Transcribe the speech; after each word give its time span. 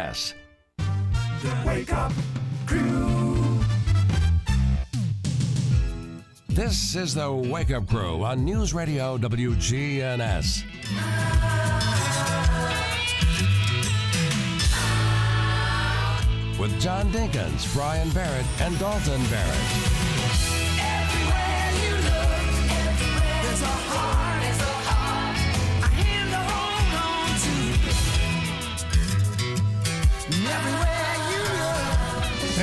S. 0.00 0.34
The 0.78 1.62
Wake 1.66 1.92
Up 1.92 2.12
Crew. 2.66 3.60
This 6.48 6.96
is 6.96 7.14
the 7.14 7.30
Wake 7.30 7.70
Up 7.70 7.86
Crew 7.86 8.24
on 8.24 8.42
News 8.42 8.72
Radio 8.72 9.18
WGNS. 9.18 10.64
With 16.58 16.80
John 16.80 17.10
Dinkins, 17.12 17.72
Brian 17.74 18.08
Barrett, 18.10 18.46
and 18.60 18.78
Dalton 18.78 19.22
Barrett. 19.26 19.99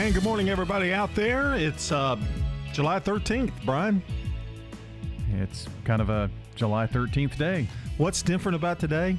And 0.07 0.13
good 0.13 0.23
morning, 0.23 0.47
everybody 0.47 0.93
out 0.93 1.13
there. 1.15 1.55
It's 1.55 1.91
uh, 1.91 2.15
July 2.71 2.97
13th, 2.97 3.51
Brian. 3.65 4.01
It's 5.33 5.67
kind 5.83 6.01
of 6.01 6.09
a 6.09 6.31
July 6.55 6.87
13th 6.87 7.37
day. 7.37 7.67
What's 7.97 8.21
different 8.21 8.55
about 8.55 8.79
today? 8.79 9.17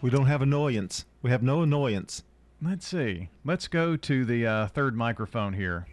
We 0.00 0.08
don't 0.08 0.24
have 0.24 0.40
annoyance. 0.40 1.04
We 1.20 1.28
have 1.28 1.42
no 1.42 1.60
annoyance. 1.60 2.22
Let's 2.62 2.86
see. 2.86 3.28
Let's 3.44 3.68
go 3.68 3.98
to 3.98 4.24
the 4.24 4.46
uh, 4.46 4.66
third 4.68 4.96
microphone 4.96 5.52
here. 5.52 5.86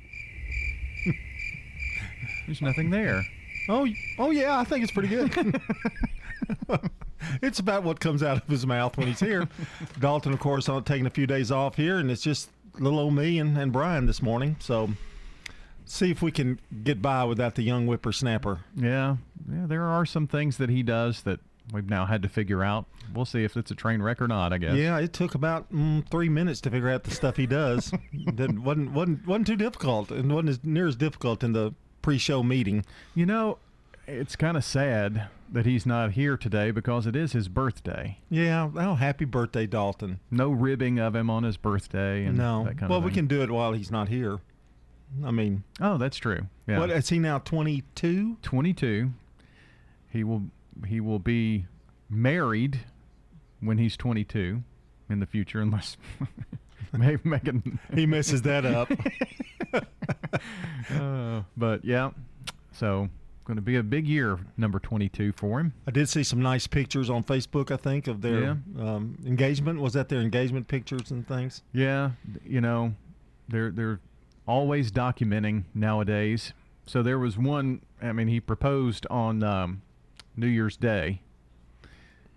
There's 2.46 2.62
nothing 2.62 2.90
there. 2.90 3.22
Oh, 3.68 3.86
oh 4.18 4.32
yeah, 4.32 4.58
I 4.58 4.64
think 4.64 4.84
it's 4.84 4.94
pretty 4.94 5.10
good. 5.10 5.62
it's 7.42 7.60
about 7.60 7.84
what 7.84 8.00
comes 8.00 8.24
out 8.24 8.38
of 8.38 8.48
his 8.48 8.66
mouth 8.66 8.96
when 8.98 9.08
he's 9.08 9.20
here. 9.20 9.50
Dalton, 10.00 10.32
of 10.32 10.40
course, 10.40 10.70
on 10.70 10.86
taking 10.86 11.06
a 11.06 11.10
few 11.10 11.28
days 11.28 11.52
off 11.52 11.76
here, 11.76 11.98
and 11.98 12.10
it's 12.10 12.22
just 12.22 12.50
little 12.80 13.00
old 13.00 13.14
me 13.14 13.40
and, 13.40 13.58
and 13.58 13.72
Brian 13.72 14.06
this 14.06 14.22
morning. 14.22 14.56
So, 14.60 14.90
see 15.86 16.12
if 16.12 16.22
we 16.22 16.32
can 16.32 16.60
get 16.84 17.02
by 17.02 17.24
without 17.24 17.56
the 17.56 17.64
young 17.64 17.86
whippersnapper. 17.86 18.60
Yeah, 18.76 19.18
yeah. 19.52 19.66
There 19.68 19.84
are 19.84 20.06
some 20.06 20.28
things 20.28 20.58
that 20.58 20.70
he 20.70 20.84
does 20.84 21.22
that 21.24 21.40
we've 21.72 21.90
now 21.90 22.06
had 22.06 22.22
to 22.24 22.30
figure 22.30 22.64
out. 22.64 22.86
We'll 23.14 23.26
see 23.26 23.44
if 23.44 23.56
it's 23.58 23.72
a 23.72 23.76
train 23.76 24.02
wreck 24.02 24.22
or 24.22 24.28
not. 24.28 24.54
I 24.54 24.58
guess. 24.58 24.76
Yeah, 24.76 25.00
it 25.00 25.14
took 25.14 25.36
about 25.36 25.72
mm, 25.72 26.08
three 26.10 26.30
minutes 26.30 26.62
to 26.62 26.70
figure 26.70 26.90
out 26.90 27.04
the 27.04 27.12
stuff 27.12 27.38
he 27.38 27.46
does. 27.46 27.92
that 28.34 28.60
wasn't 28.60 28.92
wasn't 28.92 29.26
wasn't 29.28 29.48
too 29.48 29.56
difficult, 29.56 30.12
and 30.12 30.32
wasn't 30.32 30.50
as 30.50 30.64
near 30.64 30.88
as 30.88 30.96
difficult 30.96 31.44
in 31.44 31.54
the 31.54 31.74
pre-show 32.02 32.44
meeting. 32.44 32.86
You 33.16 33.26
know, 33.26 33.58
it's 34.08 34.36
kind 34.36 34.56
of 34.58 34.64
sad 34.64 35.28
that 35.52 35.66
he's 35.66 35.86
not 35.86 36.12
here 36.12 36.38
today 36.38 36.72
because 36.72 37.06
it 37.06 37.16
is 37.16 37.34
his 37.34 37.48
birthday. 37.48 38.20
Yeah, 38.30 38.70
oh, 38.76 38.96
happy 38.96 39.26
birthday, 39.26 39.66
Dalton. 39.68 40.20
No 40.32 40.50
ribbing 40.50 41.00
of 41.00 41.16
him 41.16 41.30
on 41.30 41.44
his 41.44 41.58
birthday 41.58 42.26
and 42.26 42.38
no, 42.38 42.66
that 42.66 42.78
kind 42.78 42.90
well, 42.90 43.00
of 43.00 43.06
we 43.06 43.12
can 43.12 43.28
do 43.28 43.42
it 43.42 43.52
while 43.52 43.74
he's 43.74 43.92
not 43.92 44.10
here. 44.10 44.40
I 45.26 45.32
mean, 45.32 45.64
Oh, 45.80 45.98
that's 45.98 46.18
true. 46.18 46.48
Yeah. 46.68 46.80
what 46.80 46.90
is 46.90 47.08
he 47.10 47.20
now? 47.20 47.40
Twenty-two. 47.40 48.38
22. 48.42 49.12
He 50.10 50.24
will 50.24 50.44
he 50.86 51.00
will 51.00 51.20
be 51.20 51.66
married 52.10 52.82
when 53.62 53.78
he's 53.78 53.98
22 53.98 54.64
in 55.10 55.20
the 55.20 55.26
future, 55.26 55.60
unless 55.62 55.98
maybe 56.94 57.22
Megan. 57.24 57.80
He 57.94 58.06
messes 58.06 58.42
that 58.44 58.66
up. 58.66 58.92
Uh, 60.90 61.42
but 61.58 61.84
yeah, 61.84 62.12
so 62.72 63.10
going 63.48 63.56
to 63.56 63.62
be 63.62 63.78
a 63.78 63.84
big 63.84 64.06
year, 64.08 64.38
number 64.58 64.78
22 64.78 65.32
for 65.32 65.62
him. 65.62 65.74
I 65.88 65.92
did 65.92 66.10
see 66.10 66.22
some 66.24 66.42
nice 66.42 66.68
pictures 66.68 67.10
on 67.10 67.24
Facebook. 67.24 67.72
I 67.72 67.78
think 67.78 68.08
of 68.08 68.22
their 68.22 68.42
Yeah. 68.42 68.56
um, 68.78 69.18
engagement. 69.26 69.80
Was 69.80 69.94
that 69.94 70.10
their 70.10 70.20
engagement 70.20 70.68
pictures 70.68 71.10
and 71.12 71.26
things? 71.26 71.64
Yeah, 71.72 72.12
you 72.46 72.60
know, 72.60 72.94
they're 73.48 73.72
they're 73.72 74.02
always 74.46 74.92
documenting 74.92 75.64
nowadays. 75.74 76.52
So 76.86 77.02
there 77.02 77.18
was 77.18 77.38
one. 77.38 77.82
I 78.02 78.12
mean, 78.12 78.28
he 78.28 78.40
proposed 78.42 79.08
on 79.10 79.42
um, 79.44 79.82
New 80.36 80.48
Year's 80.48 80.76
Day, 80.76 81.22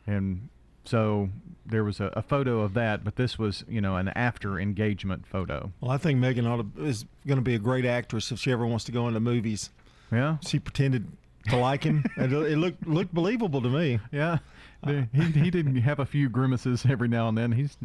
and 0.06 0.48
so 0.84 1.28
there 1.66 1.84
was 1.84 2.00
a, 2.00 2.06
a 2.14 2.22
photo 2.22 2.60
of 2.60 2.74
that. 2.74 3.04
But 3.04 3.16
this 3.16 3.38
was, 3.38 3.64
you 3.68 3.80
know, 3.80 3.96
an 3.96 4.08
after 4.10 4.58
engagement 4.60 5.26
photo. 5.26 5.72
Well, 5.80 5.90
I 5.90 5.98
think 5.98 6.18
Megan 6.20 6.46
ought 6.46 6.76
to, 6.76 6.84
is 6.84 7.04
going 7.26 7.38
to 7.38 7.42
be 7.44 7.54
a 7.54 7.58
great 7.58 7.84
actress 7.84 8.30
if 8.32 8.38
she 8.38 8.52
ever 8.52 8.66
wants 8.66 8.84
to 8.84 8.92
go 8.92 9.06
into 9.08 9.20
movies. 9.20 9.70
Yeah, 10.12 10.38
She 10.46 10.58
pretended 10.58 11.06
to 11.48 11.56
like 11.56 11.84
him. 11.84 12.04
and 12.16 12.32
it, 12.32 12.52
it 12.52 12.56
looked 12.58 12.86
looked 12.86 13.14
believable 13.14 13.62
to 13.62 13.68
me. 13.68 13.98
yeah. 14.12 14.38
The- 14.84 15.06
he 15.12 15.22
he 15.24 15.50
didn't 15.50 15.76
have 15.76 15.98
a 15.98 16.06
few 16.06 16.28
grimaces 16.28 16.84
every 16.88 17.08
now 17.08 17.28
and 17.28 17.36
then. 17.36 17.52
He's 17.52 17.76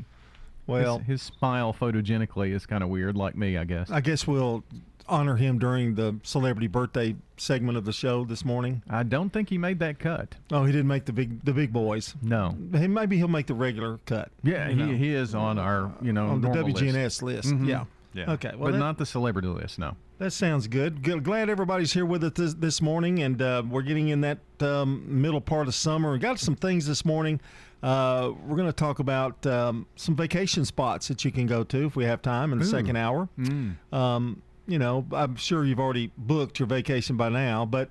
Well, 0.68 1.00
his, 1.00 1.08
his 1.08 1.22
smile 1.22 1.74
photogenically 1.74 2.52
is 2.54 2.66
kind 2.66 2.84
of 2.84 2.90
weird, 2.90 3.16
like 3.18 3.36
me, 3.36 3.58
I 3.58 3.66
guess. 3.66 3.92
I 3.92 4.02
guess 4.02 4.26
we'll 4.26 4.64
honor 5.08 5.36
him 5.36 5.60
during 5.60 5.94
the 5.94 6.16
celebrity 6.24 6.66
birthday 6.68 7.16
segment 7.38 7.78
of 7.78 7.86
the 7.86 7.94
show 7.94 8.26
this 8.26 8.44
morning. 8.44 8.82
I 8.90 9.04
don't 9.04 9.30
think 9.32 9.50
he 9.50 9.58
made 9.60 9.78
that 9.80 10.00
cut. 10.00 10.34
Oh, 10.52 10.64
he 10.64 10.72
didn't 10.72 10.88
make 10.88 11.06
the 11.06 11.14
big 11.14 11.44
the 11.46 11.54
big 11.54 11.72
boys. 11.72 12.16
No. 12.22 12.56
Hey, 12.72 12.88
maybe 12.88 13.18
he'll 13.18 13.28
make 13.28 13.46
the 13.48 13.54
regular 13.54 14.00
cut. 14.06 14.32
Yeah, 14.42 14.72
know, 14.74 14.88
he, 14.88 14.98
he 14.98 15.14
is 15.14 15.36
on 15.36 15.60
our 15.60 15.92
you 16.02 16.12
know 16.14 16.28
on 16.28 16.42
the 16.42 16.48
normal 16.48 16.72
list. 16.72 16.84
WGNS 16.84 17.22
list. 17.22 17.50
Mhm. 17.50 17.68
Yeah. 17.68 17.84
Yeah. 18.16 18.32
Okay. 18.32 18.52
Well, 18.56 18.68
but 18.68 18.72
that, 18.72 18.80
not 18.80 18.98
the 18.98 19.06
celebrity 19.06 19.50
list. 19.50 19.78
No. 19.78 19.96
that 20.20 20.32
sounds 20.32 20.68
good. 20.68 21.04
good. 21.04 21.24
Glad 21.24 21.50
everybody's 21.50 21.92
here 21.94 22.06
with 22.06 22.24
us 22.24 22.32
this, 22.36 22.54
this 22.54 22.82
morning, 22.82 23.20
and 23.22 23.42
uh, 23.42 23.62
we're 23.70 23.82
getting 23.82 24.08
in 24.08 24.22
that 24.22 24.40
um, 24.62 25.04
middle 25.22 25.42
part 25.42 25.68
of 25.68 25.76
summer. 25.76 26.12
We 26.14 26.20
got 26.20 26.40
some 26.40 26.56
things 26.56 26.88
this 26.88 27.04
morning. 27.04 27.42
Uh, 27.84 28.32
we're 28.48 28.56
going 28.56 28.70
to 28.70 28.74
talk 28.74 29.00
about 29.00 29.46
um, 29.46 29.86
some 29.96 30.16
vacation 30.16 30.66
spots 30.66 31.08
that 31.10 31.26
you 31.26 31.32
can 31.32 31.46
go 31.46 31.64
to 31.66 31.86
if 31.86 31.96
we 31.96 32.06
have 32.06 32.22
time 32.22 32.54
in 32.54 32.60
the 32.60 32.66
Ooh. 32.66 32.70
second 32.70 32.96
hour. 32.96 33.28
Mm. 33.38 33.76
Um, 33.94 34.42
you 34.66 34.80
know, 34.80 35.06
I'm 35.12 35.36
sure 35.36 35.66
you've 35.66 35.80
already 35.80 36.12
booked 36.18 36.58
your 36.58 36.68
vacation 36.68 37.18
by 37.18 37.30
now, 37.30 37.66
but 37.66 37.90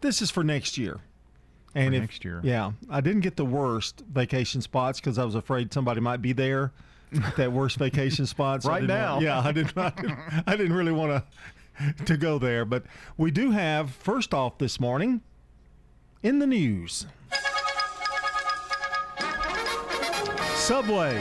this 0.00 0.22
is 0.22 0.30
for 0.30 0.42
next 0.42 0.78
year. 0.78 0.98
And 1.74 1.90
For 1.92 1.96
if, 1.96 2.00
next 2.00 2.24
year. 2.24 2.40
yeah, 2.42 2.72
I 2.90 3.00
didn't 3.02 3.20
get 3.20 3.36
the 3.36 3.44
worst 3.44 4.02
vacation 4.10 4.62
spots 4.62 4.98
because 4.98 5.18
I 5.18 5.24
was 5.24 5.34
afraid 5.34 5.72
somebody 5.72 6.00
might 6.00 6.22
be 6.22 6.32
there. 6.32 6.72
At 7.12 7.36
That 7.36 7.52
worst 7.52 7.76
vacation 7.78 8.26
spots 8.26 8.64
Right 8.66 8.82
now. 8.84 9.20
yeah, 9.20 9.40
I 9.40 9.52
didn't. 9.52 9.76
I 9.76 9.90
didn't, 9.90 10.18
I 10.46 10.56
didn't 10.56 10.72
really 10.74 10.92
want 10.92 11.10
to 11.12 11.24
to 12.06 12.16
go 12.16 12.38
there, 12.40 12.64
but 12.64 12.82
we 13.16 13.30
do 13.30 13.52
have 13.52 13.90
first 13.90 14.34
off 14.34 14.58
this 14.58 14.80
morning 14.80 15.20
in 16.24 16.40
the 16.40 16.46
news. 16.46 17.06
Subway. 20.54 21.14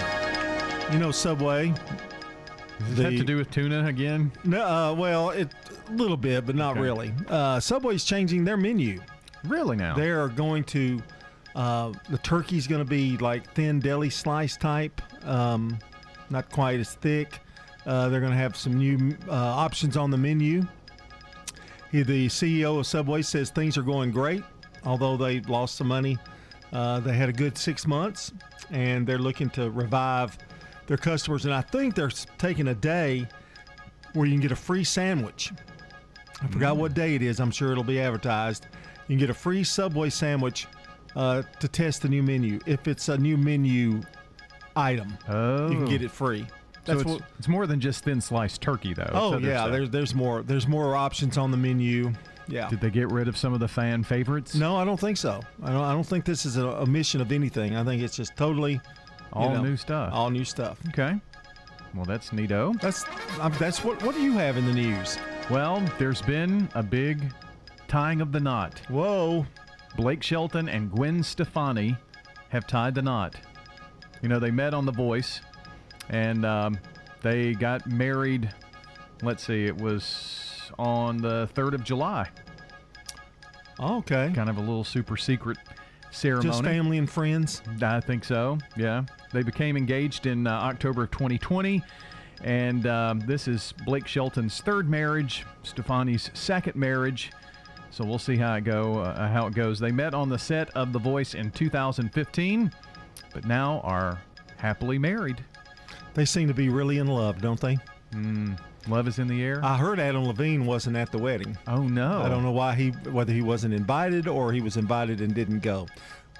You 0.92 1.00
know 1.00 1.12
Subway. 1.12 1.74
Does 2.90 2.98
have 3.00 3.12
to 3.18 3.24
do 3.24 3.38
with 3.38 3.50
tuna 3.52 3.86
again? 3.86 4.32
No, 4.44 4.64
uh, 4.64 4.94
well, 4.94 5.30
it 5.32 5.50
a 5.90 5.92
little 5.94 6.18
bit, 6.18 6.46
but 6.46 6.56
not 6.56 6.72
Okay. 6.72 6.82
really. 6.82 7.14
Uh, 7.28 7.60
Subway's 7.60 8.04
changing 8.04 8.44
their 8.44 8.58
menu. 8.58 9.02
Really 9.46 9.78
now? 9.78 9.96
They 9.96 10.10
are 10.10 10.28
going 10.28 10.64
to 10.66 11.02
uh, 11.58 11.92
the 12.12 12.20
turkey's 12.20 12.68
going 12.68 12.84
to 12.84 12.90
be 12.90 13.18
like 13.18 13.52
thin 13.56 13.80
deli 13.80 14.12
slice 14.12 14.56
type, 14.56 15.02
um, 15.26 15.80
not 16.30 16.52
quite 16.52 16.80
as 16.80 16.94
thick. 16.94 17.40
Uh, 17.88 18.10
they're 18.10 18.20
going 18.20 18.32
to 18.32 18.38
have 18.38 18.56
some 18.56 18.78
new 18.78 19.18
uh, 19.28 19.34
options 19.34 19.98
on 19.98 20.12
the 20.12 20.18
menu. 20.18 20.62
The 21.92 22.28
CEO 22.28 22.80
of 22.80 22.86
Subway 22.86 23.24
says 23.24 23.50
things 23.50 23.76
are 23.76 23.82
going 23.82 24.12
great, 24.12 24.44
although 24.84 25.18
they 25.18 25.40
lost 25.42 25.78
some 25.78 25.88
money. 25.88 26.20
Uh, 26.72 27.00
they 27.00 27.14
had 27.14 27.28
a 27.28 27.34
good 27.34 27.58
six 27.58 27.88
months, 27.88 28.34
and 28.70 29.08
they're 29.08 29.18
looking 29.18 29.50
to 29.52 29.72
revive 29.72 30.38
their 30.86 30.98
customers. 30.98 31.46
And 31.46 31.56
I 31.56 31.62
think 31.62 31.96
they're 31.96 32.12
taking 32.38 32.68
a 32.68 32.76
day 32.76 33.28
where 34.14 34.28
you 34.28 34.34
can 34.34 34.42
get 34.42 34.52
a 34.52 34.56
free 34.56 34.84
sandwich. 34.84 35.52
I 36.40 36.48
forgot 36.48 36.78
what 36.78 36.94
day 36.94 37.16
it 37.16 37.24
is. 37.24 37.40
I'm 37.40 37.50
sure 37.50 37.72
it'll 37.72 37.84
be 37.84 38.00
advertised. 38.00 38.68
You 39.08 39.16
can 39.16 39.18
get 39.18 39.32
a 39.32 39.34
free 39.34 39.64
Subway 39.64 40.12
sandwich 40.12 40.68
uh, 41.18 41.42
to 41.60 41.68
test 41.68 42.04
the 42.04 42.10
new 42.10 42.24
menu. 42.24 42.60
If 42.66 42.88
it's 42.88 43.10
a 43.10 43.18
new 43.18 43.36
menu 43.36 44.02
item, 44.76 45.18
oh. 45.28 45.70
you 45.70 45.76
can 45.76 45.86
get 45.86 46.02
it 46.02 46.12
free. 46.12 46.46
So 46.86 46.94
it's, 46.94 47.04
what. 47.04 47.22
it's 47.38 47.48
more 47.50 47.68
than 47.68 47.82
just 47.82 48.06
thin 48.06 48.22
sliced 48.22 48.62
turkey, 48.62 48.94
though. 48.94 49.10
Oh 49.12 49.38
yeah, 49.40 49.58
stuff. 49.58 49.72
there's 49.72 49.90
there's 49.90 50.16
more 50.16 50.44
there's 50.44 50.68
more 50.68 50.96
options 50.96 51.38
on 51.38 51.52
the 51.52 51.58
menu. 51.58 52.14
Yeah. 52.48 52.70
Did 52.70 52.80
they 52.80 52.90
get 52.90 53.12
rid 53.12 53.28
of 53.28 53.36
some 53.36 53.54
of 53.54 53.60
the 53.60 53.68
fan 53.68 54.04
favorites? 54.04 54.56
No, 54.56 54.78
I 54.78 54.86
don't 54.86 55.00
think 55.00 55.18
so. 55.18 55.42
I 55.62 55.72
don't. 55.72 55.84
I 55.84 55.92
don't 55.92 56.06
think 56.06 56.24
this 56.24 56.46
is 56.46 56.56
a 56.56 56.66
omission 56.66 57.20
of 57.20 57.34
anything. 57.34 57.76
I 57.76 57.84
think 57.84 58.02
it's 58.02 58.16
just 58.16 58.38
totally 58.38 58.80
All 59.34 59.54
know, 59.54 59.64
new 59.64 59.76
stuff. 59.76 60.14
all 60.14 60.30
new 60.30 60.46
stuff. 60.46 60.80
okay. 60.90 61.20
Well, 61.94 62.06
that's 62.06 62.30
neato. 62.30 62.80
That's 62.80 63.04
um, 63.42 63.52
that's 63.60 63.84
what 63.84 64.02
what 64.04 64.16
do 64.16 64.22
you 64.22 64.34
have 64.34 64.56
in 64.56 64.66
the 64.66 64.74
news? 64.74 65.18
Well, 65.50 65.84
there's 65.98 66.22
been 66.22 66.70
a 66.76 66.84
big 66.84 67.34
tying 67.88 68.22
of 68.22 68.32
the 68.32 68.40
knot. 68.40 68.80
Whoa. 68.88 69.46
Blake 69.98 70.22
Shelton 70.22 70.70
and 70.70 70.92
Gwen 70.92 71.24
Stefani 71.24 71.98
have 72.50 72.68
tied 72.68 72.94
the 72.96 73.02
knot. 73.02 73.36
You 74.22 74.30
know, 74.30 74.40
they 74.40 74.52
met 74.52 74.74
on 74.74 74.86
The 74.86 74.92
Voice, 74.92 75.42
and 76.10 76.46
um, 76.46 76.78
they 77.24 77.54
got 77.54 77.88
married. 77.88 78.54
Let's 79.24 79.46
see, 79.46 79.66
it 79.66 79.76
was 79.76 80.72
on 80.78 81.18
the 81.18 81.50
3rd 81.56 81.74
of 81.74 81.84
July. 81.84 82.30
Okay. 83.80 84.32
Kind 84.34 84.50
of 84.50 84.58
a 84.58 84.62
little 84.62 84.84
super 84.84 85.18
secret 85.18 85.58
ceremony. 86.12 86.50
Just 86.50 86.64
family 86.64 87.00
and 87.00 87.10
friends. 87.10 87.64
I 87.82 88.00
think 88.00 88.24
so. 88.24 88.60
Yeah, 88.76 89.04
they 89.34 89.42
became 89.42 89.78
engaged 89.78 90.28
in 90.28 90.46
uh, 90.46 90.52
October 90.52 91.04
of 91.04 91.12
2020, 91.12 91.84
and 92.44 92.86
um, 92.86 93.20
this 93.22 93.48
is 93.48 93.74
Blake 93.86 94.08
Shelton's 94.08 94.62
third 94.62 94.90
marriage, 94.90 95.44
Stefani's 95.64 96.30
second 96.36 96.76
marriage. 96.76 97.32
So 97.98 98.06
we'll 98.06 98.20
see 98.20 98.38
how 98.38 98.54
it 98.54 98.64
go. 98.64 99.00
Uh, 99.00 99.28
how 99.28 99.48
it 99.48 99.56
goes. 99.56 99.80
They 99.80 99.92
met 99.92 100.14
on 100.14 100.30
the 100.30 100.38
set 100.38 100.70
of 100.78 100.94
The 100.94 101.00
Voice 101.00 101.34
in 101.34 101.50
2015, 101.50 102.72
but 103.34 103.46
now 103.46 103.82
are 103.84 104.22
happily 104.58 105.00
married. 105.00 105.44
They 106.14 106.24
seem 106.24 106.48
to 106.48 106.54
be 106.54 106.70
really 106.70 107.00
in 107.00 107.08
love, 107.08 107.42
don't 107.42 107.60
they? 107.60 107.80
Love 108.88 109.08
is 109.08 109.18
in 109.18 109.28
the 109.28 109.44
air. 109.44 109.66
I 109.66 109.78
heard 109.78 110.00
Adam 110.00 110.26
Levine 110.26 110.64
wasn't 110.68 110.96
at 110.96 111.12
the 111.12 111.18
wedding. 111.18 111.58
oh 111.66 111.88
no! 111.88 112.22
I 112.22 112.30
don't 112.30 112.44
know 112.44 112.52
why 112.52 112.76
he 112.76 112.90
whether 113.10 113.34
he 113.34 113.42
wasn't 113.42 113.74
invited 113.74 114.28
or 114.28 114.54
he 114.54 114.62
was 114.62 114.78
invited 114.78 115.20
and 115.20 115.34
didn't 115.34 115.64
go. 115.64 115.88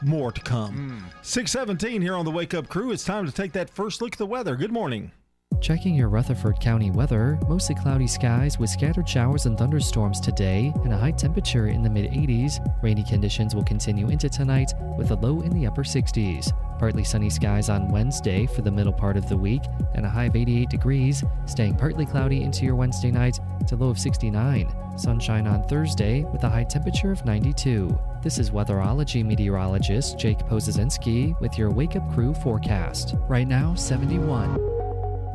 More 0.04 0.32
to 0.32 0.42
come. 0.42 1.10
617 1.24 2.04
here 2.04 2.14
on 2.14 2.24
the 2.24 2.30
Wake 2.30 2.54
Up 2.54 2.70
Crew. 2.70 2.92
It's 2.92 3.04
time 3.04 3.26
to 3.26 3.32
take 3.32 3.54
that 3.54 3.72
first 3.72 4.00
look 4.00 4.14
at 4.14 4.20
the 4.20 4.28
weather. 4.28 4.56
Good 4.56 4.72
morning. 4.72 5.12
Checking 5.60 5.96
your 5.96 6.10
Rutherford 6.10 6.60
County 6.60 6.92
weather, 6.92 7.40
mostly 7.48 7.76
cloudy 7.76 8.08
skies 8.08 8.60
with 8.60 8.70
scattered 8.70 9.10
showers 9.10 9.48
and 9.48 9.58
thunderstorms 9.58 10.20
today 10.20 10.72
and 10.84 10.94
a 10.94 10.98
high 10.98 11.12
temperature 11.12 11.68
in 11.68 11.82
the 11.82 11.90
mid 11.90 12.12
80s. 12.12 12.60
Rainy 12.84 13.04
conditions 13.04 13.56
will 13.56 13.64
continue 13.64 14.10
into 14.10 14.30
tonight 14.30 14.72
with 14.98 15.12
a 15.12 15.16
low 15.16 15.42
in 15.42 15.52
the 15.52 15.66
upper 15.66 15.84
60s. 15.84 16.52
Partly 16.78 17.04
sunny 17.04 17.30
skies 17.30 17.70
on 17.70 17.90
Wednesday 17.90 18.46
for 18.46 18.62
the 18.62 18.72
middle 18.72 18.94
part 18.94 19.18
of 19.18 19.28
the 19.28 19.36
week 19.36 19.64
and 19.96 20.06
a 20.06 20.10
high 20.10 20.26
of 20.26 20.36
88 20.36 20.70
degrees, 20.70 21.24
staying 21.48 21.76
partly 21.76 22.06
cloudy 22.06 22.44
into 22.44 22.64
your 22.64 22.76
Wednesday 22.76 23.10
night 23.10 23.40
to 23.66 23.76
low 23.76 23.90
of 23.90 24.00
69. 24.00 24.72
Sunshine 24.96 25.48
on 25.48 25.64
Thursday 25.68 26.24
with 26.32 26.44
a 26.44 26.50
high 26.50 26.64
temperature 26.66 27.12
of 27.12 27.26
92. 27.26 28.00
This 28.22 28.38
is 28.38 28.52
weatherology 28.52 29.26
meteorologist 29.26 30.20
Jake 30.20 30.40
Pozesinski 30.40 31.40
with 31.42 31.58
your 31.58 31.72
Wake 31.72 31.96
Up 31.96 32.14
Crew 32.14 32.34
forecast. 32.36 33.16
Right 33.28 33.48
now, 33.48 33.74
71. 33.74 34.77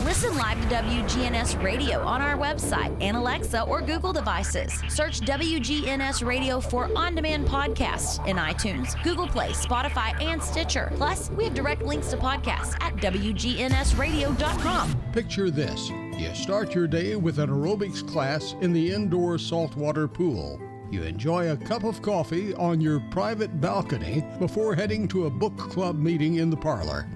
Listen 0.04 0.36
live 0.36 0.60
to 0.60 0.66
WGNS 0.74 1.62
Radio 1.62 2.00
on 2.00 2.20
our 2.20 2.36
website 2.36 2.92
and 3.00 3.16
Alexa 3.16 3.62
or 3.62 3.80
Google 3.80 4.12
devices. 4.12 4.82
Search 4.88 5.20
WGNS 5.20 6.26
Radio 6.26 6.60
for 6.60 6.90
on 6.96 7.14
demand 7.14 7.46
podcasts 7.46 8.18
in 8.26 8.36
iTunes, 8.36 9.00
Google 9.04 9.28
Play, 9.28 9.50
Spotify, 9.50 10.20
and 10.20 10.42
Stitcher. 10.42 10.90
Plus, 10.96 11.30
we 11.30 11.44
have 11.44 11.54
direct 11.54 11.82
links 11.82 12.10
to 12.10 12.16
podcasts 12.16 12.74
at 12.80 12.96
WGNSradio.com. 12.96 15.02
Picture 15.12 15.52
this 15.52 15.88
you 15.88 16.34
start 16.34 16.74
your 16.74 16.88
day 16.88 17.14
with 17.14 17.38
an 17.38 17.50
aerobics 17.50 18.04
class 18.06 18.56
in 18.60 18.72
the 18.72 18.92
indoor 18.92 19.38
saltwater 19.38 20.08
pool. 20.08 20.60
You 20.90 21.04
enjoy 21.04 21.52
a 21.52 21.56
cup 21.56 21.84
of 21.84 22.02
coffee 22.02 22.54
on 22.54 22.80
your 22.80 22.98
private 23.12 23.60
balcony 23.60 24.24
before 24.40 24.74
heading 24.74 25.06
to 25.08 25.26
a 25.26 25.30
book 25.30 25.56
club 25.56 25.96
meeting 25.96 26.34
in 26.36 26.50
the 26.50 26.56
parlor. 26.56 27.06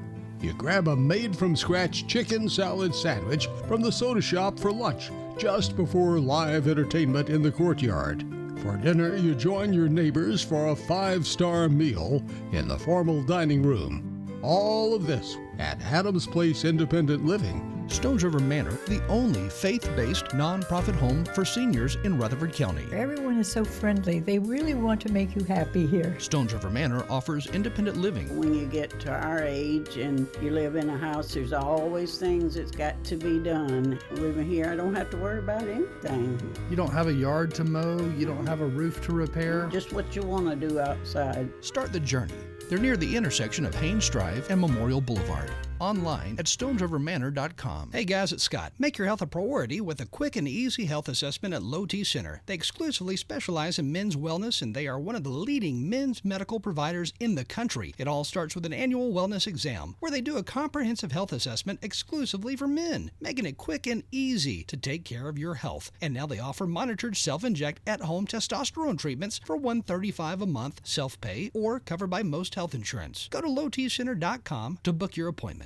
You 0.40 0.52
grab 0.52 0.88
a 0.88 0.96
made 0.96 1.36
from 1.36 1.56
scratch 1.56 2.06
chicken 2.06 2.48
salad 2.48 2.94
sandwich 2.94 3.48
from 3.66 3.80
the 3.80 3.92
soda 3.92 4.20
shop 4.20 4.58
for 4.58 4.70
lunch 4.70 5.10
just 5.38 5.76
before 5.76 6.18
live 6.18 6.68
entertainment 6.68 7.28
in 7.28 7.42
the 7.42 7.52
courtyard. 7.52 8.24
For 8.62 8.76
dinner, 8.76 9.16
you 9.16 9.34
join 9.34 9.72
your 9.72 9.88
neighbors 9.88 10.42
for 10.42 10.68
a 10.68 10.76
five 10.76 11.26
star 11.26 11.68
meal 11.68 12.22
in 12.52 12.68
the 12.68 12.78
formal 12.78 13.22
dining 13.22 13.62
room. 13.62 14.05
All 14.42 14.94
of 14.94 15.06
this 15.06 15.36
at 15.58 15.80
Adams 15.82 16.26
Place 16.26 16.64
Independent 16.64 17.24
Living. 17.24 17.72
Stones 17.88 18.24
River 18.24 18.40
Manor, 18.40 18.78
the 18.88 19.00
only 19.06 19.48
faith 19.48 19.88
based 19.94 20.26
nonprofit 20.26 20.96
home 20.96 21.24
for 21.24 21.44
seniors 21.44 21.96
in 22.02 22.18
Rutherford 22.18 22.52
County. 22.52 22.84
Everyone 22.92 23.38
is 23.38 23.50
so 23.50 23.64
friendly. 23.64 24.18
They 24.18 24.40
really 24.40 24.74
want 24.74 25.00
to 25.02 25.12
make 25.12 25.36
you 25.36 25.44
happy 25.44 25.86
here. 25.86 26.18
Stones 26.18 26.52
River 26.52 26.68
Manor 26.68 27.04
offers 27.08 27.46
independent 27.46 27.96
living, 27.96 28.36
When 28.36 28.54
you 28.54 28.66
get 28.66 28.98
to 29.00 29.12
our 29.12 29.44
age 29.44 29.96
and 29.98 30.28
you 30.42 30.50
live 30.50 30.74
in 30.74 30.90
a 30.90 30.98
house, 30.98 31.32
there's 31.32 31.52
always 31.52 32.18
things 32.18 32.56
that's 32.56 32.72
got 32.72 33.02
to 33.04 33.16
be 33.16 33.38
done. 33.38 34.00
Living 34.12 34.48
here, 34.48 34.68
I 34.68 34.74
don't 34.74 34.94
have 34.94 35.10
to 35.10 35.16
worry 35.16 35.38
about 35.38 35.62
anything. 35.62 36.40
You 36.68 36.76
don't 36.76 36.92
have 36.92 37.06
a 37.06 37.14
yard 37.14 37.54
to 37.54 37.64
mow, 37.64 37.98
you 38.18 38.26
don't 38.26 38.46
have 38.46 38.60
a 38.60 38.66
roof 38.66 39.00
to 39.06 39.12
repair. 39.12 39.68
Just 39.70 39.92
what 39.92 40.16
you 40.16 40.22
want 40.22 40.50
to 40.50 40.68
do 40.68 40.80
outside. 40.80 41.48
Start 41.60 41.92
the 41.92 42.00
journey. 42.00 42.34
They're 42.68 42.78
near 42.78 42.96
the 42.96 43.16
intersection 43.16 43.64
of 43.64 43.74
Haynes 43.76 44.08
Drive 44.08 44.50
and 44.50 44.60
Memorial 44.60 45.00
Boulevard. 45.00 45.50
Online 45.78 46.36
at 46.38 46.46
stonesrivermanor.com. 46.46 47.90
Hey 47.92 48.04
guys, 48.04 48.32
it's 48.32 48.44
Scott. 48.44 48.72
Make 48.78 48.96
your 48.96 49.06
health 49.06 49.20
a 49.20 49.26
priority 49.26 49.80
with 49.80 50.00
a 50.00 50.06
quick 50.06 50.36
and 50.36 50.48
easy 50.48 50.86
health 50.86 51.08
assessment 51.08 51.52
at 51.54 51.62
Low 51.62 51.84
T 51.84 52.02
Center. 52.02 52.42
They 52.46 52.54
exclusively 52.54 53.16
specialize 53.16 53.78
in 53.78 53.92
men's 53.92 54.16
wellness 54.16 54.62
and 54.62 54.74
they 54.74 54.86
are 54.86 54.98
one 54.98 55.16
of 55.16 55.24
the 55.24 55.30
leading 55.30 55.88
men's 55.90 56.24
medical 56.24 56.60
providers 56.60 57.12
in 57.20 57.34
the 57.34 57.44
country. 57.44 57.94
It 57.98 58.08
all 58.08 58.24
starts 58.24 58.54
with 58.54 58.64
an 58.64 58.72
annual 58.72 59.12
wellness 59.12 59.46
exam 59.46 59.96
where 60.00 60.10
they 60.10 60.20
do 60.22 60.38
a 60.38 60.42
comprehensive 60.42 61.12
health 61.12 61.32
assessment 61.32 61.80
exclusively 61.82 62.56
for 62.56 62.66
men, 62.66 63.10
making 63.20 63.44
it 63.44 63.58
quick 63.58 63.86
and 63.86 64.02
easy 64.10 64.64
to 64.64 64.76
take 64.76 65.04
care 65.04 65.28
of 65.28 65.38
your 65.38 65.54
health. 65.54 65.90
And 66.00 66.14
now 66.14 66.26
they 66.26 66.38
offer 66.38 66.66
monitored 66.66 67.16
self-inject 67.16 67.82
at-home 67.86 68.26
testosterone 68.26 68.98
treatments 68.98 69.40
for 69.44 69.56
135 69.56 70.40
a 70.40 70.46
month, 70.46 70.80
self-pay 70.84 71.50
or 71.52 71.80
covered 71.80 72.08
by 72.08 72.22
most 72.22 72.54
health 72.54 72.74
insurance. 72.74 73.28
Go 73.30 73.40
to 73.40 73.48
lowtcenter.com 73.48 74.78
to 74.82 74.92
book 74.92 75.16
your 75.16 75.28
appointment. 75.28 75.65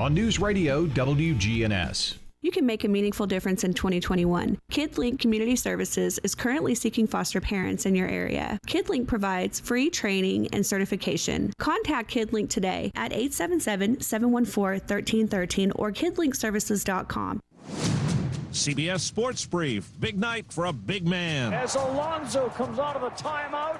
on 0.00 0.14
News 0.14 0.40
Radio 0.40 0.86
WGNS. 0.86 2.16
You 2.40 2.50
can 2.50 2.64
make 2.64 2.84
a 2.84 2.88
meaningful 2.88 3.26
difference 3.26 3.64
in 3.64 3.74
2021. 3.74 4.58
KidLink 4.72 5.20
Community 5.20 5.56
Services 5.56 6.18
is 6.24 6.34
currently 6.34 6.74
seeking 6.74 7.06
foster 7.06 7.38
parents 7.38 7.84
in 7.84 7.94
your 7.94 8.08
area. 8.08 8.58
KidLink 8.66 9.06
provides 9.06 9.60
free 9.60 9.90
training 9.90 10.48
and 10.54 10.64
certification. 10.64 11.52
Contact 11.58 12.10
KidLink 12.10 12.48
today 12.48 12.90
at 12.94 13.12
877-714-1313 13.12 15.72
or 15.74 15.92
kidlinkservices.com. 15.92 17.40
CBS 18.52 19.00
Sports 19.00 19.44
Brief. 19.44 19.92
Big 20.00 20.18
night 20.18 20.50
for 20.50 20.64
a 20.64 20.72
big 20.72 21.06
man. 21.06 21.52
As 21.52 21.74
Alonso 21.74 22.48
comes 22.48 22.78
out 22.78 22.96
of 22.96 23.02
the 23.02 23.10
timeout 23.22 23.78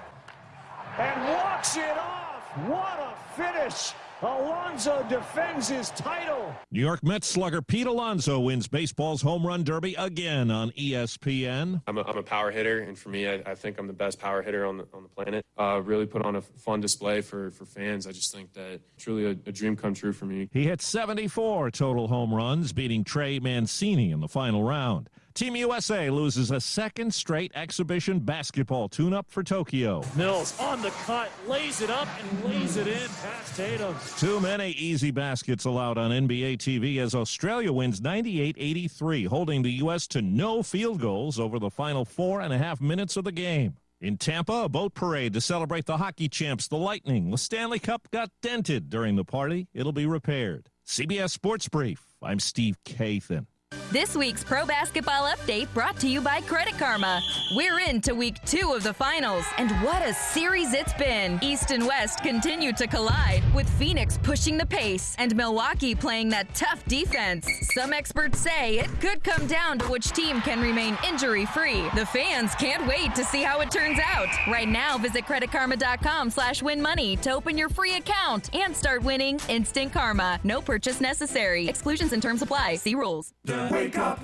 and 0.98 1.28
walks 1.30 1.78
it 1.78 1.96
off. 1.96 2.42
What 2.66 3.00
a 3.00 3.14
finish! 3.34 3.94
Alonso 4.22 5.04
defends 5.08 5.68
his 5.68 5.90
title. 5.90 6.54
New 6.70 6.80
York 6.80 7.02
Mets 7.02 7.26
slugger 7.26 7.62
Pete 7.62 7.86
Alonso 7.86 8.38
wins 8.38 8.68
baseball's 8.68 9.22
home 9.22 9.46
run 9.46 9.64
derby 9.64 9.94
again 9.94 10.50
on 10.50 10.70
ESPN. 10.72 11.80
I'm 11.86 11.96
a, 11.96 12.02
I'm 12.02 12.18
a 12.18 12.22
power 12.22 12.50
hitter, 12.50 12.80
and 12.80 12.98
for 12.98 13.08
me, 13.08 13.26
I, 13.26 13.42
I 13.46 13.54
think 13.54 13.78
I'm 13.78 13.86
the 13.86 13.94
best 13.94 14.20
power 14.20 14.42
hitter 14.42 14.66
on 14.66 14.76
the, 14.76 14.86
on 14.92 15.02
the 15.02 15.08
planet. 15.08 15.44
Uh, 15.58 15.80
really 15.82 16.04
put 16.04 16.22
on 16.22 16.36
a 16.36 16.42
fun 16.42 16.80
display 16.80 17.22
for, 17.22 17.50
for 17.50 17.64
fans. 17.64 18.06
I 18.06 18.12
just 18.12 18.34
think 18.34 18.52
that 18.52 18.80
it's 18.94 19.06
really 19.06 19.24
a, 19.24 19.30
a 19.30 19.52
dream 19.52 19.74
come 19.74 19.94
true 19.94 20.12
for 20.12 20.26
me. 20.26 20.48
He 20.52 20.64
hit 20.64 20.82
74 20.82 21.70
total 21.70 22.08
home 22.08 22.34
runs, 22.34 22.72
beating 22.74 23.04
Trey 23.04 23.38
Mancini 23.38 24.10
in 24.10 24.20
the 24.20 24.28
final 24.28 24.62
round. 24.62 25.08
Team 25.34 25.54
USA 25.56 26.10
loses 26.10 26.50
a 26.50 26.60
second 26.60 27.14
straight 27.14 27.52
exhibition 27.54 28.18
basketball 28.18 28.88
tune-up 28.88 29.30
for 29.30 29.42
Tokyo. 29.42 30.02
Mills 30.16 30.58
on 30.58 30.82
the 30.82 30.90
cut, 31.04 31.30
lays 31.46 31.80
it 31.80 31.88
up 31.88 32.08
and 32.20 32.44
lays 32.44 32.76
it 32.76 32.88
in 32.88 33.08
past 33.22 33.56
Tatum. 33.56 33.94
Too 34.18 34.40
many 34.40 34.70
easy 34.72 35.10
baskets 35.12 35.64
allowed 35.64 35.98
on 35.98 36.10
NBA 36.10 36.58
TV 36.58 36.98
as 36.98 37.14
Australia 37.14 37.72
wins 37.72 38.00
98-83, 38.00 39.28
holding 39.28 39.62
the 39.62 39.70
U.S. 39.72 40.06
to 40.08 40.20
no 40.20 40.62
field 40.62 41.00
goals 41.00 41.38
over 41.38 41.58
the 41.58 41.70
final 41.70 42.04
four 42.04 42.40
and 42.40 42.52
a 42.52 42.58
half 42.58 42.80
minutes 42.80 43.16
of 43.16 43.24
the 43.24 43.32
game. 43.32 43.76
In 44.00 44.16
Tampa, 44.16 44.64
a 44.64 44.68
boat 44.68 44.94
parade 44.94 45.34
to 45.34 45.40
celebrate 45.40 45.86
the 45.86 45.98
hockey 45.98 46.28
champs, 46.28 46.66
the 46.68 46.76
Lightning. 46.76 47.30
The 47.30 47.38
Stanley 47.38 47.78
Cup 47.78 48.08
got 48.10 48.30
dented 48.42 48.90
during 48.90 49.16
the 49.16 49.24
party. 49.24 49.68
It'll 49.74 49.92
be 49.92 50.06
repaired. 50.06 50.70
CBS 50.86 51.30
Sports 51.30 51.68
Brief. 51.68 52.02
I'm 52.22 52.40
Steve 52.40 52.78
Kathan. 52.84 53.46
This 53.92 54.16
week's 54.16 54.44
Pro 54.44 54.64
Basketball 54.66 55.26
Update 55.26 55.66
brought 55.74 55.98
to 55.98 56.08
you 56.08 56.20
by 56.20 56.42
Credit 56.42 56.78
Karma. 56.78 57.20
We're 57.56 57.80
into 57.80 58.14
week 58.14 58.36
two 58.44 58.72
of 58.72 58.84
the 58.84 58.94
finals, 58.94 59.44
and 59.58 59.68
what 59.84 60.00
a 60.06 60.14
series 60.14 60.72
it's 60.74 60.92
been. 60.94 61.40
East 61.42 61.72
and 61.72 61.84
West 61.84 62.22
continue 62.22 62.72
to 62.74 62.86
collide, 62.86 63.42
with 63.52 63.68
Phoenix 63.80 64.16
pushing 64.22 64.56
the 64.56 64.66
pace 64.66 65.16
and 65.18 65.34
Milwaukee 65.34 65.96
playing 65.96 66.28
that 66.28 66.54
tough 66.54 66.84
defense. 66.84 67.48
Some 67.74 67.92
experts 67.92 68.38
say 68.38 68.78
it 68.78 68.88
could 69.00 69.24
come 69.24 69.48
down 69.48 69.80
to 69.80 69.86
which 69.86 70.12
team 70.12 70.40
can 70.42 70.60
remain 70.60 70.96
injury 71.04 71.46
free. 71.46 71.82
The 71.96 72.06
fans 72.06 72.54
can't 72.54 72.86
wait 72.86 73.16
to 73.16 73.24
see 73.24 73.42
how 73.42 73.60
it 73.60 73.72
turns 73.72 73.98
out. 74.04 74.28
Right 74.46 74.68
now, 74.68 74.98
visit 74.98 75.24
creditkarma.com 75.24 76.30
slash 76.30 76.62
win 76.62 76.80
money 76.80 77.16
to 77.16 77.32
open 77.32 77.58
your 77.58 77.68
free 77.68 77.96
account 77.96 78.54
and 78.54 78.76
start 78.76 79.02
winning 79.02 79.40
instant 79.48 79.92
karma. 79.92 80.38
No 80.44 80.60
purchase 80.60 81.00
necessary. 81.00 81.66
Exclusions 81.68 82.12
and 82.12 82.22
terms 82.22 82.42
apply. 82.42 82.76
See 82.76 82.94
rules. 82.94 83.32
Wake 83.70 83.98
up 83.98 84.20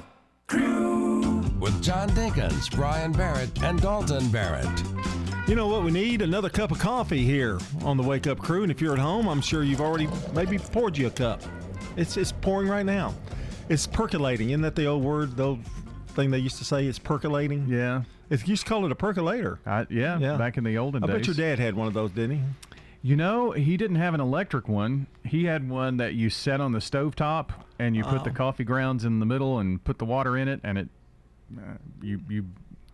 crew 0.46 1.20
with 1.60 1.82
John 1.82 2.08
Dinkins, 2.10 2.70
Brian 2.74 3.12
Barrett, 3.12 3.62
and 3.62 3.80
Dalton 3.80 4.28
Barrett. 4.30 4.66
You 5.48 5.54
know 5.54 5.66
what 5.68 5.84
we 5.84 5.90
need? 5.90 6.22
Another 6.22 6.48
cup 6.48 6.70
of 6.70 6.78
coffee 6.78 7.24
here 7.24 7.58
on 7.84 7.96
the 7.96 8.02
Wake 8.02 8.26
Up 8.26 8.38
Crew. 8.38 8.62
And 8.62 8.70
if 8.72 8.80
you're 8.80 8.92
at 8.94 8.98
home, 8.98 9.28
I'm 9.28 9.40
sure 9.40 9.62
you've 9.62 9.80
already 9.80 10.08
maybe 10.34 10.58
poured 10.58 10.96
you 10.96 11.06
a 11.06 11.10
cup. 11.10 11.40
It's 11.96 12.16
it's 12.16 12.32
pouring 12.32 12.68
right 12.68 12.84
now. 12.86 13.14
It's 13.68 13.86
percolating. 13.86 14.50
Isn't 14.50 14.62
that 14.62 14.74
the 14.76 14.86
old 14.86 15.02
word, 15.02 15.36
the 15.36 15.44
old 15.44 15.60
thing 16.08 16.30
they 16.30 16.38
used 16.38 16.58
to 16.58 16.64
say? 16.64 16.86
It's 16.86 16.98
percolating. 16.98 17.66
Yeah. 17.68 18.02
It 18.30 18.46
used 18.48 18.64
to 18.64 18.68
call 18.68 18.84
it 18.86 18.92
a 18.92 18.96
percolator. 18.96 19.58
I, 19.66 19.86
yeah, 19.88 20.18
Yeah. 20.18 20.36
back 20.36 20.56
in 20.56 20.64
the 20.64 20.78
olden 20.78 21.04
I 21.04 21.06
days. 21.06 21.14
I 21.14 21.18
bet 21.18 21.26
your 21.28 21.34
dad 21.36 21.58
had 21.60 21.74
one 21.74 21.86
of 21.86 21.94
those, 21.94 22.10
didn't 22.10 22.38
he? 22.38 22.42
You 23.06 23.14
know, 23.14 23.52
he 23.52 23.76
didn't 23.76 23.96
have 23.98 24.14
an 24.14 24.20
electric 24.20 24.66
one. 24.68 25.06
He 25.24 25.44
had 25.44 25.68
one 25.70 25.98
that 25.98 26.14
you 26.14 26.28
set 26.28 26.60
on 26.60 26.72
the 26.72 26.80
stovetop 26.80 27.50
and 27.78 27.94
you 27.94 28.02
put 28.02 28.24
the 28.24 28.30
Oh. 28.30 28.34
coffee 28.34 28.64
grounds 28.64 29.04
in 29.04 29.20
the 29.20 29.26
middle 29.26 29.60
and 29.60 29.82
put 29.84 29.98
the 29.98 30.04
water 30.04 30.36
in 30.36 30.48
it 30.48 30.58
and 30.64 30.76
it 30.76 30.88
uh, 31.56 31.60
you 32.02 32.20
you 32.28 32.46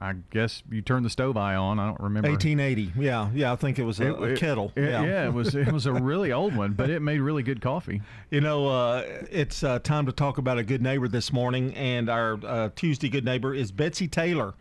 I 0.02 0.14
guess 0.30 0.62
you 0.70 0.82
turn 0.82 1.02
the 1.02 1.08
stove 1.08 1.38
eye 1.38 1.54
on. 1.54 1.78
I 1.78 1.86
don't 1.86 2.00
remember. 2.00 2.28
1880. 2.28 2.92
Yeah, 3.00 3.30
yeah. 3.32 3.52
I 3.52 3.56
think 3.56 3.78
it 3.78 3.84
was 3.84 4.00
a, 4.00 4.08
It- 4.24 4.32
a 4.32 4.36
kettle. 4.36 4.70
it- 4.76 4.82
yeah. 4.90 5.28
it 5.28 5.32
was 5.32 5.54
it 5.54 5.72
was 5.72 5.86
a 5.86 5.94
really 5.94 6.30
old 6.40 6.54
one, 6.54 6.72
but 6.74 6.90
it 6.90 7.00
made 7.00 7.20
really 7.20 7.42
good 7.42 7.62
coffee. 7.62 8.02
You 8.30 8.42
know, 8.42 8.66
uh, 8.68 9.04
it's 9.30 9.64
uh, 9.64 9.78
time 9.78 10.04
to 10.04 10.12
talk 10.12 10.36
about 10.36 10.58
a 10.58 10.62
good 10.62 10.82
neighbor 10.82 11.08
this 11.08 11.32
morning, 11.32 11.72
and 11.74 12.10
our 12.10 12.38
uh, 12.44 12.68
Tuesday 12.76 13.08
good 13.08 13.24
neighbor 13.24 13.54
is 13.54 13.72
Betsy 13.72 14.08
Taylor. 14.08 14.52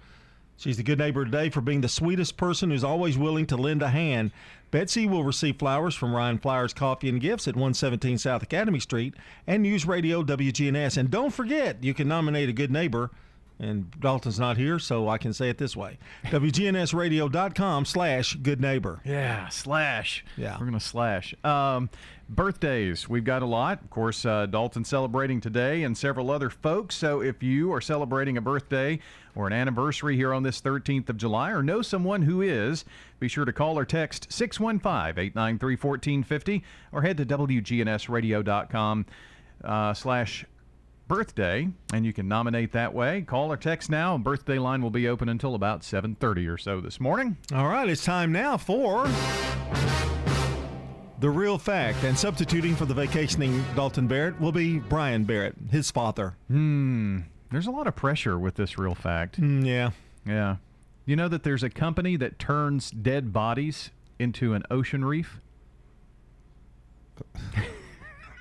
She's 0.55 0.77
the 0.77 0.83
good 0.83 0.99
neighbor 0.99 1.25
today 1.25 1.49
for 1.49 1.59
being 1.59 1.81
the 1.81 1.89
sweetest 1.89 2.37
person 2.37 2.69
who's 2.69 2.83
always 2.83 3.17
willing 3.17 3.47
to 3.47 3.57
lend 3.57 3.81
a 3.81 3.89
hand. 3.89 4.29
Betsy 4.71 5.05
will 5.05 5.23
receive 5.23 5.59
flowers 5.59 5.93
from 5.93 6.15
Ryan 6.15 6.37
Flowers 6.37 6.73
Coffee 6.73 7.09
and 7.09 7.19
Gifts 7.19 7.47
at 7.47 7.55
117 7.55 8.17
South 8.17 8.41
Academy 8.41 8.79
Street 8.79 9.13
and 9.45 9.63
News 9.63 9.85
Radio 9.85 10.23
WGNS. 10.23 10.97
And 10.97 11.11
don't 11.11 11.31
forget, 11.31 11.83
you 11.83 11.93
can 11.93 12.07
nominate 12.07 12.49
a 12.49 12.53
good 12.53 12.71
neighbor. 12.71 13.11
And 13.59 13.91
Dalton's 13.99 14.39
not 14.39 14.57
here, 14.57 14.79
so 14.79 15.07
I 15.07 15.19
can 15.19 15.33
say 15.33 15.47
it 15.47 15.59
this 15.59 15.75
way: 15.75 15.99
WGNSradio.com 16.25 17.85
slash 17.85 18.33
good 18.35 18.59
neighbor. 18.59 19.01
Yeah, 19.05 19.49
slash. 19.49 20.25
Yeah. 20.35 20.53
We're 20.53 20.65
going 20.65 20.79
to 20.79 20.79
slash. 20.79 21.35
Um, 21.43 21.91
birthdays. 22.27 23.07
We've 23.07 23.23
got 23.23 23.43
a 23.43 23.45
lot. 23.45 23.81
Of 23.83 23.89
course, 23.91 24.25
uh, 24.25 24.47
Dalton 24.47 24.83
celebrating 24.83 25.41
today 25.41 25.83
and 25.83 25.95
several 25.95 26.31
other 26.31 26.49
folks. 26.49 26.95
So 26.95 27.21
if 27.21 27.43
you 27.43 27.71
are 27.73 27.81
celebrating 27.81 28.37
a 28.37 28.41
birthday 28.41 28.99
or 29.35 29.47
an 29.47 29.53
anniversary 29.53 30.15
here 30.15 30.33
on 30.33 30.43
this 30.43 30.61
13th 30.61 31.09
of 31.09 31.17
July 31.17 31.51
or 31.51 31.63
know 31.63 31.81
someone 31.81 32.23
who 32.23 32.41
is, 32.41 32.85
be 33.19 33.27
sure 33.27 33.45
to 33.45 33.53
call 33.53 33.77
or 33.77 33.85
text 33.85 34.31
615 34.31 35.23
893 35.23 35.75
1450 35.75 36.63
or 36.91 37.01
head 37.01 37.17
to 37.17 37.25
WGNSradio.com 37.25 39.05
uh, 39.63 39.93
slash 39.93 40.45
birthday 41.07 41.67
and 41.93 42.05
you 42.05 42.13
can 42.13 42.27
nominate 42.27 42.71
that 42.71 42.93
way 42.93 43.21
call 43.21 43.51
or 43.51 43.57
text 43.57 43.89
now 43.89 44.17
birthday 44.17 44.57
line 44.57 44.81
will 44.81 44.89
be 44.89 45.09
open 45.09 45.27
until 45.27 45.55
about 45.55 45.81
7.30 45.81 46.47
or 46.47 46.57
so 46.57 46.79
this 46.79 47.01
morning 47.01 47.35
All 47.53 47.67
right, 47.67 47.89
it's 47.89 48.05
time 48.05 48.31
now 48.31 48.55
for 48.55 49.09
the 51.21 51.29
real 51.29 51.57
fact. 51.59 52.03
And 52.03 52.17
substituting 52.17 52.75
for 52.75 52.85
the 52.85 52.95
vacationing 52.95 53.63
Dalton 53.75 54.07
Barrett 54.07 54.41
will 54.41 54.51
be 54.51 54.79
Brian 54.79 55.23
Barrett, 55.23 55.55
his 55.69 55.91
father. 55.91 56.35
Hmm. 56.47 57.19
There's 57.51 57.67
a 57.67 57.71
lot 57.71 57.87
of 57.87 57.95
pressure 57.95 58.39
with 58.39 58.55
this 58.55 58.77
real 58.77 58.95
fact. 58.95 59.39
Mm, 59.41 59.65
yeah. 59.65 59.91
Yeah. 60.25 60.57
You 61.05 61.15
know 61.15 61.27
that 61.27 61.43
there's 61.43 61.63
a 61.63 61.69
company 61.69 62.15
that 62.17 62.39
turns 62.39 62.91
dead 62.91 63.33
bodies 63.33 63.91
into 64.19 64.53
an 64.53 64.63
ocean 64.71 65.03
reef? 65.05 65.39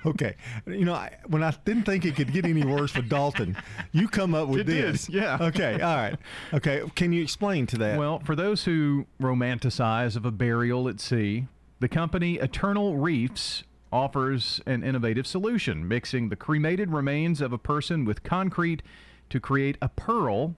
Okay. 0.03 0.35
You 0.65 0.83
know, 0.83 0.95
I, 0.95 1.15
when 1.27 1.43
I 1.43 1.53
didn't 1.63 1.83
think 1.83 2.05
it 2.05 2.15
could 2.15 2.33
get 2.33 2.43
any 2.43 2.65
worse 2.65 2.89
for 2.89 3.03
Dalton, 3.03 3.55
you 3.91 4.07
come 4.07 4.33
up 4.33 4.47
with 4.47 4.61
It 4.61 4.63
did, 4.63 4.93
this. 4.95 5.07
yeah. 5.07 5.37
Okay. 5.39 5.79
All 5.79 5.95
right. 5.95 6.15
Okay. 6.55 6.81
Can 6.95 7.13
you 7.13 7.21
explain 7.21 7.67
to 7.67 7.77
that? 7.77 7.99
Well, 7.99 8.17
for 8.21 8.35
those 8.35 8.63
who 8.63 9.05
romanticize 9.21 10.15
of 10.15 10.25
a 10.25 10.31
burial 10.31 10.89
at 10.89 10.99
sea, 10.99 11.45
the 11.81 11.87
company 11.87 12.37
Eternal 12.39 12.97
Reefs 12.97 13.63
offers 13.91 14.61
an 14.65 14.83
innovative 14.83 15.27
solution, 15.27 15.87
mixing 15.87 16.29
the 16.29 16.35
cremated 16.35 16.91
remains 16.91 17.41
of 17.41 17.51
a 17.51 17.57
person 17.57 18.05
with 18.05 18.23
concrete 18.23 18.81
to 19.29 19.39
create 19.39 19.77
a 19.81 19.89
pearl 19.89 20.55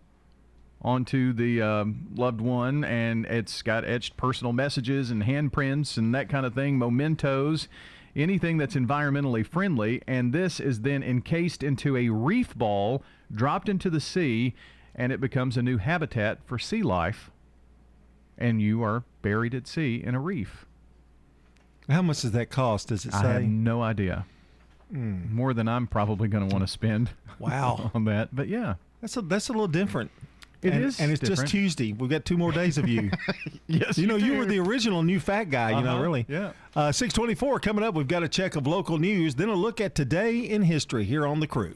onto 0.82 1.32
the 1.32 1.62
um, 1.62 2.08
loved 2.14 2.42
one, 2.42 2.84
and 2.84 3.26
it's 3.28 3.62
got 3.62 3.86
etched 3.86 4.18
personal 4.18 4.52
messages 4.52 5.10
and 5.12 5.24
handprints 5.24 5.98
and 5.98 6.14
that 6.14 6.28
kind 6.30 6.46
of 6.46 6.54
thing, 6.54 6.78
mementos, 6.78 7.68
anything 8.16 8.58
that's 8.58 8.76
environmentally 8.76 9.46
friendly. 9.46 10.02
And 10.08 10.34
this 10.34 10.60
is 10.60 10.82
then 10.82 11.02
encased 11.02 11.64
into 11.64 11.96
a 11.96 12.10
reef 12.10 12.56
ball, 12.56 13.02
dropped 13.32 13.70
into 13.70 13.90
the 13.90 14.02
sea, 14.02 14.54
and 14.94 15.12
it 15.12 15.22
becomes 15.22 15.58
a 15.58 15.64
new 15.64 15.78
habitat 15.78 16.40
for 16.46 16.60
sea 16.60 16.84
life. 16.84 17.32
And 18.38 18.62
you 18.62 18.84
are 18.84 19.06
buried 19.22 19.56
at 19.56 19.68
sea 19.68 20.04
in 20.04 20.16
a 20.16 20.20
reef. 20.20 20.66
How 21.90 22.02
much 22.02 22.22
does 22.22 22.32
that 22.32 22.50
cost? 22.50 22.90
Does 22.90 23.06
it 23.06 23.12
say? 23.14 23.18
I 23.20 23.34
have 23.34 23.44
no 23.44 23.82
idea. 23.82 24.26
Mm. 24.94 25.32
More 25.32 25.54
than 25.54 25.68
I'm 25.68 25.88
probably 25.88 26.28
going 26.28 26.48
to 26.48 26.54
want 26.54 26.66
to 26.66 26.72
spend. 26.72 27.10
Wow. 27.40 27.92
on 27.96 28.06
that, 28.06 28.34
but 28.36 28.48
yeah, 28.48 28.76
That's 29.02 29.18
a 29.18 29.22
that's 29.22 29.50
a 29.50 29.52
little 29.52 29.68
different. 29.68 30.12
It 30.62 30.72
and, 30.72 30.86
is 30.86 31.00
and 31.02 31.12
it's 31.12 31.20
just. 31.20 31.46
Tuesday. 31.48 31.92
We've 31.92 32.10
got 32.10 32.24
two 32.24 32.38
more 32.38 32.54
days 32.54 32.78
of 32.78 32.88
you. 32.88 33.12
yes, 33.68 33.98
you 33.98 34.08
know 34.08 34.16
you 34.16 34.34
you 34.34 34.38
were 34.38 34.46
the 34.46 34.60
original 34.60 35.04
new 35.04 35.20
fat 35.20 35.50
guy. 35.50 35.72
You 35.78 35.84
know, 35.84 35.96
Uh-huh, 35.96 36.04
really. 36.04 36.26
yeah. 36.30 36.54
Uh, 36.74 36.92
Six 36.92 37.14
twenty-four 37.14 37.60
coming 37.60 37.84
up. 37.84 37.96
We've 37.96 38.08
got 38.08 38.24
a 38.24 38.30
check 38.30 38.56
of 38.56 38.66
local 38.66 38.98
news, 38.98 39.36
then 39.36 39.50
a 39.50 39.56
look 39.56 39.82
at 39.82 39.94
today 39.94 40.38
in 40.40 40.62
history 40.62 41.04
here 41.04 41.28
on 41.28 41.42
the 41.42 41.48
crew. 41.48 41.76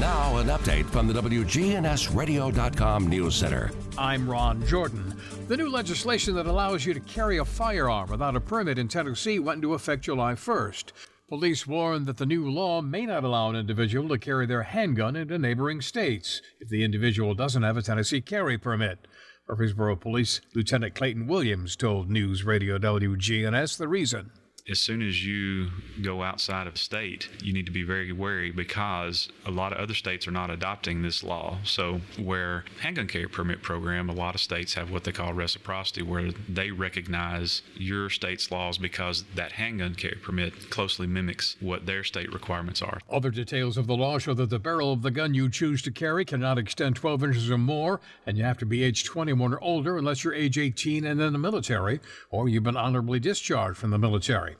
Now, 0.00 0.36
an 0.36 0.46
update 0.48 0.86
from 0.90 1.08
the 1.08 1.14
WGNSradio.com 1.14 3.08
News 3.08 3.34
Center. 3.34 3.70
I'm 3.98 4.28
Ron 4.28 4.66
Jordan. 4.66 5.14
The 5.48 5.56
new 5.56 5.70
legislation 5.70 6.34
that 6.34 6.46
allows 6.46 6.84
you 6.84 6.92
to 6.94 7.00
carry 7.00 7.38
a 7.38 7.44
firearm 7.44 8.10
without 8.10 8.36
a 8.36 8.40
permit 8.40 8.78
in 8.78 8.88
Tennessee 8.88 9.38
went 9.38 9.58
into 9.58 9.74
effect 9.74 10.04
July 10.04 10.34
1st. 10.34 10.92
Police 11.28 11.66
warn 11.66 12.04
that 12.04 12.18
the 12.18 12.26
new 12.26 12.48
law 12.48 12.80
may 12.80 13.04
not 13.04 13.24
allow 13.24 13.50
an 13.50 13.56
individual 13.56 14.08
to 14.10 14.18
carry 14.18 14.46
their 14.46 14.62
handgun 14.62 15.16
into 15.16 15.38
neighboring 15.38 15.80
states 15.80 16.40
if 16.60 16.68
the 16.68 16.84
individual 16.84 17.34
doesn't 17.34 17.64
have 17.64 17.76
a 17.76 17.82
Tennessee 17.82 18.20
carry 18.20 18.56
permit. 18.58 19.08
Murfreesboro 19.48 19.96
Police 19.96 20.40
Lieutenant 20.54 20.94
Clayton 20.94 21.26
Williams 21.26 21.74
told 21.74 22.10
News 22.10 22.44
Radio 22.44 22.78
WGNS 22.78 23.76
the 23.76 23.88
reason. 23.88 24.30
As 24.68 24.80
soon 24.80 25.00
as 25.00 25.24
you 25.24 25.68
go 26.02 26.22
outside 26.22 26.66
of 26.66 26.76
state, 26.76 27.28
you 27.40 27.52
need 27.52 27.66
to 27.66 27.72
be 27.72 27.84
very 27.84 28.10
wary 28.10 28.50
because 28.50 29.28
a 29.44 29.50
lot 29.50 29.72
of 29.72 29.78
other 29.78 29.94
states 29.94 30.26
are 30.26 30.32
not 30.32 30.50
adopting 30.50 31.02
this 31.02 31.22
law. 31.22 31.58
So, 31.62 32.00
where 32.18 32.64
handgun 32.80 33.06
carry 33.06 33.28
permit 33.28 33.62
program, 33.62 34.08
a 34.08 34.12
lot 34.12 34.34
of 34.34 34.40
states 34.40 34.74
have 34.74 34.90
what 34.90 35.04
they 35.04 35.12
call 35.12 35.32
reciprocity, 35.32 36.02
where 36.02 36.32
they 36.48 36.72
recognize 36.72 37.62
your 37.76 38.10
state's 38.10 38.50
laws 38.50 38.76
because 38.76 39.24
that 39.36 39.52
handgun 39.52 39.94
carry 39.94 40.16
permit 40.16 40.68
closely 40.70 41.06
mimics 41.06 41.56
what 41.60 41.86
their 41.86 42.02
state 42.02 42.32
requirements 42.32 42.82
are. 42.82 42.98
Other 43.08 43.30
details 43.30 43.76
of 43.76 43.86
the 43.86 43.96
law 43.96 44.18
show 44.18 44.34
that 44.34 44.50
the 44.50 44.58
barrel 44.58 44.92
of 44.92 45.02
the 45.02 45.12
gun 45.12 45.32
you 45.32 45.48
choose 45.48 45.80
to 45.82 45.92
carry 45.92 46.24
cannot 46.24 46.58
extend 46.58 46.96
12 46.96 47.22
inches 47.22 47.50
or 47.50 47.58
more, 47.58 48.00
and 48.26 48.36
you 48.36 48.42
have 48.42 48.58
to 48.58 48.66
be 48.66 48.82
age 48.82 49.04
21 49.04 49.54
or 49.54 49.60
older 49.62 49.96
unless 49.96 50.24
you're 50.24 50.34
age 50.34 50.58
18 50.58 51.04
and 51.04 51.20
in 51.20 51.32
the 51.32 51.38
military, 51.38 52.00
or 52.30 52.48
you've 52.48 52.64
been 52.64 52.76
honorably 52.76 53.20
discharged 53.20 53.78
from 53.78 53.90
the 53.90 53.98
military. 53.98 54.55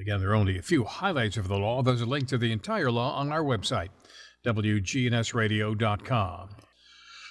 Again, 0.00 0.20
there 0.20 0.30
are 0.30 0.34
only 0.34 0.58
a 0.58 0.62
few 0.62 0.84
highlights 0.84 1.36
of 1.36 1.48
the 1.48 1.58
law. 1.58 1.82
There's 1.82 2.00
a 2.00 2.06
link 2.06 2.28
to 2.28 2.38
the 2.38 2.52
entire 2.52 2.90
law 2.90 3.14
on 3.16 3.30
our 3.30 3.42
website, 3.42 3.90
WGNSradio.com. 4.44 6.48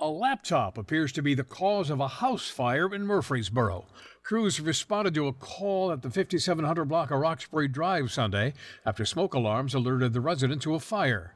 A 0.01 0.08
laptop 0.08 0.77
appears 0.77 1.12
to 1.12 1.22
be 1.22 1.36
the 1.36 1.44
cause 1.44 1.89
of 1.89 2.00
a 2.00 2.08
house 2.08 2.50
fire 2.50 2.94
in 2.94 3.06
Murfreesboro. 3.06 3.86
Crews 4.24 4.60
responded 4.60 5.13
to 5.13 5.27
a 5.27 5.34
call 5.34 5.91
at 5.91 6.01
the 6.01 6.10
5700 6.10 6.86
block 6.86 7.12
of 7.12 7.20
Roxbury 7.20 7.68
Drive 7.68 8.12
Sunday 8.12 8.53
after 8.86 9.06
smoke 9.06 9.34
alarms 9.34 9.75
alerted 9.75 10.13
the 10.13 10.22
resident 10.22 10.62
to 10.63 10.74
a 10.74 10.80
fire. 10.80 11.36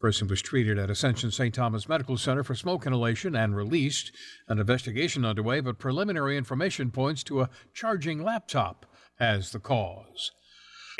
Person 0.00 0.26
was 0.26 0.42
treated 0.42 0.78
at 0.78 0.90
Ascension 0.90 1.30
St. 1.30 1.54
Thomas 1.54 1.88
Medical 1.88 2.18
Center 2.18 2.42
for 2.42 2.54
smoke 2.54 2.86
inhalation 2.86 3.36
and 3.36 3.54
released. 3.54 4.10
An 4.48 4.58
investigation 4.58 5.24
underway, 5.24 5.60
but 5.60 5.78
preliminary 5.78 6.36
information 6.36 6.90
points 6.90 7.22
to 7.24 7.40
a 7.40 7.50
charging 7.72 8.22
laptop 8.22 8.84
as 9.20 9.52
the 9.52 9.60
cause. 9.60 10.32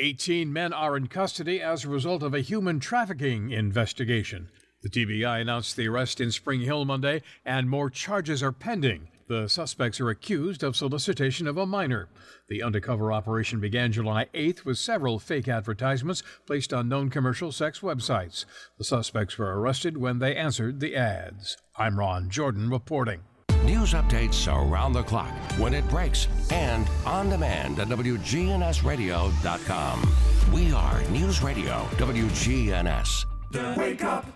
18 0.02 0.52
men 0.52 0.72
are 0.72 0.96
in 0.96 1.06
custody 1.06 1.62
as 1.62 1.84
a 1.84 1.88
result 1.88 2.24
of 2.24 2.34
a 2.34 2.40
human 2.40 2.80
trafficking 2.80 3.52
investigation. 3.52 4.50
The 4.82 4.88
TBI 4.88 5.40
announced 5.40 5.76
the 5.76 5.86
arrest 5.86 6.20
in 6.20 6.32
Spring 6.32 6.62
Hill 6.62 6.84
Monday, 6.84 7.22
and 7.44 7.70
more 7.70 7.88
charges 7.88 8.42
are 8.42 8.50
pending. 8.50 9.06
The 9.28 9.46
suspects 9.46 10.00
are 10.00 10.10
accused 10.10 10.64
of 10.64 10.74
solicitation 10.74 11.46
of 11.46 11.56
a 11.56 11.66
minor. 11.66 12.08
The 12.48 12.64
undercover 12.64 13.12
operation 13.12 13.60
began 13.60 13.92
July 13.92 14.26
8th 14.34 14.64
with 14.64 14.76
several 14.76 15.20
fake 15.20 15.46
advertisements 15.46 16.24
placed 16.46 16.74
on 16.74 16.88
known 16.88 17.08
commercial 17.08 17.52
sex 17.52 17.78
websites. 17.78 18.44
The 18.78 18.84
suspects 18.84 19.38
were 19.38 19.56
arrested 19.56 19.98
when 19.98 20.18
they 20.18 20.34
answered 20.34 20.80
the 20.80 20.96
ads. 20.96 21.56
I'm 21.76 21.96
Ron 21.96 22.28
Jordan 22.28 22.68
reporting. 22.70 23.20
News 23.64 23.92
updates 23.92 24.52
around 24.52 24.92
the 24.92 25.04
clock, 25.04 25.30
when 25.56 25.72
it 25.72 25.88
breaks, 25.88 26.26
and 26.50 26.84
on 27.06 27.30
demand 27.30 27.78
at 27.78 27.86
WGNSradio.com. 27.86 30.12
We 30.52 30.72
are 30.72 31.00
News 31.10 31.44
Radio 31.44 31.86
WGNS. 31.92 33.24
The 33.52 33.74
Wake 33.78 34.02
Up 34.02 34.26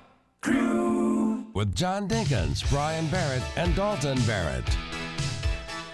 Crew. 0.41 1.45
With 1.55 1.75
John 1.75 2.07
Dinkins, 2.09 2.71
Brian 2.71 3.09
Barrett, 3.09 3.43
and 3.57 3.75
Dalton 3.75 4.21
Barrett. 4.27 4.65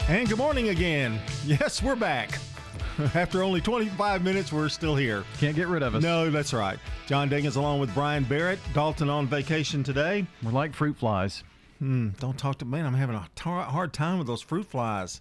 And 0.09 0.29
good 0.29 0.37
morning 0.37 0.69
again. 0.69 1.19
Yes, 1.47 1.83
we're 1.83 1.97
back. 1.97 2.39
After 3.15 3.43
only 3.43 3.63
25 3.63 4.23
minutes, 4.23 4.53
we're 4.53 4.69
still 4.69 4.95
here. 4.95 5.25
Can't 5.39 5.57
get 5.57 5.69
rid 5.69 5.83
of 5.83 5.95
us. 5.95 6.03
No, 6.03 6.29
that's 6.29 6.53
right. 6.53 6.79
John 7.07 7.31
Dinkins 7.31 7.57
along 7.57 7.81
with 7.81 7.95
Brian 7.95 8.25
Barrett. 8.25 8.59
Dalton 8.75 9.09
on 9.09 9.27
vacation 9.27 9.83
today. 9.83 10.27
We're 10.43 10.51
like 10.51 10.75
fruit 10.75 10.99
flies. 10.99 11.45
Hmm, 11.83 12.11
don't 12.21 12.39
talk 12.39 12.59
to 12.59 12.65
me. 12.65 12.79
I'm 12.79 12.95
having 12.95 13.17
a 13.17 13.27
tar- 13.35 13.65
hard 13.65 13.93
time 13.93 14.19
with 14.19 14.29
those 14.29 14.41
fruit 14.41 14.67
flies. 14.67 15.21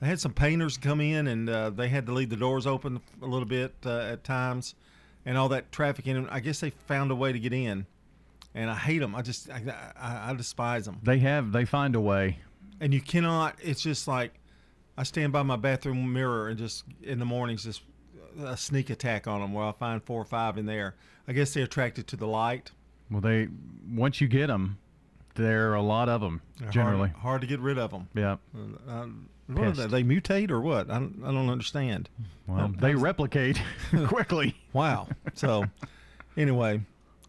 They 0.00 0.06
had 0.06 0.20
some 0.20 0.34
painters 0.34 0.76
come 0.76 1.00
in 1.00 1.26
and 1.28 1.48
uh, 1.48 1.70
they 1.70 1.88
had 1.88 2.04
to 2.04 2.12
leave 2.12 2.28
the 2.28 2.36
doors 2.36 2.66
open 2.66 3.00
a 3.22 3.26
little 3.26 3.48
bit 3.48 3.74
uh, 3.86 4.00
at 4.00 4.22
times 4.22 4.74
and 5.24 5.38
all 5.38 5.48
that 5.48 5.72
traffic 5.72 6.06
in. 6.06 6.28
I 6.28 6.40
guess 6.40 6.60
they 6.60 6.68
found 6.68 7.10
a 7.10 7.14
way 7.14 7.32
to 7.32 7.38
get 7.38 7.54
in. 7.54 7.86
And 8.54 8.68
I 8.70 8.74
hate 8.74 8.98
them. 8.98 9.14
I 9.14 9.22
just, 9.22 9.48
I, 9.48 9.62
I, 9.98 10.30
I 10.30 10.34
despise 10.34 10.84
them. 10.84 11.00
They 11.02 11.20
have, 11.20 11.52
they 11.52 11.64
find 11.64 11.96
a 11.96 12.00
way. 12.02 12.38
And 12.80 12.92
you 12.92 13.00
cannot, 13.00 13.56
it's 13.62 13.80
just 13.80 14.06
like, 14.06 14.34
I 14.98 15.04
stand 15.04 15.32
by 15.32 15.42
my 15.42 15.56
bathroom 15.56 16.12
mirror 16.12 16.48
and 16.48 16.58
just 16.58 16.84
in 17.02 17.18
the 17.18 17.24
mornings 17.24 17.64
just 17.64 17.80
a 18.44 18.58
sneak 18.58 18.90
attack 18.90 19.26
on 19.26 19.40
them 19.40 19.54
where 19.54 19.64
I 19.64 19.72
find 19.72 20.02
four 20.02 20.20
or 20.20 20.26
five 20.26 20.58
in 20.58 20.66
there. 20.66 20.96
I 21.26 21.32
guess 21.32 21.54
they're 21.54 21.64
attracted 21.64 22.06
to 22.08 22.16
the 22.16 22.26
light. 22.26 22.72
Well, 23.10 23.22
they 23.22 23.48
once 23.90 24.20
you 24.20 24.28
get 24.28 24.48
them, 24.48 24.76
there 25.34 25.70
are 25.70 25.74
a 25.74 25.82
lot 25.82 26.08
of 26.08 26.20
them 26.20 26.40
They're 26.58 26.70
generally. 26.70 27.08
hard, 27.10 27.20
hard 27.20 27.40
to 27.42 27.46
get 27.46 27.60
rid 27.60 27.78
of 27.78 27.90
them. 27.90 28.08
Yeah. 28.14 28.36
Uh, 28.88 29.06
what 29.48 29.64
are 29.66 29.72
they? 29.72 29.86
They 29.86 30.02
mutate 30.02 30.50
or 30.50 30.60
what? 30.60 30.90
I 30.90 30.94
don't, 30.94 31.20
I 31.24 31.30
don't 31.32 31.50
understand. 31.50 32.08
Well, 32.46 32.72
they 32.78 32.94
replicate 32.94 33.60
quickly. 34.06 34.56
Wow. 34.72 35.08
So, 35.34 35.64
anyway, 36.36 36.80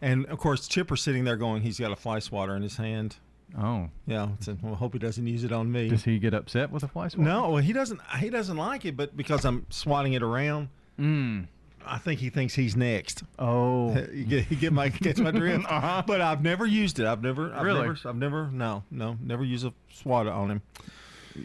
and 0.01 0.25
of 0.27 0.37
course 0.39 0.67
Chipper's 0.67 1.01
sitting 1.01 1.23
there 1.23 1.35
going, 1.37 1.61
he's 1.61 1.79
got 1.79 1.91
a 1.91 1.95
fly 1.95 2.19
swatter 2.19 2.55
in 2.55 2.61
his 2.61 2.77
hand. 2.77 3.17
Oh. 3.57 3.89
Yeah. 4.07 4.29
So, 4.39 4.57
well, 4.61 4.75
hope 4.75 4.93
he 4.93 4.99
doesn't 4.99 5.25
use 5.25 5.43
it 5.43 5.51
on 5.51 5.71
me. 5.71 5.87
Does 5.89 6.03
he 6.03 6.19
get 6.19 6.33
upset 6.33 6.71
with 6.71 6.83
a 6.83 6.87
fly 6.87 7.07
swatter? 7.07 7.29
No, 7.29 7.49
well, 7.51 7.61
he 7.63 7.73
doesn't. 7.73 7.99
He 8.19 8.29
doesn't 8.29 8.57
like 8.57 8.85
it, 8.85 8.97
but 8.97 9.15
because 9.15 9.45
I'm 9.45 9.65
swatting 9.69 10.13
it 10.13 10.23
around, 10.23 10.69
Mm. 10.99 11.47
I 11.87 11.97
think 11.97 12.19
he 12.19 12.29
thinks 12.29 12.55
he's 12.55 12.75
next. 12.75 13.23
Oh, 13.39 13.95
you 14.13 14.25
get, 14.25 14.51
you 14.51 14.57
get 14.57 14.73
my 14.73 14.89
catch 14.89 15.17
my 15.17 15.31
drift. 15.31 15.65
Uh-huh. 15.75 16.03
But 16.05 16.21
I've 16.21 16.41
never 16.41 16.65
used 16.65 16.99
it. 16.99 17.05
I've 17.05 17.21
never. 17.21 17.53
I've 17.53 17.63
Really? 17.63 17.87
Never, 17.87 17.97
I've 18.05 18.15
never. 18.15 18.49
No, 18.51 18.83
no, 18.91 19.17
never 19.21 19.43
used 19.43 19.65
a 19.65 19.73
SWAT 19.91 20.27
on 20.27 20.51
him. 20.51 20.61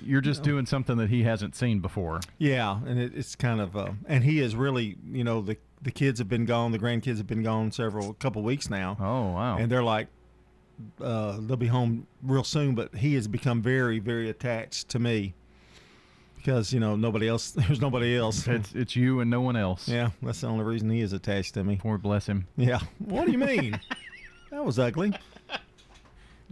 You're 0.05 0.20
just 0.20 0.42
doing 0.42 0.66
something 0.66 0.96
that 0.98 1.11
he 1.11 1.24
hasn't 1.24 1.57
seen 1.57 1.81
before. 1.81 2.20
Yeah, 2.38 2.79
and 2.87 3.00
it, 3.00 3.12
it's 3.14 3.35
kind 3.35 3.61
of, 3.61 3.76
uh, 3.76 3.90
and 4.07 4.22
he 4.22 4.38
is 4.38 4.55
really, 4.55 4.96
you 5.11 5.24
know, 5.24 5.40
the 5.40 5.57
the 5.83 5.90
kids 5.90 6.18
have 6.18 6.29
been 6.29 6.44
gone, 6.44 6.70
the 6.72 6.79
grandkids 6.79 7.16
have 7.16 7.26
been 7.26 7.42
gone 7.42 7.72
several 7.72 8.14
couple 8.14 8.42
weeks 8.42 8.70
now. 8.70 8.96
Oh 9.00 9.33
wow! 9.33 9.57
and 9.59 9.70
they're 9.70 9.83
like, 9.83 10.09
uh, 11.03 11.38
they'll 11.40 11.57
be 11.57 11.66
home 11.66 12.07
real 12.22 12.44
soon. 12.44 12.74
But 12.74 12.94
he 12.94 13.14
has 13.14 13.26
become 13.26 13.62
very, 13.62 13.98
very 13.98 14.29
attached 14.31 14.88
to 14.90 14.98
me 14.98 15.35
because 16.42 16.72
you 16.72 16.81
know 16.81 16.96
nobody 16.96 17.29
else. 17.29 17.50
There's 17.53 17.81
nobody 17.81 18.16
else. 18.16 18.46
It's 18.46 18.74
it's 18.74 18.96
you 18.96 19.20
and 19.20 19.31
no 19.31 19.40
one 19.40 19.57
else. 19.57 19.88
yeah, 19.88 20.11
that's 20.22 20.40
the 20.40 20.46
only 20.48 20.64
reason 20.64 20.90
he 20.90 21.00
is 21.00 21.12
attached 21.12 21.55
to 21.55 21.64
me. 21.64 21.76
Poor 21.76 21.98
bless 21.98 22.26
him. 22.26 22.46
Yeah. 22.57 22.81
What 22.98 23.26
do 23.26 23.33
you 23.33 23.38
mean? 23.38 23.79
that 24.50 24.64
was 24.64 24.79
ugly. 24.79 25.14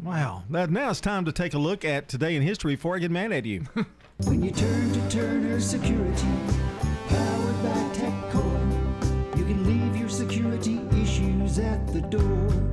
Wow. 0.03 0.44
That, 0.51 0.70
now 0.70 0.90
it's 0.90 1.01
time 1.01 1.24
to 1.24 1.33
take 1.33 1.55
a 1.55 1.59
look 1.59 1.85
at 1.85 2.09
today 2.09 2.37
in 2.37 2.42
history 2.42 2.77
before 2.77 2.94
I 2.94 3.01
get 3.01 3.11
mad 3.11 3.33
at 3.33 3.44
you. 3.44 3.64
When 4.24 4.42
you 4.42 4.51
turn 4.51 4.92
to 4.92 5.09
Turner 5.11 5.61
Security, 5.61 6.27
powered 7.09 7.62
by 7.62 7.79
TechCore, 7.94 9.38
you 9.38 9.44
can 9.44 9.64
leave 9.64 9.96
your 9.96 10.09
security 10.09 10.81
issues 11.01 11.61
at 11.61 11.87
the 11.92 12.01
door. 12.01 12.68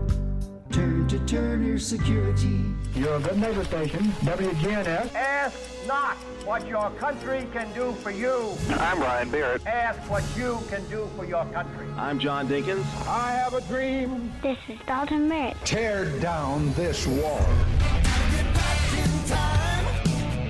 Turn 1.05 1.19
to 1.19 1.35
Turner 1.35 1.77
Security. 1.77 2.65
You're 2.95 3.17
a 3.17 3.19
good 3.19 3.37
neighbor 3.37 3.63
station, 3.63 4.05
WGNS. 4.23 5.13
Ask 5.13 5.55
not 5.85 6.15
what 6.45 6.65
your 6.67 6.89
country 6.91 7.47
can 7.53 7.71
do 7.73 7.91
for 8.01 8.09
you. 8.09 8.57
I'm 8.69 8.99
Ryan 8.99 9.29
Barrett. 9.29 9.67
Ask 9.67 9.99
what 10.09 10.23
you 10.35 10.59
can 10.67 10.83
do 10.89 11.07
for 11.15 11.23
your 11.23 11.45
country. 11.45 11.85
I'm 11.95 12.17
John 12.17 12.47
Dinkins. 12.47 12.85
I 13.07 13.33
have 13.33 13.53
a 13.53 13.61
dream. 13.61 14.31
This 14.41 14.57
is 14.67 14.79
Dalton 14.87 15.29
Merritt. 15.29 15.57
Tear 15.63 16.05
down 16.19 16.73
this 16.73 17.05
wall. 17.05 17.39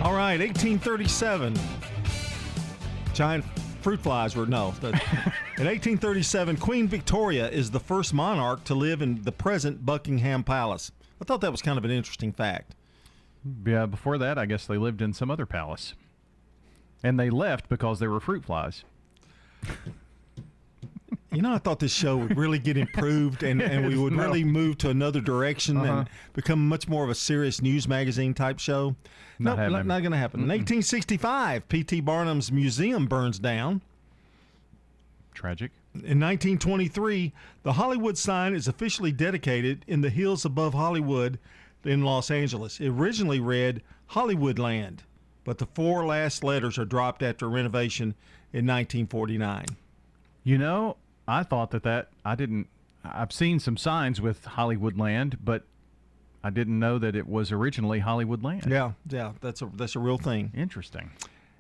All 0.02 0.14
right, 0.14 0.40
1837. 0.40 1.54
Giant 3.14 3.44
fruit 3.86 4.02
flies 4.02 4.36
were 4.36 4.48
no. 4.48 4.74
in 4.82 5.68
1837, 5.68 6.58
Queen 6.58 6.88
Victoria 6.88 7.48
is 7.48 7.70
the 7.70 7.80
first 7.80 8.16
monarch 8.16 8.64
to 8.64 8.74
live 8.74 9.00
in 9.00 9.22
the 9.22 9.32
present 9.32 9.86
Buckingham 9.86 10.44
Palace. 10.44 10.92
I 11.22 11.24
thought 11.24 11.42
that 11.42 11.52
was 11.52 11.62
kind 11.62 11.78
of 11.78 11.86
an 11.86 11.92
interesting 11.92 12.34
fact. 12.34 12.74
Yeah. 13.64 13.86
Before 13.86 14.18
that, 14.18 14.40
I 14.40 14.48
guess 14.48 14.66
they 14.66 14.80
lived 14.80 15.04
in 15.04 15.14
some 15.14 15.30
other 15.30 15.46
palace, 15.46 15.94
and 17.04 17.20
they 17.20 17.30
left 17.30 17.70
because 17.70 18.00
they 18.00 18.08
were 18.08 18.20
fruit 18.20 18.44
flies. 18.44 18.84
You 21.36 21.42
know, 21.42 21.54
I 21.54 21.58
thought 21.58 21.80
this 21.80 21.94
show 21.94 22.18
would 22.18 22.38
really 22.38 22.60
get 22.60 22.78
improved 22.78 23.44
and, 23.44 23.62
and 23.62 23.86
we 23.88 23.98
would 23.98 24.14
No. 24.14 24.24
really 24.24 24.44
move 24.44 24.78
to 24.80 24.90
another 24.90 25.20
direction 25.22 25.78
Uh-huh. 25.78 26.00
and 26.00 26.10
become 26.34 26.68
much 26.68 26.88
more 26.88 27.04
of 27.04 27.10
a 27.10 27.16
serious 27.16 27.62
news 27.62 27.88
magazine 27.88 28.34
type 28.34 28.60
show. 28.60 28.96
Not 29.38 29.52
no, 29.58 29.64
happening. 29.64 29.72
not, 29.74 29.86
not 29.86 30.00
going 30.02 30.12
to 30.14 30.18
happen. 30.18 30.42
In 30.42 30.48
1865, 30.48 31.68
P.T. 31.68 32.02
Barnum's 32.02 32.52
museum 32.52 33.06
burns 33.08 33.38
down. 33.40 33.82
Tragic. 35.34 35.72
In 35.94 36.20
1923, 36.20 37.34
the 37.64 37.74
Hollywood 37.74 38.18
sign 38.18 38.54
is 38.54 38.68
officially 38.68 39.12
dedicated 39.12 39.84
in 39.88 40.02
the 40.02 40.10
hills 40.10 40.46
above 40.46 40.74
Hollywood 40.74 41.38
in 41.84 42.04
Los 42.04 42.32
Angeles. 42.32 42.80
It 42.80 42.88
originally 42.90 43.40
read 43.40 43.82
Hollywood 44.08 44.58
Land, 44.58 45.04
but 45.44 45.58
the 45.58 45.66
four 45.68 46.06
last 46.06 46.44
letters 46.44 46.78
are 46.78 46.86
dropped 46.86 47.22
after 47.22 47.50
renovation 47.50 48.16
in 48.54 48.66
1949. 48.66 49.66
You 50.44 50.58
know, 50.58 50.98
I 51.28 51.44
thought 51.44 51.72
that 51.72 51.84
that 51.84 52.10
I 52.24 52.36
didn't. 52.36 52.68
I've 53.04 53.32
seen 53.32 53.60
some 53.60 53.78
signs 53.78 54.20
with 54.20 54.46
Hollywood 54.46 54.98
Land, 54.98 55.38
but 55.44 55.64
I 56.44 56.50
didn't 56.50 56.80
know 56.80 57.00
that 57.00 57.16
it 57.16 57.28
was 57.28 57.52
originally 57.52 58.00
Hollywood 58.00 58.44
Land. 58.44 58.66
Yeah, 58.70 58.92
yeah, 59.10 59.34
that's 59.42 59.62
a 59.62 59.70
that's 59.76 59.96
a 59.96 60.00
real 60.00 60.18
thing. 60.18 60.52
Interesting. 60.56 61.12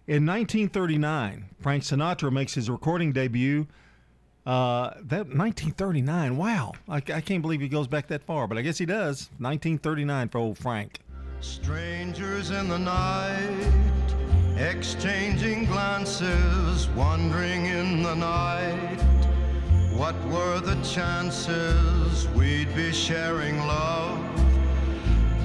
In 0.08 0.28
1939, 0.28 1.50
Frank 1.60 1.82
Sinatra 1.82 2.32
makes 2.32 2.54
his 2.54 2.70
recording 2.70 3.12
debut. 3.12 3.68
Uh, 4.46 4.92
that 5.02 5.26
1939. 5.26 6.38
Wow, 6.38 6.74
I, 6.88 6.98
I 6.98 7.22
can't 7.22 7.42
believe 7.42 7.62
he 7.62 7.68
goes 7.68 7.88
back 7.88 8.08
that 8.10 8.24
far, 8.24 8.48
but 8.48 8.60
I 8.60 8.62
guess 8.62 8.78
he 8.78 8.86
does. 8.86 9.32
1939 9.40 10.30
for 10.30 10.38
old 10.38 10.60
Frank. 10.60 11.00
Strangers 11.40 12.52
in 12.52 12.70
the 12.70 12.78
night, 12.78 13.72
exchanging 14.58 15.66
glances, 15.66 16.88
wandering 16.90 17.66
in 17.66 18.04
the 18.04 18.14
night. 18.14 19.15
What 19.96 20.16
were 20.26 20.60
the 20.60 20.76
chances 20.84 22.28
we'd 22.30 22.74
be 22.76 22.92
sharing 22.92 23.58
love 23.60 24.20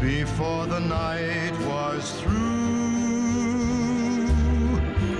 before 0.00 0.66
the 0.66 0.80
night 0.80 1.52
was 1.68 2.20
through? 2.20 2.40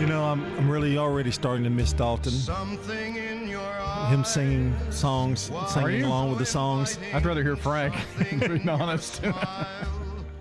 You 0.01 0.07
know, 0.07 0.25
I'm, 0.25 0.43
I'm 0.59 0.69
really 0.71 0.99
already 0.99 1.31
starting 1.31 1.62
to 1.64 1.71
miss 1.71 1.93
Dalton. 1.93 2.33
Something 2.33 3.16
in 3.16 3.47
your 3.49 3.62
Him 4.09 4.25
singing 4.25 4.75
songs, 4.90 5.51
singing 5.69 6.01
you? 6.01 6.07
along 6.07 6.31
with 6.31 6.38
the 6.40 6.47
songs. 6.47 6.99
I'd 7.14 7.25
rather 7.25 7.43
hear 7.45 7.57
Frank, 7.57 7.95
to 8.40 8.59
be 8.59 8.69
honest. 8.69 9.21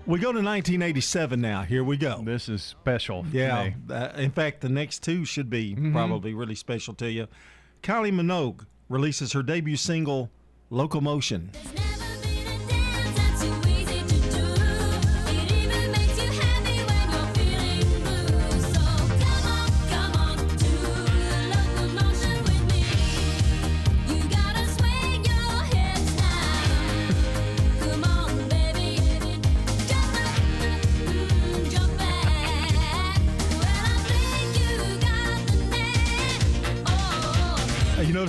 We 0.06 0.18
go 0.18 0.32
to 0.32 0.38
1987 0.42 1.40
now. 1.40 1.62
Here 1.62 1.84
we 1.84 1.96
go. 1.96 2.22
This 2.24 2.48
is 2.48 2.62
special. 2.62 3.24
Yeah. 3.30 3.70
Uh, 3.88 4.08
in 4.16 4.32
fact, 4.32 4.60
the 4.62 4.68
next 4.68 5.04
two 5.04 5.24
should 5.24 5.48
be 5.48 5.76
Mhm. 5.76 5.92
probably 5.92 6.34
really 6.34 6.56
special 6.56 6.94
to 6.94 7.08
you. 7.10 7.28
Kylie 7.82 8.12
Minogue 8.12 8.66
releases 8.90 9.32
her 9.32 9.42
debut 9.42 9.76
single, 9.76 10.30
Locomotion. 10.68 11.50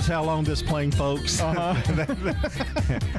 Notice 0.02 0.14
how 0.14 0.24
long 0.24 0.42
this 0.44 0.62
playing, 0.62 0.90
folks? 0.90 1.40
Uh-huh. 1.40 1.74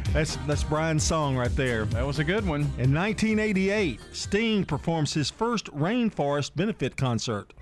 that's 0.13 0.36
that's 0.48 0.63
Brian's 0.63 1.04
song 1.04 1.38
right 1.38 1.56
there. 1.56 1.86
That 1.86 2.06
was 2.06 2.19
a 2.19 2.24
good 2.24 2.46
one. 2.46 2.62
In 2.78 2.93
1988, 2.93 4.00
Sting 4.12 4.65
performs 4.65 5.13
his 5.13 5.30
first 5.30 5.67
Rainforest 5.74 6.56
benefit 6.56 6.98
concert. 6.98 7.54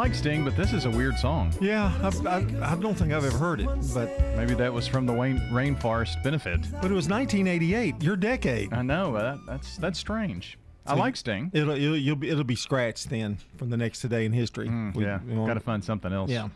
Like 0.00 0.14
Sting, 0.14 0.44
but 0.46 0.56
this 0.56 0.72
is 0.72 0.86
a 0.86 0.90
weird 0.90 1.18
song. 1.18 1.52
Yeah, 1.60 1.92
I've, 2.02 2.26
I, 2.26 2.38
I 2.62 2.74
don't 2.76 2.94
think 2.94 3.12
I've 3.12 3.22
ever 3.22 3.36
heard 3.36 3.60
it, 3.60 3.68
but 3.92 4.08
maybe 4.34 4.54
that 4.54 4.72
was 4.72 4.86
from 4.86 5.04
the 5.04 5.12
Wayne, 5.12 5.38
Rainforest 5.52 6.22
benefit. 6.24 6.60
But 6.80 6.90
it 6.90 6.94
was 6.94 7.06
1988, 7.06 8.02
your 8.02 8.16
decade. 8.16 8.72
I 8.72 8.80
know 8.80 9.14
uh, 9.16 9.36
that's 9.46 9.76
that's 9.76 9.98
strange. 9.98 10.56
I 10.86 10.94
like 10.94 11.16
Sting. 11.16 11.50
It'll 11.52 11.74
it'll, 11.76 11.96
you'll 11.98 12.16
be, 12.16 12.30
it'll 12.30 12.44
be 12.44 12.56
scratched 12.56 13.10
then 13.10 13.36
from 13.58 13.68
the 13.68 13.76
next 13.76 14.00
today 14.00 14.24
in 14.24 14.32
history. 14.32 14.68
We- 14.68 14.72
Mm, 14.74 15.00
yeah, 15.02 15.18
we 15.28 15.34
won't- 15.34 15.48
got 15.48 15.54
to 15.54 15.60
find 15.60 15.84
something 15.84 16.14
else. 16.14 16.30
Yeah. 16.30 16.48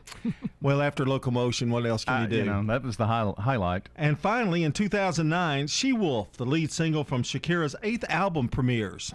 well, 0.63 0.81
after 0.81 1.05
locomotion, 1.05 1.69
what 1.71 1.85
else 1.85 2.07
can 2.07 2.23
you 2.23 2.29
do? 2.29 2.37
you 2.39 2.45
know, 2.45 2.65
that 2.65 2.83
was 2.83 2.97
the 2.97 3.07
high, 3.07 3.31
highlight. 3.37 3.91
And 3.95 4.19
finally, 4.19 4.65
in 4.65 4.73
2009, 4.73 5.67
She 5.67 5.93
Wolf, 5.93 6.33
the 6.39 6.47
lead 6.47 6.73
single 6.73 7.05
from 7.05 7.23
Shakira's 7.23 7.77
eighth 7.83 8.07
album, 8.09 8.49
premieres. 8.49 9.13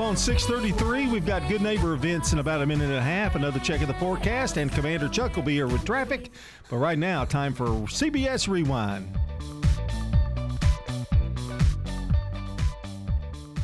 On 0.00 0.16
633, 0.16 1.08
we've 1.08 1.26
got 1.26 1.46
Good 1.48 1.62
Neighbor 1.62 1.94
events 1.94 2.32
in 2.32 2.38
about 2.38 2.62
a 2.62 2.66
minute 2.66 2.84
and 2.84 2.94
a 2.94 3.02
half, 3.02 3.34
another 3.34 3.58
check 3.60 3.82
of 3.82 3.88
the 3.88 3.94
forecast, 3.94 4.56
and 4.56 4.70
Commander 4.72 5.08
Chuck 5.08 5.36
will 5.36 5.42
be 5.42 5.54
here 5.54 5.66
with 5.66 5.84
traffic. 5.84 6.30
But 6.68 6.76
right 6.78 6.98
now, 6.98 7.24
time 7.24 7.52
for 7.52 7.66
CBS 7.66 8.48
Rewind. 8.48 9.18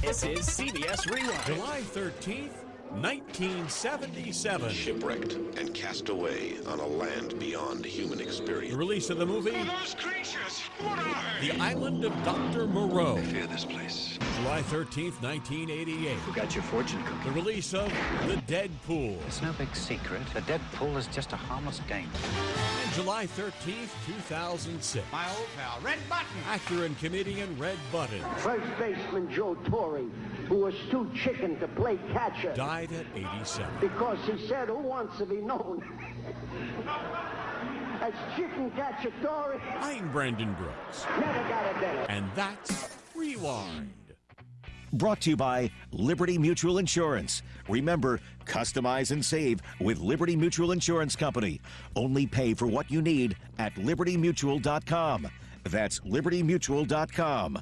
This 0.03 0.25
is 0.25 0.41
CBS 0.41 1.11
Rewind. 1.11 1.45
July 1.47 1.81
13th, 1.81 2.53
1977. 3.03 4.71
Shipwrecked 4.71 5.35
and 5.59 5.75
cast 5.75 6.09
away 6.09 6.55
on 6.67 6.81
a 6.81 6.87
land 6.87 7.39
beyond 7.39 7.85
human 7.85 8.21
experience. 8.21 8.73
The 8.73 8.79
release 8.79 9.11
of 9.11 9.19
the 9.19 9.27
movie 9.27 9.51
those 9.51 9.95
creatures? 9.95 10.63
What 10.81 10.99
are 10.99 11.17
The 11.41 11.53
Island 11.61 12.05
of 12.05 12.13
Dr. 12.25 12.67
Moreau. 12.67 13.17
fear 13.17 13.47
this 13.47 13.65
place. 13.65 14.19
July 14.37 14.63
13th, 14.63 15.23
1988. 15.23 16.17
Who 16.19 16.33
got 16.33 16.55
your 16.55 16.65
fortune 16.65 17.03
cookie? 17.05 17.25
The 17.25 17.33
release 17.33 17.75
of 17.75 17.93
The 18.27 18.37
Dead 18.47 18.71
Pool. 18.87 19.19
It's 19.27 19.43
no 19.43 19.53
big 19.53 19.75
secret. 19.75 20.23
The 20.33 20.41
dead 20.43 20.61
pool 20.73 20.97
is 20.97 21.07
just 21.09 21.33
a 21.33 21.37
harmless 21.37 21.81
game. 21.89 22.09
And 22.85 22.93
July 22.93 23.27
13th, 23.27 23.91
2006. 24.07 25.05
My 25.13 25.29
old 25.29 25.49
pal, 25.57 25.79
Red 25.83 25.99
Buttons. 26.09 26.29
Actor 26.49 26.85
and 26.85 26.99
comedian 26.99 27.59
Red 27.59 27.79
Buttons 27.93 28.25
First 28.39 28.65
baseman 28.79 29.31
Joe 29.33 29.55
Torre, 29.67 30.03
who 30.49 30.57
was 30.57 30.75
too 30.91 31.11
chicken 31.25 31.59
to 31.61 31.69
play 31.69 31.99
catcher 32.13 32.55
died 32.55 32.91
at 32.93 33.07
87. 33.15 33.67
because 33.81 34.19
he 34.27 34.47
said, 34.47 34.69
Who 34.69 34.79
wants 34.79 35.19
to 35.19 35.27
be 35.27 35.37
known? 35.37 35.83
As 38.01 38.13
chicken 38.37 38.71
catcher 38.73 39.13
Torre. 39.23 39.61
I'm 39.81 40.13
Brandon 40.13 40.55
Brooks. 40.55 41.07
Never 41.19 41.49
got 41.49 41.77
a 41.77 41.81
day. 41.81 42.07
And 42.09 42.31
that's 42.35 42.91
Rewind. 43.15 43.91
Brought 44.93 45.21
to 45.23 45.31
you 45.31 45.37
by 45.37 45.71
Liberty 45.93 46.39
Mutual 46.39 46.79
Insurance. 46.79 47.43
Remember, 47.69 48.21
customize 48.45 49.11
and 49.11 49.25
save 49.25 49.61
with 49.81 49.99
Liberty 49.99 50.37
Mutual 50.37 50.73
Insurance 50.73 51.17
Company. 51.17 51.61
Only 51.97 52.27
pay 52.27 52.55
for 52.55 52.67
what 52.67 52.91
you 52.91 53.03
need 53.03 53.37
at 53.59 53.75
libertymutual.com. 53.75 55.29
That's 55.65 56.01
libertymutual.com. 56.01 57.59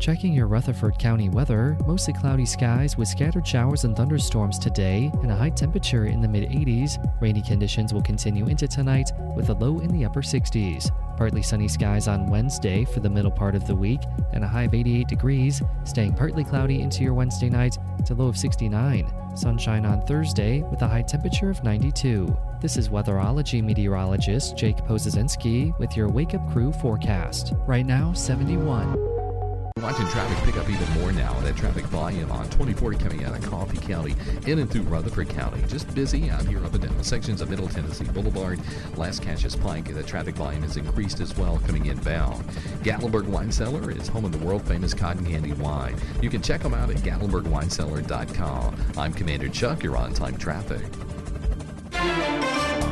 Checking 0.00 0.32
your 0.32 0.46
Rutherford 0.46 0.98
County 0.98 1.28
weather, 1.28 1.76
mostly 1.86 2.14
cloudy 2.14 2.46
skies 2.46 2.96
with 2.96 3.06
scattered 3.06 3.46
showers 3.46 3.84
and 3.84 3.94
thunderstorms 3.94 4.58
today 4.58 5.10
and 5.20 5.30
a 5.30 5.36
high 5.36 5.50
temperature 5.50 6.06
in 6.06 6.22
the 6.22 6.26
mid 6.26 6.48
80s. 6.48 6.96
Rainy 7.20 7.42
conditions 7.42 7.92
will 7.92 8.00
continue 8.00 8.46
into 8.46 8.66
tonight 8.66 9.10
with 9.36 9.50
a 9.50 9.52
low 9.52 9.78
in 9.80 9.88
the 9.88 10.06
upper 10.06 10.22
60s. 10.22 10.90
Partly 11.18 11.42
sunny 11.42 11.68
skies 11.68 12.08
on 12.08 12.30
Wednesday 12.30 12.86
for 12.86 13.00
the 13.00 13.10
middle 13.10 13.30
part 13.30 13.54
of 13.54 13.66
the 13.66 13.74
week 13.74 14.00
and 14.32 14.42
a 14.42 14.48
high 14.48 14.62
of 14.62 14.72
88 14.72 15.06
degrees, 15.06 15.60
staying 15.84 16.14
partly 16.14 16.44
cloudy 16.44 16.80
into 16.80 17.02
your 17.02 17.12
Wednesday 17.12 17.50
night 17.50 17.76
to 18.06 18.14
low 18.14 18.28
of 18.28 18.38
69. 18.38 19.36
Sunshine 19.36 19.84
on 19.84 20.00
Thursday 20.06 20.62
with 20.62 20.80
a 20.80 20.88
high 20.88 21.02
temperature 21.02 21.50
of 21.50 21.62
92. 21.62 22.34
This 22.62 22.78
is 22.78 22.88
weatherology 22.88 23.62
meteorologist 23.62 24.56
Jake 24.56 24.78
Pozesinski 24.78 25.78
with 25.78 25.94
your 25.94 26.08
Wake 26.08 26.32
Up 26.32 26.50
Crew 26.50 26.72
forecast. 26.72 27.52
Right 27.66 27.84
now, 27.84 28.14
71. 28.14 29.19
Watching 29.82 30.06
traffic 30.08 30.36
pick 30.44 30.60
up 30.60 30.68
even 30.68 31.00
more 31.00 31.10
now. 31.10 31.32
That 31.40 31.56
traffic 31.56 31.84
volume 31.86 32.30
on 32.30 32.44
2040 32.50 32.98
coming 32.98 33.24
out 33.24 33.34
of 33.34 33.42
Coffee 33.48 33.78
County 33.78 34.14
in 34.46 34.58
and 34.58 34.70
through 34.70 34.82
Rutherford 34.82 35.30
County. 35.30 35.62
Just 35.68 35.92
busy 35.94 36.28
out 36.28 36.44
here 36.44 36.62
up 36.66 36.74
and 36.74 36.82
down 36.82 37.02
sections 37.02 37.40
of 37.40 37.48
Middle 37.48 37.66
Tennessee 37.66 38.04
Boulevard. 38.04 38.58
Lascassas 38.96 39.58
Pike, 39.62 39.94
the 39.94 40.02
traffic 40.02 40.34
volume 40.34 40.62
has 40.64 40.76
increased 40.76 41.20
as 41.20 41.34
well 41.38 41.58
coming 41.66 41.86
inbound. 41.86 42.44
Gatlinburg 42.82 43.24
Wine 43.24 43.50
Cellar 43.50 43.90
is 43.90 44.06
home 44.06 44.26
of 44.26 44.32
the 44.32 44.44
world 44.44 44.62
famous 44.68 44.92
cotton 44.92 45.24
candy 45.24 45.52
wine. 45.54 45.96
You 46.20 46.28
can 46.28 46.42
check 46.42 46.60
them 46.60 46.74
out 46.74 46.90
at 46.90 46.96
gatlinburgwinecellar.com. 46.98 48.76
I'm 48.98 49.14
Commander 49.14 49.48
Chuck. 49.48 49.82
You're 49.82 49.96
on 49.96 50.12
time 50.12 50.36
traffic. 50.36 50.86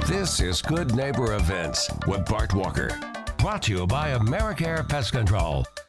This 0.07 0.41
is 0.41 0.63
Good 0.63 0.95
Neighbor 0.95 1.35
Events 1.35 1.91
with 2.07 2.25
Bart 2.25 2.55
Walker. 2.55 2.89
Brought 3.37 3.65
to 3.65 3.73
you 3.73 3.87
by 3.87 4.13
Americare 4.13 4.89
Pest 4.89 5.13
Control 5.13 5.67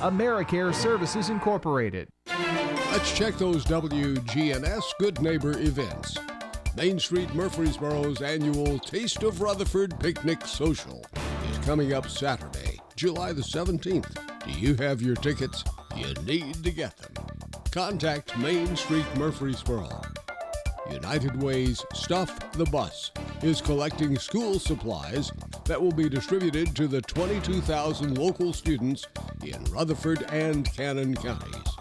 AmeriCare 0.00 0.74
Services 0.74 1.30
Incorporated. 1.30 2.08
Let's 2.92 3.12
check 3.12 3.34
those 3.36 3.64
WGNS 3.64 4.82
Good 4.98 5.20
Neighbor 5.20 5.58
events. 5.58 6.16
Main 6.76 6.98
Street 7.00 7.34
Murfreesboro's 7.34 8.22
annual 8.22 8.78
Taste 8.78 9.24
of 9.24 9.40
Rutherford 9.40 9.98
Picnic 9.98 10.46
Social 10.46 11.04
is 11.50 11.58
coming 11.58 11.92
up 11.92 12.08
Saturday, 12.08 12.78
July 12.94 13.32
the 13.32 13.42
17th. 13.42 14.16
Do 14.46 14.52
you 14.52 14.76
have 14.76 15.02
your 15.02 15.16
tickets? 15.16 15.64
You 15.96 16.14
need 16.24 16.62
to 16.62 16.70
get 16.70 16.96
them. 16.96 17.26
Contact 17.72 18.38
Main 18.38 18.76
Street 18.76 19.06
Murfreesboro. 19.16 20.02
United 20.90 21.42
Way's 21.42 21.84
Stuff 21.92 22.52
the 22.52 22.64
Bus 22.66 23.10
is 23.42 23.60
collecting 23.60 24.18
school 24.18 24.58
supplies 24.58 25.30
that 25.64 25.80
will 25.80 25.92
be 25.92 26.08
distributed 26.08 26.74
to 26.76 26.86
the 26.86 27.02
22,000 27.02 28.16
local 28.16 28.52
students 28.52 29.06
in 29.44 29.62
Rutherford 29.64 30.22
and 30.30 30.70
Cannon 30.74 31.14
counties. 31.14 31.76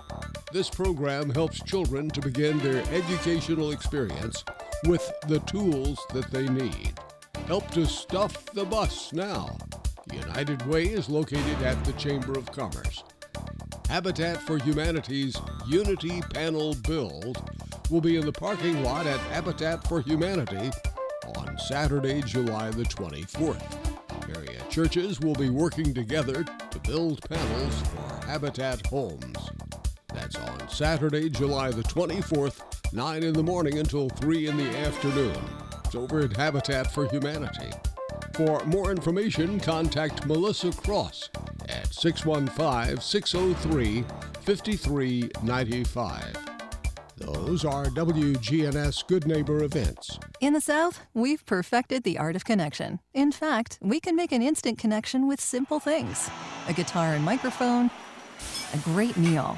This 0.52 0.70
program 0.70 1.30
helps 1.30 1.62
children 1.64 2.10
to 2.10 2.22
begin 2.22 2.58
their 2.60 2.84
educational 2.94 3.72
experience 3.72 4.44
with 4.86 5.12
the 5.28 5.40
tools 5.42 6.00
that 6.14 6.30
they 6.32 6.48
need. 6.48 6.94
Help 7.48 7.70
to 7.72 7.86
stuff 7.86 8.46
the 8.54 8.66
bus 8.66 9.14
now. 9.14 9.58
United 10.14 10.66
Way 10.68 10.86
is 10.86 11.10
located 11.10 11.62
at 11.64 11.84
the 11.86 11.94
Chamber 11.94 12.38
of 12.38 12.52
Commerce. 12.52 13.04
Habitat 13.90 14.42
for 14.42 14.58
Humanity's 14.58 15.36
Unity 15.68 16.22
Panel 16.34 16.76
Build 16.88 17.42
will 17.90 18.02
be 18.02 18.18
in 18.18 18.26
the 18.26 18.32
parking 18.32 18.84
lot 18.84 19.08
at 19.08 19.20
Habitat 19.32 19.88
for 19.88 20.02
Humanity 20.02 20.72
on 21.38 21.58
Saturday, 21.58 22.22
July 22.22 22.70
the 22.72 22.84
24th. 22.84 23.64
Area 24.36 24.62
churches 24.70 25.20
will 25.20 25.36
be 25.36 25.50
working 25.50 25.94
together 25.94 26.44
to 26.44 26.80
build 26.80 27.22
panels 27.30 27.82
for 27.82 28.26
Habitat 28.26 28.86
Homes. 28.88 29.50
That's 30.14 30.36
on 30.36 30.68
Saturday, 30.70 31.30
July 31.30 31.72
the 31.72 31.84
24th, 31.84 32.94
9 32.94 33.24
in 33.24 33.34
the 33.34 33.44
morning 33.44 33.80
until 33.80 34.10
3 34.10 34.48
in 34.48 34.58
the 34.58 34.78
afternoon. 34.80 35.38
It's 35.86 35.96
over 35.96 36.20
at 36.20 36.36
Habitat 36.36 36.92
for 36.94 37.08
Humanity. 37.08 37.72
For 38.38 38.64
more 38.66 38.92
information, 38.92 39.60
contact 39.60 40.28
Melissa 40.28 40.72
Cross 40.72 41.32
at 41.70 41.92
615 41.92 43.02
603 43.02 44.06
5395. 44.42 46.36
Those 47.18 47.66
are 47.66 47.86
WGNS 47.86 49.08
Good 49.08 49.26
Neighbor 49.26 49.64
events. 49.64 50.20
In 50.40 50.54
the 50.54 50.62
South, 50.62 51.02
we've 51.16 51.44
perfected 51.48 52.04
the 52.04 52.20
art 52.20 52.36
of 52.36 52.46
connection. 52.46 53.00
In 53.16 53.32
fact, 53.32 53.80
we 53.82 54.00
can 54.00 54.16
make 54.16 54.32
an 54.32 54.44
instant 54.44 54.78
connection 54.78 55.28
with 55.28 55.42
simple 55.42 55.80
things 55.80 56.30
a 56.68 56.74
guitar 56.74 57.16
and 57.16 57.26
microphone, 57.26 57.90
a 58.72 58.78
great 58.84 59.18
meal, 59.18 59.58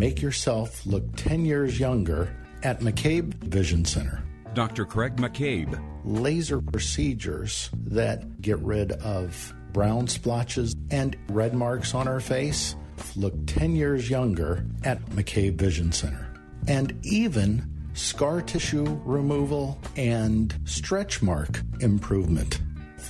Make 0.00 0.22
yourself 0.22 0.86
look 0.86 1.14
10 1.16 1.44
years 1.44 1.78
younger 1.78 2.34
at 2.62 2.80
McCabe 2.80 3.34
Vision 3.34 3.84
Center. 3.84 4.24
Dr. 4.54 4.86
Craig 4.86 5.16
McCabe. 5.16 5.78
Laser 6.06 6.62
procedures 6.62 7.68
that 7.88 8.40
get 8.40 8.58
rid 8.60 8.92
of 8.92 9.52
brown 9.74 10.08
splotches 10.08 10.74
and 10.90 11.18
red 11.28 11.52
marks 11.52 11.94
on 11.94 12.08
our 12.08 12.18
face 12.18 12.76
look 13.14 13.34
10 13.44 13.76
years 13.76 14.08
younger 14.08 14.64
at 14.84 15.04
McCabe 15.10 15.56
Vision 15.56 15.92
Center. 15.92 16.32
And 16.66 16.98
even 17.02 17.70
scar 17.92 18.40
tissue 18.40 18.98
removal 19.04 19.78
and 19.98 20.58
stretch 20.64 21.20
mark 21.20 21.60
improvement 21.80 22.58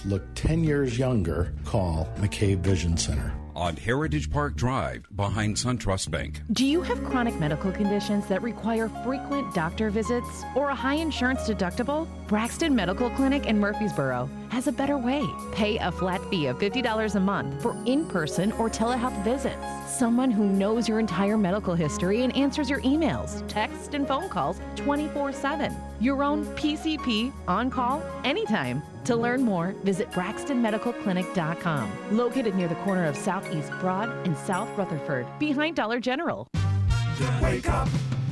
look 0.05 0.25
10 0.35 0.65
years 0.65 0.99
younger. 0.99 1.55
Call 1.65 2.13
McCabe 2.19 2.59
Vision 2.59 2.97
Center 2.97 3.33
on 3.55 3.77
Heritage 3.77 4.31
Park 4.31 4.55
Drive 4.57 5.07
behind 5.15 5.57
SunTrust 5.57 6.11
Bank. 6.11 6.43
Do 6.53 6.67
you 6.67 6.83
have 6.83 7.03
chronic 7.05 7.39
medical 7.39 7.73
conditions 7.73 8.27
that 8.27 8.43
require 8.43 8.89
frequent 9.05 9.55
doctor 9.55 9.91
visits 9.91 10.45
or 10.55 10.71
a 10.71 10.75
high 10.75 10.95
insurance 10.95 11.43
deductible? 11.43 12.09
Braxton 12.27 12.75
Medical 12.75 13.11
Clinic 13.11 13.47
in 13.47 13.59
Murfreesboro 13.59 14.29
has 14.51 14.67
a 14.67 14.73
better 14.73 14.99
way. 14.99 15.25
Pay 15.53 15.79
a 15.79 15.91
flat 15.91 16.21
fee 16.31 16.47
of 16.47 16.59
$50 16.59 17.15
a 17.15 17.21
month 17.21 17.63
for 17.63 17.77
in 17.87 18.05
person 18.07 18.53
or 18.53 18.69
telehealth 18.69 19.23
visits. 19.25 19.63
Someone 19.87 20.31
who 20.31 20.45
knows 20.45 20.89
your 20.89 20.99
entire 20.99 21.37
medical 21.37 21.75
history 21.75 22.23
and 22.23 22.37
answers 22.37 22.71
your 22.71 22.81
emails, 22.81 23.47
texts, 23.49 23.91
and 23.93 24.07
phone 24.07 24.29
calls 24.29 24.61
24 24.77 25.33
7. 25.33 25.77
Your 26.01 26.23
own 26.23 26.45
PCP 26.57 27.33
on 27.47 27.71
call 27.71 28.03
anytime. 28.25 28.83
To 29.11 29.17
learn 29.17 29.43
more, 29.43 29.75
visit 29.83 30.09
BraxtonMedicalClinic.com, 30.13 32.17
located 32.17 32.55
near 32.55 32.69
the 32.69 32.77
corner 32.77 33.07
of 33.07 33.17
Southeast 33.17 33.73
Broad 33.81 34.09
and 34.25 34.39
South 34.39 34.69
Rutherford, 34.79 35.27
behind 35.41 35.75
Dollar 35.75 35.99
General. 35.99 36.47
The 36.53 37.41
Wake 37.43 37.69
Up 37.69 37.89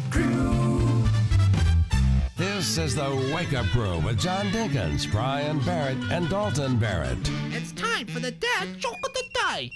Crew. 0.09 1.03
This 2.37 2.79
is 2.79 2.95
the 2.95 3.11
Wake 3.35 3.55
Up 3.55 3.67
Crew 3.67 3.99
with 3.99 4.21
John 4.21 4.51
Dinkins, 4.51 5.11
Brian 5.11 5.59
Barrett, 5.65 5.99
and 6.13 6.29
Dalton 6.29 6.79
Barrett. 6.79 7.19
It's 7.51 7.73
time 7.73 8.07
for 8.07 8.21
the 8.21 8.31
dad 8.31 8.79
joke 8.79 9.05
of 9.05 9.13
the 9.13 9.25
day. 9.35 9.73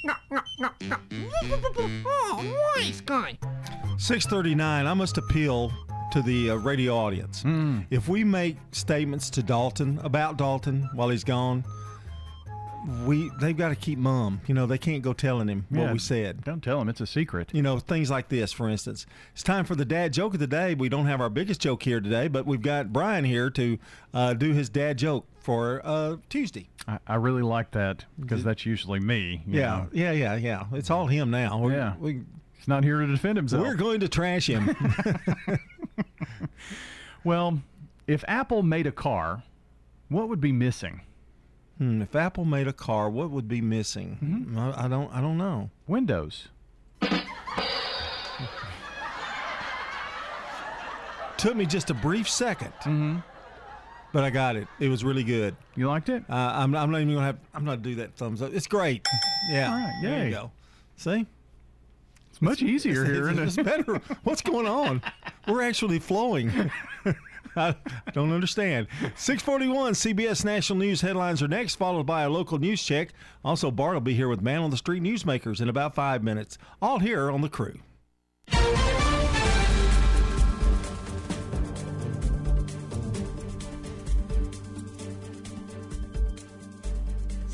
Oh, 2.07 2.73
nice 2.77 3.01
guy. 3.01 3.37
639, 3.99 4.87
I 4.87 4.95
must 4.95 5.19
appeal 5.19 5.73
to 6.13 6.23
the 6.23 6.51
uh, 6.51 6.55
radio 6.57 6.95
audience. 6.97 7.45
If 7.91 8.09
we 8.09 8.23
make 8.25 8.57
statements 8.73 9.31
to 9.31 9.43
Dalton 9.43 9.99
about 10.03 10.37
Dalton 10.37 10.89
while 10.95 11.09
he's 11.09 11.25
gone, 11.25 11.65
we 13.07 13.31
they've 13.41 13.57
got 13.57 13.69
to 13.71 13.77
keep 13.77 13.99
mum. 13.99 14.41
You 14.47 14.55
know, 14.55 14.67
they 14.67 14.79
can't 14.79 15.03
go 15.03 15.13
telling 15.13 15.49
him 15.49 15.67
what 15.71 15.93
we 15.93 15.99
said. 15.99 16.43
Don't 16.45 16.63
tell 16.63 16.81
him 16.81 16.89
it's 16.89 17.01
a 17.01 17.07
secret. 17.07 17.51
You 17.53 17.63
know, 17.63 17.79
things 17.79 18.11
like 18.11 18.29
this, 18.29 18.53
for 18.53 18.69
instance. 18.69 19.07
It's 19.33 19.43
time 19.43 19.65
for 19.65 19.75
the 19.77 19.85
dad 19.85 20.13
joke 20.13 20.35
of 20.35 20.41
the 20.41 20.47
day. 20.47 20.75
We 20.75 20.89
don't 20.89 21.07
have 21.07 21.21
our 21.21 21.31
biggest 21.31 21.61
joke 21.61 21.83
here 21.85 22.01
today, 22.01 22.29
but 22.29 22.45
we've 22.45 22.61
got 22.63 22.93
Brian 22.93 23.25
here 23.25 23.51
to 23.51 23.79
uh, 24.13 24.35
do 24.35 24.53
his 24.53 24.69
dad 24.69 24.99
joke 24.99 25.27
for 25.39 25.81
uh, 25.85 26.17
Tuesday. 26.29 26.69
I, 26.89 26.99
I 27.07 27.15
really 27.15 27.43
like 27.43 27.71
that 27.73 28.05
because 28.19 28.43
that's 28.45 28.67
usually 28.67 28.99
me. 29.01 29.43
you 29.47 29.61
Yeah, 29.61 29.69
know. 29.69 29.89
yeah, 29.93 30.11
yeah, 30.13 30.35
yeah. 30.37 30.65
It's 30.73 30.91
all 30.91 31.07
him 31.07 31.31
now. 31.31 31.59
We're, 31.59 31.73
Yeah. 31.73 31.95
we, 31.99 32.23
He's 32.55 32.69
not 32.69 32.85
here 32.85 33.01
to 33.01 33.07
defend 33.09 33.37
himself. 33.37 33.65
we're 33.65 33.75
going 33.75 33.99
to 34.01 34.09
trash 34.09 34.47
him. 34.49 34.77
Well, 37.25 37.61
if 38.09 38.25
Apple 38.27 38.63
made 38.65 38.87
a 38.89 38.93
car, 38.93 39.45
what 40.09 40.29
would 40.29 40.41
be 40.41 40.51
missing? 40.53 41.03
Hmm, 41.79 42.03
if 42.03 42.17
Apple 42.17 42.45
made 42.45 42.67
a 42.67 42.73
car, 42.73 43.09
what 43.09 43.31
would 43.31 43.47
be 43.47 43.61
missing? 43.61 44.19
Mm-hmm. 44.23 44.59
I, 44.59 44.85
I 44.85 44.89
don't. 44.89 45.13
I 45.13 45.21
don't 45.21 45.39
know. 45.39 45.71
Windows. 45.87 46.49
Took 51.39 51.57
me 51.57 51.67
just 51.67 51.91
a 51.91 51.95
brief 51.95 52.27
2nd 52.29 52.73
Mm-hmm. 52.83 53.17
but 54.13 54.23
I 54.25 54.31
got 54.31 54.55
it. 54.57 54.69
It 54.79 54.89
was 54.89 55.03
really 55.05 55.25
good. 55.25 55.57
You 55.75 55.89
liked 55.89 56.09
it? 56.09 56.23
Uh, 56.31 56.35
I'm, 56.35 56.75
I'm 56.77 56.91
not 56.91 57.01
even 57.01 57.15
gonna 57.15 57.27
have. 57.27 57.39
I'm 57.55 57.65
not 57.65 57.73
gonna 57.73 57.83
do 57.83 57.95
that 57.97 58.15
thumbs 58.17 58.43
up. 58.43 58.53
It's 58.53 58.67
great. 58.67 59.07
Yeah. 59.51 59.73
All 59.73 59.77
right, 59.77 59.93
There 60.03 60.25
you 60.27 60.31
go. 60.31 60.53
See. 60.97 61.27
Much 62.43 62.61
easier 62.61 63.05
here. 63.05 63.31
Isn't 63.31 63.39
it's 63.39 63.57
better. 63.57 64.03
What's 64.25 64.43
going 64.43 64.67
on? 64.67 65.01
We're 65.47 65.63
actually 65.63 66.01
flowing. 66.01 66.51
I 67.57 67.77
don't 68.13 68.33
understand. 68.33 68.89
641 69.15 69.93
CBS 69.93 70.45
National 70.45 70.81
News 70.81 71.03
headlines 71.03 71.41
are 71.41 71.49
next, 71.49 71.77
followed 71.77 72.05
by 72.05 72.23
a 72.23 72.29
local 72.29 72.59
news 72.59 72.83
check. 72.83 73.11
Also, 73.45 73.71
Bart 73.71 73.95
will 73.95 74.01
be 74.01 74.15
here 74.15 74.29
with 74.29 74.41
Man 74.41 74.61
on 74.61 74.71
the 74.71 74.77
Street 74.77 75.05
Newsmakers 75.05 75.61
in 75.61 75.69
about 75.69 75.95
five 75.95 76.25
minutes. 76.25 76.59
All 76.81 76.99
here 76.99 77.31
on 77.31 77.43
the 77.43 77.49
crew. 77.49 77.79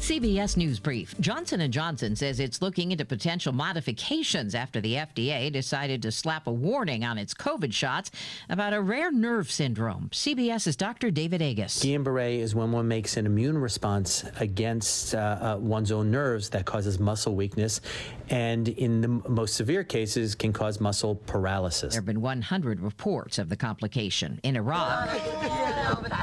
CBS 0.08 0.56
News 0.56 0.80
Brief. 0.80 1.14
Johnson 1.20 1.70
& 1.70 1.70
Johnson 1.70 2.16
says 2.16 2.40
it's 2.40 2.62
looking 2.62 2.92
into 2.92 3.04
potential 3.04 3.52
modifications 3.52 4.54
after 4.54 4.80
the 4.80 4.94
FDA 4.94 5.52
decided 5.52 6.00
to 6.00 6.10
slap 6.10 6.46
a 6.46 6.50
warning 6.50 7.04
on 7.04 7.18
its 7.18 7.34
COVID 7.34 7.74
shots 7.74 8.10
about 8.48 8.72
a 8.72 8.80
rare 8.80 9.12
nerve 9.12 9.50
syndrome. 9.50 10.08
CBS's 10.10 10.76
Dr. 10.76 11.10
David 11.10 11.42
Agus. 11.42 11.84
Guillain-Barré 11.84 12.38
is 12.38 12.54
when 12.54 12.72
one 12.72 12.88
makes 12.88 13.18
an 13.18 13.26
immune 13.26 13.58
response 13.58 14.24
against 14.40 15.14
uh, 15.14 15.18
uh, 15.18 15.56
one's 15.60 15.92
own 15.92 16.10
nerves 16.10 16.48
that 16.48 16.64
causes 16.64 16.98
muscle 16.98 17.36
weakness, 17.36 17.82
and 18.30 18.68
in 18.68 19.02
the 19.02 19.08
m- 19.08 19.22
most 19.28 19.56
severe 19.56 19.84
cases 19.84 20.34
can 20.34 20.54
cause 20.54 20.80
muscle 20.80 21.16
paralysis. 21.16 21.92
There 21.92 22.00
have 22.00 22.06
been 22.06 22.22
100 22.22 22.80
reports 22.80 23.38
of 23.38 23.50
the 23.50 23.56
complication. 23.56 24.40
In 24.42 24.56
Iraq, 24.56 25.10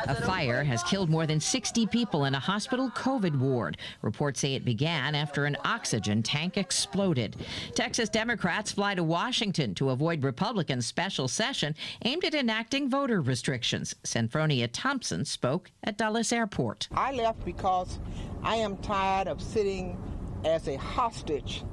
a 0.07 0.15
fire 0.15 0.63
has 0.63 0.83
killed 0.83 1.09
more 1.09 1.25
than 1.25 1.39
60 1.39 1.87
people 1.87 2.25
in 2.25 2.35
a 2.35 2.39
hospital 2.39 2.89
COVID 2.91 3.37
ward. 3.37 3.77
Reports 4.01 4.39
say 4.39 4.53
it 4.55 4.65
began 4.65 5.15
after 5.15 5.45
an 5.45 5.57
oxygen 5.65 6.21
tank 6.23 6.57
exploded. 6.57 7.35
Texas 7.73 8.09
Democrats 8.09 8.71
fly 8.71 8.95
to 8.95 9.03
Washington 9.03 9.73
to 9.75 9.89
avoid 9.89 10.23
Republicans' 10.23 10.85
special 10.85 11.27
session 11.27 11.75
aimed 12.03 12.23
at 12.23 12.35
enacting 12.35 12.89
voter 12.89 13.21
restrictions. 13.21 13.95
Senfronia 14.03 14.69
Thompson 14.71 15.25
spoke 15.25 15.71
at 15.83 15.97
Dulles 15.97 16.31
Airport. 16.31 16.87
I 16.93 17.11
left 17.13 17.43
because 17.45 17.99
I 18.43 18.55
am 18.55 18.77
tired 18.77 19.27
of 19.27 19.41
sitting 19.41 19.97
as 20.43 20.67
a 20.67 20.75
hostage 20.75 21.63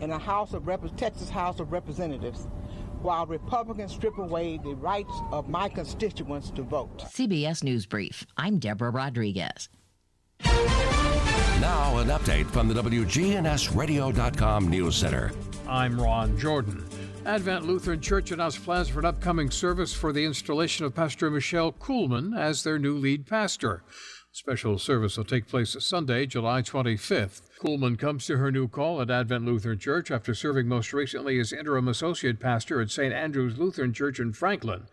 in 0.00 0.10
a 0.10 0.18
House 0.18 0.52
of 0.52 0.66
Rep- 0.66 0.96
Texas 0.96 1.28
House 1.28 1.60
of 1.60 1.70
Representatives 1.70 2.46
while 3.02 3.26
Republicans 3.26 3.92
strip 3.92 4.18
away 4.18 4.58
the 4.58 4.74
rights 4.74 5.12
of 5.30 5.48
my 5.48 5.68
constituents 5.68 6.50
to 6.52 6.62
vote. 6.62 6.98
CBS 7.00 7.62
News 7.62 7.86
Brief. 7.86 8.26
I'm 8.36 8.58
Deborah 8.58 8.90
Rodriguez. 8.90 9.68
Now, 10.44 11.98
an 11.98 12.08
update 12.08 12.46
from 12.46 12.66
the 12.68 12.74
WGNSradio.com 12.74 14.68
News 14.68 14.96
Center. 14.96 15.30
I'm 15.68 16.00
Ron 16.00 16.36
Jordan. 16.36 16.84
Advent 17.24 17.66
Lutheran 17.66 18.00
Church 18.00 18.32
announced 18.32 18.64
plans 18.64 18.88
for 18.88 18.98
an 18.98 19.04
upcoming 19.04 19.48
service 19.48 19.94
for 19.94 20.12
the 20.12 20.24
installation 20.24 20.84
of 20.84 20.94
Pastor 20.94 21.30
Michelle 21.30 21.70
Kuhlman 21.70 22.36
as 22.36 22.64
their 22.64 22.80
new 22.80 22.96
lead 22.96 23.26
pastor. 23.26 23.84
Special 24.32 24.76
service 24.76 25.16
will 25.16 25.24
take 25.24 25.46
place 25.46 25.76
Sunday, 25.78 26.26
July 26.26 26.62
25th. 26.62 27.42
Kuhlman 27.62 27.96
comes 27.96 28.26
to 28.26 28.38
her 28.38 28.50
new 28.50 28.66
call 28.66 29.00
at 29.00 29.08
Advent 29.08 29.44
Lutheran 29.44 29.78
Church 29.78 30.10
after 30.10 30.34
serving 30.34 30.66
most 30.66 30.92
recently 30.92 31.38
as 31.38 31.52
interim 31.52 31.86
associate 31.86 32.40
pastor 32.40 32.80
at 32.80 32.90
St. 32.90 33.14
Andrew's 33.14 33.56
Lutheran 33.56 33.92
Church 33.92 34.18
in 34.18 34.32
Franklin. 34.32 34.88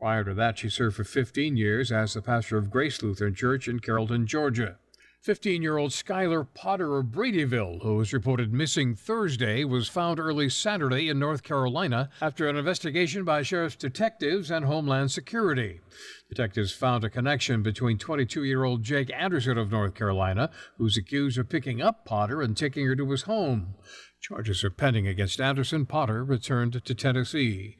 Prior 0.00 0.24
to 0.24 0.34
that, 0.34 0.58
she 0.58 0.68
served 0.68 0.96
for 0.96 1.04
15 1.04 1.56
years 1.56 1.92
as 1.92 2.14
the 2.14 2.20
pastor 2.20 2.58
of 2.58 2.72
Grace 2.72 3.04
Lutheran 3.04 3.36
Church 3.36 3.68
in 3.68 3.78
Carrollton, 3.78 4.26
Georgia. 4.26 4.78
15 5.22 5.62
year 5.62 5.76
old 5.76 5.90
Skylar 5.90 6.46
Potter 6.54 6.96
of 6.96 7.06
Bradyville, 7.06 7.82
who 7.82 7.96
was 7.96 8.12
reported 8.12 8.52
missing 8.52 8.94
Thursday, 8.94 9.64
was 9.64 9.88
found 9.88 10.20
early 10.20 10.48
Saturday 10.48 11.08
in 11.08 11.18
North 11.18 11.42
Carolina 11.42 12.08
after 12.22 12.48
an 12.48 12.56
investigation 12.56 13.24
by 13.24 13.42
sheriff's 13.42 13.74
detectives 13.74 14.50
and 14.50 14.64
Homeland 14.64 15.10
Security. 15.10 15.80
Detectives 16.28 16.72
found 16.72 17.02
a 17.02 17.10
connection 17.10 17.62
between 17.62 17.98
22 17.98 18.44
year 18.44 18.62
old 18.62 18.84
Jake 18.84 19.10
Anderson 19.12 19.58
of 19.58 19.72
North 19.72 19.94
Carolina, 19.94 20.50
who's 20.76 20.96
accused 20.96 21.36
of 21.36 21.48
picking 21.48 21.82
up 21.82 22.04
Potter 22.04 22.40
and 22.40 22.56
taking 22.56 22.86
her 22.86 22.94
to 22.94 23.10
his 23.10 23.22
home. 23.22 23.74
Charges 24.20 24.62
are 24.62 24.70
pending 24.70 25.08
against 25.08 25.40
Anderson. 25.40 25.84
Potter 25.84 26.24
returned 26.24 26.84
to 26.84 26.94
Tennessee. 26.94 27.78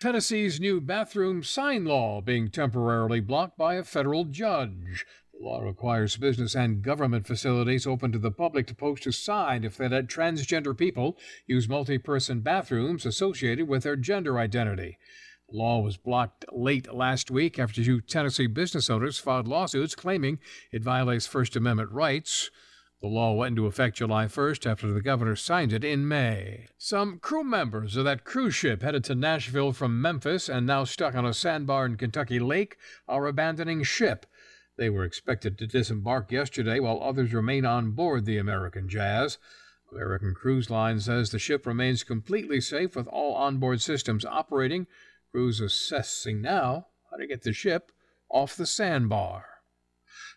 Tennessee's 0.00 0.60
new 0.60 0.80
bathroom 0.80 1.42
sign 1.42 1.84
law 1.84 2.20
being 2.20 2.50
temporarily 2.50 3.18
blocked 3.18 3.58
by 3.58 3.74
a 3.74 3.82
federal 3.82 4.24
judge. 4.24 5.04
The 5.38 5.44
law 5.44 5.60
requires 5.60 6.16
business 6.16 6.56
and 6.56 6.82
government 6.82 7.24
facilities 7.24 7.86
open 7.86 8.10
to 8.10 8.18
the 8.18 8.32
public 8.32 8.66
to 8.66 8.74
post 8.74 9.06
a 9.06 9.12
sign 9.12 9.62
if 9.62 9.76
they 9.76 9.88
let 9.88 10.08
transgender 10.08 10.76
people 10.76 11.16
use 11.46 11.68
multi 11.68 11.96
person 11.96 12.40
bathrooms 12.40 13.06
associated 13.06 13.68
with 13.68 13.84
their 13.84 13.94
gender 13.94 14.36
identity. 14.40 14.98
The 15.48 15.56
law 15.56 15.78
was 15.78 15.96
blocked 15.96 16.44
late 16.50 16.92
last 16.92 17.30
week 17.30 17.56
after 17.56 17.84
two 17.84 18.00
Tennessee 18.00 18.48
business 18.48 18.90
owners 18.90 19.18
filed 19.18 19.46
lawsuits 19.46 19.94
claiming 19.94 20.40
it 20.72 20.82
violates 20.82 21.28
First 21.28 21.54
Amendment 21.54 21.92
rights. 21.92 22.50
The 23.00 23.06
law 23.06 23.32
went 23.32 23.52
into 23.52 23.66
effect 23.66 23.98
July 23.98 24.24
1st 24.24 24.68
after 24.68 24.92
the 24.92 25.00
governor 25.00 25.36
signed 25.36 25.72
it 25.72 25.84
in 25.84 26.08
May. 26.08 26.66
Some 26.78 27.20
crew 27.20 27.44
members 27.44 27.96
of 27.96 28.04
that 28.06 28.24
cruise 28.24 28.56
ship 28.56 28.82
headed 28.82 29.04
to 29.04 29.14
Nashville 29.14 29.72
from 29.72 30.02
Memphis 30.02 30.48
and 30.48 30.66
now 30.66 30.82
stuck 30.82 31.14
on 31.14 31.24
a 31.24 31.32
sandbar 31.32 31.86
in 31.86 31.96
Kentucky 31.96 32.40
Lake 32.40 32.76
are 33.06 33.28
abandoning 33.28 33.84
ship. 33.84 34.26
They 34.78 34.88
were 34.88 35.04
expected 35.04 35.58
to 35.58 35.66
disembark 35.66 36.30
yesterday 36.30 36.78
while 36.78 37.02
others 37.02 37.34
remain 37.34 37.66
on 37.66 37.90
board 37.90 38.24
the 38.24 38.38
American 38.38 38.88
Jazz. 38.88 39.38
American 39.90 40.34
Cruise 40.34 40.70
Line 40.70 41.00
says 41.00 41.30
the 41.30 41.40
ship 41.40 41.66
remains 41.66 42.04
completely 42.04 42.60
safe 42.60 42.94
with 42.94 43.08
all 43.08 43.34
onboard 43.34 43.80
systems 43.80 44.24
operating. 44.24 44.86
Crews 45.32 45.60
assessing 45.60 46.40
now 46.40 46.86
how 47.10 47.16
to 47.16 47.26
get 47.26 47.42
the 47.42 47.52
ship 47.52 47.90
off 48.30 48.54
the 48.56 48.66
sandbar. 48.66 49.46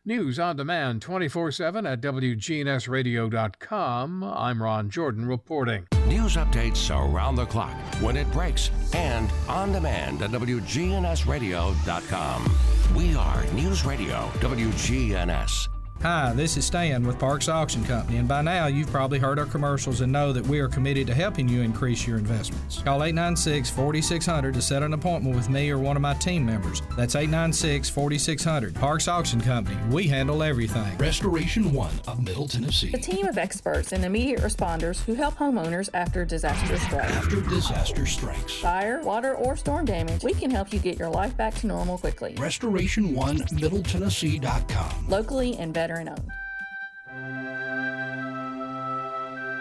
News 0.04 0.40
on 0.40 0.56
demand 0.56 1.04
24 1.04 1.52
7 1.52 1.86
at 1.86 2.02
WGNSradio.com. 2.02 4.24
I'm 4.24 4.64
Ron 4.64 4.90
Jordan 4.90 5.28
reporting. 5.28 5.86
News 6.08 6.36
updates 6.36 6.90
around 6.90 7.36
the 7.36 7.46
clock, 7.46 7.76
when 8.02 8.18
it 8.18 8.32
breaks, 8.32 8.72
and 8.96 9.30
on 9.48 9.72
demand 9.72 10.24
at 10.24 10.32
WGNSradio.com. 10.32 12.81
We 12.96 13.16
are 13.16 13.46
News 13.54 13.86
Radio 13.86 14.28
WGNS. 14.40 15.81
Hi, 16.04 16.34
this 16.34 16.58
is 16.58 16.66
Stan 16.66 17.06
with 17.06 17.20
Parks 17.20 17.48
Auction 17.48 17.86
Company, 17.86 18.18
and 18.18 18.28
by 18.28 18.42
now 18.42 18.66
you've 18.66 18.90
probably 18.90 19.20
heard 19.20 19.38
our 19.38 19.46
commercials 19.46 20.02
and 20.02 20.12
know 20.12 20.34
that 20.34 20.44
we 20.48 20.60
are 20.60 20.68
committed 20.68 21.06
to 21.06 21.14
helping 21.14 21.48
you 21.48 21.62
increase 21.62 22.08
your 22.08 22.18
investments. 22.18 22.82
Call 22.82 23.04
896 23.04 23.70
4600 23.70 24.56
to 24.56 24.64
set 24.64 24.82
an 24.82 24.94
appointment 24.94 25.36
with 25.36 25.48
me 25.48 25.70
or 25.70 25.78
one 25.78 25.96
of 25.96 26.02
my 26.02 26.16
team 26.16 26.44
members. 26.44 26.82
That's 26.98 27.16
896 27.16 27.88
4600. 27.92 28.74
Parks 28.74 29.08
Auction 29.08 29.42
Company, 29.42 29.78
we 29.92 30.08
handle 30.08 30.42
everything. 30.42 30.98
Restoration 30.98 31.72
One 31.72 31.94
of 32.08 32.24
Middle 32.24 32.48
Tennessee. 32.48 32.90
A 32.96 32.98
team 32.98 33.28
of 33.28 33.38
experts 33.38 33.92
and 33.92 34.04
immediate 34.04 34.42
responders 34.42 35.04
who 35.04 35.14
help 35.14 35.36
homeowners 35.36 35.88
after 35.94 36.26
disaster 36.26 36.80
strikes. 36.80 37.12
After 37.12 37.42
disaster 37.42 38.08
strikes. 38.08 38.56
Fire, 38.56 39.04
water, 39.04 39.36
or 39.36 39.56
storm 39.56 39.86
damage, 39.86 40.24
we 40.24 40.34
can 40.34 40.50
help 40.50 40.74
you 40.74 40.80
get 40.80 40.98
your 40.98 41.10
life 41.10 41.38
back 41.38 41.54
to 41.60 41.68
normal 41.68 42.00
quickly. 42.00 42.34
Restoration 42.40 43.14
One 43.14 43.44
Middle 43.52 43.84
Tennessee.com. 43.84 45.06
Locally 45.08 45.58
and 45.58 45.72
veteran 45.92 46.10
owned. 46.10 46.32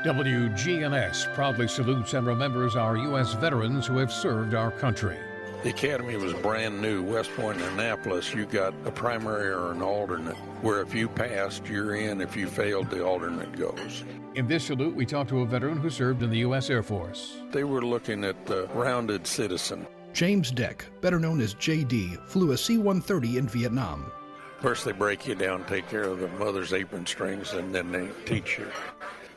WGNS 0.05 1.35
proudly 1.35 1.69
salutes 1.69 2.15
and 2.15 2.27
remembers 2.27 2.75
our 2.75 2.97
U.S. 2.97 3.35
veterans 3.35 3.87
who 3.87 3.99
have 3.99 4.11
served 4.11 4.55
our 4.55 4.71
country. 4.71 5.19
The 5.63 5.69
academy 5.71 6.17
was 6.17 6.33
brand 6.35 6.81
new. 6.81 7.03
West 7.03 7.31
Point 7.37 7.61
and 7.61 7.79
Annapolis, 7.79 8.35
you 8.35 8.47
got 8.47 8.73
a 8.87 8.91
primary 8.91 9.51
or 9.51 9.73
an 9.73 9.83
alternate, 9.83 10.37
where 10.63 10.81
if 10.81 10.95
you 10.95 11.07
passed, 11.07 11.67
you're 11.67 11.97
in. 11.97 12.23
If 12.23 12.35
you 12.35 12.47
failed, 12.47 12.89
the 12.89 13.05
alternate 13.05 13.53
goes. 13.59 14.05
In 14.37 14.47
this 14.47 14.65
salute, 14.65 14.95
we 14.95 15.05
talk 15.05 15.29
to 15.29 15.41
a 15.41 15.47
veteran 15.47 15.77
who 15.77 15.91
served 15.91 16.23
in 16.23 16.31
the 16.31 16.39
U.S. 16.39 16.71
Air 16.71 16.83
Force. 16.83 17.37
They 17.51 17.65
were 17.65 17.83
looking 17.83 18.25
at 18.25 18.47
the 18.47 18.69
rounded 18.69 19.27
citizen. 19.27 19.87
James 20.15 20.51
Deck, 20.51 20.87
better 21.03 21.21
known 21.21 21.43
as 21.43 21.55
JD, 21.57 22.27
flew 22.27 22.53
a 22.53 22.57
C 22.57 22.79
130 22.79 23.37
in 23.37 23.47
Vietnam. 23.47 24.11
First, 24.60 24.86
they 24.86 24.94
break 24.94 25.28
you 25.28 25.36
down, 25.36 25.64
take 25.66 25.88
care 25.90 26.04
of 26.04 26.20
the 26.20 26.28
mother's 26.28 26.74
apron 26.74 27.06
strings, 27.06 27.54
and 27.54 27.74
then 27.74 27.92
they 27.92 28.10
teach 28.26 28.58
you. 28.58 28.68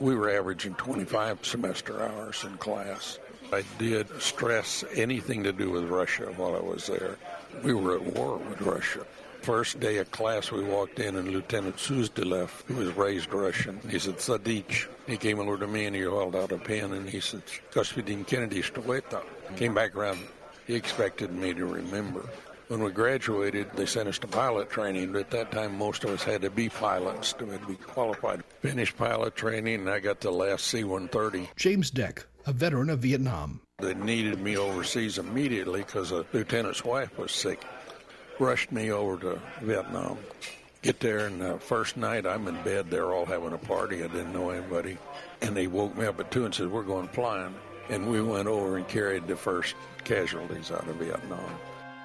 We 0.01 0.15
were 0.15 0.31
averaging 0.31 0.75
25 0.75 1.45
semester 1.45 2.03
hours 2.03 2.45
in 2.45 2.57
class. 2.59 3.19
I 3.53 3.65
did 3.79 4.07
stress 4.23 4.85
anything 4.95 5.43
to 5.45 5.53
do 5.53 5.71
with 5.71 5.85
Russia 5.85 6.33
while 6.37 6.55
I 6.55 6.61
was 6.61 6.87
there. 6.87 7.17
We 7.63 7.75
were 7.75 7.97
at 7.97 8.03
war 8.15 8.37
with 8.37 8.61
Russia. 8.61 9.05
First 9.43 9.81
day 9.81 9.97
of 9.99 10.11
class, 10.11 10.53
we 10.53 10.63
walked 10.63 10.99
in, 10.99 11.17
and 11.17 11.29
Lieutenant 11.29 11.77
Suzdalev, 11.77 12.51
who 12.67 12.75
was 12.75 12.95
raised 12.97 13.33
Russian, 13.33 13.81
he 13.89 13.99
said, 13.99 14.17
Sadich. 14.17 14.87
He 15.07 15.17
came 15.17 15.39
over 15.39 15.57
to 15.57 15.67
me 15.67 15.87
and 15.87 15.97
he 15.97 16.03
held 16.03 16.37
out 16.37 16.53
a 16.53 16.59
pen 16.59 16.93
and 16.93 17.09
he 17.09 17.21
said, 17.21 17.43
Господин 17.73 18.25
Kennedy, 18.25 18.63
что 18.63 18.83
это? 18.83 19.23
Came 19.57 19.75
back 19.75 19.97
around. 19.97 20.19
He 20.67 20.75
expected 20.75 21.33
me 21.33 21.55
to 21.55 21.65
remember. 21.65 22.29
When 22.74 22.82
we 22.82 22.90
graduated, 22.90 23.70
they 23.76 23.86
sent 23.86 24.10
us 24.10 24.18
to 24.18 24.28
pilot 24.28 24.68
training. 24.72 25.12
But 25.12 25.20
at 25.20 25.30
that 25.30 25.52
time, 25.52 25.78
most 25.78 26.04
of 26.04 26.10
us 26.10 26.24
had 26.24 26.42
to 26.42 26.50
be 26.50 26.70
pilots 26.70 27.34
to 27.34 27.46
be 27.46 27.76
qualified. 27.76 28.44
Finished 28.62 28.98
pilot 28.98 29.36
training, 29.36 29.82
and 29.82 29.90
I 29.92 30.00
got 30.00 30.22
the 30.22 30.32
last 30.32 30.66
C 30.66 30.84
130. 30.84 31.52
James 31.56 31.92
Deck, 31.92 32.26
a 32.48 32.52
veteran 32.52 32.90
of 32.90 32.98
Vietnam. 32.98 33.62
They 33.78 33.94
needed 33.94 34.40
me 34.40 34.58
overseas 34.58 35.20
immediately 35.20 35.82
because 35.82 36.10
a 36.10 36.26
lieutenant's 36.34 36.84
wife 36.84 37.16
was 37.16 37.32
sick. 37.32 37.64
Rushed 38.40 38.72
me 38.72 38.90
over 38.90 39.18
to 39.20 39.40
Vietnam. 39.62 40.18
Get 40.82 41.00
there, 41.00 41.28
and 41.28 41.40
the 41.42 41.60
first 41.60 41.96
night 41.96 42.26
I'm 42.26 42.48
in 42.48 42.60
bed. 42.64 42.90
They're 42.90 43.14
all 43.14 43.28
having 43.28 43.54
a 43.54 43.60
party. 43.60 44.04
I 44.04 44.08
didn't 44.08 44.34
know 44.34 44.50
anybody. 44.50 44.98
And 45.44 45.56
they 45.56 45.68
woke 45.68 45.96
me 45.96 46.08
up 46.08 46.20
at 46.20 46.32
2 46.32 46.46
and 46.46 46.56
said, 46.56 46.72
We're 46.72 46.82
going 46.82 47.10
flying. 47.10 47.54
And 47.90 48.10
we 48.10 48.20
went 48.20 48.48
over 48.48 48.78
and 48.78 48.88
carried 48.88 49.28
the 49.28 49.36
first 49.36 49.76
casualties 50.04 50.72
out 50.72 50.88
of 50.88 50.96
Vietnam. 50.96 51.52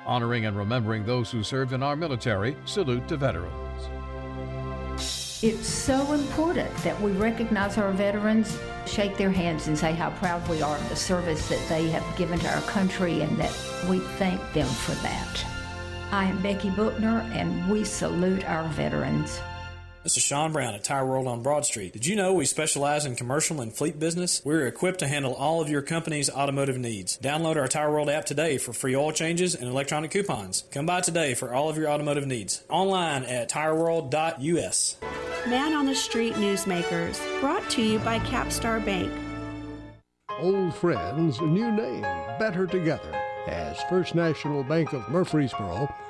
Honoring 0.09 0.47
and 0.47 0.57
remembering 0.57 1.05
those 1.05 1.31
who 1.31 1.43
served 1.43 1.75
in 1.75 1.83
our 1.83 1.95
military, 1.95 2.57
salute 2.65 3.07
to 3.09 3.19
veterans. 3.19 3.53
It's 5.43 5.69
so 5.69 6.15
important 6.15 6.75
that 6.79 6.99
we 6.99 7.13
recognize 7.13 7.77
our 7.77 7.93
veterans, 7.93 8.59
shake 8.87 9.19
their 9.19 9.31
hands, 9.31 9.69
and 9.69 9.79
say 9.79 9.93
how 9.93 10.09
proud 10.13 10.49
we 10.49 10.63
are 10.63 10.77
of 10.77 10.89
the 10.89 10.97
service 10.97 11.47
that 11.51 11.63
they 11.69 11.91
have 11.91 12.17
given 12.17 12.39
to 12.39 12.49
our 12.49 12.63
country 12.63 13.21
and 13.21 13.37
that 13.37 13.55
we 13.87 13.99
thank 14.17 14.41
them 14.55 14.67
for 14.67 14.93
that. 15.03 15.45
I 16.11 16.25
am 16.25 16.41
Becky 16.41 16.71
Bookner, 16.71 17.21
and 17.35 17.71
we 17.71 17.85
salute 17.85 18.49
our 18.49 18.67
veterans. 18.69 19.41
This 20.09 20.17
is 20.17 20.23
Sean 20.23 20.53
Brown 20.53 20.73
at 20.73 20.85
Tire 20.85 21.05
World 21.05 21.27
on 21.27 21.43
Broad 21.43 21.67
Street. 21.67 21.93
Did 21.93 22.07
you 22.07 22.17
know 22.17 22.33
we 22.33 22.47
specialize 22.47 23.05
in 23.05 23.15
commercial 23.15 23.61
and 23.61 23.71
fleet 23.71 23.99
business? 23.99 24.41
We're 24.43 24.67
equipped 24.67 25.01
to 25.01 25.07
handle 25.07 25.35
all 25.35 25.61
of 25.61 25.69
your 25.69 25.83
company's 25.83 26.31
automotive 26.31 26.79
needs. 26.79 27.19
Download 27.19 27.57
our 27.57 27.69
Tire 27.69 27.91
World 27.91 28.09
app 28.09 28.25
today 28.25 28.57
for 28.57 28.73
free 28.73 28.97
oil 28.97 29.13
changes 29.13 29.55
and 29.55 29.69
electronic 29.69 30.11
coupons. 30.11 30.65
Come 30.73 30.87
by 30.87 31.03
today 31.03 31.35
for 31.35 31.53
all 31.53 31.69
of 31.69 31.77
your 31.77 31.91
automotive 31.91 32.27
needs. 32.27 32.65
Online 32.71 33.23
at 33.25 33.51
tireworld.us. 33.51 34.97
Man 35.47 35.75
on 35.75 35.85
the 35.85 35.95
Street 35.95 36.33
Newsmakers, 36.37 37.21
brought 37.43 37.69
to 37.69 37.83
you 37.83 37.99
by 37.99 38.19
Capstar 38.21 38.83
Bank. 38.83 39.13
Old 40.39 40.75
friends, 40.75 41.39
new 41.43 41.71
name, 41.71 42.01
better 42.39 42.67
together. 42.67 43.15
As 43.47 43.79
First 43.91 44.15
National 44.15 44.65
Bank 44.65 44.95
of 44.95 45.07
Murfreesboro 45.11 45.95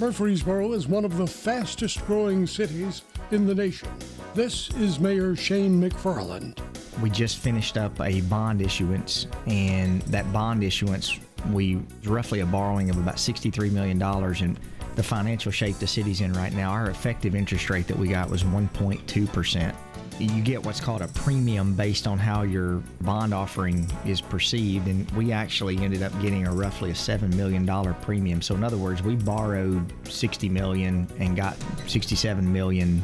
Murfreesboro 0.00 0.72
is 0.72 0.88
one 0.88 1.04
of 1.04 1.18
the 1.18 1.26
fastest 1.26 2.06
growing 2.06 2.46
cities 2.46 3.02
in 3.32 3.46
the 3.46 3.54
nation. 3.54 3.86
This 4.34 4.70
is 4.76 4.98
Mayor 4.98 5.36
Shane 5.36 5.78
McFarland. 5.78 6.58
We 7.02 7.10
just 7.10 7.36
finished 7.36 7.76
up 7.76 8.00
a 8.00 8.22
bond 8.22 8.62
issuance, 8.62 9.26
and 9.46 10.00
that 10.02 10.32
bond 10.32 10.64
issuance, 10.64 11.20
we 11.52 11.82
roughly 12.04 12.40
a 12.40 12.46
borrowing 12.46 12.88
of 12.88 12.96
about 12.96 13.16
$63 13.16 13.70
million. 13.72 14.00
And 14.00 14.58
the 14.96 15.02
financial 15.02 15.52
shape 15.52 15.78
the 15.78 15.86
city's 15.86 16.22
in 16.22 16.32
right 16.32 16.54
now, 16.54 16.70
our 16.70 16.88
effective 16.88 17.34
interest 17.34 17.68
rate 17.68 17.86
that 17.86 17.98
we 17.98 18.08
got 18.08 18.30
was 18.30 18.42
1.2%. 18.42 19.74
You 20.20 20.42
get 20.42 20.62
what's 20.62 20.80
called 20.80 21.00
a 21.00 21.08
premium 21.08 21.74
based 21.74 22.06
on 22.06 22.18
how 22.18 22.42
your 22.42 22.82
bond 23.00 23.32
offering 23.32 23.90
is 24.04 24.20
perceived, 24.20 24.86
and 24.86 25.10
we 25.12 25.32
actually 25.32 25.78
ended 25.78 26.02
up 26.02 26.12
getting 26.20 26.46
a 26.46 26.52
roughly 26.52 26.90
a 26.90 26.94
seven 26.94 27.34
million 27.34 27.64
dollar 27.64 27.94
premium. 27.94 28.42
So 28.42 28.54
in 28.54 28.62
other 28.62 28.76
words, 28.76 29.02
we 29.02 29.16
borrowed 29.16 29.90
60 30.06 30.50
million 30.50 31.08
and 31.18 31.36
got 31.36 31.56
67 31.86 32.52
million 32.52 33.02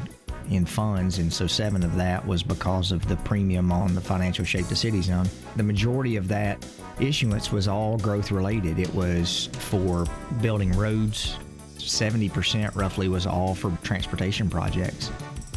in 0.51 0.67
funds, 0.67 1.19
and 1.19 1.33
so 1.33 1.47
seven 1.47 1.83
of 1.83 1.97
that 1.97 2.25
was 2.27 2.43
because 2.43 2.93
of 2.93 3.07
the 3.09 3.17
premium 3.17 3.73
on 3.73 3.95
the 3.95 4.01
financial 4.01 4.45
shape 4.45 4.67
the 4.67 4.77
city's 4.77 5.11
on. 5.11 5.27
The 5.57 5.63
majority 5.63 6.17
of 6.17 6.29
that 6.29 6.65
issuance 7.01 7.51
was 7.51 7.67
all 7.67 7.97
growth 7.97 8.31
related. 8.31 8.79
It 8.79 8.93
was 8.95 9.49
for 9.55 10.05
building 10.43 10.73
roads. 10.73 11.39
70% 11.79 12.75
roughly 12.75 13.09
was 13.09 13.27
all 13.27 13.55
for 13.55 13.71
transportation 13.83 14.51
projects. 14.51 15.11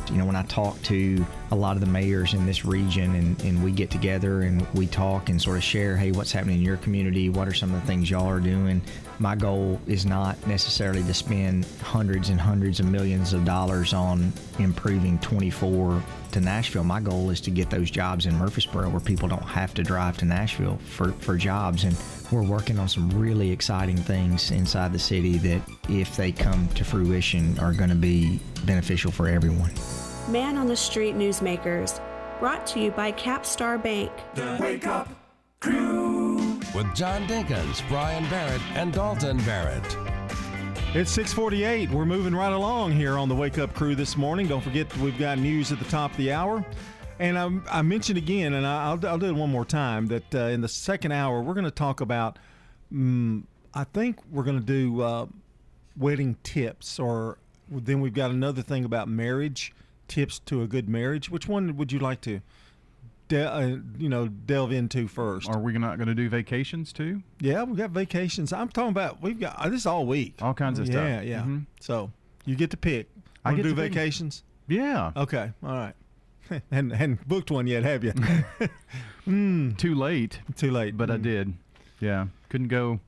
You 0.10 0.18
know, 0.18 0.26
when 0.26 0.36
I 0.36 0.43
talk 0.43 0.82
to 0.84 1.26
a 1.52 1.56
lot 1.56 1.76
of 1.76 1.82
the 1.82 1.88
mayors 1.88 2.34
in 2.34 2.45
this 2.45 2.64
region 2.64 3.16
and, 3.16 3.41
and 3.43 3.64
we 3.64 3.72
get 3.72 3.89
together 3.89 4.41
and 4.41 4.66
we 4.74 4.86
talk 4.86 5.30
and 5.30 5.41
sort 5.41 5.58
of 5.58 5.64
share, 5.64 5.97
hey, 5.97 6.12
what's 6.12 6.32
happening 6.32 6.58
in 6.58 6.62
your 6.62 6.78
community? 6.78 7.30
What 7.30 7.47
are 7.47 7.54
some 7.54 7.74
of 7.74 7.82
the 7.82 7.88
things 7.88 8.10
y'all 8.10 8.30
are 8.30 8.39
doing? 8.39 8.82
My 9.18 9.36
goal 9.36 9.82
is 9.88 10.06
not 10.06 10.45
necessarily 10.47 11.04
to 11.04 11.14
spend 11.14 11.66
hundreds 11.82 12.30
and 12.30 12.39
hundreds 12.39 12.80
of 12.80 12.86
millions 12.86 13.34
of 13.34 13.45
dollars 13.45 13.93
on 13.93 14.32
improving 14.60 15.18
24 15.20 16.04
to 16.32 16.41
Nashville. 16.41 16.84
My 16.84 17.00
goal 17.00 17.30
is 17.32 17.41
to 17.41 17.52
get 17.52 17.70
those 17.70 17.89
jobs 17.89 18.28
in 18.28 18.36
Murfreesboro 18.36 18.89
where 18.89 19.00
people 19.00 19.28
don't 19.28 19.41
have 19.41 19.74
to 19.74 19.84
drive 19.84 20.18
to 20.20 20.26
Nashville 20.26 20.78
for, 20.86 21.12
for 21.14 21.36
jobs. 21.36 21.84
And 21.84 21.97
we're 22.32 22.47
working 22.47 22.78
on 22.78 22.88
some 22.88 23.10
really 23.10 23.52
exciting 23.52 23.97
things 23.97 24.52
inside 24.52 24.93
the 24.93 25.00
city 25.00 25.38
that, 25.39 25.62
if 25.89 26.16
they 26.16 26.32
come 26.32 26.68
to 26.76 26.84
fruition, 26.84 27.58
are 27.60 27.74
going 27.74 27.89
to 27.89 27.95
be 27.95 28.39
beneficial 28.66 29.12
for 29.12 29.28
everyone. 29.28 29.72
Man 30.30 30.60
on 30.60 30.68
the 30.68 30.76
Street 30.76 31.16
Newsmakers, 31.16 32.00
brought 32.40 32.68
to 32.68 32.80
you 32.80 32.92
by 32.92 33.12
Capstar 33.12 33.82
Bank. 33.82 34.12
The 34.36 34.60
Wake 34.62 34.86
Up 34.86 35.10
Crew 35.60 36.36
with 36.76 36.94
John 36.94 37.26
Dinkins, 37.26 37.82
Brian 37.90 38.30
Barrett, 38.30 38.62
and 38.76 38.94
Dalton 38.94 39.38
Barrett. 39.38 39.84
It's 40.94 41.10
648. 41.10 41.90
We're 41.90 42.06
moving 42.06 42.36
right 42.36 42.54
along 42.54 42.92
here 42.92 43.18
on 43.18 43.28
the 43.28 43.34
Wake 43.34 43.58
Up 43.58 43.74
Crew 43.74 43.96
this 43.96 44.16
morning. 44.16 44.48
Don't 44.48 44.62
forget 44.62 44.96
we've 44.98 45.18
got 45.18 45.40
news 45.40 45.72
at 45.72 45.80
the 45.80 45.86
top 45.86 46.12
of 46.12 46.18
the 46.18 46.32
hour. 46.32 46.64
And 47.18 47.36
I, 47.36 47.80
I 47.80 47.82
mentioned 47.82 48.20
again, 48.20 48.54
and 48.54 48.68
I'll, 48.68 49.04
I'll, 49.08 49.18
do 49.18 49.26
it 49.26 49.36
one 49.36 49.50
more 49.50 49.66
time, 49.66 50.06
that 50.08 50.36
uh, 50.36 50.40
in 50.50 50.62
the 50.62 50.68
second 50.68 51.12
hour, 51.12 51.42
we're 51.42 51.56
going 51.56 51.66
to 51.66 51.72
talk 51.72 52.02
about, 52.02 52.38
um, 52.92 53.48
I 53.74 53.84
think 53.84 54.20
we're 54.30 54.44
going 54.44 54.60
to 54.60 54.66
do 54.66 55.02
uh, 55.02 55.26
wedding 55.98 56.38
tips, 56.44 57.00
or 57.00 57.40
then 57.68 58.00
we've 58.00 58.14
got 58.14 58.30
another 58.30 58.62
thing 58.62 58.86
about 58.86 59.10
marriage 59.10 59.74
tips 60.10 60.39
to 60.39 60.62
a 60.62 60.68
good 60.68 60.89
marriage. 60.89 61.30
Which 61.30 61.47
one 61.47 61.78
would 61.78 61.91
you 61.93 61.99
like 61.99 62.20
to, 62.22 62.41
de- 63.30 63.49
uh, 63.49 63.78
you 63.97 64.10
know, 64.10 64.28
delve 64.28 64.72
into 64.74 65.07
first? 65.07 65.47
Are 65.49 65.60
we 65.60 65.72
not 65.78 65.97
going 65.97 66.07
to 66.10 66.16
do 66.16 66.28
vacations 66.28 66.91
too? 66.91 67.24
Yeah, 67.39 67.64
we've 67.64 67.78
got 67.78 67.91
vacations. 67.91 68.51
I'm 68.51 68.68
talking 68.70 68.89
about 68.91 69.22
we've 69.22 69.39
got 69.39 69.55
uh, 69.57 69.70
this 69.70 69.86
all 69.86 70.05
week. 70.05 70.36
All 70.41 70.53
kinds 70.53 70.80
of 70.80 70.88
yeah, 70.88 70.91
stuff. 70.91 71.05
Yeah, 71.07 71.22
yeah. 71.22 71.41
Mhm. 71.43 71.66
So 71.80 72.12
you 72.45 72.55
get 72.57 72.72
to 72.72 72.78
pick. 72.78 73.10
I 73.45 73.53
get 73.53 73.64
do 73.64 73.70
pick. 73.70 73.93
vacations? 73.93 74.43
Yeah. 74.68 75.12
Okay. 75.16 75.51
All 75.64 75.70
right. 75.70 75.93
hadn't, 76.72 76.89
hadn't 76.91 77.28
booked 77.28 77.51
one 77.51 77.68
yet, 77.68 77.84
have 77.84 78.03
you? 78.03 78.14
Too 79.78 79.95
late. 79.95 80.39
Too 80.55 80.72
late. 80.72 80.97
But 80.97 81.12
I 81.12 81.18
did. 81.18 81.53
Yeah. 81.99 82.28
Couldn't 82.49 82.68
go 82.70 82.99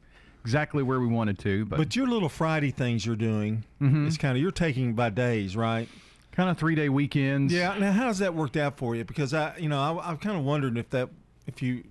exactly 0.43 0.84
where 0.84 0.99
we 0.99 1.08
wanted 1.08 1.38
to, 1.39 1.66
but, 1.66 1.78
But 1.78 1.95
your 1.95 2.08
little 2.08 2.30
Friday 2.30 2.72
things 2.72 3.06
you're 3.06 3.16
doing, 3.16 3.64
Mhm. 3.82 4.08
it's 4.08 4.18
kind 4.18 4.36
of 4.38 4.41
you're 4.41 4.52
taking 4.52 4.93
by 4.93 5.10
days, 5.10 5.56
right? 5.56 5.88
Kind 6.32 6.50
of 6.50 6.58
three 6.58 6.76
day 6.76 6.90
weekends. 6.90 7.54
Yeah. 7.54 7.78
Now, 7.78 7.92
how's 7.92 8.20
that 8.20 8.34
worked 8.34 8.58
out 8.58 8.78
for 8.78 8.96
you? 8.96 9.04
Because 9.04 9.34
I, 9.34 9.58
you 9.58 9.70
know, 9.70 9.80
I, 9.80 10.10
I'm 10.10 10.18
kind 10.18 10.38
of 10.38 10.44
wondering 10.44 10.78
if 10.78 10.90
that, 10.92 11.10
if 11.48 11.62
you, 11.62 11.84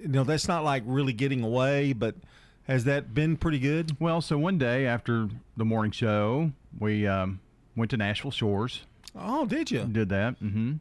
you 0.00 0.08
know, 0.08 0.24
that's 0.24 0.48
not 0.48 0.64
like 0.64 0.82
really 0.86 1.12
getting 1.12 1.42
away, 1.42 1.92
but 1.92 2.14
has 2.64 2.84
that 2.84 3.14
been 3.14 3.36
pretty 3.36 3.58
good? 3.58 3.96
Well, 4.00 4.20
so 4.20 4.38
one 4.38 4.58
day 4.58 4.86
after 4.86 5.28
the 5.56 5.64
morning 5.64 5.92
show, 5.92 6.52
we 6.78 7.06
um, 7.06 7.40
went 7.76 7.90
to 7.90 7.96
Nashville 7.96 8.30
Shores. 8.30 8.82
Oh, 9.16 9.44
did 9.44 9.70
you? 9.70 9.84
Did 9.84 10.08
that. 10.10 10.40
Mm-hmm. 10.40 10.74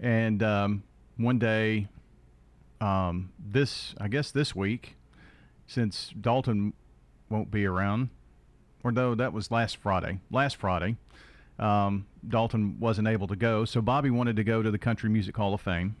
And 0.00 0.42
um, 0.42 0.82
one 1.16 1.38
day, 1.38 1.86
um, 2.80 3.30
this, 3.38 3.94
I 4.00 4.08
guess 4.08 4.30
this 4.32 4.54
week, 4.54 4.96
since 5.66 6.12
Dalton 6.20 6.72
won't 7.30 7.50
be 7.50 7.64
around, 7.64 8.10
or 8.82 8.92
though 8.92 9.14
that 9.14 9.32
was 9.32 9.50
last 9.50 9.76
Friday, 9.76 10.20
last 10.30 10.56
Friday, 10.56 10.96
um, 11.58 12.06
Dalton 12.26 12.78
wasn't 12.80 13.08
able 13.08 13.26
to 13.28 13.36
go. 13.36 13.64
So 13.64 13.80
Bobby 13.80 14.10
wanted 14.10 14.36
to 14.36 14.44
go 14.44 14.62
to 14.62 14.70
the 14.70 14.78
Country 14.78 15.10
Music 15.10 15.36
Hall 15.36 15.54
of 15.54 15.60
Fame. 15.60 15.96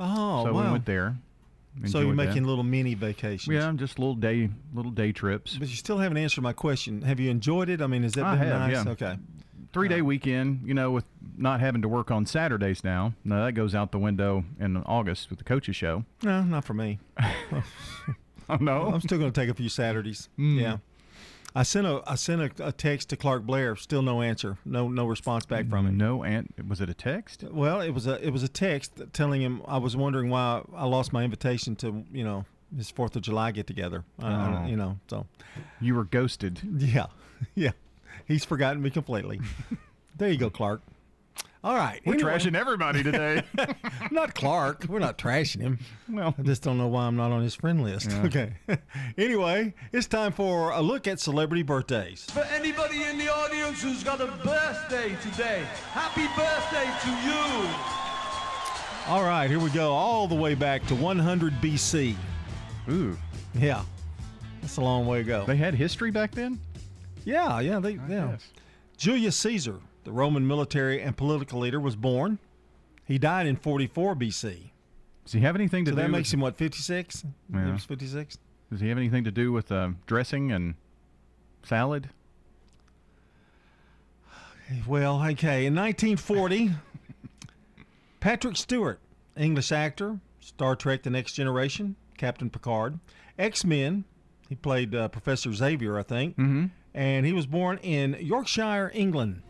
Oh, 0.00 0.44
so 0.44 0.52
wow. 0.52 0.64
we 0.64 0.72
went 0.72 0.86
there. 0.86 1.16
so 1.86 2.00
you're 2.00 2.10
enjoyed 2.10 2.18
that. 2.18 2.28
making 2.30 2.44
little 2.44 2.64
mini 2.64 2.94
vacations. 2.94 3.54
Yeah, 3.54 3.72
just 3.76 3.98
little 3.98 4.14
day, 4.14 4.50
little 4.74 4.90
day 4.90 5.12
trips. 5.12 5.56
But 5.56 5.68
you 5.68 5.76
still 5.76 5.98
haven't 5.98 6.18
answered 6.18 6.42
my 6.42 6.52
question. 6.52 7.02
Have 7.02 7.20
you 7.20 7.30
enjoyed 7.30 7.68
it? 7.68 7.80
I 7.80 7.86
mean, 7.86 8.02
has 8.02 8.12
that 8.12 8.24
I 8.24 8.36
been 8.36 8.48
have, 8.48 8.60
nice? 8.60 8.84
yeah. 8.84 8.92
Okay. 8.92 9.18
Three 9.72 9.88
day 9.88 10.02
weekend, 10.02 10.62
you 10.64 10.74
know, 10.74 10.92
with 10.92 11.04
not 11.36 11.58
having 11.58 11.82
to 11.82 11.88
work 11.88 12.12
on 12.12 12.26
Saturdays 12.26 12.84
now. 12.84 13.12
No, 13.24 13.44
that 13.44 13.52
goes 13.52 13.74
out 13.74 13.90
the 13.90 13.98
window 13.98 14.44
in 14.60 14.76
August 14.78 15.30
with 15.30 15.38
the 15.38 15.44
coaches 15.44 15.74
show. 15.74 16.04
No, 16.22 16.42
not 16.44 16.64
for 16.64 16.74
me. 16.74 17.00
Oh 18.48 18.56
no, 18.56 18.88
I'm 18.92 19.00
still 19.00 19.18
going 19.18 19.32
to 19.32 19.40
take 19.40 19.48
a 19.48 19.54
few 19.54 19.68
Saturdays. 19.68 20.28
Mm. 20.38 20.60
Yeah. 20.60 20.76
I 21.54 21.62
sent 21.62 21.86
a 21.86 22.02
I 22.06 22.16
sent 22.16 22.40
a, 22.42 22.68
a, 22.68 22.72
text 22.72 23.10
to 23.10 23.16
Clark 23.16 23.44
Blair. 23.44 23.76
Still 23.76 24.02
no 24.02 24.22
answer. 24.22 24.58
No 24.64 24.88
no 24.88 25.06
response 25.06 25.46
back 25.46 25.68
from 25.68 25.86
him. 25.86 25.96
No 25.96 26.24
and 26.24 26.52
was 26.66 26.80
it 26.80 26.90
a 26.90 26.94
text? 26.94 27.44
Well, 27.44 27.80
it 27.80 27.90
was 27.90 28.06
a 28.06 28.24
it 28.24 28.30
was 28.30 28.42
a 28.42 28.48
text 28.48 29.00
telling 29.12 29.40
him 29.40 29.62
I 29.66 29.78
was 29.78 29.96
wondering 29.96 30.30
why 30.30 30.62
I 30.74 30.86
lost 30.86 31.12
my 31.12 31.22
invitation 31.22 31.76
to 31.76 32.04
you 32.12 32.24
know 32.24 32.44
his 32.76 32.90
Fourth 32.90 33.14
of 33.14 33.22
July 33.22 33.52
get 33.52 33.68
together. 33.68 34.04
Oh. 34.20 34.66
you 34.66 34.76
know, 34.76 34.98
so 35.06 35.26
you 35.80 35.94
were 35.94 36.04
ghosted. 36.04 36.60
Yeah, 36.76 37.06
yeah. 37.54 37.72
He's 38.26 38.44
forgotten 38.44 38.82
me 38.82 38.90
completely. 38.90 39.40
there 40.16 40.30
you 40.30 40.38
go, 40.38 40.50
Clark. 40.50 40.80
All 41.64 41.74
right. 41.74 42.02
We're 42.04 42.14
anyway. 42.14 42.32
trashing 42.32 42.54
everybody 42.54 43.02
today. 43.02 43.42
not 44.10 44.34
Clark. 44.34 44.84
We're 44.86 44.98
not 44.98 45.16
trashing 45.16 45.62
him. 45.62 45.78
Well, 46.10 46.34
I 46.38 46.42
just 46.42 46.62
don't 46.62 46.76
know 46.76 46.88
why 46.88 47.04
I'm 47.04 47.16
not 47.16 47.32
on 47.32 47.42
his 47.42 47.54
friend 47.54 47.82
list. 47.82 48.10
Yeah. 48.10 48.22
Okay. 48.24 48.52
anyway, 49.16 49.72
it's 49.90 50.06
time 50.06 50.32
for 50.32 50.72
a 50.72 50.82
look 50.82 51.08
at 51.08 51.20
celebrity 51.20 51.62
birthdays. 51.62 52.26
For 52.30 52.44
anybody 52.52 53.04
in 53.04 53.16
the 53.16 53.32
audience 53.32 53.80
who's 53.80 54.04
got 54.04 54.20
a 54.20 54.26
birthday 54.44 55.16
today, 55.22 55.64
happy 55.92 56.26
birthday 56.36 56.90
to 57.00 57.10
you. 57.26 57.94
All 59.06 59.24
right, 59.24 59.48
here 59.48 59.58
we 59.58 59.70
go. 59.70 59.90
All 59.92 60.28
the 60.28 60.34
way 60.34 60.54
back 60.54 60.86
to 60.88 60.94
100 60.94 61.54
BC. 61.62 62.14
Ooh. 62.90 63.16
Yeah. 63.54 63.82
That's 64.60 64.76
a 64.76 64.82
long 64.82 65.06
way 65.06 65.18
to 65.18 65.24
go. 65.24 65.44
They 65.46 65.56
had 65.56 65.74
history 65.74 66.10
back 66.10 66.32
then? 66.32 66.60
Yeah, 67.24 67.60
yeah, 67.60 67.80
they 67.80 67.98
I 67.98 68.06
yeah. 68.08 68.26
Guess. 68.32 68.50
Julius 68.98 69.36
Caesar 69.36 69.80
the 70.04 70.12
Roman 70.12 70.46
military 70.46 71.00
and 71.00 71.16
political 71.16 71.60
leader, 71.60 71.80
was 71.80 71.96
born. 71.96 72.38
He 73.04 73.18
died 73.18 73.46
in 73.46 73.56
44 73.56 74.14
BC. 74.14 74.70
Does 75.24 75.32
he 75.32 75.40
have 75.40 75.54
anything 75.54 75.84
to 75.86 75.90
so 75.90 75.96
do? 75.96 76.02
that 76.02 76.10
makes 76.10 76.32
him 76.32 76.40
what 76.40 76.56
56? 76.56 77.24
Yeah. 77.52 77.66
He 77.66 77.72
was 77.72 77.84
56. 77.84 78.38
Does 78.70 78.80
he 78.80 78.88
have 78.88 78.98
anything 78.98 79.24
to 79.24 79.30
do 79.30 79.52
with 79.52 79.70
uh, 79.72 79.90
dressing 80.06 80.52
and 80.52 80.74
salad? 81.62 82.10
Well, 84.86 85.22
okay. 85.30 85.66
In 85.66 85.74
1940, 85.74 86.70
Patrick 88.20 88.56
Stewart, 88.56 88.98
English 89.36 89.70
actor, 89.72 90.18
Star 90.40 90.74
Trek: 90.74 91.02
The 91.02 91.10
Next 91.10 91.34
Generation, 91.34 91.96
Captain 92.16 92.48
Picard, 92.50 92.98
X 93.38 93.64
Men. 93.64 94.04
He 94.48 94.54
played 94.54 94.94
uh, 94.94 95.08
Professor 95.08 95.52
Xavier, 95.52 95.98
I 95.98 96.02
think. 96.02 96.36
Mm-hmm. 96.36 96.66
And 96.94 97.26
he 97.26 97.32
was 97.32 97.46
born 97.46 97.78
in 97.82 98.16
Yorkshire, 98.20 98.90
England 98.94 99.42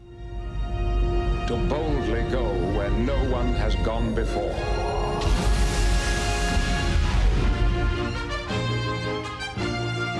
to 1.47 1.57
boldly 1.69 2.23
go 2.31 2.45
where 2.77 2.91
no 2.91 3.17
one 3.31 3.53
has 3.55 3.75
gone 3.77 4.15
before. 4.15 4.55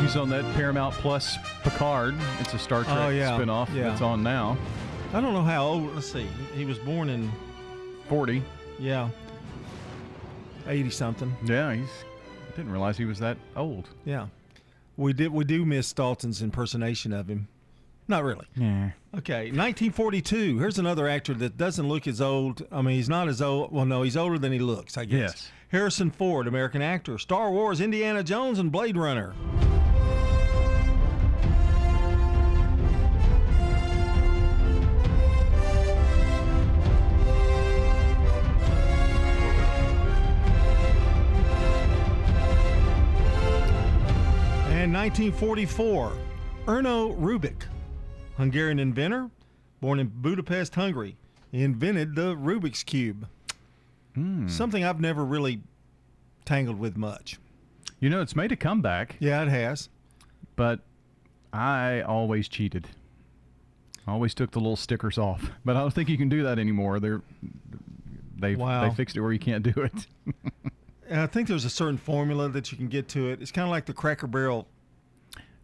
He's 0.03 0.17
on 0.17 0.29
that 0.29 0.45
Paramount 0.55 0.95
Plus 0.97 1.39
Picard. 1.63 2.15
It's 2.41 2.53
a 2.53 2.59
Star 2.59 2.81
oh, 2.81 2.85
Trek 2.85 2.99
oh, 2.99 3.09
yeah. 3.09 3.31
spinoff 3.31 3.75
yeah. 3.75 3.85
that's 3.85 4.03
on 4.03 4.23
now. 4.23 4.59
I 5.15 5.23
don't 5.23 5.33
know 5.33 5.43
how 5.43 5.67
old. 5.67 5.95
Let's 5.95 6.13
see. 6.13 6.27
He 6.55 6.67
was 6.67 6.79
born 6.79 7.09
in 7.09 7.33
40. 8.09 8.43
Yeah. 8.79 9.09
80 10.67 10.91
something. 10.91 11.35
Yeah, 11.47 11.75
he's 11.75 11.89
I 12.53 12.57
didn't 12.57 12.71
realize 12.71 12.99
he 12.99 13.07
was 13.07 13.19
that 13.21 13.39
old. 13.57 13.89
Yeah. 14.05 14.27
We 14.99 15.15
did 15.15 15.33
we 15.33 15.45
do 15.45 15.65
miss 15.65 15.93
Dalton's 15.93 16.43
impersonation 16.43 17.13
of 17.15 17.29
him. 17.29 17.49
Not 18.07 18.23
really. 18.23 18.47
Yeah. 18.55 18.91
Okay, 19.17 19.51
1942. 19.51 20.59
Here's 20.59 20.79
another 20.79 21.09
actor 21.09 21.33
that 21.35 21.57
doesn't 21.57 21.89
look 21.89 22.07
as 22.07 22.21
old. 22.21 22.67
I 22.71 22.83
mean, 22.83 22.97
he's 22.97 23.09
not 23.09 23.29
as 23.29 23.41
old. 23.41 23.73
Well, 23.73 23.87
no, 23.87 24.03
he's 24.03 24.17
older 24.17 24.39
than 24.39 24.53
he 24.53 24.59
looks, 24.59 24.99
I 24.99 25.07
guess. 25.07 25.19
Yes. 25.19 25.51
Harrison 25.69 26.11
Ford, 26.11 26.47
American 26.47 26.83
actor. 26.83 27.19
Star 27.19 27.51
Wars, 27.51 27.81
Indiana 27.81 28.23
Jones, 28.23 28.59
and 28.59 28.71
Blade 28.71 28.97
Runner. 28.97 29.35
And 44.71 44.93
1944, 44.93 46.13
Erno 46.67 47.19
Rubik, 47.19 47.63
Hungarian 48.37 48.79
inventor, 48.79 49.31
born 49.81 50.01
in 50.01 50.11
Budapest, 50.15 50.75
Hungary. 50.75 51.17
He 51.53 51.63
invented 51.63 52.15
the 52.15 52.35
Rubik's 52.35 52.83
Cube. 52.83 53.29
Mm. 54.17 54.51
Something 54.51 54.85
I've 54.85 55.01
never 55.01 55.25
really 55.25 55.61
tangled 56.45 56.79
with 56.79 56.97
much. 56.97 57.39
You 58.01 58.11
know, 58.11 58.21
it's 58.21 58.37
made 58.37 58.53
a 58.53 58.57
comeback. 58.57 59.17
Yeah, 59.19 59.43
it 59.43 59.49
has. 59.49 59.89
But 60.57 60.81
I 61.53 62.03
always 62.03 62.49
cheated. 62.49 62.89
I 64.07 64.13
always 64.13 64.35
took 64.35 64.51
the 64.51 64.59
little 64.59 64.77
stickers 64.77 65.17
off. 65.17 65.51
But 65.65 65.77
I 65.77 65.81
don't 65.81 65.93
think 65.93 66.09
you 66.09 66.19
can 66.19 66.29
do 66.29 66.43
that 66.43 66.59
anymore. 66.59 67.01
They're 67.01 67.23
they 68.37 68.57
wow. 68.57 68.89
they 68.89 68.95
fixed 68.95 69.17
it 69.17 69.21
where 69.21 69.33
you 69.33 69.39
can't 69.39 69.63
do 69.63 69.83
it. 69.83 70.07
I 71.11 71.27
think 71.27 71.49
there's 71.49 71.65
a 71.65 71.71
certain 71.71 71.99
formula 71.99 72.49
that 72.49 72.73
you 72.73 72.79
can 72.79 72.89
get 72.89 73.09
to 73.11 73.29
it. 73.29 73.41
It's 73.41 73.51
kind 73.51 73.67
of 73.67 73.71
like 73.71 73.87
the 73.87 73.93
Cracker 73.93 74.27
Barrel 74.27 74.67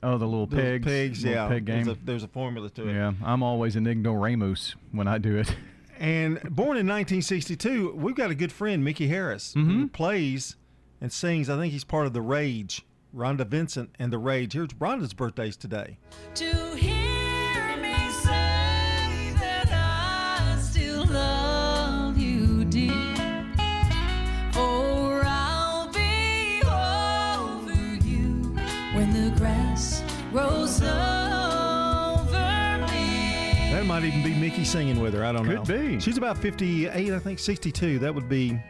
Oh, 0.03 0.19
the 0.19 0.27
little 0.27 0.47
pigs. 0.47 0.87
Pigs, 0.87 1.25
little 1.25 1.43
yeah. 1.43 1.49
Pig 1.49 1.65
game. 1.65 1.85
There's 1.85 1.97
a, 1.97 2.01
there's 2.05 2.23
a, 2.23 2.29
formula 2.29 2.71
to 2.71 2.89
it. 2.89 2.95
Yeah, 2.95 3.13
I'm 3.23 3.43
always 3.43 3.77
an 3.77 3.87
ignoramus 3.87 4.75
when 4.93 5.07
I 5.07 5.19
do 5.19 5.37
it. 5.37 5.55
And 5.99 6.41
born 6.45 6.79
in 6.79 6.87
1962, 6.87 7.93
we've 7.95 8.15
got 8.15 8.31
a 8.31 8.35
good 8.35 8.53
friend, 8.53 8.83
Mickey 8.83 9.09
Harris, 9.09 9.53
mm-hmm. 9.55 9.81
who 9.81 9.89
plays 9.89 10.57
and 10.99 11.13
sings. 11.13 11.51
I 11.51 11.59
think 11.59 11.73
he's 11.73 11.85
part 11.85 12.07
of 12.07 12.15
the 12.15 12.23
Rage. 12.23 12.87
Rhonda 13.15 13.47
Vincent 13.47 13.91
and 13.99 14.13
the 14.13 14.19
Rage. 14.19 14.53
Here's 14.53 14.69
Rhonda's 14.69 15.13
birthdays 15.13 15.57
today. 15.57 15.99
To 16.37 16.75
Mickey 34.51 34.65
singing 34.65 34.99
with 34.99 35.15
her. 35.15 35.25
I 35.25 35.31
don't 35.31 35.45
Could 35.45 35.55
know. 35.55 35.65
Could 35.65 35.91
be. 35.91 36.01
She's 36.01 36.17
about 36.17 36.37
58, 36.37 37.13
I 37.13 37.19
think, 37.21 37.39
62. 37.39 38.01
That 38.01 38.13
would 38.13 38.29
be, 38.29 38.61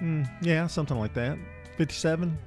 mm, 0.00 0.30
yeah, 0.40 0.68
something 0.68 0.96
like 0.96 1.12
that. 1.14 1.36
57. 1.76 2.38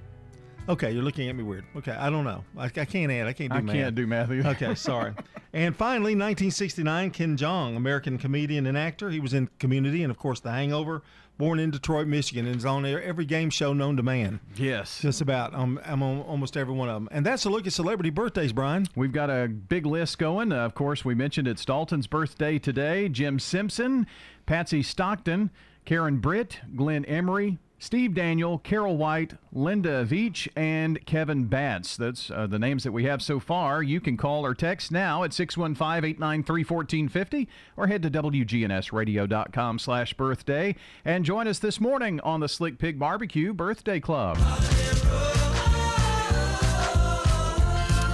Okay, 0.69 0.91
you're 0.91 1.01
looking 1.01 1.27
at 1.27 1.35
me 1.35 1.41
weird. 1.41 1.65
Okay, 1.77 1.93
I 1.93 2.11
don't 2.11 2.23
know. 2.23 2.43
I, 2.55 2.65
I 2.65 2.69
can't 2.69 3.11
add. 3.11 3.25
I 3.25 3.33
can't 3.33 3.51
do 3.51 3.57
I 3.57 3.61
math. 3.61 3.75
can't 3.75 3.95
do 3.95 4.05
math 4.05 4.31
either. 4.31 4.49
Okay, 4.49 4.75
sorry. 4.75 5.13
and 5.53 5.75
finally, 5.75 6.11
1969, 6.11 7.09
Ken 7.09 7.35
Jeong, 7.35 7.75
American 7.75 8.19
comedian 8.19 8.67
and 8.67 8.77
actor. 8.77 9.09
He 9.09 9.19
was 9.19 9.33
in 9.33 9.49
Community 9.57 10.03
and, 10.03 10.11
of 10.11 10.19
course, 10.19 10.39
The 10.39 10.51
Hangover. 10.51 11.01
Born 11.39 11.57
in 11.57 11.71
Detroit, 11.71 12.05
Michigan, 12.05 12.45
and 12.45 12.57
is 12.57 12.65
on 12.65 12.85
every 12.85 13.23
game 13.25 13.49
show 13.49 13.71
known 13.73 13.95
to 13.97 14.03
man. 14.03 14.41
Yes, 14.57 14.99
just 15.01 15.21
about. 15.21 15.55
Um, 15.55 15.79
I'm 15.85 16.03
on 16.03 16.19
almost 16.21 16.55
every 16.57 16.73
one 16.73 16.89
of 16.89 16.95
them. 16.95 17.07
And 17.11 17.25
that's 17.25 17.45
a 17.45 17.49
look 17.49 17.65
at 17.65 17.71
celebrity 17.71 18.09
birthdays, 18.09 18.51
Brian. 18.51 18.85
We've 18.93 19.13
got 19.13 19.29
a 19.29 19.47
big 19.47 19.85
list 19.85 20.19
going. 20.19 20.51
Uh, 20.51 20.57
of 20.65 20.75
course, 20.75 21.03
we 21.05 21.15
mentioned 21.15 21.47
it's 21.47 21.63
Dalton's 21.63 22.07
birthday 22.07 22.59
today. 22.59 23.07
Jim 23.07 23.39
Simpson, 23.39 24.05
Patsy 24.45 24.83
Stockton, 24.83 25.49
Karen 25.85 26.17
Britt, 26.17 26.59
Glenn 26.75 27.05
Emery, 27.05 27.57
Steve 27.81 28.13
Daniel, 28.13 28.59
Carol 28.59 28.97
White, 28.97 29.35
Linda 29.53 30.05
Veach, 30.05 30.49
and 30.55 31.05
Kevin 31.05 31.45
Batts. 31.45 31.95
That's 31.95 32.29
uh, 32.29 32.45
the 32.45 32.59
names 32.59 32.83
that 32.83 32.91
we 32.91 33.05
have 33.05 33.21
so 33.21 33.39
far. 33.39 33.81
You 33.81 34.01
can 34.01 34.17
call 34.17 34.45
or 34.45 34.53
text 34.53 34.91
now 34.91 35.23
at 35.23 35.31
615-893-1450 35.31 37.47
or 37.77 37.87
head 37.87 38.03
to 38.03 38.11
WGNSradio.com 38.11 39.79
slash 39.79 40.13
birthday 40.13 40.75
and 41.05 41.23
join 41.23 41.47
us 41.47 41.59
this 41.59 41.79
morning 41.79 42.19
on 42.19 42.41
the 42.41 42.49
Slick 42.49 42.77
Pig 42.77 42.99
Barbecue 42.99 43.53
Birthday 43.53 44.01
Club. 44.01 44.37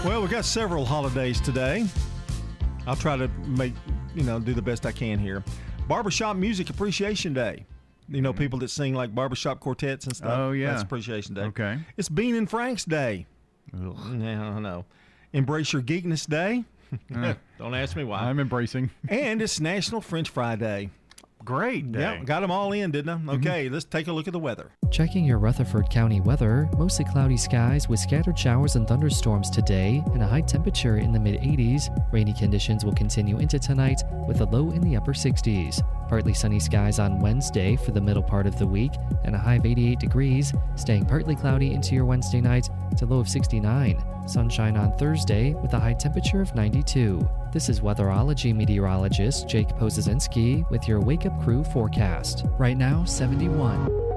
Well, 0.06 0.22
we 0.22 0.28
got 0.28 0.46
several 0.46 0.86
holidays 0.86 1.42
today. 1.42 1.88
I'll 2.86 2.96
try 2.96 3.18
to 3.18 3.28
make, 3.48 3.74
you 4.14 4.22
know, 4.22 4.40
do 4.40 4.54
the 4.54 4.62
best 4.62 4.86
I 4.86 4.92
can 4.92 5.18
here. 5.18 5.44
Barbershop 5.88 6.36
Music 6.36 6.70
Appreciation 6.70 7.34
Day. 7.34 7.66
You 8.08 8.22
know, 8.22 8.32
mm-hmm. 8.32 8.40
people 8.40 8.60
that 8.60 8.70
sing 8.70 8.94
like 8.94 9.14
barbershop 9.16 9.60
quartets 9.60 10.06
and 10.06 10.16
stuff. 10.16 10.32
Oh, 10.32 10.52
yeah. 10.52 10.72
That's 10.72 10.84
Appreciation 10.84 11.34
Day. 11.34 11.42
Okay. 11.42 11.80
It's 11.98 12.10
Bean 12.10 12.36
and 12.36 12.50
Frank's 12.50 12.86
Day. 12.86 13.26
Ugh. 13.74 13.96
I 14.06 14.36
don't 14.36 14.64
know. 14.64 14.86
Embrace 15.34 15.74
Your 15.74 15.82
Geekness 15.82 16.28
Day. 16.28 16.64
Don't 17.58 17.74
ask 17.74 17.96
me 17.96 18.04
why. 18.04 18.20
I'm 18.20 18.40
embracing. 18.40 18.92
and 19.10 19.42
it's 19.42 19.60
National 19.60 20.02
French 20.02 20.30
Fry 20.30 20.56
Day. 20.56 20.90
Great 21.46 21.92
day. 21.92 22.00
Yeah, 22.00 22.24
got 22.24 22.40
them 22.40 22.50
all 22.50 22.72
in, 22.74 22.90
didn't 22.90 23.30
I? 23.30 23.34
Okay, 23.36 23.66
mm-hmm. 23.66 23.74
let's 23.74 23.86
take 23.86 24.08
a 24.08 24.12
look 24.12 24.26
at 24.26 24.34
the 24.34 24.40
weather. 24.40 24.72
Checking 24.90 25.24
your 25.24 25.38
Rutherford 25.38 25.92
County 25.92 26.20
weather, 26.20 26.68
mostly 26.76 27.06
cloudy 27.06 27.38
skies 27.38 27.88
with 27.88 28.00
scattered 28.00 28.38
showers 28.38 28.76
and 28.76 28.88
thunderstorms 28.88 29.52
today 29.52 30.04
and 30.14 30.24
a 30.24 30.28
high 30.28 30.42
temperature 30.42 30.98
in 30.98 31.12
the 31.12 31.20
mid 31.20 31.40
80s. 31.40 31.84
Rainy 32.12 32.34
conditions 32.34 32.84
will 32.84 32.96
continue 32.96 33.38
into 33.38 33.60
tonight 33.60 34.02
with 34.28 34.42
a 34.42 34.46
low 34.46 34.72
in 34.72 34.82
the 34.82 34.98
upper 34.98 35.14
60s. 35.14 35.88
Partly 36.10 36.34
sunny 36.34 36.60
skies 36.60 36.98
on 36.98 37.20
Wednesday 37.20 37.76
for 37.76 37.92
the 37.92 38.02
middle 38.02 38.24
part 38.24 38.48
of 38.48 38.58
the 38.58 38.66
week 38.66 38.94
and 39.24 39.36
a 39.36 39.40
high 39.40 39.56
of 39.56 39.66
88 39.68 40.00
degrees, 40.00 40.52
staying 40.76 41.06
partly 41.06 41.36
cloudy 41.36 41.74
into 41.74 41.94
your 41.94 42.06
Wednesday 42.06 42.42
night 42.42 42.68
to 42.98 43.06
low 43.06 43.20
of 43.20 43.30
69. 43.30 44.15
Sunshine 44.30 44.78
on 44.78 44.98
Thursday 44.98 45.54
with 45.54 45.74
a 45.74 45.80
high 45.80 45.94
temperature 45.94 46.42
of 46.42 46.54
92. 46.56 47.28
This 47.52 47.70
is 47.70 47.80
weatherology 47.80 48.56
meteorologist 48.56 49.48
Jake 49.48 49.70
Pozesinski 49.70 50.70
with 50.70 50.88
your 50.88 51.02
Wake 51.02 51.26
Up 51.26 51.42
Crew 51.42 51.64
forecast. 51.64 52.46
Right 52.58 52.78
now, 52.78 53.04
71. 53.06 54.15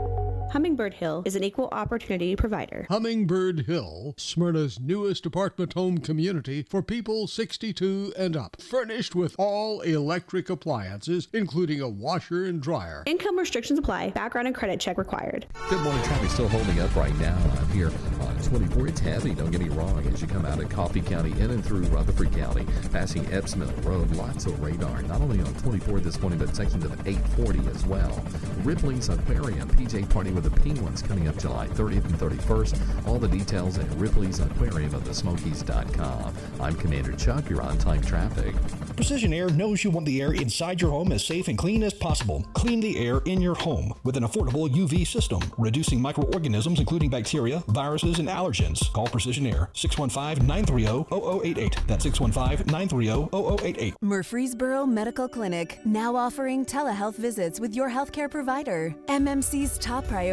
Hummingbird 0.53 0.95
Hill 0.95 1.23
is 1.27 1.37
an 1.37 1.45
equal 1.45 1.69
opportunity 1.73 2.35
provider. 2.35 2.87
Hummingbird 2.89 3.67
Hill, 3.67 4.15
Smyrna's 4.17 4.81
newest 4.81 5.27
apartment 5.27 5.75
home 5.75 5.99
community 5.99 6.63
for 6.63 6.83
people 6.83 7.27
62 7.27 8.15
and 8.17 8.35
up. 8.35 8.61
Furnished 8.61 9.15
with 9.15 9.37
all 9.39 9.83
electric 9.83 10.49
appliances, 10.49 11.29
including 11.35 11.83
a 11.83 11.89
washer 11.89 12.47
and 12.47 12.63
dryer. 12.63 13.03
Income 13.05 13.39
restrictions 13.39 13.79
apply. 13.79 14.11
Background 14.11 14.47
and 14.47 14.57
credit 14.57 14.81
check 14.81 14.97
required. 14.97 15.47
Good 15.69 15.83
morning. 15.83 16.03
Traffic 16.05 16.31
still 16.31 16.49
holding 16.49 16.81
up 16.81 16.95
right 16.97 17.17
now. 17.19 17.37
I'm 17.61 17.69
here 17.69 17.93
on 18.23 18.37
24. 18.43 18.89
It's 18.89 19.01
heavy, 19.01 19.35
don't 19.35 19.51
get 19.51 19.61
me 19.61 19.69
wrong, 19.69 20.07
as 20.07 20.23
you 20.23 20.29
come 20.29 20.47
out 20.47 20.63
of 20.63 20.71
Coffee 20.71 21.03
County 21.03 21.33
in 21.33 21.51
and 21.51 21.65
through 21.65 21.83
Rutherford 21.83 22.33
County, 22.33 22.67
passing 22.91 23.31
Epps 23.33 23.55
Mill 23.55 23.71
Road. 23.83 24.11
Lots 24.17 24.47
of 24.47 24.63
radar, 24.63 25.03
not 25.03 25.21
only 25.21 25.41
on 25.41 25.53
24 25.57 26.01
this 26.01 26.19
morning, 26.21 26.39
but 26.39 26.57
sections 26.57 26.85
of 26.85 26.93
840 27.07 27.69
as 27.71 27.85
well. 27.85 28.25
Ripley's 28.63 29.09
Aquarium, 29.11 29.69
PJ 29.71 30.09
Party 30.11 30.31
with 30.39 30.53
the 30.53 30.61
Penguins 30.61 31.03
coming 31.03 31.27
up 31.27 31.37
July 31.37 31.67
30th 31.67 32.05
and 32.05 32.17
31st. 32.17 33.09
All 33.09 33.19
the 33.19 33.27
details 33.27 33.77
at 33.79 33.91
Ripley's 33.97 34.39
Aquarium 34.39 34.95
of 34.95 35.05
the 35.05 35.13
Smokies.com. 35.13 36.33
I'm 36.61 36.77
Commander 36.77 37.13
Chuck. 37.15 37.51
You're 37.51 37.63
on 37.63 37.77
time 37.79 38.01
traffic. 38.03 38.55
Precision 38.95 39.33
Air 39.33 39.51
knows 39.51 39.83
you 39.83 39.91
want 39.91 40.07
the 40.07 40.23
air 40.23 40.35
inside 40.35 40.81
your 40.81 40.93
home 40.93 41.11
as 41.11 41.25
safe 41.25 41.49
and 41.49 41.59
clean 41.59 41.83
as 41.83 41.93
possible. 41.93 42.47
Clean 42.55 42.79
the 42.79 43.05
air 43.05 43.19
in 43.25 43.41
your 43.41 43.57
home 43.57 43.93
with 44.05 44.17
an 44.17 44.23
affordable 44.23 44.69
UV 44.69 45.05
system, 45.07 45.41
reducing 45.57 46.01
microorganisms 46.01 46.79
including 46.79 47.11
bacteria, 47.11 47.65
viruses, 47.69 48.21
and 48.21 48.29
allergens. 48.29 48.93
Call 48.93 49.09
Precision 49.09 49.45
Air 49.47 49.71
615-930-0088. 49.75 51.87
That's 51.89 52.07
615-930-0088. 52.07 53.95
Murfreesboro 54.03 54.87
Medical 54.87 55.29
Clinic, 55.29 55.81
now 55.85 56.15
offering 56.15 56.65
telehealth 56.65 57.17
visits 57.17 57.59
with 57.59 57.75
your 57.75 57.91
healthcare 57.91 58.31
provider. 58.31 58.95
MMC's 59.07 59.79
top 59.79 60.07
priority 60.07 60.28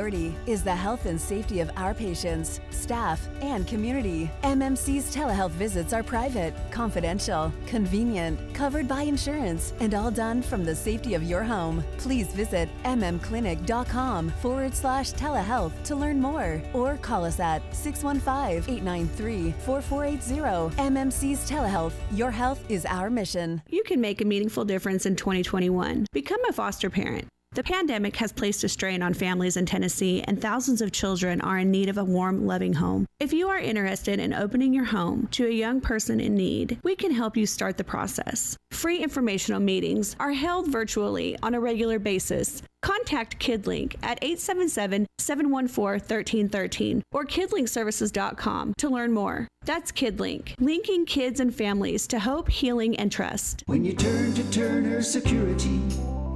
is 0.46 0.64
the 0.64 0.76
health 0.76 1.06
and 1.06 1.20
safety 1.20 1.60
of 1.62 1.72
our 1.78 1.94
patients, 1.94 2.60
staff, 2.70 3.28
and 3.42 3.66
community. 3.66 4.30
MMC's 4.44 5.16
telehealth 5.16 5.52
visits 5.52 5.94
are 5.94 6.04
private, 6.04 6.54
confidential, 6.70 7.52
convenient, 7.66 8.38
covered 8.54 8.88
by 8.88 9.04
insurance, 9.04 9.74
and 9.80 9.94
all 9.94 10.12
done 10.12 10.42
from 10.42 10.66
the 10.66 10.76
safety 10.76 11.14
of 11.14 11.24
your 11.24 11.44
home. 11.44 11.84
Please 11.98 12.28
visit 12.34 12.70
mmclinic.com 12.84 14.30
forward 14.42 14.76
slash 14.76 15.14
telehealth 15.14 15.72
to 15.84 15.96
learn 15.96 16.22
more 16.22 16.62
or 16.74 16.98
call 16.98 17.24
us 17.24 17.40
at 17.40 17.62
615 17.74 18.76
893 18.76 19.52
4480. 19.66 20.76
MMC's 20.78 21.50
Telehealth. 21.50 21.94
Your 22.12 22.32
health 22.32 22.60
is 22.70 22.86
our 22.86 23.10
mission. 23.10 23.62
You 23.70 23.84
can 23.84 24.02
make 24.02 24.22
a 24.22 24.26
meaningful 24.26 24.66
difference 24.66 25.06
in 25.06 25.16
2021. 25.16 26.08
Become 26.12 26.44
a 26.50 26.54
foster 26.54 26.90
parent. 26.90 27.28
The 27.56 27.64
pandemic 27.64 28.18
has 28.18 28.34
placed 28.34 28.66
a 28.66 28.70
strain 28.70 29.02
on 29.02 29.14
families 29.14 29.56
in 29.56 29.66
Tennessee, 29.66 30.22
and 30.28 30.42
thousands 30.42 30.82
of 30.82 30.92
children 30.92 31.40
are 31.40 31.60
in 31.60 31.72
need 31.72 31.88
of 31.88 31.98
a 31.98 32.04
warm, 32.04 32.46
loving 32.46 32.74
home. 32.74 33.06
If 33.22 33.32
you 33.32 33.48
are 33.48 33.58
interested 33.58 34.20
in 34.20 34.34
opening 34.34 34.74
your 34.74 34.84
home 34.84 35.30
to 35.32 35.48
a 35.48 35.52
young 35.52 35.80
person 35.80 36.20
in 36.20 36.36
need, 36.36 36.78
we 36.84 36.98
can 36.98 37.12
help 37.12 37.38
you 37.38 37.46
start 37.46 37.78
the 37.78 37.86
process. 37.86 38.58
Free 38.72 39.02
informational 39.02 39.62
meetings 39.62 40.18
are 40.20 40.34
held 40.34 40.68
virtually 40.68 41.38
on 41.42 41.56
a 41.56 41.62
regular 41.62 41.98
basis. 41.98 42.62
Contact 42.82 43.40
KidLink 43.40 43.96
at 44.04 44.20
877 44.22 45.08
714 45.18 46.02
1313 46.02 47.04
or 47.14 47.24
kidlinkservices.com 47.24 48.74
to 48.78 48.90
learn 48.90 49.14
more. 49.14 49.48
That's 49.64 49.94
KidLink, 49.94 50.56
linking 50.60 51.06
kids 51.06 51.40
and 51.40 51.56
families 51.56 52.06
to 52.08 52.20
hope, 52.20 52.50
healing, 52.50 52.98
and 52.98 53.10
trust. 53.10 53.64
When 53.66 53.86
you 53.86 53.94
turn 53.94 54.34
to 54.34 54.52
Turner 54.52 55.02
Security, 55.02 55.80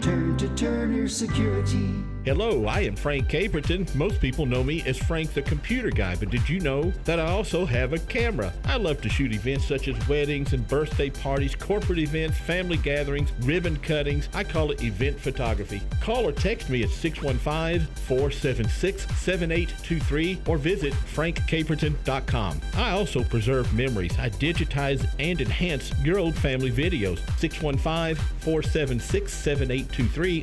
Turn 0.00 0.36
to 0.36 0.48
Turner 0.54 1.08
Security. 1.08 2.04
Hello, 2.24 2.66
I 2.66 2.80
am 2.80 2.96
Frank 2.96 3.28
Caperton. 3.28 3.94
Most 3.94 4.20
people 4.20 4.46
know 4.46 4.64
me 4.64 4.82
as 4.84 4.98
Frank 4.98 5.32
the 5.32 5.42
Computer 5.42 5.90
Guy, 5.90 6.16
but 6.16 6.28
did 6.28 6.48
you 6.48 6.58
know 6.58 6.92
that 7.04 7.20
I 7.20 7.30
also 7.30 7.64
have 7.64 7.92
a 7.92 8.00
camera? 8.00 8.52
I 8.64 8.78
love 8.78 9.00
to 9.02 9.08
shoot 9.08 9.32
events 9.32 9.68
such 9.68 9.86
as 9.86 10.08
weddings 10.08 10.52
and 10.52 10.66
birthday 10.66 11.08
parties, 11.08 11.54
corporate 11.54 12.00
events, 12.00 12.36
family 12.36 12.78
gatherings, 12.78 13.30
ribbon 13.42 13.76
cuttings. 13.76 14.28
I 14.34 14.42
call 14.42 14.72
it 14.72 14.82
event 14.82 15.20
photography. 15.20 15.80
Call 16.00 16.26
or 16.26 16.32
text 16.32 16.68
me 16.68 16.82
at 16.82 16.90
615 16.90 17.86
476 18.06 19.02
7823 19.16 20.42
or 20.48 20.58
visit 20.58 20.94
frankcaperton.com. 20.94 22.60
I 22.74 22.90
also 22.90 23.22
preserve 23.22 23.72
memories. 23.72 24.18
I 24.18 24.30
digitize 24.30 25.08
and 25.20 25.40
enhance 25.40 25.92
your 26.02 26.18
old 26.18 26.34
family 26.34 26.72
videos. 26.72 27.20
615 27.38 28.16
476 28.40 29.32
7823 29.32 29.85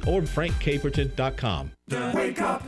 or 0.07 0.21
frankcaperton.com. 0.21 1.71
The 1.87 2.11
Wake 2.15 2.41
Up 2.41 2.63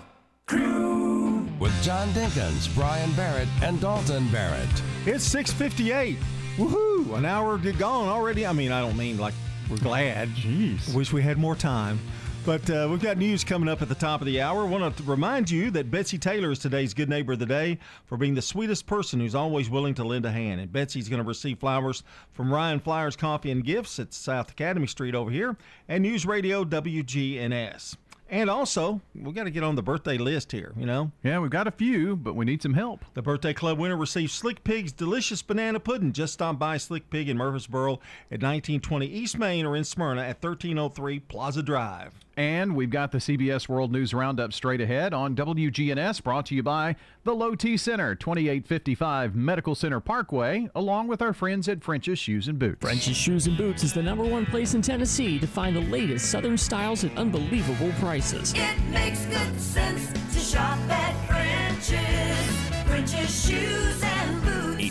Crew 0.45 1.47
with 1.59 1.73
John 1.82 2.07
Dinkins, 2.09 2.73
Brian 2.76 3.11
Barrett, 3.13 3.47
and 3.61 3.80
Dalton 3.82 4.28
Barrett. 4.30 4.69
It's 5.05 5.23
658. 5.23 6.17
Woohoo! 6.57 7.17
An 7.17 7.26
hour 7.26 7.57
gone 7.57 8.07
already. 8.07 8.45
I 8.45 8.53
mean, 8.53 8.71
I 8.71 8.82
don't 8.82 8.97
mean 8.97 9.17
like 9.17 9.34
we're 9.69 9.78
glad. 9.78 10.30
Jeez. 10.30 10.93
Wish 10.93 11.11
we 11.11 11.21
had 11.21 11.38
more 11.38 11.55
time. 11.55 11.99
But 12.45 12.69
uh, 12.69 12.87
we've 12.91 13.01
got 13.01 13.17
news 13.17 13.43
coming 13.43 13.67
up 13.67 13.81
at 13.81 13.89
the 13.89 13.95
top 13.95 14.21
of 14.21 14.27
the 14.27 14.39
hour. 14.39 14.67
want 14.67 14.95
to 14.97 15.03
remind 15.03 15.49
you 15.49 15.71
that 15.71 15.89
Betsy 15.89 16.19
Taylor 16.19 16.51
is 16.51 16.59
today's 16.59 16.93
Good 16.93 17.09
Neighbor 17.09 17.33
of 17.33 17.39
the 17.39 17.47
Day 17.47 17.79
for 18.05 18.17
being 18.17 18.35
the 18.35 18.41
sweetest 18.41 18.85
person 18.85 19.19
who's 19.19 19.33
always 19.33 19.67
willing 19.67 19.95
to 19.95 20.03
lend 20.03 20.27
a 20.27 20.31
hand. 20.31 20.61
And 20.61 20.71
Betsy's 20.71 21.09
going 21.09 21.23
to 21.23 21.27
receive 21.27 21.57
flowers 21.57 22.03
from 22.33 22.53
Ryan 22.53 22.79
Flowers 22.79 23.15
Coffee 23.15 23.49
and 23.49 23.65
Gifts 23.65 23.97
at 23.97 24.13
South 24.13 24.51
Academy 24.51 24.85
Street 24.85 25.15
over 25.15 25.31
here 25.31 25.57
and 25.87 26.03
News 26.03 26.23
Radio 26.27 26.63
WGNS. 26.63 27.95
And 28.29 28.47
also, 28.47 29.01
we've 29.15 29.33
got 29.33 29.45
to 29.45 29.51
get 29.51 29.63
on 29.63 29.75
the 29.75 29.81
birthday 29.81 30.19
list 30.19 30.51
here, 30.51 30.71
you 30.77 30.85
know? 30.85 31.11
Yeah, 31.23 31.39
we've 31.39 31.49
got 31.49 31.67
a 31.67 31.71
few, 31.71 32.15
but 32.15 32.35
we 32.35 32.45
need 32.45 32.61
some 32.61 32.75
help. 32.75 33.05
The 33.15 33.23
birthday 33.23 33.55
club 33.55 33.79
winner 33.79 33.97
receives 33.97 34.33
Slick 34.33 34.63
Pig's 34.63 34.91
delicious 34.91 35.41
banana 35.41 35.79
pudding. 35.79 36.13
Just 36.13 36.33
stop 36.33 36.59
by 36.59 36.77
Slick 36.77 37.09
Pig 37.09 37.27
in 37.27 37.37
Murfreesboro 37.37 37.93
at 37.93 38.43
1920 38.43 39.07
East 39.07 39.39
Main 39.39 39.65
or 39.65 39.75
in 39.75 39.83
Smyrna 39.83 40.21
at 40.21 40.43
1303 40.43 41.21
Plaza 41.21 41.63
Drive. 41.63 42.13
And 42.38 42.75
we've 42.75 42.89
got 42.89 43.11
the 43.11 43.19
CBS 43.19 43.69
World 43.69 43.91
News 43.91 44.13
Roundup 44.13 44.51
straight 44.51 44.81
ahead 44.81 45.13
on 45.13 45.36
WGNS, 45.36 46.21
brought 46.23 46.45
to 46.47 46.55
you 46.55 46.63
by 46.63 46.95
the 47.23 47.33
Low 47.33 47.55
T 47.55 47.77
Center, 47.77 48.13
2855 48.15 49.36
Medical 49.36 49.73
Center 49.75 49.99
Parkway, 49.99 50.69
along 50.75 51.07
with 51.07 51.21
our 51.21 51.33
friends 51.33 51.69
at 51.69 51.83
French's 51.83 52.19
Shoes 52.19 52.47
and 52.47 52.59
Boots. 52.59 52.81
French's 52.81 53.15
Shoes 53.15 53.47
and 53.47 53.57
Boots 53.57 53.83
is 53.83 53.93
the 53.93 54.03
number 54.03 54.25
one 54.25 54.45
place 54.45 54.73
in 54.73 54.81
Tennessee 54.81 55.39
to 55.39 55.47
find 55.47 55.75
the 55.75 55.81
latest 55.81 56.29
Southern 56.29 56.57
styles 56.57 57.03
at 57.03 57.17
unbelievable 57.17 57.91
prices. 57.99 58.53
It 58.55 58.79
makes 58.91 59.25
good 59.25 59.59
sense 59.59 60.11
to 60.33 60.39
shop 60.39 60.77
at 60.89 61.27
French's. 61.27 62.65
French's 62.86 63.47
Shoes 63.47 64.03
and 64.03 64.14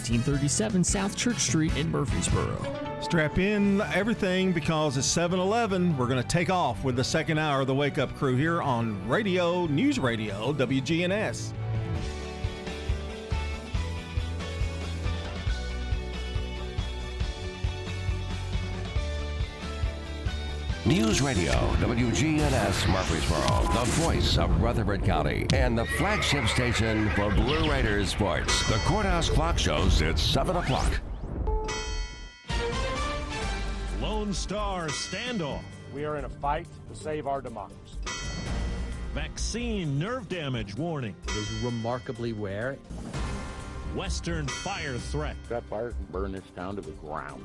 Boots. 0.05 0.29
1837 0.29 0.85
South 0.85 1.17
Church 1.17 1.39
Street 1.39 1.75
in 1.77 1.91
Murfreesboro. 1.91 3.01
Strap 3.01 3.39
in 3.39 3.81
everything 3.95 4.53
because 4.53 4.97
it's 4.97 5.07
7 5.07 5.39
Eleven. 5.39 5.97
We're 5.97 6.07
going 6.07 6.21
to 6.23 6.29
take 6.29 6.51
off 6.51 6.85
with 6.85 6.97
the 6.97 7.05
second 7.05 7.39
hour 7.39 7.63
of 7.63 7.67
the 7.67 7.75
Wake 7.75 7.99
Up 7.99 8.15
Crew 8.17 8.37
here 8.37 8.61
on 8.61 9.07
Radio, 9.09 9.67
News 9.67 9.99
Radio, 9.99 10.53
WGNS. 10.53 11.53
News 20.87 21.23
Radio, 21.23 21.53
WGNS 21.81 22.93
Murfreesboro, 22.93 23.73
the 23.73 23.91
voice 24.03 24.37
of 24.37 24.61
Rutherford 24.61 25.03
County, 25.03 25.47
and 25.55 25.79
the 25.79 25.87
flagship 25.87 26.47
station 26.47 27.09
for 27.17 27.31
Blue 27.31 27.71
Raiders 27.71 28.11
sports. 28.11 28.69
The 28.69 28.77
Courthouse 28.85 29.31
Clock 29.31 29.59
shows 29.59 30.03
it's 30.03 30.21
7 30.21 30.55
o'clock. 30.55 31.01
Lone 34.03 34.35
Star 34.35 34.89
standoff. 34.89 35.63
We 35.95 36.05
are 36.05 36.19
in 36.19 36.27
a 36.27 36.29
fight 36.29 36.67
to 36.91 36.95
save 36.95 37.27
our 37.27 37.41
democracy. 37.41 37.97
Vaccine 39.15 39.99
nerve 39.99 40.29
damage 40.29 40.77
warning. 40.77 41.17
It 41.29 41.37
is 41.37 41.51
remarkably 41.63 42.35
rare. 42.35 42.77
Western 43.95 44.47
fire 44.49 44.99
threat. 44.99 45.37
That 45.49 45.65
fire 45.65 45.93
can 45.93 46.07
burn 46.13 46.33
this 46.33 46.45
town 46.55 46.77
to 46.77 46.83
the 46.83 46.91
ground. 46.91 47.43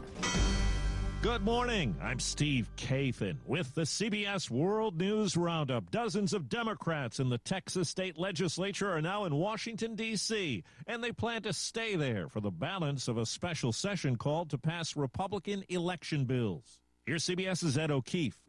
Good 1.21 1.43
morning. 1.43 1.97
I'm 2.01 2.17
Steve 2.21 2.69
Kathan 2.77 3.39
with 3.45 3.75
the 3.75 3.81
CBS 3.81 4.49
World 4.49 4.97
News 4.97 5.35
Roundup. 5.35 5.91
Dozens 5.91 6.31
of 6.31 6.47
Democrats 6.47 7.19
in 7.19 7.27
the 7.27 7.37
Texas 7.39 7.89
state 7.89 8.17
legislature 8.17 8.89
are 8.89 9.01
now 9.01 9.25
in 9.25 9.35
Washington, 9.35 9.95
D.C., 9.95 10.63
and 10.87 11.03
they 11.03 11.11
plan 11.11 11.41
to 11.41 11.51
stay 11.51 11.97
there 11.97 12.29
for 12.29 12.39
the 12.39 12.51
balance 12.51 13.09
of 13.09 13.17
a 13.17 13.25
special 13.25 13.73
session 13.73 14.15
called 14.15 14.49
to 14.51 14.57
pass 14.57 14.95
Republican 14.95 15.65
election 15.67 16.23
bills. 16.23 16.79
Here's 17.05 17.25
CBS's 17.25 17.77
Ed 17.77 17.91
O'Keefe. 17.91 18.39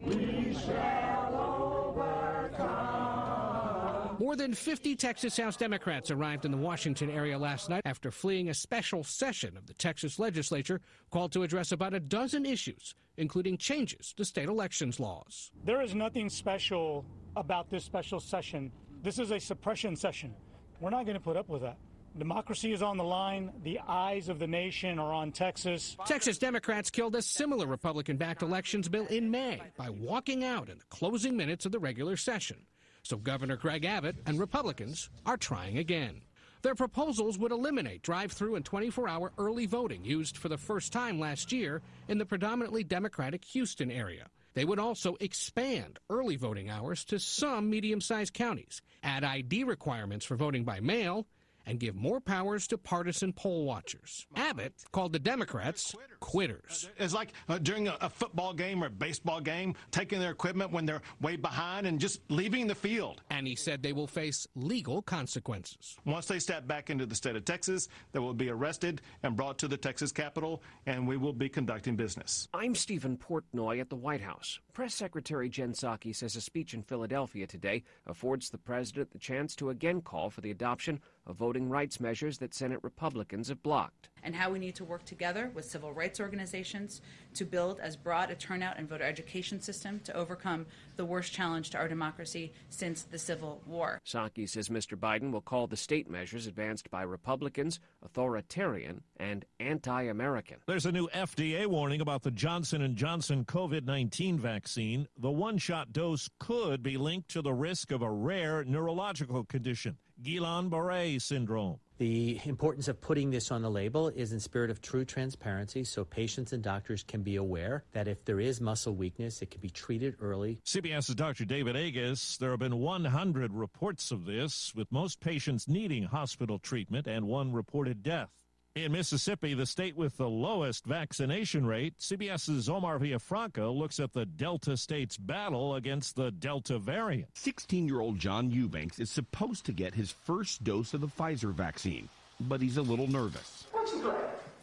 More 4.20 4.36
than 4.36 4.52
50 4.52 4.96
Texas 4.96 5.38
House 5.38 5.56
Democrats 5.56 6.10
arrived 6.10 6.44
in 6.44 6.50
the 6.50 6.58
Washington 6.58 7.08
area 7.08 7.38
last 7.38 7.70
night 7.70 7.80
after 7.86 8.10
fleeing 8.10 8.50
a 8.50 8.54
special 8.54 9.02
session 9.02 9.56
of 9.56 9.66
the 9.66 9.72
Texas 9.72 10.18
legislature 10.18 10.82
called 11.10 11.32
to 11.32 11.42
address 11.42 11.72
about 11.72 11.94
a 11.94 12.00
dozen 12.00 12.44
issues, 12.44 12.94
including 13.16 13.56
changes 13.56 14.12
to 14.18 14.26
state 14.26 14.50
elections 14.50 15.00
laws. 15.00 15.52
There 15.64 15.80
is 15.80 15.94
nothing 15.94 16.28
special 16.28 17.06
about 17.34 17.70
this 17.70 17.82
special 17.82 18.20
session. 18.20 18.70
This 19.02 19.18
is 19.18 19.30
a 19.30 19.40
suppression 19.40 19.96
session. 19.96 20.34
We're 20.80 20.90
not 20.90 21.06
going 21.06 21.16
to 21.16 21.24
put 21.24 21.38
up 21.38 21.48
with 21.48 21.62
that. 21.62 21.78
Democracy 22.18 22.74
is 22.74 22.82
on 22.82 22.98
the 22.98 23.04
line. 23.04 23.50
The 23.62 23.80
eyes 23.88 24.28
of 24.28 24.38
the 24.38 24.46
nation 24.46 24.98
are 24.98 25.14
on 25.14 25.32
Texas. 25.32 25.96
Texas 26.04 26.36
Democrats 26.36 26.90
killed 26.90 27.14
a 27.14 27.22
similar 27.22 27.66
Republican 27.66 28.18
backed 28.18 28.42
elections 28.42 28.86
bill 28.86 29.06
in 29.06 29.30
May 29.30 29.62
by 29.78 29.88
walking 29.88 30.44
out 30.44 30.68
in 30.68 30.76
the 30.76 30.84
closing 30.90 31.38
minutes 31.38 31.64
of 31.64 31.72
the 31.72 31.78
regular 31.78 32.18
session. 32.18 32.66
So 33.10 33.16
Governor 33.16 33.56
Greg 33.56 33.84
Abbott 33.84 34.18
and 34.24 34.38
Republicans 34.38 35.10
are 35.26 35.36
trying 35.36 35.78
again. 35.78 36.22
Their 36.62 36.76
proposals 36.76 37.40
would 37.40 37.50
eliminate 37.50 38.02
drive 38.02 38.30
through 38.30 38.54
and 38.54 38.64
24 38.64 39.08
hour 39.08 39.32
early 39.36 39.66
voting 39.66 40.04
used 40.04 40.36
for 40.36 40.48
the 40.48 40.56
first 40.56 40.92
time 40.92 41.18
last 41.18 41.50
year 41.50 41.82
in 42.06 42.18
the 42.18 42.24
predominantly 42.24 42.84
Democratic 42.84 43.44
Houston 43.46 43.90
area. 43.90 44.28
They 44.54 44.64
would 44.64 44.78
also 44.78 45.16
expand 45.18 45.98
early 46.08 46.36
voting 46.36 46.70
hours 46.70 47.04
to 47.06 47.18
some 47.18 47.68
medium 47.68 48.00
sized 48.00 48.32
counties, 48.32 48.80
add 49.02 49.24
ID 49.24 49.64
requirements 49.64 50.24
for 50.24 50.36
voting 50.36 50.62
by 50.62 50.78
mail, 50.78 51.26
and 51.66 51.80
give 51.80 51.96
more 51.96 52.20
powers 52.20 52.68
to 52.68 52.78
partisan 52.78 53.32
poll 53.32 53.64
watchers. 53.64 54.24
Abbott 54.36 54.74
called 54.92 55.12
the 55.12 55.18
Democrats 55.18 55.96
quitters. 56.20 56.88
It's 56.98 57.14
like 57.14 57.32
uh, 57.48 57.58
during 57.58 57.88
a, 57.88 57.96
a, 58.00 58.10
football 58.10 58.52
game 58.52 58.82
or 58.84 58.86
a 58.86 58.90
baseball 58.90 59.40
game, 59.40 59.74
taking 59.90 60.20
their 60.20 60.30
equipment 60.30 60.70
when 60.70 60.86
they're 60.86 61.02
way 61.20 61.36
behind 61.36 61.86
and 61.86 61.98
just 61.98 62.20
leaving 62.30 62.66
the 62.66 62.74
field. 62.74 63.22
And 63.30 63.46
he 63.46 63.56
said 63.56 63.82
they 63.82 63.92
will 63.92 64.06
face 64.06 64.46
legal 64.54 65.02
consequences. 65.02 65.96
Once 66.04 66.26
they 66.26 66.38
step 66.38 66.66
back 66.66 66.90
into 66.90 67.06
the 67.06 67.14
state 67.14 67.36
of 67.36 67.44
Texas, 67.44 67.88
they 68.12 68.18
will 68.18 68.34
be 68.34 68.50
arrested 68.50 69.00
and 69.22 69.36
brought 69.36 69.58
to 69.58 69.68
the 69.68 69.76
Texas 69.76 70.12
Capitol, 70.12 70.62
and 70.86 71.08
we 71.08 71.16
will 71.16 71.32
be 71.32 71.48
conducting 71.48 71.96
business. 71.96 72.48
I'm 72.52 72.74
Stephen 72.74 73.16
Portnoy 73.16 73.80
at 73.80 73.88
the 73.88 73.96
White 73.96 74.20
House. 74.20 74.60
Press 74.72 74.94
Secretary 74.94 75.48
Jen 75.48 75.72
Psaki 75.72 76.14
says 76.14 76.36
a 76.36 76.40
speech 76.40 76.74
in 76.74 76.82
Philadelphia 76.82 77.46
today 77.46 77.82
affords 78.06 78.50
the 78.50 78.58
president 78.58 79.10
the 79.10 79.18
chance 79.18 79.56
to 79.56 79.70
again 79.70 80.00
call 80.00 80.30
for 80.30 80.40
the 80.40 80.50
adoption 80.50 81.00
of 81.26 81.36
voting 81.36 81.68
rights 81.68 82.00
measures 82.00 82.38
that 82.38 82.54
Senate 82.54 82.80
Republicans 82.82 83.48
have 83.48 83.62
blocked. 83.62 84.08
And 84.22 84.34
how 84.34 84.50
we 84.50 84.58
need 84.58 84.74
to 84.76 84.84
work 84.84 85.04
together 85.04 85.50
with 85.54 85.64
civil 85.64 85.92
rights 85.92 86.20
organizations 86.20 87.00
to 87.34 87.44
build 87.44 87.80
as 87.80 87.96
broad 87.96 88.30
a 88.30 88.34
turnout 88.34 88.78
and 88.78 88.88
voter 88.88 89.04
education 89.04 89.60
system 89.60 90.00
to 90.04 90.14
overcome 90.14 90.66
the 90.96 91.04
worst 91.04 91.32
challenge 91.32 91.70
to 91.70 91.78
our 91.78 91.88
democracy 91.88 92.52
since 92.68 93.02
the 93.02 93.18
Civil 93.18 93.62
War. 93.66 94.00
Psaki 94.04 94.48
says 94.48 94.68
Mr. 94.68 94.98
Biden 94.98 95.30
will 95.30 95.40
call 95.40 95.66
the 95.66 95.76
state 95.76 96.10
measures 96.10 96.46
advanced 96.46 96.90
by 96.90 97.02
Republicans 97.02 97.80
authoritarian 98.04 99.02
and 99.18 99.44
anti-American. 99.58 100.58
There's 100.66 100.86
a 100.86 100.92
new 100.92 101.08
FDA 101.08 101.66
warning 101.66 102.00
about 102.00 102.22
the 102.22 102.30
Johnson 102.30 102.94
& 102.96 102.96
Johnson 102.96 103.44
COVID-19 103.44 104.38
vaccine. 104.38 105.08
The 105.18 105.30
one-shot 105.30 105.92
dose 105.92 106.28
could 106.38 106.82
be 106.82 106.96
linked 106.96 107.30
to 107.30 107.42
the 107.42 107.54
risk 107.54 107.90
of 107.90 108.02
a 108.02 108.10
rare 108.10 108.64
neurological 108.64 109.44
condition. 109.44 109.96
Guillain-Barré 110.22 111.20
syndrome. 111.22 111.78
The 112.00 112.40
importance 112.46 112.88
of 112.88 112.98
putting 112.98 113.30
this 113.30 113.50
on 113.50 113.60
the 113.60 113.70
label 113.70 114.08
is 114.08 114.32
in 114.32 114.40
spirit 114.40 114.70
of 114.70 114.80
true 114.80 115.04
transparency 115.04 115.84
so 115.84 116.02
patients 116.02 116.54
and 116.54 116.62
doctors 116.62 117.02
can 117.02 117.22
be 117.22 117.36
aware 117.36 117.84
that 117.92 118.08
if 118.08 118.24
there 118.24 118.40
is 118.40 118.58
muscle 118.58 118.94
weakness, 118.94 119.42
it 119.42 119.50
can 119.50 119.60
be 119.60 119.68
treated 119.68 120.16
early. 120.18 120.62
CBS's 120.64 121.14
Dr. 121.14 121.44
David 121.44 121.76
Agus. 121.76 122.38
There 122.38 122.52
have 122.52 122.60
been 122.60 122.78
100 122.78 123.52
reports 123.52 124.12
of 124.12 124.24
this, 124.24 124.72
with 124.74 124.90
most 124.90 125.20
patients 125.20 125.68
needing 125.68 126.04
hospital 126.04 126.58
treatment 126.58 127.06
and 127.06 127.26
one 127.26 127.52
reported 127.52 128.02
death. 128.02 128.30
In 128.76 128.92
Mississippi, 128.92 129.52
the 129.54 129.66
state 129.66 129.96
with 129.96 130.16
the 130.16 130.28
lowest 130.28 130.84
vaccination 130.84 131.66
rate, 131.66 131.98
CBS's 131.98 132.68
Omar 132.68 133.00
Villafranca 133.00 133.76
looks 133.76 133.98
at 133.98 134.12
the 134.12 134.24
Delta 134.24 134.76
state's 134.76 135.16
battle 135.16 135.74
against 135.74 136.14
the 136.14 136.30
Delta 136.30 136.78
variant. 136.78 137.26
16 137.34 137.88
year 137.88 137.98
old 137.98 138.20
John 138.20 138.48
Eubanks 138.48 139.00
is 139.00 139.10
supposed 139.10 139.66
to 139.66 139.72
get 139.72 139.92
his 139.92 140.12
first 140.12 140.62
dose 140.62 140.94
of 140.94 141.00
the 141.00 141.08
Pfizer 141.08 141.52
vaccine, 141.52 142.08
but 142.42 142.62
he's 142.62 142.76
a 142.76 142.82
little 142.82 143.08
nervous. 143.08 143.66
What 143.72 143.88
you 143.88 144.02
play? 144.02 144.14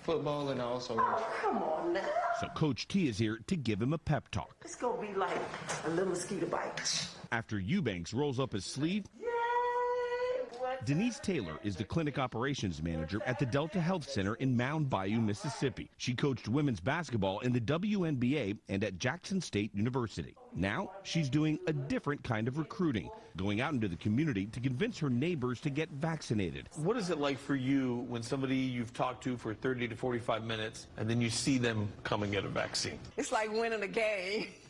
Football 0.03 0.51
and 0.51 0.61
also. 0.61 0.95
Oh, 0.97 1.27
come 1.41 1.57
on 1.57 1.91
now. 1.91 2.07
So 2.39 2.47
Coach 2.55 2.87
T 2.87 3.09
is 3.09 3.17
here 3.17 3.41
to 3.47 3.57
give 3.57 3.81
him 3.81 3.91
a 3.91 3.97
pep 3.97 4.29
talk. 4.31 4.55
It's 4.63 4.75
going 4.75 5.05
to 5.05 5.13
be 5.13 5.19
like 5.19 5.37
a 5.83 5.89
little 5.89 6.11
mosquito 6.11 6.45
bite. 6.45 7.09
After 7.33 7.59
Eubanks 7.59 8.13
rolls 8.13 8.39
up 8.39 8.53
his 8.53 8.63
sleeve, 8.63 9.03
Denise 10.86 11.19
Taylor 11.19 11.59
is 11.63 11.75
the 11.75 11.84
clinic 11.84 12.19
operations 12.19 12.82
manager 12.82 13.19
at 13.25 13.39
the 13.39 13.45
Delta 13.45 13.80
Health 13.80 14.07
Center 14.07 14.36
in 14.36 14.55
Mound 14.55 14.89
Bayou, 14.89 15.19
Mississippi. 15.19 15.89
She 15.97 16.13
coached 16.13 16.47
women's 16.47 16.80
basketball 16.80 17.39
in 17.39 17.51
the 17.51 17.59
WNBA 17.59 18.57
and 18.69 18.84
at 18.84 18.99
Jackson 18.99 19.41
State 19.41 19.73
University. 19.73 20.36
Now 20.55 20.91
she's 21.03 21.30
doing 21.30 21.59
a 21.67 21.73
different 21.73 22.23
kind 22.23 22.47
of 22.47 22.57
recruiting, 22.57 23.09
going 23.36 23.59
out 23.59 23.73
into 23.73 23.88
the 23.88 23.95
community 23.95 24.45
to 24.47 24.59
convince 24.59 24.97
her 24.99 25.09
neighbors 25.09 25.59
to 25.61 25.69
get 25.69 25.89
vaccinated. 25.89 26.69
What 26.75 26.97
is 26.97 27.09
it 27.09 27.17
like 27.17 27.39
for 27.39 27.55
you 27.55 28.05
when 28.07 28.21
somebody 28.21 28.55
you've 28.55 28.93
talked 28.93 29.23
to 29.23 29.36
for 29.36 29.53
30 29.53 29.88
to 29.89 29.95
45 29.95 30.43
minutes 30.43 30.88
and 30.97 31.09
then 31.09 31.21
you 31.21 31.30
see 31.30 31.57
them 31.57 31.89
come 32.03 32.23
and 32.23 32.32
get 32.32 32.45
a 32.45 32.49
vaccine? 32.49 32.99
It's 33.17 33.32
like 33.32 33.51
winning 33.51 33.84
a 33.84 33.88
game. 33.88 34.47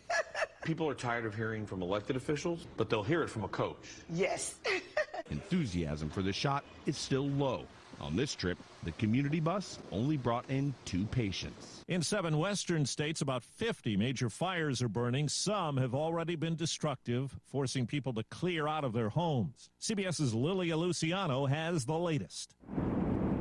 People 0.63 0.89
are 0.89 0.93
tired 0.93 1.25
of 1.25 1.33
hearing 1.33 1.65
from 1.65 1.81
elected 1.81 2.15
officials, 2.15 2.67
but 2.75 2.89
they'll 2.89 3.03
hear 3.03 3.23
it 3.23 3.29
from 3.29 3.43
a 3.43 3.47
coach. 3.47 3.77
Yes. 4.09 4.55
Enthusiasm 5.31 6.09
for 6.09 6.21
the 6.21 6.33
shot 6.33 6.63
is 6.85 6.97
still 6.97 7.27
low. 7.29 7.65
On 7.99 8.15
this 8.15 8.35
trip, 8.35 8.57
the 8.83 8.91
community 8.93 9.39
bus 9.39 9.79
only 9.91 10.17
brought 10.17 10.45
in 10.49 10.73
two 10.85 11.05
patients. 11.05 11.83
In 11.87 12.01
seven 12.01 12.37
western 12.37 12.85
states, 12.85 13.21
about 13.21 13.43
50 13.43 13.97
major 13.97 14.29
fires 14.29 14.81
are 14.81 14.89
burning. 14.89 15.27
Some 15.29 15.77
have 15.77 15.95
already 15.95 16.35
been 16.35 16.55
destructive, 16.55 17.35
forcing 17.51 17.87
people 17.87 18.13
to 18.13 18.23
clear 18.29 18.67
out 18.67 18.83
of 18.83 18.93
their 18.93 19.09
homes. 19.09 19.69
CBS's 19.81 20.33
Lilia 20.33 20.77
Luciano 20.77 21.45
has 21.45 21.85
the 21.85 21.97
latest. 21.97 22.53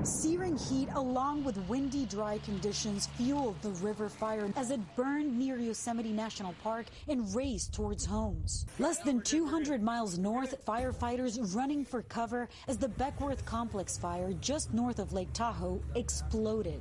Searing 0.03 0.57
heat 0.57 0.88
along 0.94 1.44
with 1.44 1.57
windy, 1.68 2.07
dry 2.07 2.38
conditions 2.38 3.09
fueled 3.16 3.61
the 3.62 3.70
river 3.70 4.09
fire 4.09 4.51
as 4.57 4.70
it 4.70 4.80
burned 4.94 5.36
near 5.38 5.59
Yosemite 5.59 6.12
National 6.12 6.55
Park 6.62 6.86
and 7.09 7.34
raced 7.34 7.72
towards 7.72 8.05
homes. 8.05 8.66
Less 8.78 8.99
than 8.99 9.20
200 9.20 9.82
miles 9.82 10.18
north, 10.18 10.64
firefighters 10.64 11.55
running 11.55 11.84
for 11.84 12.03
cover 12.03 12.49
as 12.68 12.76
the 12.78 12.88
Beckworth 12.88 13.44
Complex 13.44 13.99
fire 13.99 14.32
just 14.40 14.72
north 14.72 14.99
of 14.99 15.12
Lake 15.12 15.32
Tahoe 15.32 15.80
exploded. 15.94 16.80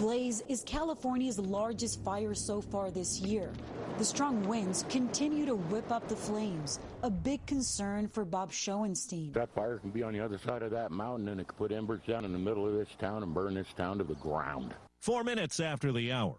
The 0.00 0.06
blaze 0.06 0.42
is 0.48 0.62
California's 0.62 1.38
largest 1.38 2.02
fire 2.02 2.32
so 2.32 2.62
far 2.62 2.90
this 2.90 3.20
year. 3.20 3.52
The 3.98 4.04
strong 4.06 4.48
winds 4.48 4.86
continue 4.88 5.44
to 5.44 5.56
whip 5.56 5.92
up 5.92 6.08
the 6.08 6.16
flames, 6.16 6.80
a 7.02 7.10
big 7.10 7.44
concern 7.44 8.08
for 8.08 8.24
Bob 8.24 8.50
Schoenstein. 8.50 9.34
That 9.34 9.54
fire 9.54 9.76
can 9.76 9.90
be 9.90 10.02
on 10.02 10.14
the 10.14 10.20
other 10.20 10.38
side 10.38 10.62
of 10.62 10.70
that 10.70 10.90
mountain 10.90 11.28
and 11.28 11.38
it 11.38 11.48
could 11.48 11.58
put 11.58 11.70
embers 11.70 12.00
down 12.08 12.24
in 12.24 12.32
the 12.32 12.38
middle 12.38 12.66
of 12.66 12.72
this 12.72 12.88
town 12.98 13.22
and 13.22 13.34
burn 13.34 13.52
this 13.52 13.66
town 13.76 13.98
to 13.98 14.04
the 14.04 14.14
ground. 14.14 14.72
Four 15.02 15.22
minutes 15.22 15.60
after 15.60 15.92
the 15.92 16.10
hour. 16.10 16.36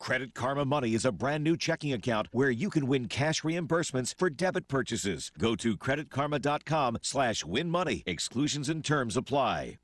Credit 0.00 0.34
Karma 0.34 0.64
Money 0.64 0.94
is 0.94 1.04
a 1.04 1.12
brand 1.12 1.44
new 1.44 1.56
checking 1.56 1.92
account 1.92 2.26
where 2.32 2.50
you 2.50 2.68
can 2.68 2.88
win 2.88 3.06
cash 3.06 3.42
reimbursements 3.42 4.12
for 4.18 4.28
debit 4.28 4.66
purchases. 4.66 5.30
Go 5.38 5.54
to 5.54 5.76
creditkarma.com 5.76 6.98
slash 7.02 7.44
win 7.44 7.70
money. 7.70 8.02
Exclusions 8.06 8.68
and 8.68 8.84
terms 8.84 9.16
apply. 9.16 9.78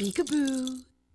Peekaboo. 0.00 0.82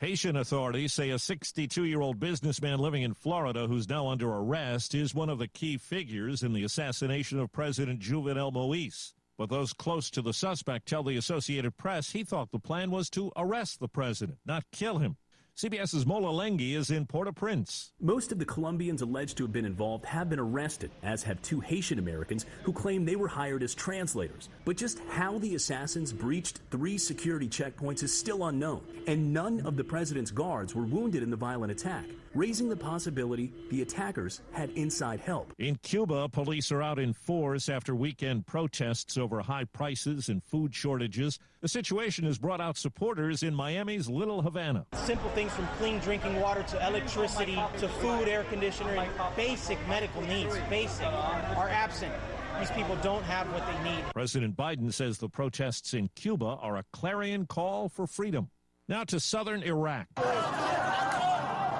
Haitian 0.00 0.36
authorities 0.36 0.94
say 0.94 1.10
a 1.10 1.18
62 1.18 1.84
year 1.84 2.00
old 2.00 2.18
businessman 2.18 2.78
living 2.78 3.02
in 3.02 3.12
Florida 3.12 3.66
who's 3.66 3.86
now 3.86 4.06
under 4.06 4.30
arrest 4.32 4.94
is 4.94 5.14
one 5.14 5.28
of 5.28 5.38
the 5.38 5.46
key 5.46 5.76
figures 5.76 6.42
in 6.42 6.54
the 6.54 6.64
assassination 6.64 7.38
of 7.38 7.52
President 7.52 8.00
Jovenel 8.00 8.50
Moise. 8.50 9.12
But 9.36 9.50
those 9.50 9.74
close 9.74 10.10
to 10.12 10.22
the 10.22 10.32
suspect 10.32 10.88
tell 10.88 11.02
the 11.02 11.18
Associated 11.18 11.76
Press 11.76 12.12
he 12.12 12.24
thought 12.24 12.50
the 12.50 12.58
plan 12.58 12.90
was 12.90 13.10
to 13.10 13.30
arrest 13.36 13.78
the 13.78 13.88
president, 13.88 14.38
not 14.46 14.64
kill 14.72 15.00
him. 15.00 15.18
CBS's 15.60 16.06
Mola 16.06 16.32
Lenghi 16.32 16.72
is 16.74 16.90
in 16.90 17.04
Port-au-Prince. 17.04 17.92
Most 18.00 18.32
of 18.32 18.38
the 18.38 18.46
Colombians 18.46 19.02
alleged 19.02 19.36
to 19.36 19.42
have 19.42 19.52
been 19.52 19.66
involved 19.66 20.06
have 20.06 20.30
been 20.30 20.38
arrested, 20.38 20.90
as 21.02 21.22
have 21.22 21.42
two 21.42 21.60
Haitian 21.60 21.98
Americans 21.98 22.46
who 22.62 22.72
claim 22.72 23.04
they 23.04 23.14
were 23.14 23.28
hired 23.28 23.62
as 23.62 23.74
translators. 23.74 24.48
But 24.64 24.78
just 24.78 25.00
how 25.10 25.36
the 25.38 25.56
assassins 25.56 26.14
breached 26.14 26.60
three 26.70 26.96
security 26.96 27.46
checkpoints 27.46 28.02
is 28.02 28.18
still 28.18 28.46
unknown, 28.46 28.80
and 29.06 29.34
none 29.34 29.60
of 29.66 29.76
the 29.76 29.84
president's 29.84 30.30
guards 30.30 30.74
were 30.74 30.86
wounded 30.86 31.22
in 31.22 31.28
the 31.28 31.36
violent 31.36 31.72
attack, 31.72 32.06
raising 32.34 32.68
the 32.68 32.76
possibility 32.76 33.52
the 33.70 33.82
attackers 33.82 34.40
had 34.52 34.70
inside 34.70 35.20
help. 35.20 35.52
In 35.58 35.76
Cuba, 35.76 36.28
police 36.28 36.70
are 36.70 36.82
out 36.82 36.98
in 36.98 37.12
force 37.12 37.68
after 37.68 37.94
weekend 37.94 38.46
protests 38.46 39.16
over 39.18 39.40
high 39.40 39.64
prices 39.64 40.28
and 40.28 40.42
food 40.44 40.74
shortages. 40.74 41.38
The 41.60 41.68
situation 41.68 42.24
has 42.24 42.38
brought 42.38 42.60
out 42.60 42.76
supporters 42.76 43.42
in 43.42 43.54
Miami's 43.54 44.08
Little 44.08 44.42
Havana. 44.42 44.86
Simple 44.94 45.30
things 45.30 45.52
from 45.52 45.66
clean 45.78 45.98
drinking 45.98 46.40
water 46.40 46.62
to 46.62 46.86
electricity 46.86 47.58
to 47.78 47.88
food, 47.88 48.28
air 48.28 48.44
conditioner, 48.44 49.06
basic 49.36 49.78
medical 49.88 50.22
needs, 50.22 50.56
basic, 50.68 51.06
are 51.06 51.68
absent. 51.68 52.12
These 52.58 52.70
people 52.72 52.96
don't 53.02 53.24
have 53.24 53.50
what 53.52 53.66
they 53.66 53.90
need. 53.90 54.04
President 54.12 54.56
Biden 54.56 54.92
says 54.92 55.18
the 55.18 55.28
protests 55.28 55.94
in 55.94 56.08
Cuba 56.14 56.44
are 56.60 56.76
a 56.76 56.84
clarion 56.92 57.46
call 57.46 57.88
for 57.88 58.06
freedom. 58.06 58.50
Now 58.86 59.04
to 59.04 59.20
southern 59.20 59.62
Iraq. 59.62 60.08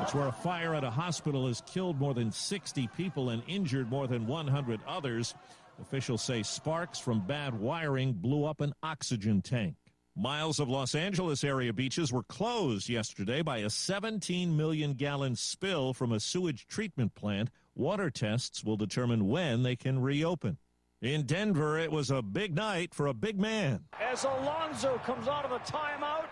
It's 0.03 0.14
where 0.14 0.28
a 0.28 0.32
fire 0.32 0.74
at 0.74 0.82
a 0.82 0.90
hospital 0.90 1.46
has 1.46 1.62
killed 1.66 2.01
more 2.01 2.14
than 2.14 2.32
60 2.32 2.88
people 2.96 3.28
and 3.30 3.42
injured 3.46 3.90
more 3.90 4.07
than 4.07 4.26
100 4.26 4.80
others. 4.86 5.34
Officials 5.80 6.22
say 6.22 6.42
sparks 6.42 6.98
from 6.98 7.26
bad 7.26 7.55
wiring 7.55 8.14
blew 8.14 8.44
up 8.44 8.61
an 8.61 8.72
oxygen 8.82 9.42
tank. 9.42 9.76
Miles 10.16 10.59
of 10.59 10.68
Los 10.68 10.94
Angeles 10.94 11.44
area 11.44 11.72
beaches 11.72 12.12
were 12.12 12.22
closed 12.24 12.88
yesterday 12.88 13.42
by 13.42 13.59
a 13.59 13.70
17 13.70 14.57
million 14.57 14.94
gallon 14.94 15.36
spill 15.36 15.92
from 15.92 16.12
a 16.12 16.20
sewage 16.20 16.66
treatment 16.66 17.14
plant. 17.14 17.51
Water 17.74 18.11
tests 18.11 18.64
will 18.64 18.76
determine 18.76 19.28
when 19.28 19.62
they 19.62 19.76
can 19.76 20.01
reopen. 20.01 20.59
In 21.03 21.24
Denver, 21.24 21.78
it 21.78 21.92
was 21.92 22.11
a 22.11 22.22
big 22.22 22.55
night 22.55 22.94
for 22.94 23.07
a 23.07 23.14
big 23.14 23.38
man. 23.38 23.84
As 24.01 24.24
Alonso 24.24 24.98
comes 25.05 25.28
out 25.28 25.44
of 25.44 25.53
a 25.53 25.59
timeout 25.61 26.26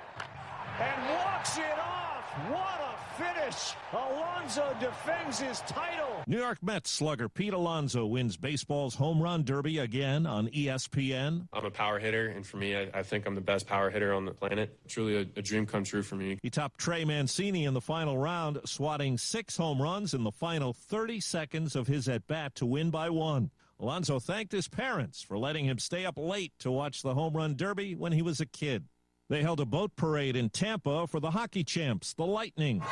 and 0.81 1.15
walks 1.15 1.57
it 1.57 1.79
off. 1.79 2.08
What 2.49 2.81
a 2.81 3.23
finish! 3.23 3.75
Alonso 3.93 4.77
defends 4.79 5.41
his 5.41 5.61
title. 5.61 6.23
New 6.27 6.39
York 6.39 6.59
Mets 6.63 6.91
slugger 6.91 7.29
Pete 7.29 7.53
Alonso 7.53 8.07
wins 8.07 8.37
baseball's 8.37 8.95
home 8.95 9.21
run 9.21 9.45
derby 9.45 9.79
again 9.79 10.27
on 10.27 10.49
ESPN. 10.49 11.49
I'm 11.53 11.65
a 11.65 11.71
power 11.71 11.99
hitter, 11.99 12.29
and 12.29 12.47
for 12.47 12.59
me, 12.59 12.77
I, 12.77 12.91
I 12.95 13.03
think 13.03 13.27
I'm 13.27 13.35
the 13.35 13.41
best 13.41 13.67
power 13.67 13.91
hitter 13.91 14.13
on 14.13 14.25
the 14.25 14.33
planet. 14.33 14.79
Truly 14.89 15.17
a, 15.17 15.21
a 15.39 15.43
dream 15.43 15.67
come 15.67 15.85
true 15.85 16.03
for 16.03 16.17
me. 16.17 16.39
He 16.43 16.51
topped 16.51 16.79
Trey 16.79 17.05
Mancini 17.05 17.65
in 17.65 17.75
the 17.75 17.81
final 17.81 18.19
round, 18.19 18.61
swatting 18.65 19.19
six 19.19 19.57
home 19.57 19.81
runs 19.81 20.15
in 20.15 20.23
the 20.23 20.33
final 20.33 20.73
30 20.73 21.21
seconds 21.21 21.75
of 21.75 21.87
his 21.87 22.09
at 22.09 22.27
bat 22.27 22.55
to 22.57 22.67
win 22.67 22.91
by 22.91 23.11
one. 23.11 23.51
Alonso 23.81 24.19
thanked 24.19 24.53
his 24.53 24.69
parents 24.69 25.23
for 25.23 25.39
letting 25.39 25.65
him 25.65 25.79
stay 25.79 26.05
up 26.05 26.19
late 26.19 26.53
to 26.59 26.71
watch 26.71 27.03
the 27.03 27.15
home 27.15 27.35
run 27.35 27.57
derby 27.57 27.95
when 27.95 28.13
he 28.13 28.23
was 28.23 28.41
a 28.41 28.47
kid. 28.47 28.85
They 29.29 29.43
held 29.43 29.61
a 29.61 29.67
boat 29.67 29.95
parade 29.95 30.37
in 30.37 30.49
Tampa 30.49 31.07
for 31.07 31.21
the 31.21 31.31
hockey 31.31 31.63
champs, 31.63 32.15
the 32.15 32.25
Lightning. 32.25 32.83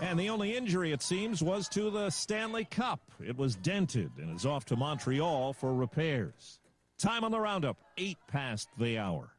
And 0.00 0.18
the 0.18 0.30
only 0.30 0.56
injury, 0.56 0.92
it 0.92 1.02
seems, 1.02 1.42
was 1.42 1.68
to 1.70 1.90
the 1.90 2.08
Stanley 2.08 2.64
Cup. 2.64 3.00
It 3.22 3.36
was 3.36 3.56
dented 3.56 4.12
and 4.16 4.34
is 4.34 4.46
off 4.46 4.64
to 4.66 4.76
Montreal 4.76 5.52
for 5.52 5.74
repairs. 5.74 6.58
Time 6.98 7.22
on 7.22 7.30
the 7.30 7.40
roundup, 7.40 7.76
eight 7.98 8.16
past 8.28 8.68
the 8.78 8.98
hour. 8.98 9.34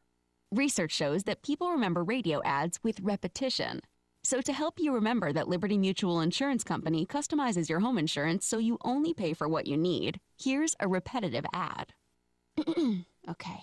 Research 0.52 0.92
shows 0.92 1.24
that 1.24 1.42
people 1.42 1.72
remember 1.72 2.04
radio 2.04 2.40
ads 2.44 2.78
with 2.84 3.00
repetition. 3.00 3.80
So, 4.24 4.40
to 4.40 4.52
help 4.52 4.78
you 4.78 4.94
remember 4.94 5.32
that 5.32 5.48
Liberty 5.48 5.76
Mutual 5.76 6.20
Insurance 6.20 6.62
Company 6.62 7.04
customizes 7.06 7.68
your 7.68 7.80
home 7.80 7.98
insurance 7.98 8.46
so 8.46 8.58
you 8.58 8.78
only 8.82 9.14
pay 9.14 9.32
for 9.32 9.48
what 9.48 9.66
you 9.66 9.76
need, 9.76 10.20
here's 10.40 10.76
a 10.78 10.86
repetitive 10.86 11.44
ad. 11.52 11.92
okay. 13.28 13.62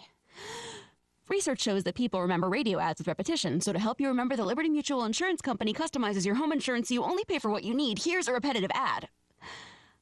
Research 1.40 1.62
shows 1.62 1.86
that 1.86 1.96
people 1.96 2.20
remember 2.20 2.50
radio 2.50 2.80
ads 2.80 3.00
with 3.00 3.08
repetition, 3.08 3.62
so 3.62 3.72
to 3.72 3.80
help 3.80 4.02
you 4.02 4.10
remember 4.10 4.36
the 4.36 4.44
Liberty 4.44 4.68
Mutual 4.68 5.06
Insurance 5.06 5.42
Company 5.42 5.74
customizes 5.74 6.26
your 6.26 6.36
home 6.36 6.52
insurance 6.52 6.90
so 6.90 6.96
you 6.96 7.02
only 7.02 7.24
pay 7.24 7.40
for 7.40 7.50
what 7.50 7.64
you 7.64 7.74
need, 7.74 8.00
here's 8.04 8.28
a 8.28 8.34
repetitive 8.34 8.70
ad. 8.74 9.08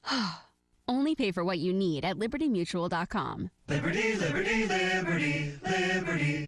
only 0.88 1.14
pay 1.14 1.30
for 1.30 1.44
what 1.44 1.60
you 1.60 1.72
need 1.72 2.04
at 2.04 2.18
libertymutual.com. 2.18 3.52
Liberty, 3.68 4.16
liberty, 4.16 4.66
liberty, 4.66 5.54
liberty. 5.64 6.48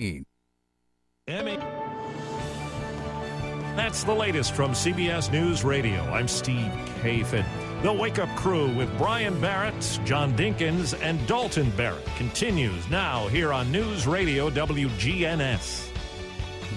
Emmy. 0.00 1.56
That's 3.76 4.02
the 4.02 4.14
latest 4.14 4.54
from 4.54 4.72
CBS 4.72 5.30
News 5.30 5.62
Radio. 5.62 6.00
I'm 6.04 6.26
Steve 6.26 6.72
Kathan. 7.02 7.44
The 7.82 7.92
Wake 7.92 8.18
Up 8.18 8.34
Crew 8.34 8.74
with 8.74 8.96
Brian 8.96 9.38
Barrett, 9.40 10.00
John 10.04 10.32
Dinkins, 10.34 10.98
and 11.02 11.24
Dalton 11.26 11.70
Barrett 11.76 12.06
continues 12.16 12.88
now 12.88 13.28
here 13.28 13.52
on 13.52 13.70
News 13.70 14.06
Radio 14.06 14.48
WGNS. 14.48 15.89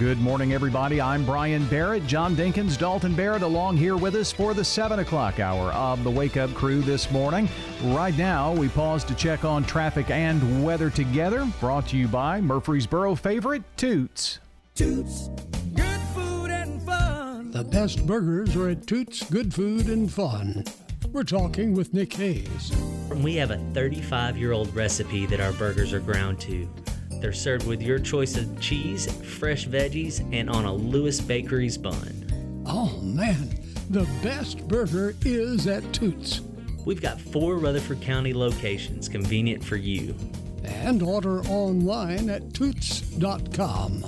Good 0.03 0.19
morning, 0.19 0.51
everybody. 0.51 0.99
I'm 0.99 1.25
Brian 1.25 1.65
Barrett. 1.67 2.05
John 2.07 2.35
Dinkins, 2.35 2.77
Dalton 2.77 3.15
Barrett, 3.15 3.41
along 3.41 3.77
here 3.77 3.95
with 3.95 4.15
us 4.15 4.33
for 4.33 4.53
the 4.53 4.63
7 4.63 4.99
o'clock 4.99 5.39
hour 5.39 5.71
of 5.71 6.03
the 6.03 6.11
Wake 6.11 6.35
Up 6.35 6.53
Crew 6.53 6.81
this 6.81 7.09
morning. 7.09 7.47
Right 7.85 8.15
now, 8.17 8.51
we 8.51 8.67
pause 8.67 9.05
to 9.05 9.15
check 9.15 9.45
on 9.45 9.63
traffic 9.63 10.09
and 10.09 10.61
weather 10.61 10.89
together. 10.89 11.49
Brought 11.61 11.87
to 11.87 11.97
you 11.97 12.09
by 12.09 12.41
Murfreesboro 12.41 13.15
favorite 13.15 13.63
Toots. 13.77 14.39
Toots, 14.75 15.29
good 15.73 16.01
food 16.13 16.51
and 16.51 16.81
fun. 16.81 17.51
The 17.51 17.63
best 17.63 18.05
burgers 18.05 18.57
are 18.57 18.71
at 18.71 18.85
Toots 18.85 19.23
Good 19.29 19.53
Food 19.53 19.87
and 19.87 20.11
Fun. 20.11 20.65
We're 21.13 21.23
talking 21.23 21.73
with 21.73 21.93
Nick 21.93 22.11
Hayes. 22.15 22.73
We 23.15 23.35
have 23.35 23.51
a 23.51 23.57
35 23.73 24.37
year 24.37 24.51
old 24.51 24.75
recipe 24.75 25.25
that 25.27 25.39
our 25.39 25.53
burgers 25.53 25.93
are 25.93 26.01
ground 26.01 26.41
to. 26.41 26.67
They're 27.24 27.32
served 27.32 27.65
with 27.67 27.82
your 27.82 27.99
choice 27.99 28.36
of 28.36 28.59
cheese, 28.59 29.09
fresh 29.39 29.65
veggies, 29.65 30.19
and 30.34 30.49
on 30.49 30.65
a 30.65 30.74
Lewis 30.74 31.21
Bakery's 31.21 31.78
bun. 31.78 32.65
Oh 32.65 32.99
man, 32.99 33.57
the 33.89 34.05
best 34.21 34.67
burger 34.67 35.15
is 35.24 35.65
at 35.65 35.93
Toots. 35.93 36.41
We've 36.86 37.01
got 37.01 37.21
four 37.21 37.55
Rutherford 37.55 38.01
County 38.01 38.34
locations 38.34 39.07
convenient 39.07 39.63
for 39.63 39.78
you. 39.78 40.13
And 40.65 41.01
order 41.01 41.39
online 41.43 42.30
at 42.30 42.53
toots.com. 42.53 44.03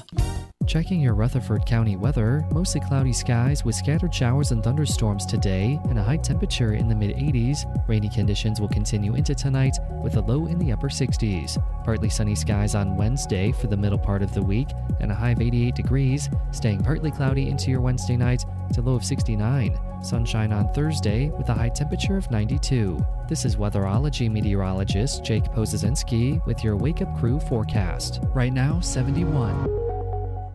Checking 0.67 0.99
your 0.99 1.13
Rutherford 1.13 1.65
County 1.67 1.95
weather, 1.95 2.43
mostly 2.51 2.81
cloudy 2.81 3.13
skies 3.13 3.63
with 3.63 3.75
scattered 3.75 4.13
showers 4.13 4.51
and 4.51 4.63
thunderstorms 4.63 5.25
today 5.25 5.79
and 5.89 5.99
a 5.99 6.03
high 6.03 6.17
temperature 6.17 6.73
in 6.73 6.89
the 6.89 6.95
mid 6.95 7.15
80s. 7.15 7.65
Rainy 7.87 8.09
conditions 8.09 8.59
will 8.59 8.67
continue 8.67 9.13
into 9.13 9.35
tonight 9.35 9.77
with 10.03 10.17
a 10.17 10.21
low 10.21 10.47
in 10.47 10.57
the 10.57 10.71
upper 10.71 10.89
60s. 10.89 11.63
Partly 11.83 12.09
sunny 12.09 12.33
skies 12.33 12.73
on 12.73 12.97
Wednesday 12.97 13.51
for 13.51 13.67
the 13.67 13.77
middle 13.77 13.99
part 13.99 14.23
of 14.23 14.33
the 14.33 14.41
week 14.41 14.69
and 14.99 15.11
a 15.11 15.15
high 15.15 15.31
of 15.31 15.41
88 15.41 15.75
degrees, 15.75 16.29
staying 16.51 16.83
partly 16.83 17.11
cloudy 17.11 17.47
into 17.47 17.69
your 17.69 17.81
Wednesday 17.81 18.17
night 18.17 18.43
to 18.73 18.81
low 18.81 18.95
of 18.95 19.05
69. 19.05 19.79
Sunshine 20.01 20.51
on 20.51 20.73
Thursday 20.73 21.29
with 21.29 21.49
a 21.49 21.53
high 21.53 21.69
temperature 21.69 22.17
of 22.17 22.29
92. 22.31 23.05
This 23.29 23.45
is 23.45 23.55
weatherology 23.55 24.31
meteorologist 24.31 25.23
Jake 25.23 25.45
Pozesinski 25.45 26.43
with 26.47 26.63
your 26.63 26.75
Wake 26.75 27.03
Up 27.03 27.15
Crew 27.19 27.39
forecast. 27.39 28.19
Right 28.33 28.53
now, 28.53 28.79
71. 28.79 29.84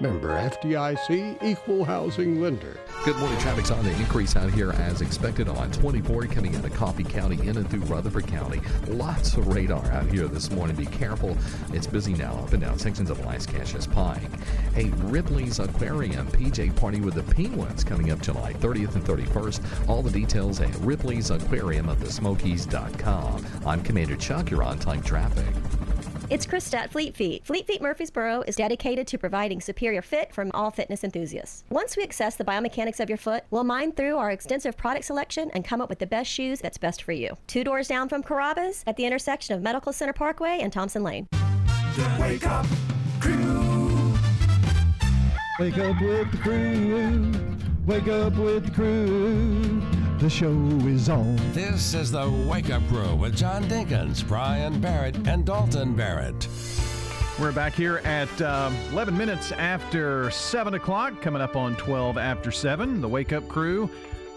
Member 0.00 0.28
FDIC, 0.28 1.42
equal 1.42 1.84
housing 1.84 2.40
lender. 2.40 2.76
Good 3.04 3.16
morning. 3.16 3.38
Traffic's 3.38 3.70
on 3.70 3.84
the 3.84 3.92
increase 3.92 4.36
out 4.36 4.50
here 4.50 4.72
as 4.72 5.00
expected 5.00 5.48
on 5.48 5.70
24 5.72 6.26
coming 6.26 6.54
out 6.56 6.64
of 6.64 6.74
Coffee 6.74 7.04
County 7.04 7.40
in 7.46 7.56
and 7.56 7.70
through 7.70 7.80
Rutherford 7.80 8.26
County. 8.26 8.60
Lots 8.88 9.36
of 9.36 9.48
radar 9.48 9.84
out 9.92 10.06
here 10.06 10.28
this 10.28 10.50
morning. 10.50 10.76
Be 10.76 10.86
careful. 10.86 11.36
It's 11.72 11.86
busy 11.86 12.14
now 12.14 12.34
up 12.34 12.52
and 12.52 12.62
down 12.62 12.78
sections 12.78 13.10
of 13.10 13.18
Lascassas 13.18 13.90
Pike. 13.90 14.30
Hey, 14.74 14.90
Ripley's 15.04 15.60
Aquarium 15.60 16.26
PJ 16.28 16.76
Party 16.76 17.00
with 17.00 17.14
the 17.14 17.22
Penguins 17.34 17.84
coming 17.84 18.10
up 18.10 18.20
July 18.20 18.52
30th 18.54 18.96
and 18.96 19.04
31st. 19.04 19.88
All 19.88 20.02
the 20.02 20.10
details 20.10 20.60
at 20.60 20.74
Ripley's 20.76 21.30
Aquarium 21.30 21.88
of 21.88 22.00
the 22.00 22.10
Smokies.com. 22.10 23.46
I'm 23.64 23.82
Commander 23.82 24.16
Chuck. 24.16 24.50
You're 24.50 24.62
on 24.62 24.78
time 24.78 25.02
traffic. 25.02 25.46
It's 26.28 26.44
Krista 26.44 26.74
at 26.74 26.90
Fleet 26.90 27.14
Feet. 27.16 27.46
Fleet 27.46 27.68
Feet 27.68 27.80
Murfreesboro 27.80 28.42
is 28.48 28.56
dedicated 28.56 29.06
to 29.06 29.16
providing 29.16 29.60
superior 29.60 30.02
fit 30.02 30.34
from 30.34 30.50
all 30.54 30.72
fitness 30.72 31.04
enthusiasts. 31.04 31.62
Once 31.70 31.96
we 31.96 32.02
assess 32.02 32.34
the 32.34 32.42
biomechanics 32.42 32.98
of 32.98 33.08
your 33.08 33.16
foot, 33.16 33.44
we'll 33.52 33.62
mine 33.62 33.92
through 33.92 34.16
our 34.16 34.32
extensive 34.32 34.76
product 34.76 35.04
selection 35.04 35.52
and 35.54 35.64
come 35.64 35.80
up 35.80 35.88
with 35.88 36.00
the 36.00 36.06
best 36.06 36.28
shoes 36.28 36.60
that's 36.60 36.78
best 36.78 37.04
for 37.04 37.12
you. 37.12 37.36
Two 37.46 37.62
doors 37.62 37.86
down 37.86 38.08
from 38.08 38.24
Carrabba's 38.24 38.82
at 38.88 38.96
the 38.96 39.06
intersection 39.06 39.54
of 39.54 39.62
Medical 39.62 39.92
Center 39.92 40.12
Parkway 40.12 40.58
and 40.60 40.72
Thompson 40.72 41.04
Lane. 41.04 41.28
The 41.30 42.18
Wake 42.20 42.44
Up 42.44 42.66
Crew. 43.20 44.12
Wake 45.60 45.78
up 45.78 46.00
with 46.00 46.32
the 46.32 46.38
crew. 46.38 47.32
Wake 47.86 48.08
up 48.08 48.34
with 48.34 48.66
the 48.66 48.72
crew. 48.72 49.80
The 50.26 50.30
show 50.30 50.50
is 50.88 51.08
on. 51.08 51.36
This 51.52 51.94
is 51.94 52.10
the 52.10 52.28
Wake 52.48 52.70
Up 52.70 52.82
Crew 52.88 53.14
with 53.14 53.36
John 53.36 53.62
Dinkins, 53.66 54.26
Brian 54.26 54.80
Barrett, 54.80 55.14
and 55.28 55.46
Dalton 55.46 55.94
Barrett. 55.94 56.48
We're 57.38 57.52
back 57.52 57.74
here 57.74 57.98
at 57.98 58.42
uh, 58.42 58.72
11 58.90 59.16
minutes 59.16 59.52
after 59.52 60.28
7 60.32 60.74
o'clock, 60.74 61.22
coming 61.22 61.40
up 61.40 61.54
on 61.54 61.76
12 61.76 62.18
after 62.18 62.50
7. 62.50 63.00
The 63.00 63.08
Wake 63.08 63.32
Up 63.32 63.46
Crew 63.46 63.88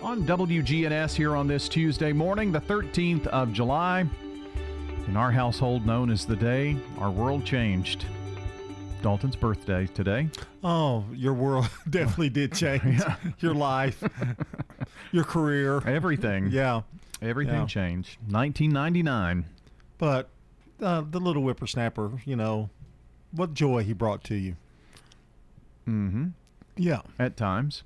on 0.04 0.22
WGNS 0.26 1.16
here 1.16 1.36
on 1.36 1.48
this 1.48 1.68
Tuesday 1.68 2.14
morning, 2.14 2.52
the 2.52 2.62
13th 2.62 3.26
of 3.26 3.52
July. 3.52 4.06
In 5.08 5.18
our 5.18 5.32
household, 5.32 5.88
known 5.88 6.12
as 6.12 6.24
the 6.24 6.36
day 6.36 6.78
our 7.00 7.10
world 7.10 7.46
changed. 7.46 8.06
Dalton's 9.02 9.36
birthday 9.36 9.88
today. 9.88 10.30
Oh, 10.64 11.04
your 11.14 11.34
world 11.34 11.68
definitely 11.90 12.30
did 12.30 12.54
change. 12.54 13.00
Yeah. 13.00 13.16
Your 13.40 13.56
life, 13.56 14.04
your 15.12 15.24
career, 15.24 15.82
everything. 15.88 16.48
Yeah, 16.52 16.82
Everything 17.22 17.62
Yeah. 17.62 17.66
changed. 17.66 18.18
1999. 18.30 19.46
But 19.98 20.30
uh, 20.82 21.04
the 21.10 21.20
little 21.20 21.42
whippersnapper, 21.44 22.12
you 22.26 22.36
know, 22.38 22.70
what 23.32 23.54
joy 23.54 23.84
he 23.84 23.92
brought 23.94 24.24
to 24.26 24.36
you. 24.36 24.56
Mm-hmm. 25.88 26.28
Yeah. 26.78 27.02
At 27.18 27.36
times. 27.36 27.84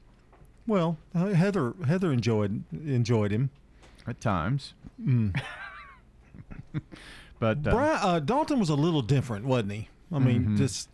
Well, 0.68 0.98
uh, 1.16 1.28
Heather 1.30 1.74
Heather 1.88 2.12
enjoyed 2.14 2.64
enjoyed 2.72 3.32
him 3.32 3.50
at 4.08 4.22
times. 4.22 4.74
Mm. 5.04 5.40
But 7.40 7.58
uh, 7.68 7.72
Bri- 7.72 8.00
uh, 8.02 8.20
Dalton 8.20 8.58
was 8.60 8.70
a 8.70 8.76
little 8.76 9.02
different, 9.02 9.46
wasn't 9.46 9.74
he? 9.74 9.90
I 10.14 10.20
mean, 10.20 10.46
Mhm. 10.50 10.58
just 10.58 10.88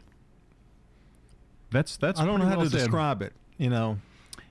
that's 1.72 1.96
that's. 1.98 2.20
I 2.20 2.26
don't 2.26 2.40
know 2.40 2.46
how 2.48 2.56
well 2.58 2.66
to 2.66 2.72
said. 2.72 2.78
describe 2.80 3.22
it. 3.22 3.34
You 3.58 3.70
know, 3.70 4.00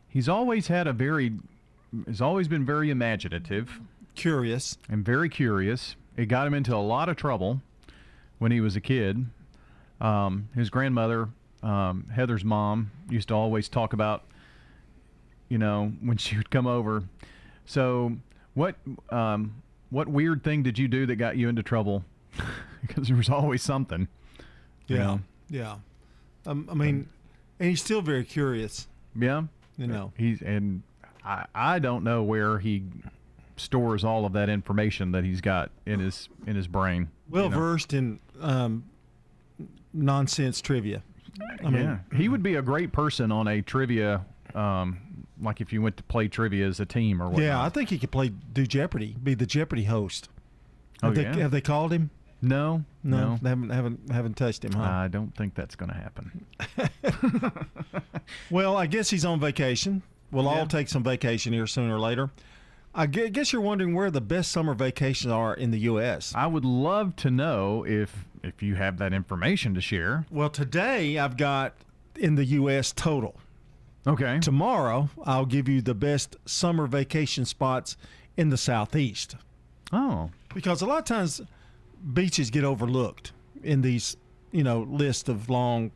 He's 0.08 0.28
always 0.28 0.68
had 0.68 0.86
a 0.86 0.92
very, 0.92 1.32
he's 2.06 2.20
always 2.20 2.48
been 2.48 2.64
very 2.64 2.90
imaginative, 2.90 3.80
curious, 4.14 4.76
and 4.88 5.04
very 5.04 5.28
curious. 5.28 5.96
It 6.16 6.26
got 6.26 6.46
him 6.46 6.54
into 6.54 6.74
a 6.74 6.78
lot 6.78 7.08
of 7.08 7.16
trouble 7.16 7.60
when 8.38 8.52
he 8.52 8.60
was 8.60 8.76
a 8.76 8.80
kid. 8.80 9.26
Um, 10.00 10.48
his 10.54 10.70
grandmother, 10.70 11.28
um, 11.62 12.06
Heather's 12.14 12.44
mom, 12.44 12.90
used 13.08 13.28
to 13.28 13.34
always 13.34 13.68
talk 13.68 13.92
about, 13.92 14.24
you 15.48 15.58
know, 15.58 15.92
when 16.00 16.16
she 16.16 16.36
would 16.36 16.50
come 16.50 16.66
over. 16.66 17.04
So, 17.66 18.16
what, 18.54 18.76
um, 19.10 19.62
what 19.90 20.08
weird 20.08 20.42
thing 20.42 20.62
did 20.62 20.78
you 20.78 20.88
do 20.88 21.06
that 21.06 21.16
got 21.16 21.36
you 21.36 21.48
into 21.48 21.62
trouble? 21.62 22.04
because 22.86 23.08
there 23.08 23.16
was 23.16 23.28
always 23.28 23.62
something. 23.62 24.08
you 24.86 24.96
yeah, 24.96 25.04
know? 25.04 25.20
yeah. 25.50 25.76
Um, 26.46 26.68
I 26.70 26.74
mean, 26.74 27.08
and 27.58 27.68
he's 27.68 27.82
still 27.82 28.02
very 28.02 28.24
curious. 28.24 28.86
Yeah. 29.18 29.44
You 29.76 29.86
know. 29.86 30.12
He's 30.16 30.40
and 30.42 30.82
I 31.28 31.44
I 31.54 31.78
don't 31.78 32.02
know 32.02 32.22
where 32.24 32.58
he 32.58 32.82
stores 33.56 34.04
all 34.04 34.24
of 34.24 34.32
that 34.32 34.48
information 34.48 35.12
that 35.12 35.24
he's 35.24 35.40
got 35.40 35.70
in 35.86 36.00
his 36.00 36.28
in 36.46 36.56
his 36.56 36.66
brain. 36.66 37.08
Well 37.28 37.44
you 37.44 37.50
know? 37.50 37.56
versed 37.56 37.92
in 37.92 38.18
um, 38.40 38.84
nonsense 39.92 40.60
trivia. 40.60 41.02
I 41.64 41.70
mean, 41.70 41.82
yeah, 41.82 41.98
he 42.18 42.28
would 42.28 42.42
be 42.42 42.56
a 42.56 42.62
great 42.62 42.90
person 42.92 43.30
on 43.30 43.46
a 43.46 43.62
trivia, 43.62 44.24
um, 44.56 44.98
like 45.40 45.60
if 45.60 45.72
you 45.72 45.80
went 45.80 45.96
to 45.98 46.02
play 46.04 46.26
trivia 46.26 46.66
as 46.66 46.80
a 46.80 46.86
team 46.86 47.22
or 47.22 47.26
whatnot. 47.26 47.42
yeah, 47.44 47.62
I 47.62 47.68
think 47.68 47.90
he 47.90 47.98
could 47.98 48.10
play 48.10 48.30
do 48.30 48.66
Jeopardy, 48.66 49.14
be 49.22 49.34
the 49.34 49.46
Jeopardy 49.46 49.84
host. 49.84 50.28
Have 51.02 51.12
Oh, 51.12 51.14
they 51.14 51.22
yeah? 51.22 51.36
have 51.36 51.50
they 51.52 51.60
called 51.60 51.92
him? 51.92 52.10
No, 52.42 52.84
No, 53.04 53.30
no. 53.30 53.38
they 53.42 53.48
haven't 53.50 53.70
haven't 53.70 54.10
haven't 54.12 54.36
touched 54.36 54.64
him, 54.64 54.72
huh? 54.72 54.82
I 54.82 55.08
don't 55.08 55.32
think 55.36 55.54
that's 55.54 55.76
going 55.76 55.90
to 55.90 55.96
happen. 55.96 56.46
Well, 58.50 58.76
I 58.76 58.86
guess 58.86 59.10
he's 59.10 59.24
on 59.24 59.40
vacation. 59.40 60.02
We'll 60.30 60.44
Yeah. 60.44 60.50
all 60.60 60.66
take 60.66 60.88
some 60.88 61.02
vacation 61.02 61.52
here 61.52 61.66
sooner 61.66 61.96
or 61.96 62.00
later. 62.00 62.30
I 62.94 63.06
guess 63.06 63.52
you're 63.52 63.62
wondering 63.62 63.94
where 63.94 64.10
the 64.10 64.20
best 64.20 64.50
summer 64.50 64.74
vacations 64.74 65.30
are 65.32 65.54
in 65.54 65.70
the 65.70 65.78
U.S. 65.80 66.32
I 66.34 66.46
would 66.46 66.64
love 66.64 67.14
to 67.16 67.30
know 67.30 67.84
if 67.86 68.24
if 68.42 68.62
you 68.62 68.76
have 68.76 68.98
that 68.98 69.12
information 69.12 69.74
to 69.74 69.80
share. 69.80 70.24
Well, 70.30 70.48
today 70.50 71.18
I've 71.18 71.36
got 71.36 71.74
in 72.16 72.34
the 72.36 72.44
U.S. 72.44 72.92
total. 72.92 73.34
Okay. 74.06 74.38
Tomorrow 74.40 75.10
I'll 75.24 75.44
give 75.46 75.68
you 75.68 75.80
the 75.82 75.94
best 75.94 76.36
summer 76.46 76.86
vacation 76.86 77.44
spots 77.44 77.96
in 78.36 78.48
the 78.50 78.56
Southeast. 78.56 79.36
Oh. 79.92 80.30
Because 80.54 80.82
a 80.82 80.86
lot 80.86 80.98
of 80.98 81.04
times 81.04 81.40
beaches 82.14 82.50
get 82.50 82.64
overlooked 82.64 83.32
in 83.62 83.82
these, 83.82 84.16
you 84.52 84.62
know, 84.62 84.80
list 84.82 85.28
of 85.28 85.48
long 85.50 85.90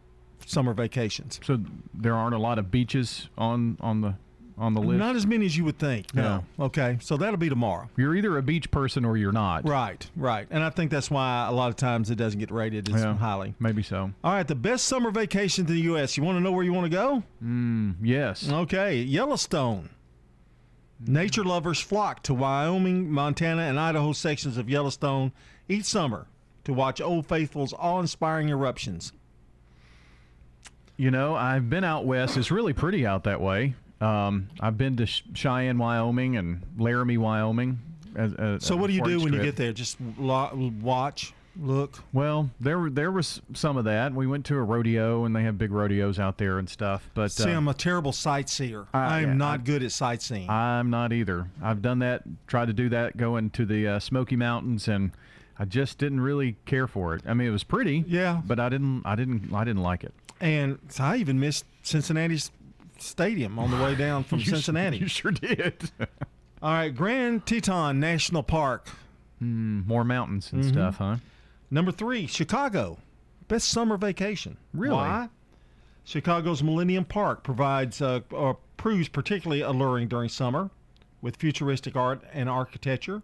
summer 0.47 0.74
vacations. 0.74 1.40
So 1.45 1.59
there 1.95 2.14
aren't 2.14 2.34
a 2.34 2.38
lot 2.38 2.59
of 2.59 2.70
beaches 2.70 3.28
on 3.38 3.76
on 3.80 4.01
the 4.01 4.14
on 4.59 4.74
the 4.74 4.80
list. 4.82 4.99
Not 4.99 5.16
as 5.16 5.26
many 5.26 5.47
as 5.47 5.57
you 5.57 5.64
would 5.64 5.78
think. 5.78 6.14
No. 6.14 6.45
Okay. 6.61 6.99
So 7.01 7.16
that'll 7.16 7.38
be 7.38 7.49
tomorrow. 7.49 7.88
You're 7.97 8.14
either 8.14 8.36
a 8.36 8.43
beach 8.43 8.70
person 8.70 9.05
or 9.05 9.16
you're 9.16 9.32
not. 9.32 9.66
Right, 9.66 10.09
right. 10.14 10.47
And 10.51 10.62
I 10.62 10.68
think 10.70 10.90
that's 10.90 11.11
why 11.11 11.47
a 11.49 11.53
lot 11.53 11.70
of 11.70 11.76
times 11.76 12.11
it 12.11 12.16
doesn't 12.16 12.38
get 12.38 12.51
rated 12.51 12.88
as 12.95 13.03
Yeah. 13.03 13.16
highly. 13.16 13.55
Maybe 13.59 13.82
so. 13.82 14.12
All 14.22 14.32
right, 14.32 14.47
the 14.47 14.55
best 14.55 14.84
summer 14.84 15.11
vacation 15.11 15.66
in 15.66 15.72
the 15.72 15.80
U.S. 15.82 16.16
You 16.18 16.22
want 16.22 16.36
to 16.36 16.40
know 16.40 16.53
where 16.53 16.64
you 16.64 16.72
want 16.72 16.84
to 16.84 16.90
go? 16.97 17.22
Mm, 17.43 17.97
yes. 18.03 18.49
Okay, 18.53 18.97
Yellowstone. 19.03 19.88
Nature 21.05 21.45
lovers 21.45 21.80
flock 21.80 22.22
to 22.24 22.34
Wyoming, 22.34 23.11
Montana, 23.11 23.62
and 23.62 23.80
Idaho 23.80 24.12
sections 24.12 24.57
of 24.57 24.68
Yellowstone 24.70 25.32
each 25.68 25.84
summer 25.86 26.26
to 26.64 26.72
watch 26.72 27.01
Old 27.01 27.26
Faithful's 27.26 27.72
awe-inspiring 27.76 28.51
eruptions. 28.51 29.12
You 30.97 31.11
know, 31.11 31.34
I've 31.34 31.68
been 31.70 31.84
out 31.84 32.05
west. 32.05 32.36
It's 32.36 32.51
really 32.51 32.72
pretty 32.72 33.07
out 33.07 33.24
that 33.24 33.40
way. 33.40 33.74
Um, 34.01 34.49
I've 34.61 34.76
been 34.76 34.97
to 34.99 35.07
Cheyenne, 35.07 35.78
Wyoming, 35.78 36.36
and 36.36 36.62
Laramie, 36.78 37.18
Wyoming. 37.18 37.78
As, 38.14 38.34
as, 38.34 38.64
So, 38.64 38.76
what 38.76 38.88
do 38.88 38.93
you 38.93 39.03
do 39.03 39.20
when 39.20 39.32
you 39.32 39.40
get 39.43 39.57
there? 39.57 39.72
Just 39.72 39.97
lo- 40.18 40.72
watch, 40.82 41.32
look. 41.59 42.03
Well, 42.12 42.51
there 42.61 42.78
were- 42.78 42.90
there 42.90 43.11
was 43.11 43.40
some 43.55 43.76
of 43.76 43.84
that. 43.84 44.12
We 44.12 44.26
went 44.26 44.45
to 44.47 44.57
a 44.57 44.62
rodeo, 44.62 45.24
and 45.24 45.34
they 45.34 45.45
have 45.45 45.57
big 45.57 45.70
rodeos 45.70 46.18
out 46.18 46.36
there 46.36 46.59
and 46.59 46.68
stuff. 46.68 47.09
But 47.14 47.32
See, 47.32 47.51
uh, 47.51 47.57
I'm 47.57 47.68
a 47.68 47.74
terrible 47.74 48.12
sightseer. 48.12 48.86
I 48.93 49.20
am 49.20 49.28
yeah, 49.30 49.34
not 49.34 49.61
I- 49.61 49.62
good 49.62 49.82
at 49.82 49.93
sightseeing. 49.93 50.51
I'm 50.51 50.90
not 50.90 51.12
either. 51.12 51.49
I've 51.62 51.80
done 51.80 52.01
that, 52.01 52.22
tried 52.47 52.66
to 52.66 52.72
do 52.74 52.88
that, 52.90 53.16
going 53.16 53.51
to 53.51 53.64
the 53.64 53.86
uh, 53.88 53.99
Smoky 53.99 54.36
Mountains, 54.36 54.88
and 54.88 55.12
I 55.62 55.64
just 55.64 55.98
didn't 55.98 56.20
really 56.20 56.56
care 56.66 56.88
for 56.88 57.14
it. 57.14 57.22
I 57.24 57.34
mean, 57.34 57.46
it 57.46 57.52
was 57.52 57.62
pretty, 57.62 58.04
Yeah. 58.08 58.42
but 58.44 58.58
I 58.58 58.68
didn't, 58.68 59.02
I 59.04 59.14
didn't, 59.14 59.54
I 59.54 59.62
didn't 59.62 59.82
like 59.82 60.02
it. 60.02 60.12
And 60.40 60.80
so 60.88 61.04
I 61.04 61.18
even 61.18 61.38
missed 61.38 61.64
Cincinnati's 61.82 62.50
stadium 62.98 63.60
on 63.60 63.70
the 63.70 63.76
way 63.76 63.94
down 63.94 64.24
from 64.28 64.40
You 64.40 64.44
sure- 64.46 64.54
Cincinnati. 64.56 64.96
you 64.98 65.06
sure 65.06 65.30
did. 65.30 65.88
All 66.62 66.72
right, 66.72 66.88
Grand 66.94 67.46
Teton 67.46 68.00
National 68.00 68.42
Park. 68.42 68.88
Hmm, 69.38 69.82
more 69.86 70.02
mountains 70.02 70.52
and 70.52 70.64
Mhm. 70.64 70.68
stuff, 70.68 70.96
huh? 70.96 71.16
Number 71.70 71.92
three, 71.92 72.26
Chicago. 72.26 72.98
Best 73.46 73.68
summer 73.68 73.96
vacation. 73.96 74.56
Really? 74.74 74.94
Why? 74.96 75.28
Chicago's 76.04 76.60
Millennium 76.62 77.04
Park 77.04 77.44
provides 77.44 78.02
uh, 78.02 78.20
or 78.32 78.58
proves 78.76 79.08
particularly 79.08 79.60
alluring 79.62 80.08
during 80.08 80.28
summer 80.28 80.70
with 81.20 81.36
futuristic 81.36 81.94
art 81.94 82.20
and 82.32 82.48
architecture, 82.48 83.22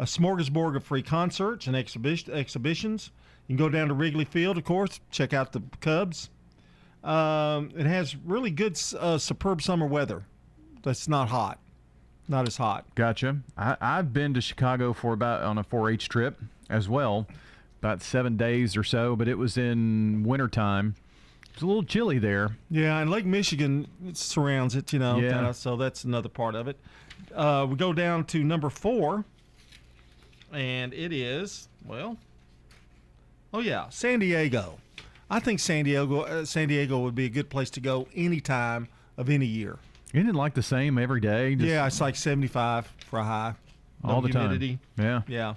a 0.00 0.04
smorgasbord 0.04 0.74
of 0.76 0.82
free 0.82 1.02
concerts 1.02 1.66
and 1.66 1.76
exhibi- 1.76 2.28
exhibitions. 2.30 3.10
You 3.46 3.56
can 3.56 3.64
go 3.64 3.68
down 3.68 3.88
to 3.88 3.94
Wrigley 3.94 4.24
Field, 4.24 4.56
of 4.56 4.64
course, 4.64 4.98
check 5.10 5.34
out 5.34 5.52
the 5.52 5.62
Cubs. 5.80 6.30
Um, 7.04 7.70
it 7.76 7.86
has 7.86 8.16
really 8.16 8.50
good, 8.50 8.80
uh, 8.98 9.18
superb 9.18 9.60
summer 9.62 9.86
weather. 9.86 10.24
That's 10.82 11.06
not 11.06 11.28
hot, 11.28 11.58
not 12.28 12.48
as 12.48 12.56
hot. 12.56 12.86
Gotcha. 12.94 13.38
I, 13.58 13.76
I've 13.80 14.12
been 14.12 14.32
to 14.34 14.40
Chicago 14.40 14.94
for 14.94 15.12
about 15.12 15.42
on 15.42 15.58
a 15.58 15.64
4-H 15.64 16.08
trip 16.08 16.40
as 16.70 16.88
well, 16.88 17.26
about 17.80 18.02
seven 18.02 18.38
days 18.38 18.76
or 18.78 18.84
so, 18.84 19.16
but 19.16 19.28
it 19.28 19.36
was 19.36 19.58
in 19.58 20.22
wintertime. 20.24 20.94
It's 21.52 21.62
a 21.62 21.66
little 21.66 21.82
chilly 21.82 22.18
there. 22.18 22.56
Yeah, 22.70 23.00
and 23.00 23.10
Lake 23.10 23.26
Michigan 23.26 23.86
surrounds 24.14 24.76
it, 24.76 24.94
you 24.94 24.98
know. 24.98 25.18
Yeah. 25.18 25.32
kinda, 25.32 25.52
so 25.54 25.76
that's 25.76 26.04
another 26.04 26.30
part 26.30 26.54
of 26.54 26.68
it. 26.68 26.78
Uh, 27.34 27.66
we 27.68 27.76
go 27.76 27.92
down 27.92 28.24
to 28.24 28.42
number 28.42 28.70
four, 28.70 29.24
and 30.52 30.92
it 30.94 31.12
is 31.12 31.68
well. 31.84 32.16
Oh 33.52 33.60
yeah, 33.60 33.88
San 33.88 34.20
Diego. 34.20 34.78
I 35.28 35.40
think 35.40 35.60
San 35.60 35.84
Diego, 35.84 36.22
uh, 36.22 36.44
San 36.44 36.68
Diego 36.68 36.98
would 37.00 37.14
be 37.14 37.24
a 37.24 37.28
good 37.28 37.50
place 37.50 37.70
to 37.70 37.80
go 37.80 38.08
any 38.14 38.40
time 38.40 38.88
of 39.16 39.30
any 39.30 39.46
year. 39.46 39.78
Isn't 40.12 40.28
it 40.28 40.34
like 40.34 40.54
the 40.54 40.62
same 40.62 40.98
every 40.98 41.20
day? 41.20 41.54
Just 41.54 41.68
yeah, 41.68 41.86
it's 41.86 42.00
like 42.00 42.16
seventy-five 42.16 42.92
for 43.06 43.20
a 43.20 43.24
high. 43.24 43.54
All 44.02 44.20
the 44.20 44.28
humidity. 44.28 44.78
time. 44.96 45.24
Yeah. 45.28 45.54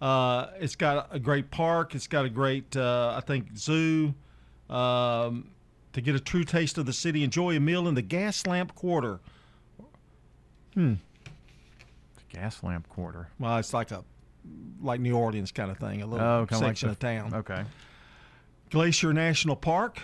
Yeah. 0.00 0.06
Uh, 0.06 0.48
it's 0.58 0.74
got 0.74 1.08
a 1.14 1.20
great 1.20 1.50
park. 1.50 1.94
It's 1.94 2.08
got 2.08 2.24
a 2.24 2.30
great, 2.30 2.76
uh, 2.76 3.14
I 3.16 3.20
think, 3.20 3.56
zoo. 3.56 4.14
Um, 4.68 5.50
to 5.92 6.00
get 6.00 6.14
a 6.14 6.20
true 6.20 6.42
taste 6.42 6.78
of 6.78 6.86
the 6.86 6.92
city, 6.92 7.22
enjoy 7.22 7.54
a 7.54 7.60
meal 7.60 7.86
in 7.86 7.94
the 7.94 8.02
Gas 8.02 8.46
Lamp 8.46 8.74
Quarter. 8.74 9.20
Hmm. 10.74 10.94
Gas 12.30 12.62
lamp 12.62 12.88
quarter. 12.88 13.28
Well, 13.38 13.58
it's 13.58 13.74
like 13.74 13.90
a 13.90 14.02
like 14.80 15.00
New 15.00 15.16
Orleans 15.16 15.52
kind 15.52 15.70
of 15.70 15.78
thing, 15.78 16.02
a 16.02 16.06
little 16.06 16.26
Oh, 16.26 16.46
kinda 16.46 16.64
like 16.64 16.70
section 16.76 16.88
the- 16.88 16.92
of 16.92 16.98
town. 16.98 17.34
Okay. 17.34 17.64
Glacier 18.70 19.12
National 19.12 19.56
Park. 19.56 20.00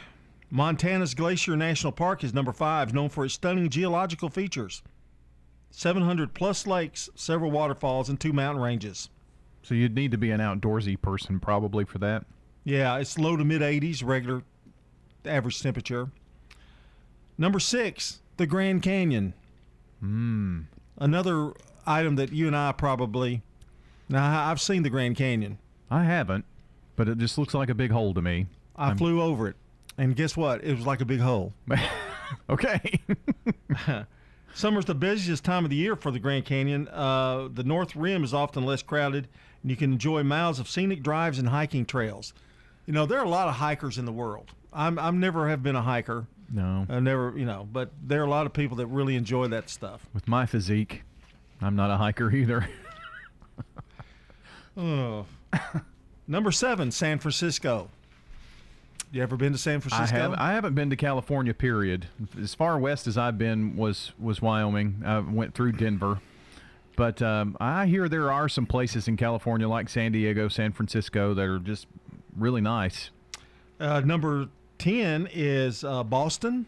Montana's 0.51 1.15
Glacier 1.15 1.57
National 1.57 1.93
Park 1.93 2.25
is 2.25 2.33
number 2.33 2.53
five, 2.53 2.95
known 2.95 3.09
for 3.11 3.25
its 3.25 3.35
stunning 3.35 3.69
geological 3.69 4.29
features. 4.31 4.83
700 5.71 6.33
plus 6.33 6.67
lakes, 6.67 7.11
several 7.15 7.51
waterfalls, 7.51 8.09
and 8.09 8.19
two 8.19 8.33
mountain 8.33 8.63
ranges. 8.63 9.11
So 9.63 9.75
you'd 9.75 9.95
need 9.95 10.11
to 10.13 10.19
be 10.19 10.31
an 10.31 10.41
outdoorsy 10.41 11.01
person 11.01 11.41
probably 11.41 11.85
for 11.85 11.99
that. 11.99 12.25
Yeah, 12.65 12.97
it's 12.97 13.19
low 13.19 13.37
to 13.37 13.45
mid 13.45 13.61
80s, 13.63 14.03
regular 14.03 14.43
average 15.27 15.61
temperature. 15.61 16.11
Number 17.37 17.59
six, 17.61 18.21
the 18.39 18.47
Grand 18.47 18.83
Canyon. 18.83 19.35
Hmm. 20.01 20.61
Another 20.97 21.53
item 21.87 22.17
that 22.17 22.33
you 22.33 22.47
and 22.47 22.57
I 22.57 22.73
probably. 22.73 23.43
Now, 24.09 24.49
I've 24.51 24.61
seen 24.61 24.83
the 24.83 24.91
Grand 24.91 25.17
Canyon. 25.17 25.59
I 25.91 26.05
haven't, 26.05 26.45
but 26.97 27.09
it 27.09 27.19
just 27.19 27.39
looks 27.39 27.55
like 27.55 27.69
a 27.69 27.75
big 27.75 27.91
hole 27.91 28.15
to 28.15 28.23
me. 28.23 28.47
I 28.77 28.89
I'm- 28.89 28.97
flew 28.99 29.21
over 29.21 29.49
it, 29.49 29.57
and 29.97 30.15
guess 30.17 30.37
what? 30.37 30.63
It 30.65 30.75
was 30.77 30.87
like 30.87 31.01
a 31.01 31.05
big 31.05 31.21
hole. 31.21 31.53
okay. 32.51 33.01
Summer's 34.55 34.87
the 34.87 34.95
busiest 34.95 35.45
time 35.45 35.65
of 35.65 35.71
the 35.71 35.77
year 35.77 35.95
for 35.95 36.11
the 36.11 36.19
Grand 36.19 36.45
Canyon. 36.45 36.89
Uh, 36.89 37.49
the 37.53 37.63
North 37.63 37.95
Rim 37.95 38.25
is 38.25 38.35
often 38.35 38.65
less 38.65 38.83
crowded, 38.83 39.29
and 39.63 39.71
you 39.71 39.77
can 39.77 39.93
enjoy 39.93 40.23
miles 40.23 40.59
of 40.59 40.69
scenic 40.69 41.03
drives 41.03 41.39
and 41.39 41.49
hiking 41.49 41.85
trails. 41.85 42.33
You 42.87 42.93
know, 42.93 43.07
there 43.07 43.19
are 43.19 43.25
a 43.25 43.29
lot 43.29 43.49
of 43.49 43.55
hikers 43.55 43.99
in 43.99 44.05
the 44.05 44.13
world. 44.13 44.51
I'm 44.73 44.99
I'm 44.99 45.21
never 45.21 45.49
have 45.49 45.63
been 45.63 45.77
a 45.77 45.83
hiker. 45.83 46.27
No. 46.51 46.87
I 46.89 46.99
never, 47.01 47.35
you 47.37 47.45
know, 47.45 47.69
but 47.71 47.91
there 48.03 48.23
are 48.23 48.25
a 48.25 48.31
lot 48.31 48.47
of 48.47 48.53
people 48.53 48.79
that 48.79 48.87
really 48.87 49.17
enjoy 49.17 49.49
that 49.49 49.69
stuff. 49.69 50.07
With 50.15 50.27
my 50.27 50.47
physique, 50.47 51.03
I'm 51.61 51.77
not 51.77 51.91
a 51.91 51.97
hiker 51.99 52.31
either. 52.33 52.69
Oh. 54.79 55.27
Number 56.27 56.53
seven, 56.53 56.91
San 56.93 57.19
Francisco. 57.19 57.91
You 59.11 59.23
ever 59.23 59.37
been 59.37 59.53
to 59.53 59.59
San 59.59 59.79
I 59.79 59.81
Francisco? 59.81 60.17
have 60.17 60.35
I 60.35 60.53
haven't 60.53 60.75
been 60.75 60.91
to 60.91 60.97
California. 60.97 61.55
Period. 61.55 62.07
As 62.41 62.55
far 62.55 62.79
west 62.79 63.07
as 63.07 63.17
I've 63.17 63.39
been 63.39 63.75
was 63.77 64.13
was 64.19 64.43
Wyoming. 64.43 65.03
I 65.05 65.21
went 65.21 65.55
through 65.55 65.73
Denver, 65.73 66.21
but 66.95 67.23
um, 67.23 67.57
I 67.59 67.87
hear 67.87 68.09
there 68.09 68.31
are 68.31 68.49
some 68.51 68.67
places 68.67 69.09
in 69.09 69.17
California 69.17 69.67
like 69.67 69.89
San 69.89 70.13
Diego, 70.13 70.49
San 70.49 70.73
Francisco 70.73 71.33
that 71.33 71.45
are 71.45 71.59
just 71.59 71.87
really 72.37 72.61
nice. 72.61 73.09
Uh, 73.81 74.01
number 74.01 74.49
ten 74.77 75.27
is 75.33 75.83
uh, 75.85 76.05
Boston. 76.05 76.67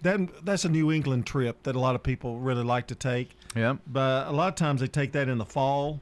That 0.00 0.44
that's 0.44 0.64
a 0.64 0.70
New 0.70 0.90
England 0.90 1.26
trip 1.26 1.62
that 1.64 1.76
a 1.76 1.80
lot 1.80 1.94
of 1.94 2.02
people 2.02 2.38
really 2.38 2.64
like 2.64 2.86
to 2.86 2.94
take. 2.94 3.36
Yeah. 3.54 3.76
But 3.86 4.28
a 4.28 4.32
lot 4.32 4.48
of 4.48 4.54
times 4.54 4.80
they 4.80 4.86
take 4.86 5.12
that 5.12 5.28
in 5.28 5.36
the 5.36 5.44
fall. 5.44 6.00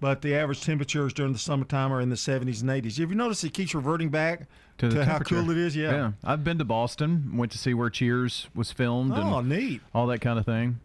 But 0.00 0.22
the 0.22 0.34
average 0.34 0.62
temperatures 0.62 1.12
during 1.12 1.32
the 1.34 1.38
summertime 1.38 1.92
are 1.92 2.00
in 2.00 2.08
the 2.08 2.16
70s 2.16 2.62
and 2.62 2.70
80s. 2.70 2.98
Have 2.98 3.10
you 3.10 3.16
noticed 3.16 3.44
it 3.44 3.52
keeps 3.52 3.74
reverting 3.74 4.08
back 4.08 4.46
To, 4.78 4.88
the 4.88 5.04
how 5.04 5.12
temperature. 5.18 5.42
cool 5.42 5.50
it 5.50 5.58
is? 5.58 5.76
Yeah. 5.76 5.90
yeah. 5.90 6.12
I've 6.24 6.42
been 6.42 6.56
to 6.58 6.64
Boston. 6.64 7.36
Went 7.36 7.52
to 7.52 7.58
see 7.58 7.74
where 7.74 7.90
Cheers 7.90 8.48
was 8.54 8.72
filmed. 8.72 9.12
Oh, 9.14 9.38
and 9.38 9.48
neat. 9.50 9.82
All 9.94 10.06
that 10.06 10.20
kind 10.20 10.38
of 10.38 10.46
thing. 10.46 10.80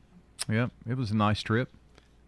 Yep, 0.50 0.72
it 0.90 0.98
was 0.98 1.12
a 1.12 1.16
nice 1.16 1.42
trip. 1.42 1.70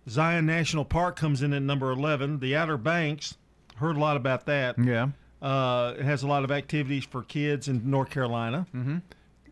Zion 0.09 0.45
National 0.45 0.85
Park 0.85 1.17
comes 1.17 1.41
in 1.41 1.51
at 1.53 1.61
number 1.61 1.91
11. 1.91 2.39
The 2.39 2.55
Outer 2.55 2.77
Banks, 2.77 3.35
heard 3.75 3.97
a 3.97 3.99
lot 3.99 4.15
about 4.15 4.45
that. 4.45 4.79
Yeah. 4.79 5.09
Uh, 5.41 5.93
it 5.99 6.03
has 6.05 6.23
a 6.23 6.27
lot 6.27 6.45
of 6.45 6.51
activities 6.51 7.03
for 7.03 7.21
kids 7.23 7.67
in 7.67 7.91
North 7.91 8.09
Carolina. 8.09 8.65
Mm-hmm. 8.73 8.97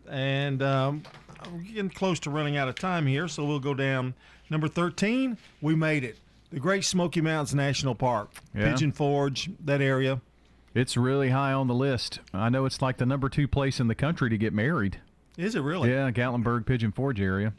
And 0.10 0.64
um, 0.64 1.04
we're 1.52 1.60
getting 1.60 1.90
close 1.90 2.20
to 2.22 2.30
running 2.30 2.56
out 2.56 2.70
of 2.70 2.76
time 2.76 3.06
here, 3.06 3.28
so 3.28 3.44
we'll 3.44 3.60
go 3.60 3.74
down. 3.74 4.14
Number 4.50 4.68
13, 4.70 5.38
we 5.62 5.76
made 5.76 6.04
it. 6.06 6.18
The 6.56 6.62
Great 6.62 6.86
Smoky 6.86 7.20
Mountains 7.20 7.54
National 7.54 7.96
Park, 7.96 8.32
Yeah. 8.56 8.72
Pigeon 8.72 8.94
Forge, 8.94 9.50
that 9.66 9.82
area. 9.82 10.22
It's 10.74 10.96
really 10.96 11.32
high 11.32 11.52
on 11.52 11.68
the 11.68 11.74
list. 11.74 12.22
I 12.34 12.48
know 12.48 12.64
it's 12.66 12.82
like 12.82 12.96
the 12.96 13.06
number 13.06 13.28
two 13.28 13.46
place 13.46 13.82
in 13.82 13.88
the 13.90 13.94
country 13.94 14.30
to 14.30 14.38
get 14.38 14.54
married. 14.54 15.02
Is 15.38 15.56
it 15.56 15.60
really? 15.60 15.92
Yeah, 15.92 16.10
Gatlinburg, 16.12 16.66
Pigeon 16.66 16.94
Forge 16.94 17.20
area. 17.20 17.52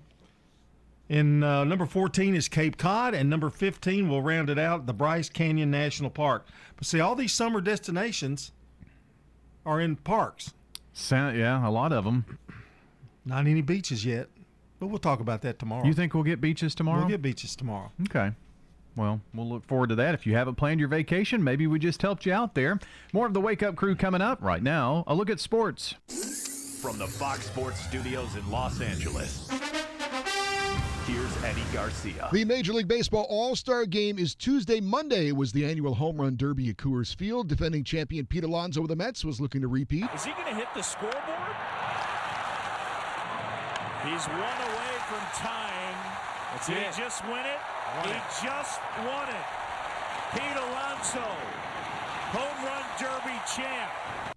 And 1.11 1.45
uh, 1.45 1.65
number 1.65 1.85
14 1.85 2.35
is 2.35 2.49
Cape 2.49 2.79
Cod, 2.79 3.13
and 3.13 3.29
number 3.29 3.51
15 3.51 4.09
will 4.09 4.23
round 4.23 4.49
it 4.49 4.59
out, 4.59 4.87
the 4.87 4.95
Bryce 4.95 5.29
Canyon 5.29 5.71
National 5.71 6.09
Park. 6.09 6.47
But 6.77 6.87
see, 6.87 6.99
all 6.99 7.15
these 7.15 7.35
summer 7.35 7.61
destinations 7.61 8.51
are 9.67 9.79
in 9.79 9.97
parks. 9.97 10.55
Sound, 10.95 11.37
yeah, 11.37 11.69
a 11.69 11.71
lot 11.71 11.93
of 11.93 12.05
them. 12.05 12.39
Not 13.27 13.47
any 13.47 13.61
beaches 13.61 14.07
yet, 14.07 14.29
but 14.81 14.87
we'll 14.87 14.99
talk 14.99 15.21
about 15.21 15.43
that 15.43 15.59
tomorrow. 15.59 15.85
You 15.85 15.93
think 15.93 16.15
we'll 16.15 16.23
get 16.25 16.41
beaches 16.41 16.75
tomorrow? 16.75 17.01
We'll 17.01 17.09
get 17.11 17.21
beaches 17.21 17.55
tomorrow. 17.57 17.93
Okay. 18.05 18.33
Well, 18.97 19.21
we'll 19.35 19.49
look 19.49 19.65
forward 19.67 19.91
to 19.91 19.95
that. 19.97 20.15
If 20.15 20.27
you 20.27 20.35
haven't 20.35 20.55
planned 20.55 20.81
your 20.81 20.89
vacation, 20.89 21.45
maybe 21.45 21.67
we 21.67 21.79
just 21.79 22.01
helped 22.01 22.25
you 22.25 22.33
out 22.33 22.55
there. 22.55 22.81
More 23.13 23.27
of 23.27 23.35
the 23.35 23.41
Wake 23.41 23.63
Up 23.63 23.77
Crew 23.77 23.95
coming 23.95 24.23
up 24.23 24.43
right 24.43 24.63
now. 24.63 25.05
A 25.07 25.15
look 25.15 25.29
at 25.29 25.39
sports. 25.39 25.95
From 26.81 26.99
the 26.99 27.07
Fox 27.07 27.47
Sports 27.47 27.81
Studios 27.81 28.37
in 28.37 28.51
Los 28.51 28.81
Angeles, 28.81 29.51
here's 31.07 31.45
Eddie 31.45 31.63
Garcia. 31.73 32.29
The 32.33 32.45
Major 32.45 32.73
League 32.73 32.89
Baseball 32.89 33.27
All 33.29 33.57
Star 33.57 33.87
Game 33.87 34.19
is 34.19 34.35
Tuesday. 34.35 34.81
Monday 34.81 35.33
was 35.33 35.53
the 35.53 35.65
annual 35.67 35.95
Home 35.95 36.21
Run 36.21 36.37
Derby 36.37 36.71
at 36.71 36.77
Coors 36.77 37.15
Field. 37.15 37.49
Defending 37.49 37.85
champion 37.85 38.25
Pete 38.25 38.45
Alonso 38.45 38.83
of 38.83 38.89
the 38.89 38.97
Mets 38.97 39.25
was 39.25 39.41
looking 39.41 39.61
to 39.63 39.69
repeat. 39.69 40.07
Is 40.15 40.25
he 40.25 40.33
going 40.33 40.47
to 40.47 40.55
hit 40.55 40.69
the 40.75 40.83
scoreboard? 40.83 41.23
He's 44.05 44.25
one 44.27 44.39
away 44.39 44.95
from 45.09 45.21
tying. 45.35 45.76
That's 46.57 46.69
Did 46.69 46.79
it. 46.79 46.95
he 46.95 47.03
just 47.03 47.23
win 47.25 47.35
it? 47.45 47.61
Won 47.99 48.05
he 48.09 48.11
it. 48.13 48.23
just 48.43 48.81
won 49.05 49.29
it. 49.29 49.45
Pete 50.33 50.57
Alonso, 50.57 51.21
home 52.33 52.65
run 52.65 52.83
derby 52.99 53.39
champ. 53.55 53.91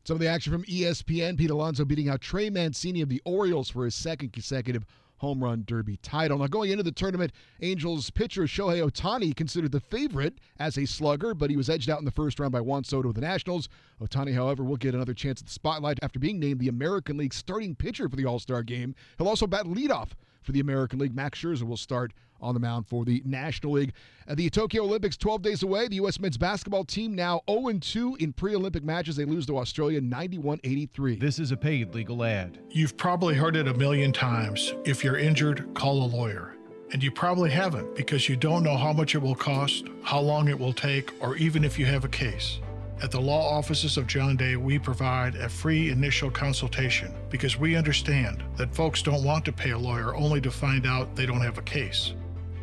Some 0.04 0.16
of 0.16 0.20
the 0.20 0.28
action 0.28 0.52
from 0.52 0.64
ESPN 0.66 1.38
Pete 1.38 1.50
Alonso 1.50 1.86
beating 1.86 2.10
out 2.10 2.20
Trey 2.20 2.50
Mancini 2.50 3.00
of 3.00 3.08
the 3.08 3.22
Orioles 3.24 3.70
for 3.70 3.86
his 3.86 3.96
second 3.96 4.34
consecutive 4.34 4.86
home 5.20 5.42
run 5.42 5.64
derby 5.66 5.96
title. 6.02 6.40
Now, 6.40 6.48
going 6.48 6.72
into 6.72 6.84
the 6.84 6.92
tournament, 6.92 7.32
Angels 7.62 8.10
pitcher 8.10 8.44
Shohei 8.44 8.86
Ohtani 8.86 9.34
considered 9.34 9.72
the 9.72 9.80
favorite 9.80 10.40
as 10.60 10.78
a 10.78 10.86
slugger, 10.86 11.34
but 11.34 11.50
he 11.50 11.56
was 11.56 11.70
edged 11.70 11.90
out 11.90 12.00
in 12.00 12.06
the 12.06 12.12
first 12.12 12.38
round 12.38 12.52
by 12.52 12.60
Juan 12.60 12.84
Soto 12.84 13.08
of 13.10 13.16
the 13.16 13.22
Nationals. 13.22 13.70
Ohtani, 14.02 14.34
however, 14.34 14.66
will 14.66 14.76
get 14.78 14.94
another 14.94 15.14
chance 15.14 15.40
at 15.40 15.48
the 15.48 15.54
spotlight 15.54 16.00
after 16.02 16.20
being 16.20 16.38
named 16.38 16.60
the 16.60 16.68
American 16.68 17.16
League 17.16 17.34
starting 17.34 17.76
pitcher 17.76 18.10
for 18.10 18.18
the 18.18 18.26
All 18.26 18.40
Star 18.40 18.62
game. 18.62 18.94
He'll 19.18 19.30
also 19.30 19.48
bat 19.48 19.64
leadoff 19.66 20.10
for 20.50 20.54
the 20.54 20.60
American 20.62 20.98
League. 20.98 21.16
Max 21.16 21.38
Scherzer 21.38 21.62
will 21.62 21.78
start 21.78 22.12
on 22.42 22.56
the 22.56 22.60
mound 22.60 22.88
for 22.88 23.06
the 23.06 23.22
National 23.24 23.74
League. 23.74 23.94
Uh, 24.28 24.34
the 24.34 24.50
Tokyo 24.50 24.84
Olympics 24.84 25.16
12 25.16 25.44
days 25.44 25.62
away. 25.62 25.88
The 25.88 25.98
U.S. 25.98 26.20
men's 26.20 26.40
basketball 26.40 26.86
team 26.86 27.14
now 27.14 27.42
0-2 27.48 28.20
in 28.20 28.34
pre-Olympic 28.34 28.84
matches. 28.84 29.16
They 29.16 29.26
lose 29.26 29.46
to 29.46 29.60
Australia 29.60 30.02
91-83. 30.02 31.20
This 31.20 31.38
is 31.38 31.52
a 31.52 31.58
paid 31.58 31.94
legal 31.94 32.24
ad. 32.24 32.58
You've 32.72 32.98
probably 32.98 33.36
heard 33.36 33.56
it 33.56 33.68
a 33.68 33.74
million 33.76 34.12
times. 34.12 34.74
If 34.86 35.04
you're 35.04 35.20
injured, 35.20 35.72
call 35.76 36.02
a 36.02 36.08
lawyer. 36.08 36.56
And 36.92 37.04
you 37.04 37.12
probably 37.12 37.52
haven't 37.52 37.96
because 37.96 38.28
you 38.28 38.36
don't 38.36 38.64
know 38.64 38.76
how 38.76 38.92
much 38.92 39.14
it 39.14 39.20
will 39.20 39.36
cost, 39.36 39.86
how 40.02 40.20
long 40.20 40.48
it 40.48 40.58
will 40.58 40.74
take, 40.74 41.14
or 41.22 41.36
even 41.36 41.64
if 41.64 41.78
you 41.78 41.86
have 41.86 42.06
a 42.06 42.10
case. 42.10 42.60
At 43.02 43.12
the 43.12 43.22
law 43.22 43.58
offices 43.58 43.96
of 43.96 44.08
John 44.08 44.36
Day, 44.36 44.58
we 44.58 44.78
provide 44.78 45.36
a 45.36 45.48
free 45.48 45.90
initial 45.90 46.30
consultation 46.30 47.14
because 47.30 47.58
we 47.58 47.78
understand 47.78 48.44
that 48.58 48.76
folks 48.76 49.02
don't 49.02 49.24
want 49.24 49.46
to 49.46 49.54
pay 49.54 49.70
a 49.70 49.78
lawyer 49.78 50.14
only 50.16 50.42
to 50.42 50.52
find 50.52 50.86
out 50.86 51.16
they 51.16 51.26
don't 51.26 51.42
have 51.42 51.58
a 51.58 51.62
case. 51.62 52.14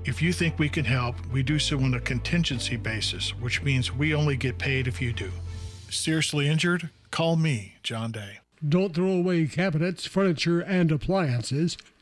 If 0.04 0.20
you 0.20 0.34
think 0.34 0.58
we 0.58 0.68
can 0.68 0.84
help, 0.84 1.16
we 1.32 1.42
do 1.42 1.58
so 1.58 1.80
on 1.80 1.94
a 1.94 2.00
contingency 2.00 2.76
basis, 2.76 3.30
which 3.40 3.62
means 3.62 3.94
we 3.94 4.14
only 4.14 4.36
get 4.36 4.58
paid 4.58 4.86
if 4.86 5.00
you 5.00 5.14
do. 5.14 5.32
Seriously 5.88 6.48
injured? 6.48 6.90
Call 7.10 7.36
me, 7.36 7.76
John 7.82 8.12
Day. 8.12 8.40
Don't 8.66 8.94
throw 8.94 9.12
away 9.12 9.46
cabinets, 9.46 10.06
furniture, 10.06 10.60
and 10.60 10.92
appliances. 10.92 11.78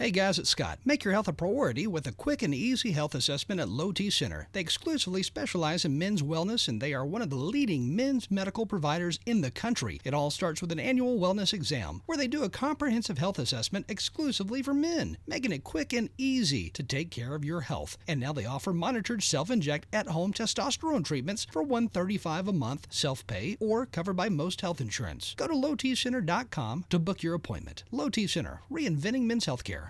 Hey 0.00 0.12
guys, 0.12 0.38
it's 0.38 0.48
Scott. 0.48 0.78
Make 0.82 1.04
your 1.04 1.12
health 1.12 1.28
a 1.28 1.32
priority 1.34 1.86
with 1.86 2.06
a 2.06 2.12
quick 2.12 2.40
and 2.40 2.54
easy 2.54 2.92
health 2.92 3.14
assessment 3.14 3.60
at 3.60 3.68
Low 3.68 3.92
T 3.92 4.08
Center. 4.08 4.48
They 4.52 4.60
exclusively 4.60 5.22
specialize 5.22 5.84
in 5.84 5.98
men's 5.98 6.22
wellness 6.22 6.68
and 6.68 6.80
they 6.80 6.94
are 6.94 7.04
one 7.04 7.20
of 7.20 7.28
the 7.28 7.36
leading 7.36 7.94
men's 7.94 8.30
medical 8.30 8.64
providers 8.64 9.20
in 9.26 9.42
the 9.42 9.50
country. 9.50 10.00
It 10.02 10.14
all 10.14 10.30
starts 10.30 10.62
with 10.62 10.72
an 10.72 10.80
annual 10.80 11.20
wellness 11.20 11.52
exam 11.52 12.00
where 12.06 12.16
they 12.16 12.28
do 12.28 12.44
a 12.44 12.48
comprehensive 12.48 13.18
health 13.18 13.38
assessment 13.38 13.84
exclusively 13.90 14.62
for 14.62 14.72
men, 14.72 15.18
making 15.26 15.52
it 15.52 15.64
quick 15.64 15.92
and 15.92 16.08
easy 16.16 16.70
to 16.70 16.82
take 16.82 17.10
care 17.10 17.34
of 17.34 17.44
your 17.44 17.60
health. 17.60 17.98
And 18.08 18.18
now 18.18 18.32
they 18.32 18.46
offer 18.46 18.72
monitored 18.72 19.22
self-inject 19.22 19.86
at-home 19.92 20.32
testosterone 20.32 21.04
treatments 21.04 21.46
for 21.52 21.62
135 21.62 22.48
a 22.48 22.52
month, 22.54 22.86
self-pay 22.88 23.58
or 23.60 23.84
covered 23.84 24.16
by 24.16 24.30
most 24.30 24.62
health 24.62 24.80
insurance. 24.80 25.34
Go 25.36 25.46
to 25.46 25.52
lowtcenter.com 25.52 26.86
to 26.88 26.98
book 26.98 27.22
your 27.22 27.34
appointment. 27.34 27.84
Low 27.90 28.08
T 28.08 28.26
Center, 28.26 28.62
reinventing 28.72 29.24
men's 29.24 29.44
healthcare. 29.44 29.89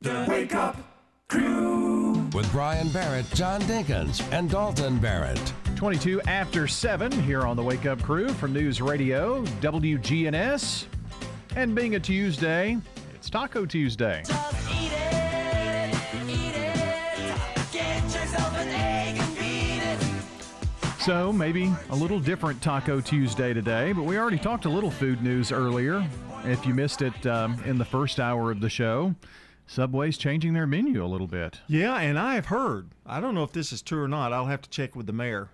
The 0.00 0.26
Wake 0.28 0.54
Up 0.54 0.76
Crew. 1.28 2.12
With 2.32 2.50
Brian 2.52 2.88
Barrett, 2.88 3.28
John 3.34 3.60
Dinkins, 3.62 4.22
and 4.32 4.50
Dalton 4.50 4.98
Barrett. 4.98 5.52
22 5.74 6.22
after 6.22 6.66
7 6.66 7.10
here 7.22 7.42
on 7.42 7.56
the 7.56 7.62
Wake 7.62 7.86
Up 7.86 8.02
Crew 8.02 8.28
from 8.28 8.52
News 8.52 8.80
Radio, 8.80 9.44
WGNS. 9.60 10.86
And 11.56 11.74
being 11.74 11.94
a 11.94 12.00
Tuesday, 12.00 12.78
it's 13.14 13.28
Taco 13.30 13.66
Tuesday. 13.66 14.22
So 21.00 21.32
maybe 21.32 21.72
a 21.90 21.94
little 21.94 22.18
different 22.18 22.60
Taco 22.60 23.00
Tuesday 23.00 23.54
today, 23.54 23.92
but 23.92 24.02
we 24.02 24.18
already 24.18 24.38
talked 24.38 24.64
a 24.64 24.68
little 24.68 24.90
food 24.90 25.22
news 25.22 25.52
earlier. 25.52 26.04
If 26.44 26.66
you 26.66 26.74
missed 26.74 27.00
it 27.00 27.26
um, 27.26 27.62
in 27.64 27.78
the 27.78 27.84
first 27.84 28.18
hour 28.18 28.50
of 28.50 28.60
the 28.60 28.68
show, 28.68 29.14
Subway's 29.66 30.16
changing 30.16 30.52
their 30.54 30.66
menu 30.66 31.04
a 31.04 31.06
little 31.06 31.26
bit. 31.26 31.60
Yeah, 31.66 31.96
and 31.98 32.18
I 32.18 32.34
have 32.34 32.46
heard. 32.46 32.88
I 33.04 33.20
don't 33.20 33.34
know 33.34 33.42
if 33.42 33.52
this 33.52 33.72
is 33.72 33.82
true 33.82 34.02
or 34.02 34.08
not. 34.08 34.32
I'll 34.32 34.46
have 34.46 34.62
to 34.62 34.70
check 34.70 34.94
with 34.94 35.06
the 35.06 35.12
mayor, 35.12 35.48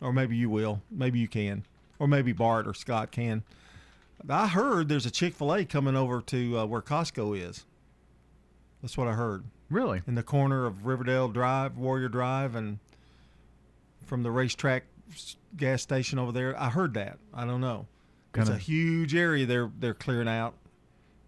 or 0.00 0.12
maybe 0.12 0.36
you 0.36 0.48
will. 0.48 0.80
Maybe 0.90 1.18
you 1.18 1.28
can, 1.28 1.64
or 1.98 2.08
maybe 2.08 2.32
Bart 2.32 2.66
or 2.66 2.72
Scott 2.74 3.10
can. 3.10 3.42
I 4.28 4.48
heard 4.48 4.88
there's 4.88 5.06
a 5.06 5.10
Chick 5.10 5.34
Fil 5.34 5.54
A 5.54 5.64
coming 5.64 5.96
over 5.96 6.20
to 6.22 6.58
uh, 6.60 6.66
where 6.66 6.82
Costco 6.82 7.38
is. 7.38 7.64
That's 8.82 8.96
what 8.96 9.08
I 9.08 9.12
heard. 9.12 9.44
Really? 9.68 10.02
In 10.06 10.14
the 10.14 10.22
corner 10.22 10.64
of 10.66 10.86
Riverdale 10.86 11.28
Drive, 11.28 11.76
Warrior 11.76 12.08
Drive, 12.08 12.54
and 12.54 12.78
from 14.06 14.22
the 14.22 14.30
racetrack 14.30 14.84
gas 15.56 15.82
station 15.82 16.18
over 16.18 16.32
there. 16.32 16.58
I 16.60 16.70
heard 16.70 16.94
that. 16.94 17.18
I 17.34 17.44
don't 17.44 17.60
know. 17.60 17.86
Kinda- 18.32 18.52
It's 18.52 18.60
a 18.60 18.64
huge 18.64 19.14
area 19.14 19.44
they're 19.44 19.70
they're 19.78 19.94
clearing 19.94 20.28
out. 20.28 20.54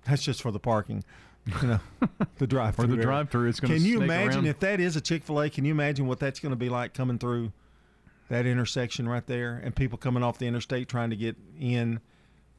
That's 0.04 0.22
just 0.22 0.40
for 0.42 0.50
the 0.50 0.58
parking. 0.60 1.04
You 1.44 1.68
know, 1.68 1.80
the 2.38 2.46
drive 2.46 2.76
For 2.76 2.86
the 2.86 2.96
drive-through, 2.96 3.48
it's 3.48 3.58
gonna 3.58 3.74
Can 3.74 3.84
you 3.84 4.00
imagine 4.00 4.40
around. 4.40 4.46
if 4.46 4.60
that 4.60 4.80
is 4.80 4.94
a 4.96 5.00
Chick 5.00 5.24
Fil 5.24 5.40
A? 5.40 5.50
Can 5.50 5.64
you 5.64 5.72
imagine 5.72 6.06
what 6.06 6.20
that's 6.20 6.38
going 6.38 6.50
to 6.50 6.56
be 6.56 6.68
like 6.68 6.94
coming 6.94 7.18
through 7.18 7.52
that 8.28 8.46
intersection 8.46 9.08
right 9.08 9.26
there, 9.26 9.60
and 9.62 9.74
people 9.74 9.98
coming 9.98 10.22
off 10.22 10.38
the 10.38 10.46
interstate 10.46 10.88
trying 10.88 11.10
to 11.10 11.16
get 11.16 11.36
in 11.58 12.00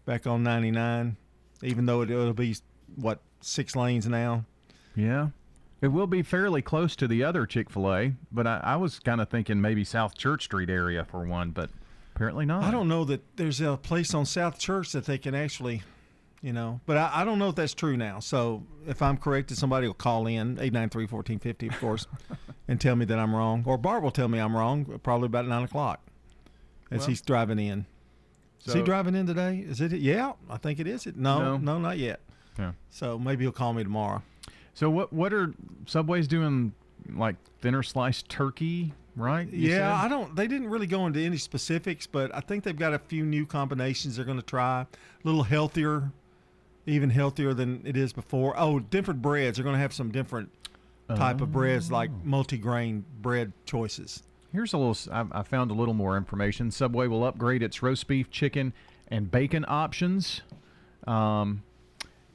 back 0.05 0.27
on 0.27 0.43
99, 0.43 1.15
even 1.63 1.85
though 1.85 2.01
it, 2.01 2.11
it'll 2.11 2.33
be 2.33 2.55
what 2.95 3.21
six 3.41 3.75
lanes 3.75 4.07
now. 4.07 4.45
Yeah. 4.95 5.29
It 5.81 5.87
will 5.87 6.07
be 6.07 6.21
fairly 6.21 6.61
close 6.61 6.95
to 6.97 7.07
the 7.07 7.23
other 7.23 7.45
Chick 7.45 7.69
fil 7.69 7.93
A, 7.93 8.13
but 8.31 8.47
I, 8.47 8.61
I 8.63 8.75
was 8.77 8.99
kind 8.99 9.19
of 9.19 9.29
thinking 9.29 9.59
maybe 9.59 9.83
South 9.83 10.15
Church 10.17 10.43
Street 10.45 10.69
area 10.69 11.03
for 11.03 11.25
one, 11.25 11.51
but 11.51 11.69
apparently 12.15 12.45
not. 12.45 12.63
I 12.63 12.71
don't 12.71 12.87
know 12.87 13.03
that 13.05 13.35
there's 13.35 13.59
a 13.59 13.75
place 13.75 14.13
on 14.13 14.25
South 14.25 14.57
Church 14.57 14.91
that 14.93 15.05
they 15.05 15.17
can 15.17 15.35
actually, 15.35 15.83
you 16.43 16.53
know, 16.53 16.79
but 16.85 16.97
I, 16.97 17.09
I 17.21 17.25
don't 17.25 17.39
know 17.39 17.49
if 17.49 17.55
that's 17.55 17.73
true 17.73 17.97
now. 17.97 18.19
So 18.19 18.63
if 18.85 19.01
I'm 19.01 19.17
corrected, 19.17 19.57
somebody 19.57 19.87
will 19.87 19.93
call 19.95 20.27
in 20.27 20.57
893-1450, 20.57 21.73
of 21.73 21.79
course, 21.79 22.05
and 22.67 22.79
tell 22.79 22.95
me 22.95 23.05
that 23.05 23.17
I'm 23.17 23.33
wrong. 23.33 23.63
Or 23.65 23.77
Bart 23.77 24.03
will 24.03 24.11
tell 24.11 24.27
me 24.27 24.39
I'm 24.39 24.55
wrong, 24.55 24.99
probably 25.01 25.27
about 25.27 25.47
9 25.47 25.63
o'clock 25.63 26.01
as 26.91 26.99
Well- 26.99 27.07
he's 27.07 27.21
driving 27.21 27.57
in. 27.59 27.85
is 28.65 28.73
he 28.73 28.81
driving 28.83 29.15
in 29.15 29.25
today? 29.25 29.59
Is 29.67 29.81
it? 29.81 29.93
Yeah, 29.93 30.33
I 30.49 30.57
think 30.57 30.79
it 30.79 30.85
is. 30.87 31.07
It 31.07 31.15
No, 31.17 31.39
No. 31.39 31.57
no, 31.57 31.79
not 31.79 31.97
yet. 31.97 32.19
Yeah. 32.59 32.73
So 32.91 33.17
maybe 33.17 33.45
he'll 33.45 33.51
call 33.51 33.73
me 33.73 33.83
tomorrow. 33.83 34.21
So 34.75 34.89
what 34.89 35.11
what 35.13 35.33
are 35.33 35.53
Subway's 35.85 36.27
doing 36.27 36.73
like 37.15 37.35
thinner 37.61 37.83
sliced 37.83 38.29
turkey, 38.29 38.93
right? 39.15 39.47
Yeah, 39.51 39.77
said? 39.77 40.05
I 40.05 40.07
don't. 40.07 40.35
They 40.35 40.47
didn't 40.47 40.67
really 40.69 40.87
go 40.87 41.05
into 41.07 41.19
any 41.19 41.37
specifics, 41.37 42.05
but 42.07 42.33
I 42.35 42.39
think 42.41 42.63
they've 42.63 42.77
got 42.77 42.93
a 42.93 42.99
few 42.99 43.25
new 43.25 43.45
combinations 43.45 44.15
they're 44.17 44.25
going 44.25 44.39
to 44.39 44.45
try. 44.45 44.81
A 44.81 44.87
little 45.23 45.43
healthier, 45.43 46.11
even 46.85 47.09
healthier 47.09 47.53
than 47.53 47.81
it 47.85 47.97
is 47.97 48.13
before. 48.13 48.53
Oh, 48.57 48.79
different 48.79 49.21
breads. 49.21 49.57
They're 49.57 49.63
going 49.63 49.75
to 49.75 49.81
have 49.81 49.93
some 49.93 50.11
different 50.11 50.51
type 51.09 51.41
of 51.41 51.51
breads, 51.51 51.91
like 51.91 52.11
multi-grain 52.23 53.05
bread 53.21 53.53
choices. 53.65 54.23
Here's 54.51 54.73
a 54.73 54.77
little—I 54.77 55.43
found 55.43 55.71
a 55.71 55.73
little 55.73 55.95
more 55.95 56.15
information. 56.15 56.69
Subway 56.69 57.07
will 57.07 57.23
upgrade 57.23 57.63
its 57.63 57.81
roast 57.81 58.07
beef, 58.07 58.29
chicken, 58.29 58.73
and 59.07 59.31
bacon 59.31 59.65
options, 59.67 60.41
um, 61.07 61.63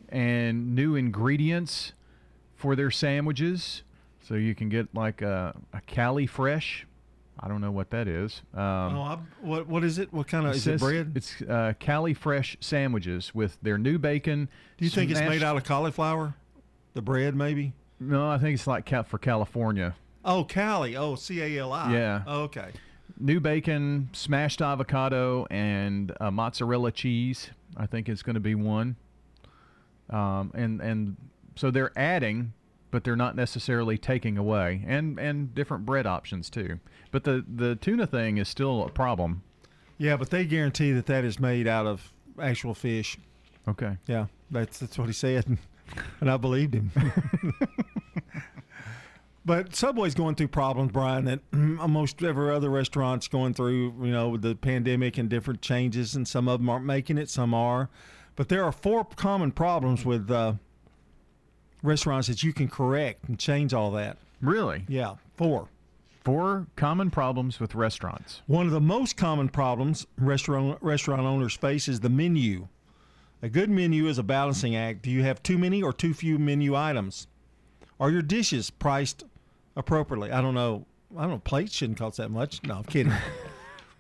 and 0.09 0.75
new 0.75 0.97
ingredients 0.97 1.93
for 2.57 2.75
their 2.75 2.91
sandwiches. 2.91 3.85
So 4.21 4.35
you 4.35 4.55
can 4.55 4.69
get 4.69 4.93
like 4.95 5.23
a, 5.23 5.55
a 5.73 5.81
Cali 5.83 6.27
Fresh. 6.27 6.88
I 7.41 7.49
don't 7.49 7.61
know 7.61 7.71
what 7.71 7.91
that 7.91 8.09
is. 8.09 8.43
Um, 8.53 8.61
oh, 8.63 9.03
I, 9.03 9.19
what 9.41 9.69
what 9.69 9.85
is 9.85 9.99
it? 9.99 10.13
What 10.13 10.27
kind 10.27 10.47
of 10.47 10.55
is 10.55 10.67
it 10.67 10.81
bread? 10.81 11.13
It's 11.15 11.41
uh, 11.43 11.75
Cali 11.79 12.15
Fresh 12.15 12.57
sandwiches 12.61 13.35
with 13.35 13.59
their 13.63 13.79
new 13.79 13.99
bacon. 13.99 14.49
Do 14.77 14.85
you 14.85 14.91
think 14.91 15.11
it's 15.11 15.21
made 15.21 15.43
out 15.43 15.57
of 15.57 15.65
cauliflower? 15.65 16.35
The 16.95 17.03
bread, 17.03 17.37
maybe. 17.37 17.75
No, 18.01 18.29
I 18.29 18.39
think 18.39 18.55
it's 18.55 18.67
like 18.67 18.87
ca- 18.87 19.03
for 19.05 19.19
California. 19.19 19.95
Oh, 20.25 20.45
Cali. 20.45 20.97
Oh, 20.97 21.15
C 21.15 21.41
A 21.41 21.59
L 21.61 21.73
I. 21.73 21.93
Yeah. 21.93 22.23
Oh, 22.27 22.43
okay. 22.43 22.71
New 23.21 23.41
bacon, 23.41 24.11
smashed 24.13 24.61
avocado, 24.61 25.47
and 25.51 26.13
uh, 26.21 26.31
mozzarella 26.31 26.93
cheese. 26.93 27.51
I 27.77 27.87
think 27.87 28.09
it's 28.09 28.23
going 28.23 28.35
to 28.35 28.41
be 28.41 28.55
one. 28.55 28.97
Um, 30.11 30.53
and 30.55 30.81
and 30.81 31.17
so 31.57 31.71
they're 31.71 31.93
adding 31.97 32.53
but 32.91 33.05
they're 33.05 33.17
not 33.17 33.37
necessarily 33.37 33.99
taking 33.99 34.39
away, 34.39 34.85
and 34.87 35.19
and 35.19 35.55
different 35.55 35.85
bread 35.85 36.07
options 36.07 36.51
too. 36.51 36.81
But 37.11 37.25
the 37.25 37.45
the 37.47 37.77
tuna 37.77 38.07
thing 38.07 38.39
is 38.39 38.49
still 38.49 38.85
a 38.85 38.91
problem. 38.91 39.43
Yeah, 39.99 40.17
but 40.17 40.31
they 40.31 40.45
guarantee 40.45 40.93
that 40.93 41.07
that 41.07 41.25
is 41.25 41.41
made 41.41 41.67
out 41.67 41.87
of 41.87 42.13
actual 42.41 42.75
fish. 42.75 43.19
Okay. 43.67 43.97
Yeah, 44.07 44.27
that's 44.51 44.79
that's 44.79 44.99
what 44.99 45.09
he 45.09 45.13
said, 45.13 45.59
and 46.21 46.31
I 46.31 46.37
believed 46.37 46.75
him. 46.75 46.91
but 49.45 49.75
Subway's 49.75 50.15
going 50.15 50.37
through 50.37 50.49
problems, 50.49 50.93
Brian, 50.93 51.25
that 51.27 51.41
most 51.53 52.23
every 52.23 52.55
other 52.55 52.71
restaurant's 52.71 53.29
going 53.29 53.55
through. 53.55 53.95
You 54.01 54.13
know, 54.13 54.31
with 54.31 54.43
the 54.43 54.55
pandemic 54.55 55.19
and 55.19 55.29
different 55.29 55.61
changes, 55.61 56.15
and 56.15 56.27
some 56.27 56.49
of 56.49 56.61
them 56.61 56.71
aren't 56.71 56.87
making 56.87 57.19
it, 57.19 57.29
some 57.29 57.53
are. 57.53 57.91
But 58.37 58.49
there 58.49 58.65
are 58.65 58.71
four 58.71 59.05
common 59.05 59.51
problems 59.51 60.05
with 60.05 60.31
uh, 60.31 60.55
restaurants 61.83 62.29
that 62.29 62.43
you 62.43 62.53
can 62.53 62.69
correct 62.69 63.29
and 63.29 63.39
change 63.39 63.73
all 63.75 63.91
that. 63.93 64.17
Really? 64.41 64.85
Yeah, 64.89 65.15
four. 65.37 65.69
Four 66.25 66.67
common 66.77 67.11
problems 67.11 67.59
with 67.59 67.75
restaurants. 67.75 68.43
One 68.47 68.67
of 68.67 68.73
the 68.73 68.81
most 68.81 69.17
common 69.17 69.49
problems 69.49 70.07
restaurant 70.19 70.79
restaurant 70.83 71.23
owners 71.23 71.55
face 71.55 71.89
is 71.89 72.01
the 72.01 72.11
menu. 72.11 72.69
A 73.41 73.49
good 73.49 73.71
menu 73.71 74.07
is 74.09 74.19
a 74.19 74.23
balancing 74.23 74.75
act. 74.75 75.03
Do 75.03 75.11
you 75.11 75.23
have 75.23 75.43
too 75.43 75.59
many 75.59 75.83
or 75.83 75.93
too 75.93 76.13
few 76.13 76.39
menu 76.39 76.75
items? 76.75 77.29
Are 78.01 78.11
your 78.11 78.23
dishes 78.23 78.69
priced 78.71 79.25
appropriately? 79.77 80.31
I 80.33 80.41
don't 80.41 80.55
know. 80.55 80.87
I 81.17 81.23
don't 81.23 81.31
know. 81.31 81.39
Plates 81.39 81.73
shouldn't 81.73 81.99
cost 81.99 82.19
that 82.19 82.31
much. 82.31 82.63
No, 82.65 82.75
I'm 82.75 82.85
kidding. 82.85 83.13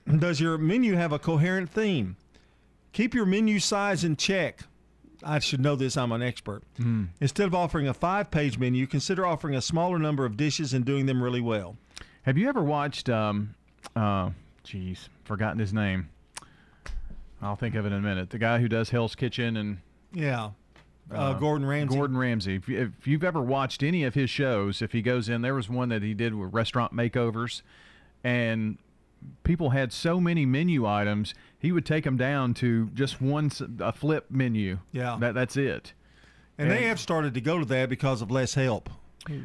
Does 0.18 0.40
your 0.40 0.58
menu 0.58 0.96
have 0.96 1.12
a 1.12 1.18
coherent 1.18 1.70
theme? 1.70 2.16
Keep 2.92 3.14
your 3.14 3.26
menu 3.26 3.58
size 3.58 4.04
in 4.04 4.16
check. 4.16 4.60
I 5.22 5.38
should 5.40 5.60
know 5.60 5.74
this. 5.76 5.96
I'm 5.96 6.12
an 6.12 6.22
expert. 6.22 6.62
Mm. 6.78 7.08
Instead 7.20 7.46
of 7.46 7.54
offering 7.54 7.88
a 7.88 7.94
five 7.94 8.30
page 8.30 8.58
menu, 8.58 8.86
consider 8.86 9.26
offering 9.26 9.54
a 9.54 9.60
smaller 9.60 9.98
number 9.98 10.24
of 10.24 10.36
dishes 10.36 10.72
and 10.74 10.84
doing 10.84 11.06
them 11.06 11.22
really 11.22 11.40
well. 11.40 11.76
Have 12.22 12.38
you 12.38 12.48
ever 12.48 12.62
watched? 12.62 13.08
Um, 13.08 13.54
uh, 13.96 14.30
geez, 14.64 15.08
forgotten 15.24 15.58
his 15.58 15.72
name. 15.72 16.10
I'll 17.40 17.56
think 17.56 17.74
of 17.74 17.84
it 17.84 17.88
in 17.88 17.94
a 17.94 18.00
minute. 18.00 18.30
The 18.30 18.38
guy 18.38 18.58
who 18.60 18.68
does 18.68 18.90
Hell's 18.90 19.14
Kitchen 19.14 19.56
and 19.56 19.78
Yeah. 20.12 20.50
Uh, 21.10 21.32
Gordon 21.34 21.66
Ramsay. 21.66 21.96
Gordon 21.96 22.18
Ramsay. 22.18 22.56
If, 22.56 22.68
you, 22.68 22.92
if 22.98 23.06
you've 23.06 23.24
ever 23.24 23.40
watched 23.40 23.82
any 23.82 24.04
of 24.04 24.14
his 24.14 24.28
shows, 24.28 24.82
if 24.82 24.92
he 24.92 25.00
goes 25.00 25.28
in, 25.28 25.40
there 25.40 25.54
was 25.54 25.68
one 25.68 25.88
that 25.88 26.02
he 26.02 26.12
did 26.12 26.34
with 26.34 26.52
restaurant 26.52 26.92
makeovers, 26.92 27.62
and 28.22 28.76
people 29.44 29.70
had 29.70 29.92
so 29.92 30.20
many 30.20 30.46
menu 30.46 30.86
items, 30.86 31.34
he 31.58 31.72
would 31.72 31.86
take 31.86 32.04
them 32.04 32.16
down 32.16 32.54
to 32.54 32.86
just 32.94 33.20
one 33.20 33.50
a 33.80 33.92
flip 33.92 34.26
menu. 34.30 34.78
Yeah. 34.92 35.16
that 35.20 35.34
that's 35.34 35.56
it. 35.56 35.92
And, 36.58 36.70
they 36.70 36.84
have 36.84 36.98
started 36.98 37.34
to 37.34 37.40
go 37.40 37.58
to 37.58 37.64
that 37.66 37.88
because 37.88 38.20
of 38.20 38.30
less 38.30 38.54
help. 38.54 38.90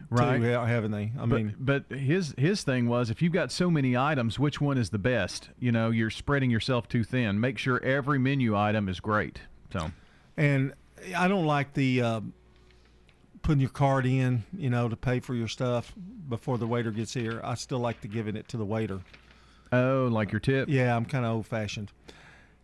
Right. 0.09 0.39
Too, 0.39 0.45
haven't 0.45 0.91
they? 0.91 1.11
I 1.19 1.25
but, 1.25 1.29
mean, 1.29 1.55
but 1.59 1.83
his 1.89 2.33
his 2.37 2.63
thing 2.63 2.87
was 2.87 3.09
if 3.09 3.21
you've 3.21 3.33
got 3.33 3.51
so 3.51 3.69
many 3.69 3.97
items, 3.97 4.39
which 4.39 4.61
one 4.61 4.77
is 4.77 4.91
the 4.91 4.97
best? 4.97 5.49
You 5.59 5.71
know, 5.71 5.89
you're 5.89 6.09
spreading 6.09 6.49
yourself 6.49 6.87
too 6.87 7.03
thin. 7.03 7.39
Make 7.39 7.57
sure 7.57 7.83
every 7.83 8.17
menu 8.17 8.55
item 8.55 8.87
is 8.87 8.99
great. 8.99 9.41
So, 9.73 9.91
and 10.37 10.73
I 11.17 11.27
don't 11.27 11.45
like 11.45 11.73
the 11.73 12.01
uh, 12.01 12.21
putting 13.41 13.59
your 13.59 13.69
card 13.69 14.05
in, 14.05 14.43
you 14.57 14.69
know, 14.69 14.87
to 14.87 14.95
pay 14.95 15.19
for 15.19 15.35
your 15.35 15.49
stuff 15.49 15.93
before 16.29 16.57
the 16.57 16.67
waiter 16.67 16.91
gets 16.91 17.13
here. 17.13 17.41
I 17.43 17.55
still 17.55 17.79
like 17.79 18.01
to 18.01 18.07
giving 18.07 18.35
it 18.35 18.47
to 18.49 18.57
the 18.57 18.65
waiter. 18.65 19.01
Oh, 19.73 20.09
like 20.11 20.31
your 20.31 20.39
tip. 20.39 20.69
Yeah, 20.69 20.95
I'm 20.95 21.05
kind 21.05 21.25
of 21.25 21.33
old 21.33 21.47
fashioned. 21.47 21.91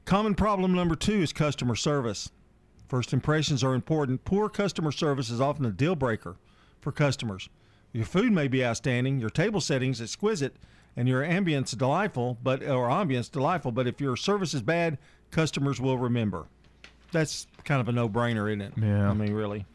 Common 0.06 0.36
problem 0.36 0.74
number 0.74 0.96
two 0.96 1.22
is 1.22 1.34
customer 1.34 1.76
service. 1.76 2.32
First 2.88 3.14
impressions 3.14 3.64
are 3.64 3.76
important. 3.76 4.26
Poor 4.26 4.50
customer 4.50 4.92
service 4.92 5.30
is 5.30 5.40
often 5.40 5.66
a 5.66 5.72
deal 5.72 5.96
breaker 5.96 6.38
for 6.82 6.92
customers. 6.92 7.50
Your 7.94 8.06
food 8.06 8.32
may 8.32 8.48
be 8.48 8.66
outstanding, 8.66 9.20
your 9.20 9.30
table 9.30 9.62
settings 9.62 10.02
exquisite, 10.02 10.56
and 10.96 11.08
your 11.08 11.22
ambience 11.22 11.78
delightful, 11.78 12.38
but 12.42 12.64
or 12.64 12.90
ambience 12.90 13.32
delightful. 13.32 13.72
But 13.72 13.88
if 13.88 14.02
your 14.02 14.16
service 14.16 14.54
is 14.54 14.62
bad, 14.62 14.98
customers 15.32 15.80
will 15.80 15.98
remember. 15.98 16.48
That's 17.12 17.48
kind 17.64 17.82
of 17.82 17.90
a 17.90 17.92
no-brainer, 17.92 18.50
isn't 18.50 18.62
it? 18.62 18.74
Yeah. 18.78 19.10
I 19.10 19.14
mean, 19.14 19.34
really. 19.34 19.66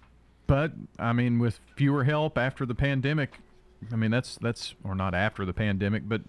But 0.46 0.72
I 0.98 1.12
mean, 1.12 1.38
with 1.38 1.60
fewer 1.76 2.04
help 2.04 2.36
after 2.36 2.66
the 2.66 2.74
pandemic, 2.74 3.38
I 3.92 3.96
mean 3.96 4.10
that's 4.10 4.36
that's 4.36 4.74
or 4.84 4.94
not 4.94 5.14
after 5.14 5.44
the 5.44 5.52
pandemic, 5.52 6.08
but 6.08 6.22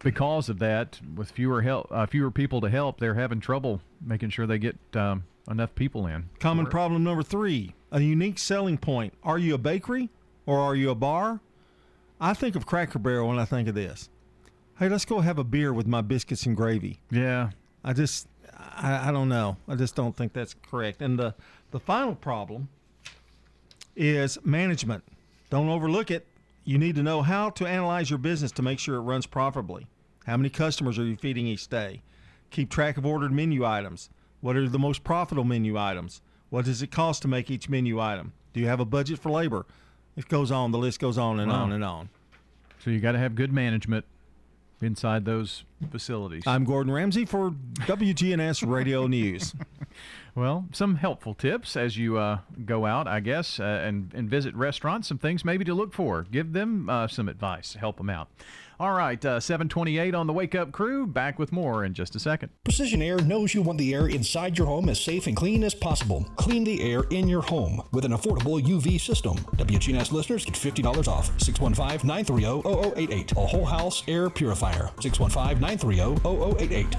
because 0.00 0.48
of 0.48 0.58
that, 0.58 1.00
with 1.14 1.30
fewer 1.30 1.62
help, 1.62 1.88
uh, 1.90 2.06
fewer 2.06 2.30
people 2.30 2.60
to 2.60 2.70
help, 2.70 3.00
they're 3.00 3.14
having 3.14 3.40
trouble 3.40 3.80
making 4.00 4.30
sure 4.30 4.46
they 4.46 4.58
get 4.58 4.76
um, 4.94 5.24
enough 5.50 5.74
people 5.74 6.06
in. 6.06 6.28
Common 6.40 6.66
problem 6.66 7.04
number 7.04 7.22
three: 7.22 7.74
a 7.90 8.00
unique 8.00 8.38
selling 8.38 8.78
point. 8.78 9.14
Are 9.22 9.38
you 9.38 9.54
a 9.54 9.58
bakery 9.58 10.10
or 10.46 10.58
are 10.58 10.74
you 10.74 10.90
a 10.90 10.94
bar? 10.94 11.40
I 12.20 12.34
think 12.34 12.56
of 12.56 12.66
Cracker 12.66 12.98
Barrel 12.98 13.28
when 13.28 13.38
I 13.38 13.44
think 13.44 13.68
of 13.68 13.74
this. 13.74 14.08
Hey, 14.78 14.88
let's 14.88 15.04
go 15.04 15.20
have 15.20 15.38
a 15.38 15.44
beer 15.44 15.72
with 15.72 15.86
my 15.86 16.00
biscuits 16.00 16.46
and 16.46 16.56
gravy. 16.56 17.00
Yeah. 17.10 17.50
I 17.84 17.92
just, 17.92 18.28
I, 18.56 19.08
I 19.08 19.12
don't 19.12 19.28
know. 19.28 19.56
I 19.68 19.74
just 19.74 19.94
don't 19.94 20.16
think 20.16 20.32
that's 20.32 20.54
correct. 20.70 21.02
And 21.02 21.18
the, 21.18 21.34
the 21.70 21.80
final 21.80 22.14
problem 22.14 22.68
is 23.94 24.38
management. 24.44 25.04
Don't 25.50 25.68
overlook 25.68 26.10
it. 26.10 26.26
You 26.68 26.76
need 26.76 26.96
to 26.96 27.02
know 27.02 27.22
how 27.22 27.48
to 27.48 27.66
analyze 27.66 28.10
your 28.10 28.18
business 28.18 28.52
to 28.52 28.60
make 28.62 28.78
sure 28.78 28.96
it 28.96 29.00
runs 29.00 29.24
profitably. 29.24 29.86
How 30.26 30.36
many 30.36 30.50
customers 30.50 30.98
are 30.98 31.04
you 31.04 31.16
feeding 31.16 31.46
each 31.46 31.66
day? 31.68 32.02
Keep 32.50 32.68
track 32.68 32.98
of 32.98 33.06
ordered 33.06 33.32
menu 33.32 33.64
items. 33.64 34.10
What 34.42 34.54
are 34.54 34.68
the 34.68 34.78
most 34.78 35.02
profitable 35.02 35.44
menu 35.44 35.78
items? 35.78 36.20
What 36.50 36.66
does 36.66 36.82
it 36.82 36.90
cost 36.90 37.22
to 37.22 37.28
make 37.28 37.50
each 37.50 37.70
menu 37.70 37.98
item? 37.98 38.34
Do 38.52 38.60
you 38.60 38.66
have 38.66 38.80
a 38.80 38.84
budget 38.84 39.18
for 39.18 39.30
labor? 39.30 39.64
It 40.14 40.28
goes 40.28 40.50
on. 40.50 40.70
The 40.70 40.76
list 40.76 41.00
goes 41.00 41.16
on 41.16 41.40
and 41.40 41.50
Wow. 41.50 41.62
on 41.62 41.72
and 41.72 41.82
on. 41.82 42.10
So 42.84 42.90
you 42.90 43.00
got 43.00 43.12
to 43.12 43.18
have 43.18 43.34
good 43.34 43.50
management 43.50 44.04
inside 44.82 45.24
those 45.24 45.64
facilities. 45.90 46.42
I'm 46.46 46.64
Gordon 46.64 46.92
Ramsay 46.92 47.24
for 47.24 47.52
WGNS 47.86 48.62
Radio 48.70 49.06
News. 49.06 49.54
Well, 50.38 50.66
some 50.70 50.94
helpful 50.94 51.34
tips 51.34 51.76
as 51.76 51.96
you 51.96 52.16
uh, 52.16 52.38
go 52.64 52.86
out, 52.86 53.08
I 53.08 53.18
guess, 53.18 53.58
uh, 53.58 53.64
and, 53.64 54.14
and 54.14 54.30
visit 54.30 54.54
restaurants. 54.54 55.08
Some 55.08 55.18
things 55.18 55.44
maybe 55.44 55.64
to 55.64 55.74
look 55.74 55.92
for. 55.92 56.26
Give 56.30 56.52
them 56.52 56.88
uh, 56.88 57.08
some 57.08 57.28
advice. 57.28 57.74
Help 57.74 57.96
them 57.96 58.08
out. 58.08 58.28
All 58.78 58.92
right, 58.92 59.22
uh, 59.24 59.40
728 59.40 60.14
on 60.14 60.28
the 60.28 60.32
Wake 60.32 60.54
Up 60.54 60.70
Crew. 60.70 61.08
Back 61.08 61.40
with 61.40 61.50
more 61.50 61.84
in 61.84 61.92
just 61.92 62.14
a 62.14 62.20
second. 62.20 62.50
Precision 62.62 63.02
Air 63.02 63.18
knows 63.18 63.52
you 63.52 63.62
want 63.62 63.80
the 63.80 63.92
air 63.92 64.06
inside 64.06 64.56
your 64.56 64.68
home 64.68 64.88
as 64.88 65.00
safe 65.00 65.26
and 65.26 65.36
clean 65.36 65.64
as 65.64 65.74
possible. 65.74 66.24
Clean 66.36 66.62
the 66.62 66.88
air 66.88 67.02
in 67.10 67.26
your 67.26 67.42
home 67.42 67.82
with 67.90 68.04
an 68.04 68.12
affordable 68.12 68.62
UV 68.62 69.00
system. 69.00 69.34
WGNS 69.56 70.12
listeners 70.12 70.44
get 70.44 70.54
$50 70.54 71.08
off. 71.08 71.32
615 71.42 72.06
930 72.06 72.62
0088. 72.94 73.32
A 73.32 73.34
whole 73.34 73.64
house 73.64 74.04
air 74.06 74.30
purifier. 74.30 74.90
615 75.00 75.60
930 75.60 76.20
0088. 76.64 76.96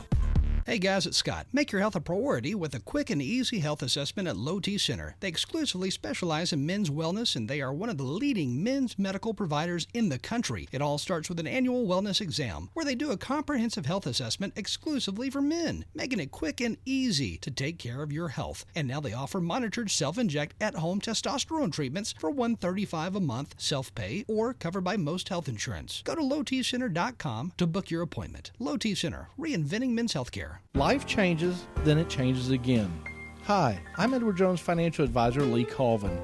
Hey 0.70 0.78
guys, 0.78 1.08
it's 1.08 1.18
Scott. 1.18 1.48
Make 1.52 1.72
your 1.72 1.82
health 1.82 1.96
a 1.96 2.00
priority 2.00 2.54
with 2.54 2.76
a 2.76 2.80
quick 2.80 3.10
and 3.10 3.24
easy 3.24 3.58
health 3.58 3.82
assessment 3.82 4.28
at 4.28 4.38
Low 4.38 4.60
T 4.60 4.78
Center. 4.78 5.16
They 5.20 5.28
exclusively 5.28 5.90
specialize 5.90 6.54
in 6.54 6.64
men's 6.64 6.92
wellness 6.92 7.36
and 7.36 7.50
they 7.50 7.60
are 7.60 7.74
one 7.74 7.90
of 7.90 7.98
the 7.98 8.04
leading 8.04 8.64
men's 8.64 9.00
medical 9.00 9.34
providers 9.34 9.88
in 9.96 10.10
the 10.10 10.20
country. 10.20 10.70
It 10.72 10.80
all 10.80 11.00
starts 11.00 11.28
with 11.28 11.40
an 11.40 11.48
annual 11.48 11.88
wellness 11.88 12.22
exam 12.22 12.70
where 12.76 12.86
they 12.86 12.94
do 12.94 13.10
a 13.10 13.18
comprehensive 13.18 13.88
health 13.88 14.06
assessment 14.06 14.54
exclusively 14.56 15.32
for 15.32 15.42
men, 15.42 15.86
making 15.96 16.20
it 16.20 16.30
quick 16.30 16.62
and 16.62 16.78
easy 16.86 17.40
to 17.40 17.50
take 17.50 17.80
care 17.80 18.04
of 18.04 18.14
your 18.14 18.28
health. 18.28 18.64
And 18.76 18.88
now 18.88 19.00
they 19.00 19.14
offer 19.14 19.42
monitored 19.42 19.90
self-inject 19.90 20.54
at-home 20.62 21.02
testosterone 21.02 21.74
treatments 21.74 22.14
for 22.20 22.30
135 22.30 23.16
a 23.16 23.20
month, 23.20 23.56
self-pay 23.58 24.24
or 24.28 24.54
covered 24.54 24.84
by 24.84 24.98
most 24.98 25.30
health 25.30 25.50
insurance. 25.50 26.04
Go 26.06 26.14
to 26.14 26.22
lowtcenter.com 26.22 27.54
to 27.58 27.66
book 27.66 27.90
your 27.90 28.04
appointment. 28.04 28.52
Low 28.60 28.78
T 28.78 28.94
Center, 28.94 29.30
reinventing 29.36 29.94
men's 29.94 30.14
healthcare. 30.14 30.59
Life 30.76 31.06
changes, 31.06 31.66
then 31.84 31.98
it 31.98 32.10
changes 32.10 32.52
again. 32.52 32.92
Hi, 33.44 33.80
I'm 33.98 34.14
Edward 34.14 34.38
Jones 34.38 34.60
financial 34.60 35.04
advisor 35.04 35.42
Lee 35.42 35.66
Colvin. 35.66 36.18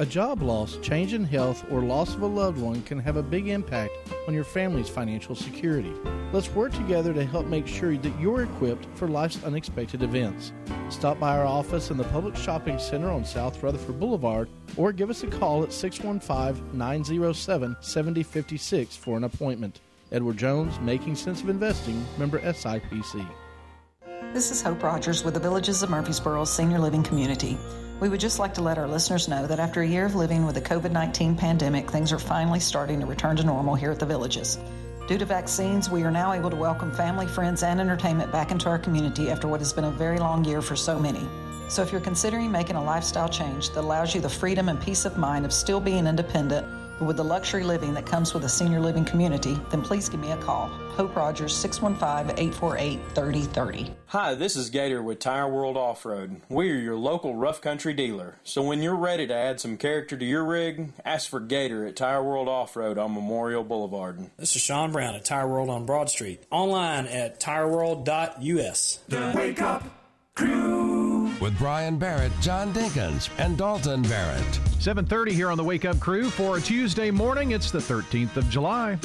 A 0.00 0.06
job 0.06 0.40
loss, 0.40 0.78
change 0.78 1.12
in 1.12 1.24
health, 1.24 1.64
or 1.70 1.82
loss 1.82 2.14
of 2.14 2.22
a 2.22 2.26
loved 2.26 2.58
one 2.58 2.80
can 2.84 2.98
have 2.98 3.16
a 3.16 3.22
big 3.22 3.48
impact 3.48 3.92
on 4.26 4.32
your 4.32 4.44
family's 4.44 4.88
financial 4.88 5.34
security. 5.34 5.92
Let's 6.32 6.48
work 6.52 6.72
together 6.72 7.12
to 7.12 7.26
help 7.26 7.46
make 7.46 7.66
sure 7.66 7.94
that 7.96 8.20
you're 8.20 8.44
equipped 8.44 8.86
for 8.94 9.08
life's 9.08 9.44
unexpected 9.44 10.02
events. 10.02 10.54
Stop 10.88 11.20
by 11.20 11.36
our 11.36 11.44
office 11.44 11.90
in 11.90 11.98
the 11.98 12.04
Publix 12.04 12.38
Shopping 12.38 12.78
Center 12.78 13.10
on 13.10 13.26
South 13.26 13.62
Rutherford 13.62 14.00
Boulevard 14.00 14.48
or 14.78 14.90
give 14.92 15.10
us 15.10 15.22
a 15.22 15.26
call 15.26 15.62
at 15.62 15.72
615 15.72 16.78
907 16.78 17.76
7056 17.80 18.96
for 18.96 19.18
an 19.18 19.24
appointment. 19.24 19.80
Edward 20.12 20.38
Jones, 20.38 20.80
Making 20.80 21.14
Sense 21.14 21.42
of 21.42 21.50
Investing, 21.50 22.02
member 22.16 22.40
SIPC. 22.40 23.26
This 24.32 24.52
is 24.52 24.62
Hope 24.62 24.84
Rogers 24.84 25.24
with 25.24 25.34
the 25.34 25.40
Villages 25.40 25.82
of 25.82 25.90
Murfreesboro 25.90 26.44
Senior 26.44 26.78
Living 26.78 27.02
Community. 27.02 27.58
We 27.98 28.08
would 28.08 28.20
just 28.20 28.38
like 28.38 28.54
to 28.54 28.62
let 28.62 28.78
our 28.78 28.86
listeners 28.86 29.26
know 29.26 29.44
that 29.48 29.58
after 29.58 29.82
a 29.82 29.86
year 29.86 30.06
of 30.06 30.14
living 30.14 30.46
with 30.46 30.54
the 30.54 30.60
COVID 30.60 30.92
19 30.92 31.34
pandemic, 31.34 31.90
things 31.90 32.12
are 32.12 32.18
finally 32.20 32.60
starting 32.60 33.00
to 33.00 33.06
return 33.06 33.34
to 33.38 33.42
normal 33.42 33.74
here 33.74 33.90
at 33.90 33.98
the 33.98 34.06
Villages. 34.06 34.56
Due 35.08 35.18
to 35.18 35.24
vaccines, 35.24 35.90
we 35.90 36.04
are 36.04 36.12
now 36.12 36.32
able 36.32 36.48
to 36.48 36.54
welcome 36.54 36.92
family, 36.92 37.26
friends, 37.26 37.64
and 37.64 37.80
entertainment 37.80 38.30
back 38.30 38.52
into 38.52 38.68
our 38.68 38.78
community 38.78 39.32
after 39.32 39.48
what 39.48 39.58
has 39.58 39.72
been 39.72 39.82
a 39.82 39.90
very 39.90 40.20
long 40.20 40.44
year 40.44 40.62
for 40.62 40.76
so 40.76 40.96
many. 40.96 41.26
So 41.68 41.82
if 41.82 41.90
you're 41.90 42.00
considering 42.00 42.52
making 42.52 42.76
a 42.76 42.84
lifestyle 42.84 43.28
change 43.28 43.70
that 43.70 43.80
allows 43.80 44.14
you 44.14 44.20
the 44.20 44.28
freedom 44.28 44.68
and 44.68 44.80
peace 44.80 45.04
of 45.04 45.18
mind 45.18 45.44
of 45.44 45.52
still 45.52 45.80
being 45.80 46.06
independent, 46.06 46.64
with 47.00 47.16
the 47.16 47.24
luxury 47.24 47.64
living 47.64 47.94
that 47.94 48.06
comes 48.06 48.34
with 48.34 48.44
a 48.44 48.48
senior 48.48 48.80
living 48.80 49.04
community, 49.04 49.58
then 49.70 49.82
please 49.82 50.08
give 50.08 50.20
me 50.20 50.32
a 50.32 50.36
call. 50.36 50.68
Hope 50.96 51.16
Rogers, 51.16 51.56
615 51.56 52.38
848 52.38 53.00
3030. 53.14 53.90
Hi, 54.06 54.34
this 54.34 54.56
is 54.56 54.70
Gator 54.70 55.02
with 55.02 55.18
Tire 55.18 55.48
World 55.48 55.76
Off 55.76 56.04
Road. 56.04 56.40
We 56.48 56.70
are 56.70 56.76
your 56.76 56.96
local 56.96 57.34
rough 57.34 57.60
country 57.60 57.94
dealer. 57.94 58.36
So 58.44 58.62
when 58.62 58.82
you're 58.82 58.96
ready 58.96 59.26
to 59.26 59.34
add 59.34 59.60
some 59.60 59.76
character 59.76 60.16
to 60.16 60.24
your 60.24 60.44
rig, 60.44 60.92
ask 61.04 61.28
for 61.28 61.40
Gator 61.40 61.86
at 61.86 61.96
Tire 61.96 62.22
World 62.22 62.48
Off 62.48 62.76
Road 62.76 62.98
on 62.98 63.14
Memorial 63.14 63.64
Boulevard. 63.64 64.30
This 64.36 64.56
is 64.56 64.62
Sean 64.62 64.92
Brown 64.92 65.14
at 65.14 65.24
Tire 65.24 65.48
World 65.48 65.70
on 65.70 65.86
Broad 65.86 66.10
Street. 66.10 66.42
Online 66.50 67.06
at 67.06 67.40
tireworld.us. 67.40 69.00
The 69.08 69.32
Wake 69.34 69.62
Up 69.62 69.99
Crew. 70.34 71.30
With 71.40 71.56
Brian 71.58 71.98
Barrett, 71.98 72.32
John 72.40 72.72
Dinkins, 72.72 73.30
and 73.38 73.56
Dalton 73.56 74.02
Barrett. 74.02 74.60
7:30 74.78 75.32
here 75.32 75.50
on 75.50 75.56
the 75.56 75.64
Wake 75.64 75.84
Up 75.84 75.98
Crew 76.00 76.30
for 76.30 76.56
a 76.56 76.60
Tuesday 76.60 77.10
morning. 77.10 77.52
It's 77.52 77.70
the 77.70 77.78
13th 77.80 78.36
of 78.36 78.48
July. 78.48 78.98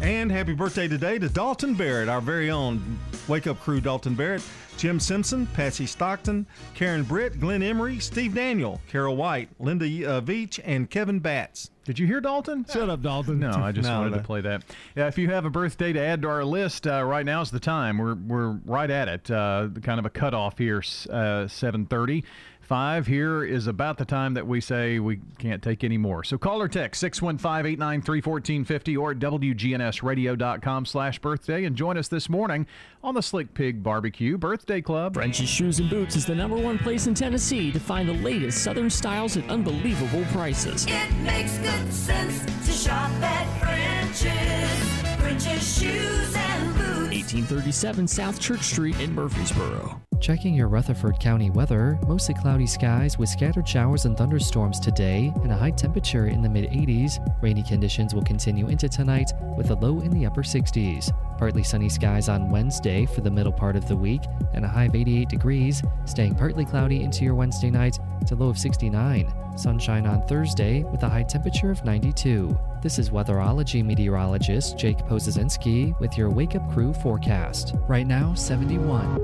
And 0.00 0.30
happy 0.30 0.54
birthday 0.54 0.86
today 0.86 1.18
to 1.18 1.28
Dalton 1.28 1.74
Barrett, 1.74 2.08
our 2.08 2.20
very 2.20 2.50
own 2.50 2.98
Wake 3.28 3.46
Up 3.46 3.60
Crew 3.60 3.80
Dalton 3.80 4.14
Barrett, 4.14 4.42
Jim 4.76 4.98
Simpson, 4.98 5.46
Patsy 5.48 5.86
Stockton, 5.86 6.46
Karen 6.74 7.02
Britt, 7.04 7.38
Glenn 7.40 7.62
Emery, 7.62 7.98
Steve 7.98 8.34
Daniel, 8.34 8.80
Carol 8.88 9.16
White, 9.16 9.48
Linda 9.58 9.84
uh, 9.84 10.20
Veach, 10.20 10.58
and 10.64 10.88
Kevin 10.88 11.18
Batts. 11.18 11.70
Did 11.84 11.98
you 11.98 12.06
hear 12.06 12.20
Dalton? 12.20 12.66
Shut 12.70 12.90
up, 12.90 13.00
Dalton. 13.02 13.38
No, 13.38 13.50
I 13.50 13.72
just 13.72 13.88
No, 13.88 13.98
wanted 14.00 14.10
no. 14.10 14.16
to 14.18 14.22
play 14.22 14.40
that. 14.42 14.62
Yeah, 14.94 15.06
if 15.06 15.16
you 15.16 15.30
have 15.30 15.44
a 15.46 15.50
birthday 15.50 15.92
to 15.92 16.00
add 16.00 16.22
to 16.22 16.28
our 16.28 16.44
list, 16.44 16.86
uh, 16.86 17.02
right 17.02 17.24
now's 17.24 17.50
the 17.50 17.60
time. 17.60 17.96
We're 17.98 18.14
we're 18.14 18.50
right 18.66 18.90
at 18.90 19.08
it. 19.08 19.30
Uh, 19.30 19.68
kind 19.82 19.98
of 19.98 20.04
a 20.04 20.10
cutoff 20.10 20.58
here, 20.58 20.78
uh, 20.78 21.46
7:30. 21.48 22.24
Five 22.68 23.06
here 23.06 23.42
is 23.44 23.66
about 23.66 23.96
the 23.96 24.04
time 24.04 24.34
that 24.34 24.46
we 24.46 24.60
say 24.60 24.98
we 24.98 25.20
can't 25.38 25.62
take 25.62 25.82
any 25.84 25.96
more. 25.96 26.22
So 26.22 26.36
call 26.36 26.60
or 26.60 26.68
text 26.68 27.02
615-893-1450 27.02 28.98
or 28.98 29.12
at 29.12 29.18
WGNSradio.com 29.18 30.84
slash 30.84 31.18
birthday 31.18 31.64
and 31.64 31.74
join 31.74 31.96
us 31.96 32.08
this 32.08 32.28
morning 32.28 32.66
on 33.02 33.14
the 33.14 33.22
Slick 33.22 33.54
Pig 33.54 33.82
Barbecue 33.82 34.36
Birthday 34.36 34.82
Club. 34.82 35.14
French's 35.14 35.48
Shoes 35.48 35.78
and 35.78 35.88
Boots 35.88 36.14
is 36.14 36.26
the 36.26 36.34
number 36.34 36.56
one 36.56 36.78
place 36.78 37.06
in 37.06 37.14
Tennessee 37.14 37.72
to 37.72 37.80
find 37.80 38.06
the 38.06 38.12
latest 38.12 38.62
Southern 38.62 38.90
styles 38.90 39.38
at 39.38 39.48
unbelievable 39.48 40.26
prices. 40.26 40.84
It 40.90 41.10
makes 41.22 41.56
good 41.56 41.90
sense 41.90 42.44
to 42.66 42.72
shop 42.72 43.10
at 43.22 43.60
French's. 43.62 45.18
French's 45.18 45.80
Shoes 45.80 46.34
and 46.36 46.76
Boots. 46.76 47.07
1837 47.18 48.06
South 48.06 48.38
Church 48.38 48.62
Street 48.62 48.98
in 49.00 49.12
Murfreesboro. 49.12 50.00
Checking 50.20 50.54
your 50.54 50.68
Rutherford 50.68 51.18
County 51.18 51.50
weather, 51.50 51.98
mostly 52.06 52.34
cloudy 52.34 52.66
skies 52.66 53.18
with 53.18 53.28
scattered 53.28 53.68
showers 53.68 54.04
and 54.04 54.16
thunderstorms 54.16 54.78
today 54.78 55.32
and 55.42 55.50
a 55.50 55.56
high 55.56 55.72
temperature 55.72 56.28
in 56.28 56.42
the 56.42 56.48
mid 56.48 56.70
80s. 56.70 57.18
Rainy 57.42 57.64
conditions 57.64 58.14
will 58.14 58.22
continue 58.22 58.68
into 58.68 58.88
tonight 58.88 59.32
with 59.56 59.70
a 59.70 59.74
low 59.74 59.98
in 60.00 60.12
the 60.12 60.26
upper 60.26 60.42
60s. 60.42 61.10
Partly 61.38 61.64
sunny 61.64 61.88
skies 61.88 62.28
on 62.28 62.50
Wednesday 62.50 63.04
for 63.06 63.20
the 63.20 63.30
middle 63.30 63.52
part 63.52 63.74
of 63.74 63.88
the 63.88 63.96
week 63.96 64.22
and 64.54 64.64
a 64.64 64.68
high 64.68 64.84
of 64.84 64.94
88 64.94 65.28
degrees, 65.28 65.82
staying 66.04 66.36
partly 66.36 66.64
cloudy 66.64 67.02
into 67.02 67.24
your 67.24 67.34
Wednesday 67.34 67.70
night 67.70 67.98
to 68.26 68.36
low 68.36 68.48
of 68.48 68.58
69. 68.58 69.32
Sunshine 69.56 70.06
on 70.06 70.24
Thursday 70.28 70.84
with 70.84 71.02
a 71.02 71.08
high 71.08 71.24
temperature 71.24 71.70
of 71.70 71.84
92. 71.84 72.56
This 72.80 72.98
is 73.00 73.10
weatherology 73.10 73.84
meteorologist 73.84 74.78
Jake 74.78 74.98
Pozesinski 74.98 75.98
with 75.98 76.16
your 76.16 76.30
Wake 76.30 76.54
Up 76.54 76.72
Crew 76.72 76.92
forecast. 77.08 77.72
Right 77.88 78.06
now, 78.06 78.34
71. 78.34 79.16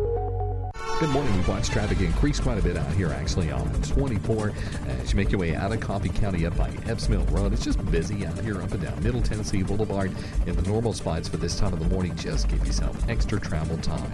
Good 1.01 1.11
morning. 1.11 1.37
We've 1.37 1.47
watched 1.47 1.71
traffic 1.71 2.01
increase 2.01 2.41
quite 2.41 2.57
a 2.57 2.63
bit 2.63 2.79
out 2.79 2.91
here, 2.95 3.11
actually, 3.11 3.51
on 3.51 3.71
24. 3.83 4.53
As 4.89 5.13
you 5.13 5.19
make 5.19 5.31
your 5.31 5.39
way 5.39 5.55
out 5.55 5.71
of 5.71 5.81
Coffee 5.81 6.09
County 6.09 6.47
up 6.47 6.57
by 6.57 6.71
Epps 6.87 7.11
Mill 7.11 7.27
Road, 7.27 7.53
it's 7.53 7.63
just 7.63 7.85
busy 7.91 8.25
out 8.25 8.39
here 8.39 8.63
up 8.63 8.73
and 8.73 8.81
down 8.81 9.03
Middle 9.03 9.21
Tennessee 9.21 9.63
Boulevard. 9.63 10.11
In 10.47 10.57
the 10.57 10.63
normal 10.63 10.95
spots 10.95 11.29
for 11.29 11.37
this 11.37 11.59
time 11.59 11.75
of 11.75 11.79
the 11.79 11.89
morning, 11.91 12.17
just 12.17 12.49
give 12.49 12.67
yourself 12.67 12.97
extra 13.07 13.39
travel 13.39 13.77
time. 13.77 14.11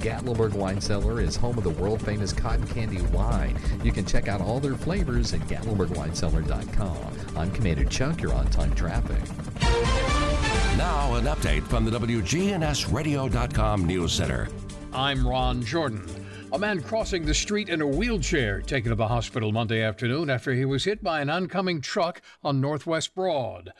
Gatlinburg 0.00 0.54
Wine 0.54 0.80
Cellar 0.80 1.20
is 1.20 1.36
home 1.36 1.56
of 1.58 1.62
the 1.62 1.70
world 1.70 2.02
famous 2.02 2.32
cotton 2.32 2.66
candy 2.66 3.02
wine. 3.02 3.56
You 3.84 3.92
can 3.92 4.04
check 4.04 4.26
out 4.26 4.40
all 4.40 4.58
their 4.58 4.74
flavors 4.74 5.32
at 5.32 5.42
GatlinburgWineCellar.com. 5.42 7.36
I'm 7.36 7.52
Commander 7.52 7.84
Chuck, 7.84 8.20
your 8.20 8.34
on 8.34 8.50
time 8.50 8.74
traffic. 8.74 10.31
Now, 10.78 11.14
an 11.14 11.24
update 11.24 11.62
from 11.64 11.84
the 11.84 11.90
WGNSradio.com 11.90 13.84
News 13.84 14.12
Center. 14.12 14.48
I'm 14.94 15.26
Ron 15.26 15.62
Jordan. 15.62 16.08
A 16.52 16.58
man 16.58 16.80
crossing 16.80 17.26
the 17.26 17.34
street 17.34 17.68
in 17.68 17.82
a 17.82 17.86
wheelchair 17.86 18.62
taken 18.62 18.88
to 18.90 18.96
the 18.96 19.08
hospital 19.08 19.52
Monday 19.52 19.82
afternoon 19.82 20.30
after 20.30 20.54
he 20.54 20.64
was 20.64 20.84
hit 20.84 21.02
by 21.02 21.20
an 21.20 21.28
oncoming 21.28 21.82
truck 21.82 22.22
on 22.42 22.60
Northwest 22.60 23.14
Broad. 23.14 23.70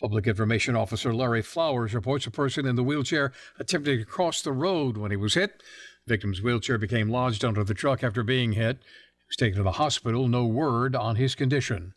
Public 0.00 0.26
Information 0.26 0.74
Officer 0.74 1.12
Larry 1.12 1.42
Flowers 1.42 1.92
reports 1.92 2.26
a 2.26 2.30
person 2.30 2.64
in 2.64 2.76
the 2.76 2.82
wheelchair 2.82 3.32
attempting 3.58 3.98
to 3.98 4.04
cross 4.06 4.40
the 4.40 4.52
road 4.52 4.96
when 4.96 5.10
he 5.10 5.16
was 5.18 5.34
hit. 5.34 5.62
The 6.06 6.14
victim's 6.14 6.40
wheelchair 6.40 6.78
became 6.78 7.10
lodged 7.10 7.44
under 7.44 7.62
the 7.62 7.74
truck 7.74 8.02
after 8.02 8.22
being 8.22 8.52
hit. 8.52 8.78
He 8.78 9.24
was 9.28 9.36
taken 9.36 9.58
to 9.58 9.64
the 9.64 9.72
hospital, 9.72 10.28
no 10.28 10.46
word 10.46 10.96
on 10.96 11.16
his 11.16 11.34
condition. 11.34 11.92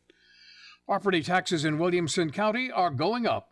Property 0.85 1.23
taxes 1.23 1.63
in 1.63 1.77
Williamson 1.77 2.31
County 2.31 2.69
are 2.69 2.89
going 2.89 3.25
up. 3.25 3.50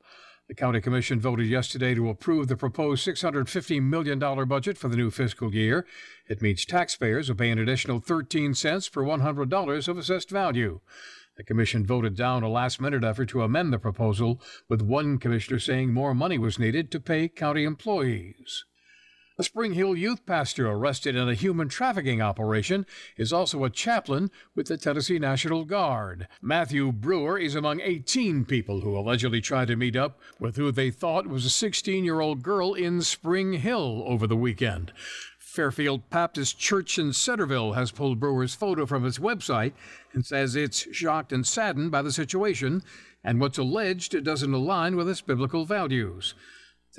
The 0.50 0.56
county 0.56 0.82
commission 0.82 1.20
voted 1.20 1.46
yesterday 1.46 1.94
to 1.94 2.10
approve 2.10 2.48
the 2.48 2.58
proposed 2.58 3.06
$650 3.06 3.84
million 3.84 4.18
budget 4.18 4.80
for 4.80 4.88
the 4.88 4.98
new 4.98 5.12
fiscal 5.12 5.54
year. 5.54 5.86
It 6.28 6.42
means 6.42 6.66
taxpayers 6.66 7.30
will 7.30 7.36
pay 7.36 7.52
an 7.52 7.60
additional 7.60 8.00
13 8.00 8.56
cents 8.56 8.90
per 8.90 9.04
$100 9.04 9.88
of 9.88 9.98
assessed 10.00 10.32
value. 10.32 10.80
The 11.38 11.44
commission 11.44 11.86
voted 11.86 12.16
down 12.16 12.42
a 12.42 12.50
last 12.50 12.82
minute 12.82 13.04
effort 13.04 13.30
to 13.30 13.44
amend 13.44 13.72
the 13.72 13.78
proposal, 13.78 14.42
with 14.68 14.82
one 14.82 15.20
commissioner 15.20 15.60
saying 15.60 15.94
more 15.94 16.16
money 16.16 16.40
was 16.40 16.58
needed 16.58 16.90
to 16.92 17.00
pay 17.00 17.28
county 17.28 17.64
employees. 17.64 18.66
A 19.40 19.44
Spring 19.44 19.72
Hill 19.72 19.96
youth 19.96 20.26
pastor 20.26 20.70
arrested 20.70 21.16
in 21.16 21.30
a 21.30 21.34
human 21.34 21.70
trafficking 21.70 22.22
operation 22.22 22.86
is 23.16 23.32
also 23.32 23.64
a 23.64 23.70
chaplain 23.70 24.32
with 24.54 24.68
the 24.68 24.76
Tennessee 24.76 25.18
National 25.18 25.64
Guard. 25.64 26.28
Matthew 26.42 26.92
Brewer 26.92 27.40
is 27.40 27.56
among 27.56 27.80
18 27.80 28.44
people 28.44 28.82
who 28.82 28.98
allegedly 28.98 29.40
tried 29.40 29.70
to 29.70 29.78
meet 29.78 29.96
up 29.96 30.20
with 30.42 30.58
who 30.58 30.74
they 30.74 30.92
thought 30.92 31.28
was 31.28 31.46
a 31.46 31.50
16 31.50 32.04
year 32.04 32.20
old 32.20 32.44
girl 32.44 32.74
in 32.74 33.02
Spring 33.02 33.54
Hill 33.54 34.04
over 34.06 34.28
the 34.28 34.36
weekend. 34.36 34.92
Fairfield 35.38 36.10
Baptist 36.10 36.60
Church 36.60 37.00
in 37.00 37.14
Centerville 37.14 37.72
has 37.72 37.92
pulled 37.92 38.20
Brewer's 38.20 38.56
photo 38.56 38.86
from 38.86 39.06
its 39.06 39.20
website 39.20 39.72
and 40.12 40.26
says 40.26 40.58
it's 40.58 40.94
shocked 40.94 41.32
and 41.32 41.48
saddened 41.48 41.92
by 41.92 42.02
the 42.02 42.12
situation 42.12 42.84
and 43.24 43.40
what's 43.40 43.58
alleged 43.58 44.22
doesn't 44.26 44.54
align 44.54 44.98
with 44.98 45.08
its 45.08 45.22
biblical 45.22 45.64
values. 45.64 46.34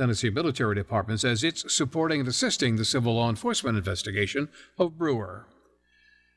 Tennessee 0.01 0.31
Military 0.31 0.75
Department 0.75 1.21
says 1.21 1.45
it's 1.45 1.71
supporting 1.71 2.21
and 2.21 2.29
assisting 2.31 2.77
the 2.77 2.87
civil 2.87 3.17
law 3.17 3.29
enforcement 3.29 3.77
investigation 3.77 4.49
of 4.79 4.97
Brewer. 4.97 5.47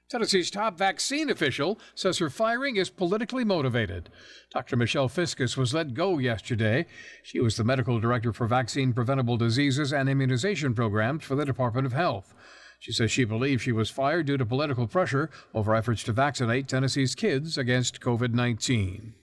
Tennessee's 0.09 0.51
top 0.51 0.77
vaccine 0.77 1.29
official 1.29 1.79
says 1.95 2.17
her 2.17 2.29
firing 2.29 2.75
is 2.75 2.89
politically 2.89 3.45
motivated. 3.45 4.09
Dr. 4.51 4.75
Michelle 4.75 5.07
Fiscus 5.07 5.55
was 5.55 5.73
let 5.73 5.93
go 5.93 6.17
yesterday. 6.17 6.85
She 7.23 7.39
was 7.39 7.55
the 7.55 7.63
medical 7.63 8.01
director 8.01 8.33
for 8.33 8.47
vaccine 8.47 8.91
preventable 8.91 9.37
diseases 9.37 9.93
and 9.93 10.09
immunization 10.09 10.73
programs 10.73 11.23
for 11.23 11.35
the 11.35 11.45
Department 11.45 11.87
of 11.87 11.93
Health. 11.93 12.33
She 12.79 12.91
says 12.91 13.11
she 13.11 13.23
believes 13.23 13.61
she 13.61 13.71
was 13.71 13.89
fired 13.89 14.25
due 14.25 14.35
to 14.35 14.45
political 14.45 14.87
pressure 14.87 15.29
over 15.53 15.73
efforts 15.73 16.03
to 16.03 16.11
vaccinate 16.11 16.67
Tennessee's 16.67 17.15
kids 17.15 17.57
against 17.57 18.01
COVID 18.01 18.33
19. 18.33 19.13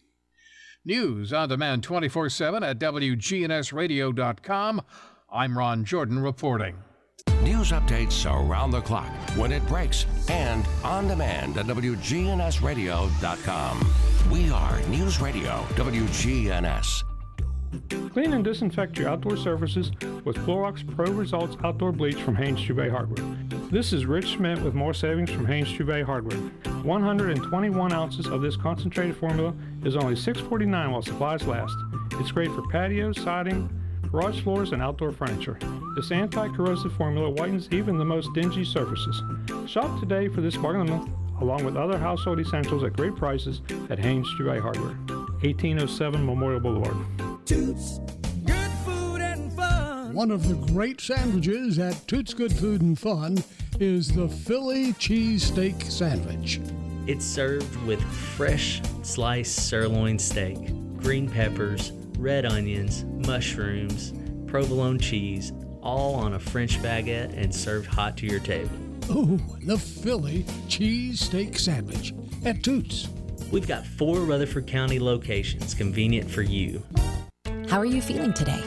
News 0.84 1.32
on 1.32 1.48
demand 1.48 1.82
24 1.82 2.28
7 2.30 2.62
at 2.62 2.78
WGNSradio.com. 2.78 4.82
I'm 5.30 5.58
Ron 5.58 5.84
Jordan 5.84 6.18
reporting. 6.18 6.76
News 7.42 7.70
updates 7.72 8.24
around 8.26 8.70
the 8.70 8.80
clock, 8.80 9.10
when 9.36 9.52
it 9.52 9.66
breaks, 9.66 10.06
and 10.28 10.66
on 10.82 11.08
demand 11.08 11.58
at 11.58 11.66
WGNSradio.com. 11.66 13.92
We 14.30 14.50
are 14.50 14.80
News 14.88 15.20
Radio 15.20 15.66
WGNS. 15.74 17.09
Clean 18.12 18.32
and 18.32 18.42
disinfect 18.42 18.98
your 18.98 19.08
outdoor 19.08 19.36
surfaces 19.36 19.92
with 20.24 20.36
Clorox 20.38 20.84
Pro 20.96 21.12
Results 21.12 21.56
Outdoor 21.62 21.92
Bleach 21.92 22.20
from 22.20 22.34
Haynes 22.34 22.60
Trouvé 22.60 22.90
Hardware. 22.90 23.24
This 23.70 23.92
is 23.92 24.04
Rich 24.04 24.30
Schmidt 24.30 24.60
with 24.62 24.74
more 24.74 24.92
savings 24.92 25.30
from 25.30 25.46
Haynes 25.46 25.68
Trouvé 25.68 26.04
Hardware. 26.04 26.38
121 26.82 27.92
ounces 27.92 28.26
of 28.26 28.42
this 28.42 28.56
concentrated 28.56 29.16
formula 29.16 29.54
is 29.84 29.94
only 29.94 30.14
$6.49 30.14 30.90
while 30.90 31.02
supplies 31.02 31.46
last. 31.46 31.76
It's 32.14 32.32
great 32.32 32.50
for 32.50 32.66
patios, 32.68 33.20
siding, 33.20 33.70
garage 34.10 34.40
floors, 34.42 34.72
and 34.72 34.82
outdoor 34.82 35.12
furniture. 35.12 35.56
This 35.94 36.10
anti-corrosive 36.10 36.92
formula 36.94 37.30
whitens 37.30 37.72
even 37.72 37.96
the 37.96 38.04
most 38.04 38.32
dingy 38.34 38.64
surfaces. 38.64 39.22
Shop 39.66 40.00
today 40.00 40.28
for 40.28 40.40
this 40.40 40.56
bargain 40.56 40.82
of 40.82 40.86
the 40.88 40.96
month, 40.96 41.10
along 41.40 41.64
with 41.64 41.76
other 41.76 41.98
household 41.98 42.40
essentials 42.40 42.84
at 42.84 42.92
great 42.92 43.16
prices 43.16 43.62
at 43.88 43.98
Haynes 43.98 44.28
Trouvé 44.38 44.60
Hardware, 44.60 44.96
1807 45.42 46.24
Memorial 46.24 46.60
Boulevard. 46.60 46.96
Toots. 47.46 48.00
Good 48.44 48.70
food 48.84 49.20
and 49.20 49.52
fun. 49.52 50.14
One 50.14 50.30
of 50.30 50.48
the 50.48 50.54
great 50.72 51.00
sandwiches 51.00 51.78
at 51.78 52.06
Toots 52.06 52.34
Good 52.34 52.52
Food 52.52 52.82
and 52.82 52.98
Fun 52.98 53.42
is 53.78 54.12
the 54.12 54.28
Philly 54.28 54.92
cheesesteak 54.94 55.82
sandwich. 55.90 56.60
It's 57.06 57.24
served 57.24 57.74
with 57.86 58.02
fresh 58.02 58.82
sliced 59.02 59.68
sirloin 59.68 60.18
steak, 60.18 60.58
green 60.98 61.28
peppers, 61.28 61.92
red 62.18 62.44
onions, 62.44 63.04
mushrooms, 63.26 64.12
provolone 64.46 64.98
cheese, 64.98 65.52
all 65.82 66.14
on 66.14 66.34
a 66.34 66.38
French 66.38 66.78
baguette 66.82 67.32
and 67.36 67.54
served 67.54 67.86
hot 67.86 68.16
to 68.18 68.26
your 68.26 68.40
table. 68.40 68.70
Oh, 69.12 69.40
the 69.64 69.76
Philly 69.76 70.44
cheesesteak 70.68 71.58
sandwich 71.58 72.14
at 72.44 72.62
Toots. 72.62 73.08
We've 73.50 73.66
got 73.66 73.84
four 73.84 74.20
Rutherford 74.20 74.68
County 74.68 75.00
locations 75.00 75.74
convenient 75.74 76.30
for 76.30 76.42
you. 76.42 76.80
How 77.68 77.78
are 77.78 77.86
you 77.86 78.00
feeling 78.00 78.32
today? 78.32 78.62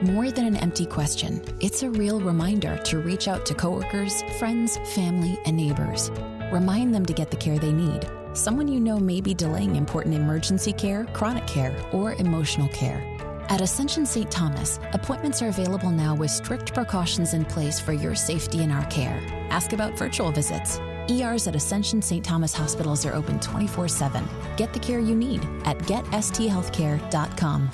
More 0.00 0.30
than 0.30 0.46
an 0.46 0.56
empty 0.56 0.86
question, 0.86 1.44
it's 1.60 1.82
a 1.82 1.90
real 1.90 2.18
reminder 2.18 2.78
to 2.78 2.98
reach 2.98 3.28
out 3.28 3.44
to 3.44 3.54
coworkers, 3.54 4.22
friends, 4.38 4.78
family, 4.94 5.38
and 5.44 5.54
neighbors. 5.54 6.10
Remind 6.50 6.94
them 6.94 7.04
to 7.04 7.12
get 7.12 7.30
the 7.30 7.36
care 7.36 7.58
they 7.58 7.72
need. 7.72 8.08
Someone 8.32 8.68
you 8.68 8.80
know 8.80 8.98
may 8.98 9.20
be 9.20 9.34
delaying 9.34 9.76
important 9.76 10.14
emergency 10.14 10.72
care, 10.72 11.04
chronic 11.12 11.46
care, 11.46 11.76
or 11.92 12.14
emotional 12.14 12.68
care. 12.68 13.13
At 13.54 13.60
Ascension 13.60 14.04
St. 14.04 14.28
Thomas, 14.32 14.80
appointments 14.94 15.40
are 15.40 15.46
available 15.46 15.90
now 15.90 16.12
with 16.12 16.32
strict 16.32 16.74
precautions 16.74 17.34
in 17.34 17.44
place 17.44 17.78
for 17.78 17.92
your 17.92 18.16
safety 18.16 18.64
and 18.64 18.72
our 18.72 18.84
care. 18.86 19.22
Ask 19.48 19.72
about 19.72 19.96
virtual 19.96 20.32
visits. 20.32 20.80
ERs 21.08 21.46
at 21.46 21.54
Ascension 21.54 22.02
St. 22.02 22.24
Thomas 22.24 22.52
hospitals 22.52 23.06
are 23.06 23.14
open 23.14 23.38
24 23.38 23.86
7. 23.86 24.28
Get 24.56 24.72
the 24.72 24.80
care 24.80 24.98
you 24.98 25.14
need 25.14 25.44
at 25.66 25.78
getsthealthcare.com. 25.86 27.70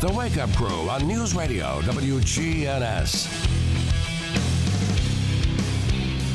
The 0.00 0.12
Wake 0.12 0.38
Up 0.38 0.52
Crew 0.54 0.90
on 0.90 1.06
News 1.06 1.32
Radio 1.32 1.80
WGNS. 1.82 3.28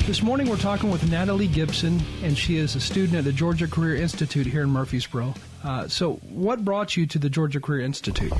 This 0.08 0.24
morning 0.24 0.48
we're 0.48 0.56
talking 0.56 0.90
with 0.90 1.12
Natalie 1.12 1.48
Gibson, 1.48 2.02
and 2.24 2.38
she 2.38 2.56
is 2.56 2.78
a 2.78 2.80
student 2.80 3.18
at 3.18 3.26
the 3.26 3.34
Georgia 3.34 3.68
Career 3.68 3.98
Institute 3.98 4.48
here 4.48 4.64
in 4.64 4.70
Murfreesboro. 4.70 5.34
Uh, 5.64 5.88
so, 5.88 6.14
what 6.30 6.66
brought 6.66 6.98
you 6.98 7.06
to 7.06 7.20
the 7.20 7.30
Georgia 7.30 7.60
Career 7.60 7.82
Institute? 7.82 8.34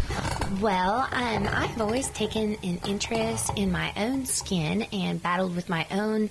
Well, 0.60 1.08
um, 1.12 1.48
I've 1.52 1.80
always 1.80 2.10
taken 2.10 2.58
an 2.64 2.82
interest 2.88 3.52
in 3.56 3.72
my 3.72 3.94
own 3.96 4.26
skin 4.26 4.84
and 4.92 5.22
battled 5.22 5.56
with 5.56 5.70
my 5.70 5.86
own 5.92 6.30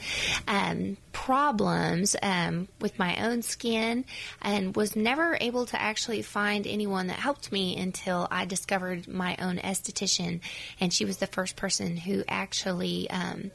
um, 0.49 0.97
problems 1.12 2.17
um, 2.23 2.69
with 2.81 2.99
my 2.99 3.29
own 3.29 3.43
skin 3.43 4.05
and 4.43 4.75
was 4.75 4.97
never 4.97 5.39
able 5.41 5.67
to 5.67 5.81
actually 5.81 6.23
find 6.23 6.67
anyone 6.67 7.07
that 7.07 7.19
helped 7.19 7.53
me 7.53 7.77
until 7.77 8.27
I 8.31 8.45
discovered 8.45 9.09
my 9.09 9.37
own 9.41 9.59
esthetician. 9.59 10.41
And 10.81 10.93
she 10.93 11.05
was 11.05 11.19
the 11.19 11.27
first 11.27 11.57
person 11.57 11.97
who 11.97 12.25
actually 12.29 13.09
um, 13.11 13.51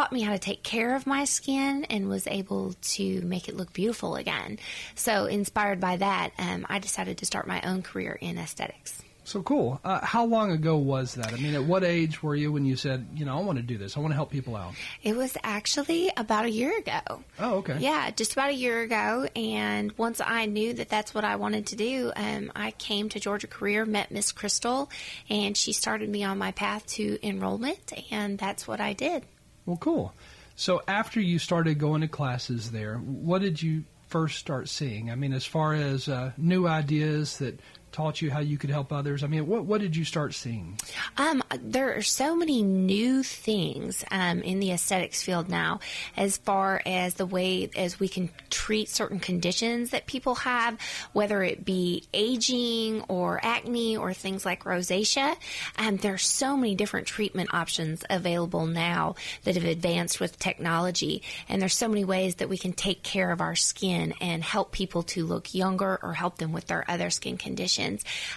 taught 0.00 0.12
me 0.12 0.22
how 0.22 0.32
to 0.32 0.38
take 0.38 0.62
care 0.62 0.96
of 0.96 1.06
my 1.06 1.26
skin 1.26 1.84
and 1.90 2.08
was 2.08 2.26
able 2.26 2.72
to 2.80 3.20
make 3.20 3.50
it 3.50 3.54
look 3.54 3.70
beautiful 3.74 4.16
again. 4.16 4.58
So, 4.94 5.26
inspired 5.26 5.78
by 5.78 5.98
that, 5.98 6.30
um, 6.38 6.64
I 6.70 6.78
decided 6.78 7.18
to 7.18 7.26
start 7.26 7.46
my 7.46 7.60
own 7.60 7.82
career 7.82 8.16
in 8.18 8.38
aesthetics. 8.38 9.02
So 9.24 9.42
cool. 9.42 9.78
Uh, 9.84 10.02
how 10.02 10.24
long 10.24 10.52
ago 10.52 10.78
was 10.78 11.16
that? 11.16 11.34
I 11.34 11.36
mean, 11.36 11.54
at 11.54 11.64
what 11.64 11.84
age 11.84 12.22
were 12.22 12.34
you 12.34 12.50
when 12.50 12.64
you 12.64 12.76
said, 12.76 13.08
you 13.14 13.26
know, 13.26 13.36
I 13.36 13.42
want 13.42 13.58
to 13.58 13.62
do 13.62 13.76
this? 13.76 13.94
I 13.98 14.00
want 14.00 14.12
to 14.12 14.14
help 14.14 14.30
people 14.30 14.56
out. 14.56 14.72
It 15.02 15.14
was 15.14 15.36
actually 15.44 16.10
about 16.16 16.46
a 16.46 16.50
year 16.50 16.78
ago. 16.78 17.22
Oh, 17.38 17.56
okay. 17.58 17.76
Yeah, 17.78 18.10
just 18.10 18.32
about 18.32 18.48
a 18.48 18.54
year 18.54 18.80
ago. 18.80 19.28
And 19.36 19.92
once 19.98 20.22
I 20.24 20.46
knew 20.46 20.72
that 20.72 20.88
that's 20.88 21.12
what 21.12 21.24
I 21.24 21.36
wanted 21.36 21.66
to 21.66 21.76
do, 21.76 22.10
um, 22.16 22.50
I 22.56 22.70
came 22.70 23.10
to 23.10 23.20
Georgia 23.20 23.48
Career, 23.48 23.84
met 23.84 24.10
Miss 24.10 24.32
Crystal, 24.32 24.90
and 25.28 25.54
she 25.54 25.74
started 25.74 26.08
me 26.08 26.24
on 26.24 26.38
my 26.38 26.52
path 26.52 26.86
to 26.94 27.18
enrollment, 27.22 27.92
and 28.10 28.38
that's 28.38 28.66
what 28.66 28.80
I 28.80 28.94
did. 28.94 29.24
Well, 29.66 29.76
cool. 29.76 30.14
So 30.56 30.82
after 30.86 31.20
you 31.20 31.38
started 31.38 31.78
going 31.78 32.00
to 32.02 32.08
classes 32.08 32.70
there, 32.70 32.96
what 32.96 33.40
did 33.40 33.62
you 33.62 33.84
first 34.08 34.38
start 34.38 34.68
seeing? 34.68 35.10
I 35.10 35.14
mean, 35.14 35.32
as 35.32 35.46
far 35.46 35.74
as 35.74 36.08
uh, 36.08 36.32
new 36.36 36.66
ideas 36.66 37.38
that 37.38 37.60
taught 37.92 38.22
you 38.22 38.30
how 38.30 38.40
you 38.40 38.58
could 38.58 38.70
help 38.70 38.92
others? 38.92 39.24
I 39.24 39.26
mean, 39.26 39.46
what 39.46 39.64
what 39.64 39.80
did 39.80 39.96
you 39.96 40.04
start 40.04 40.34
seeing? 40.34 40.78
Um, 41.16 41.42
there 41.60 41.96
are 41.96 42.02
so 42.02 42.36
many 42.36 42.62
new 42.62 43.22
things 43.22 44.04
um, 44.10 44.40
in 44.42 44.60
the 44.60 44.70
aesthetics 44.72 45.22
field 45.22 45.48
now, 45.48 45.80
as 46.16 46.36
far 46.36 46.80
as 46.86 47.14
the 47.14 47.26
way 47.26 47.70
as 47.76 47.98
we 47.98 48.08
can 48.08 48.30
treat 48.50 48.88
certain 48.88 49.18
conditions 49.18 49.90
that 49.90 50.06
people 50.06 50.36
have, 50.36 50.78
whether 51.12 51.42
it 51.42 51.64
be 51.64 52.04
aging 52.14 53.02
or 53.08 53.40
acne 53.42 53.96
or 53.96 54.12
things 54.12 54.44
like 54.44 54.64
rosacea. 54.64 55.36
Um, 55.76 55.96
there 55.96 56.14
are 56.14 56.18
so 56.18 56.56
many 56.56 56.74
different 56.74 57.06
treatment 57.06 57.52
options 57.52 58.04
available 58.08 58.66
now 58.66 59.16
that 59.44 59.56
have 59.56 59.64
advanced 59.64 60.20
with 60.20 60.38
technology, 60.38 61.22
and 61.48 61.60
there's 61.60 61.76
so 61.76 61.88
many 61.88 62.04
ways 62.04 62.36
that 62.36 62.48
we 62.48 62.58
can 62.58 62.72
take 62.72 63.02
care 63.02 63.30
of 63.30 63.40
our 63.40 63.56
skin 63.56 64.14
and 64.20 64.44
help 64.44 64.70
people 64.72 65.02
to 65.02 65.26
look 65.26 65.54
younger 65.54 65.98
or 66.02 66.12
help 66.12 66.38
them 66.38 66.52
with 66.52 66.66
their 66.66 66.88
other 66.88 67.10
skin 67.10 67.36
conditions 67.36 67.79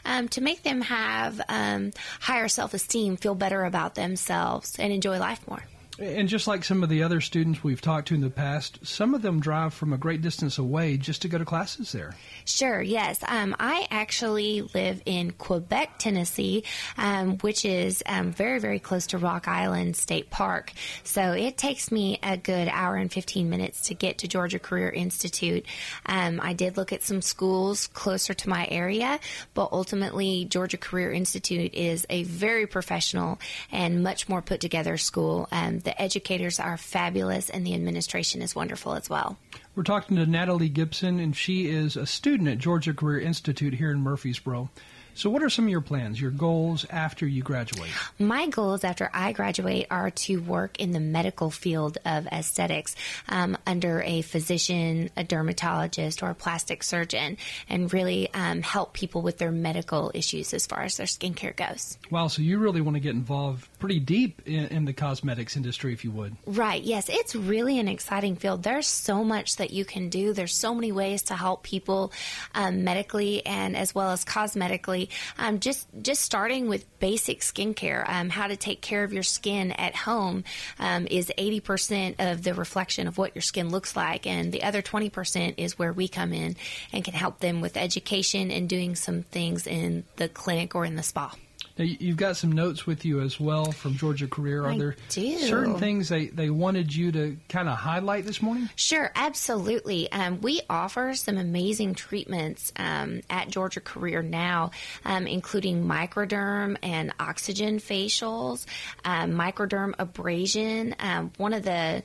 um, 0.05 0.27
to 0.29 0.41
make 0.41 0.63
them 0.63 0.81
have 0.81 1.41
um, 1.49 1.91
higher 2.19 2.47
self 2.47 2.73
esteem, 2.73 3.17
feel 3.17 3.35
better 3.35 3.63
about 3.63 3.95
themselves, 3.95 4.77
and 4.79 4.91
enjoy 4.91 5.19
life 5.19 5.47
more. 5.47 5.63
And 5.99 6.27
just 6.27 6.47
like 6.47 6.63
some 6.63 6.81
of 6.81 6.89
the 6.89 7.03
other 7.03 7.21
students 7.21 7.63
we've 7.63 7.81
talked 7.81 8.07
to 8.07 8.15
in 8.15 8.21
the 8.21 8.31
past, 8.31 8.79
some 8.83 9.13
of 9.13 9.21
them 9.21 9.39
drive 9.39 9.75
from 9.75 9.93
a 9.93 9.97
great 9.97 10.23
distance 10.23 10.57
away 10.57 10.97
just 10.97 11.21
to 11.21 11.27
go 11.27 11.37
to 11.37 11.45
classes 11.45 11.91
there. 11.91 12.15
Sure, 12.45 12.81
yes. 12.81 13.23
Um, 13.27 13.55
I 13.59 13.85
actually 13.91 14.61
live 14.73 15.03
in 15.05 15.31
Quebeck, 15.31 15.89
Tennessee, 15.99 16.63
um, 16.97 17.37
which 17.39 17.63
is 17.63 18.01
um, 18.07 18.31
very, 18.31 18.59
very 18.59 18.79
close 18.79 19.07
to 19.07 19.19
Rock 19.19 19.47
Island 19.47 19.95
State 19.95 20.31
Park. 20.31 20.71
So 21.03 21.33
it 21.33 21.57
takes 21.57 21.91
me 21.91 22.19
a 22.23 22.37
good 22.37 22.69
hour 22.69 22.95
and 22.95 23.11
15 23.11 23.47
minutes 23.49 23.81
to 23.89 23.93
get 23.93 24.17
to 24.19 24.27
Georgia 24.27 24.59
Career 24.59 24.89
Institute. 24.89 25.65
Um, 26.07 26.39
I 26.41 26.53
did 26.53 26.75
look 26.75 26.91
at 26.91 27.03
some 27.03 27.21
schools 27.21 27.85
closer 27.87 28.33
to 28.33 28.49
my 28.49 28.67
area, 28.71 29.19
but 29.53 29.69
ultimately, 29.71 30.45
Georgia 30.45 30.77
Career 30.77 31.11
Institute 31.11 31.75
is 31.75 32.07
a 32.09 32.23
very 32.23 32.65
professional 32.65 33.39
and 33.71 34.01
much 34.01 34.27
more 34.27 34.41
put 34.41 34.59
together 34.59 34.97
school. 34.97 35.47
Um, 35.51 35.83
the 35.93 36.01
educators 36.01 36.59
are 36.59 36.75
fabulous, 36.75 37.49
and 37.51 37.65
the 37.65 37.75
administration 37.75 38.41
is 38.41 38.55
wonderful 38.55 38.93
as 38.93 39.09
well. 39.09 39.37
We're 39.75 39.83
talking 39.83 40.17
to 40.17 40.25
Natalie 40.25 40.69
Gibson, 40.69 41.19
and 41.19 41.35
she 41.35 41.67
is 41.67 41.95
a 41.95 42.07
student 42.07 42.49
at 42.49 42.57
Georgia 42.57 42.93
Career 42.93 43.19
Institute 43.19 43.75
here 43.75 43.91
in 43.91 44.01
Murfreesboro. 44.01 44.69
So, 45.15 45.29
what 45.29 45.43
are 45.43 45.49
some 45.49 45.65
of 45.65 45.71
your 45.71 45.81
plans, 45.81 46.19
your 46.19 46.31
goals 46.31 46.85
after 46.89 47.27
you 47.27 47.43
graduate? 47.43 47.91
My 48.17 48.47
goals 48.47 48.83
after 48.83 49.09
I 49.13 49.31
graduate 49.31 49.87
are 49.91 50.09
to 50.09 50.37
work 50.37 50.79
in 50.79 50.91
the 50.91 50.99
medical 50.99 51.51
field 51.51 51.99
of 52.03 52.25
aesthetics 52.27 52.95
um, 53.29 53.57
under 53.67 54.01
a 54.01 54.21
physician, 54.21 55.11
a 55.15 55.23
dermatologist, 55.23 56.23
or 56.23 56.31
a 56.31 56.35
plastic 56.35 56.81
surgeon, 56.81 57.37
and 57.69 57.93
really 57.93 58.33
um, 58.33 58.61
help 58.63 58.93
people 58.93 59.21
with 59.21 59.37
their 59.37 59.51
medical 59.51 60.11
issues 60.15 60.53
as 60.53 60.65
far 60.65 60.81
as 60.81 60.97
their 60.97 61.05
skincare 61.05 61.55
goes. 61.55 61.97
Wow, 62.09 62.27
so 62.27 62.41
you 62.41 62.57
really 62.57 62.81
want 62.81 62.95
to 62.95 63.01
get 63.01 63.13
involved 63.13 63.67
pretty 63.79 63.99
deep 63.99 64.41
in, 64.47 64.65
in 64.67 64.85
the 64.85 64.93
cosmetics 64.93 65.55
industry, 65.55 65.93
if 65.93 66.03
you 66.03 66.11
would. 66.11 66.35
Right, 66.45 66.81
yes, 66.81 67.07
it's 67.09 67.35
really 67.35 67.77
an 67.77 67.87
exciting 67.87 68.35
field. 68.35 68.63
There's 68.63 68.87
so 68.87 69.23
much 69.23 69.57
that 69.57 69.71
you 69.71 69.85
can 69.85 70.09
do, 70.09 70.33
there's 70.33 70.55
so 70.55 70.73
many 70.73 70.91
ways 70.91 71.23
to 71.23 71.35
help 71.35 71.63
people 71.63 72.11
um, 72.55 72.83
medically 72.83 73.45
and 73.45 73.77
as 73.77 73.93
well 73.93 74.09
as 74.11 74.25
cosmetically 74.25 75.02
um, 75.37 75.59
just 75.59 75.87
just 76.01 76.21
starting 76.21 76.67
with 76.67 76.85
basic 76.99 77.41
skincare, 77.41 78.07
um, 78.07 78.29
how 78.29 78.47
to 78.47 78.55
take 78.55 78.81
care 78.81 79.03
of 79.03 79.13
your 79.13 79.23
skin 79.23 79.71
at 79.71 79.95
home 79.95 80.43
um, 80.79 81.07
is 81.07 81.31
80% 81.37 82.15
of 82.19 82.43
the 82.43 82.53
reflection 82.53 83.07
of 83.07 83.17
what 83.17 83.35
your 83.35 83.41
skin 83.41 83.69
looks 83.69 83.95
like, 83.95 84.27
and 84.27 84.51
the 84.51 84.63
other 84.63 84.81
20% 84.81 85.55
is 85.57 85.77
where 85.77 85.93
we 85.93 86.07
come 86.07 86.33
in 86.33 86.55
and 86.91 87.03
can 87.03 87.13
help 87.13 87.39
them 87.39 87.61
with 87.61 87.77
education 87.77 88.51
and 88.51 88.69
doing 88.69 88.95
some 88.95 89.23
things 89.23 89.67
in 89.67 90.03
the 90.17 90.29
clinic 90.29 90.75
or 90.75 90.85
in 90.85 90.95
the 90.95 91.03
spa. 91.03 91.33
Now, 91.77 91.85
you've 91.85 92.17
got 92.17 92.37
some 92.37 92.51
notes 92.51 92.85
with 92.85 93.03
you 93.03 93.21
as 93.21 93.39
well 93.39 93.71
from 93.71 93.95
Georgia 93.95 94.27
Career. 94.27 94.63
Are 94.63 94.71
I 94.71 94.77
there 94.77 94.95
do. 95.09 95.39
certain 95.39 95.77
things 95.77 96.07
they, 96.09 96.27
they 96.27 96.51
wanted 96.51 96.95
you 96.95 97.11
to 97.13 97.37
kind 97.49 97.67
of 97.67 97.77
highlight 97.77 98.25
this 98.25 98.43
morning? 98.43 98.69
Sure, 98.75 99.11
absolutely. 99.15 100.11
Um, 100.11 100.39
we 100.41 100.61
offer 100.69 101.15
some 101.15 101.37
amazing 101.37 101.95
treatments 101.95 102.71
um, 102.75 103.21
at 103.29 103.49
Georgia 103.49 103.81
Career 103.81 104.21
now, 104.21 104.69
um, 105.03 105.25
including 105.25 105.83
microderm 105.83 106.77
and 106.83 107.11
oxygen 107.19 107.79
facials, 107.79 108.67
um, 109.03 109.31
microderm 109.31 109.95
abrasion. 109.97 110.95
Um, 110.99 111.31
one 111.37 111.53
of 111.53 111.63
the 111.63 112.03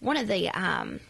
one 0.00 0.16
of 0.16 0.28
the 0.28 0.48
um, 0.50 1.00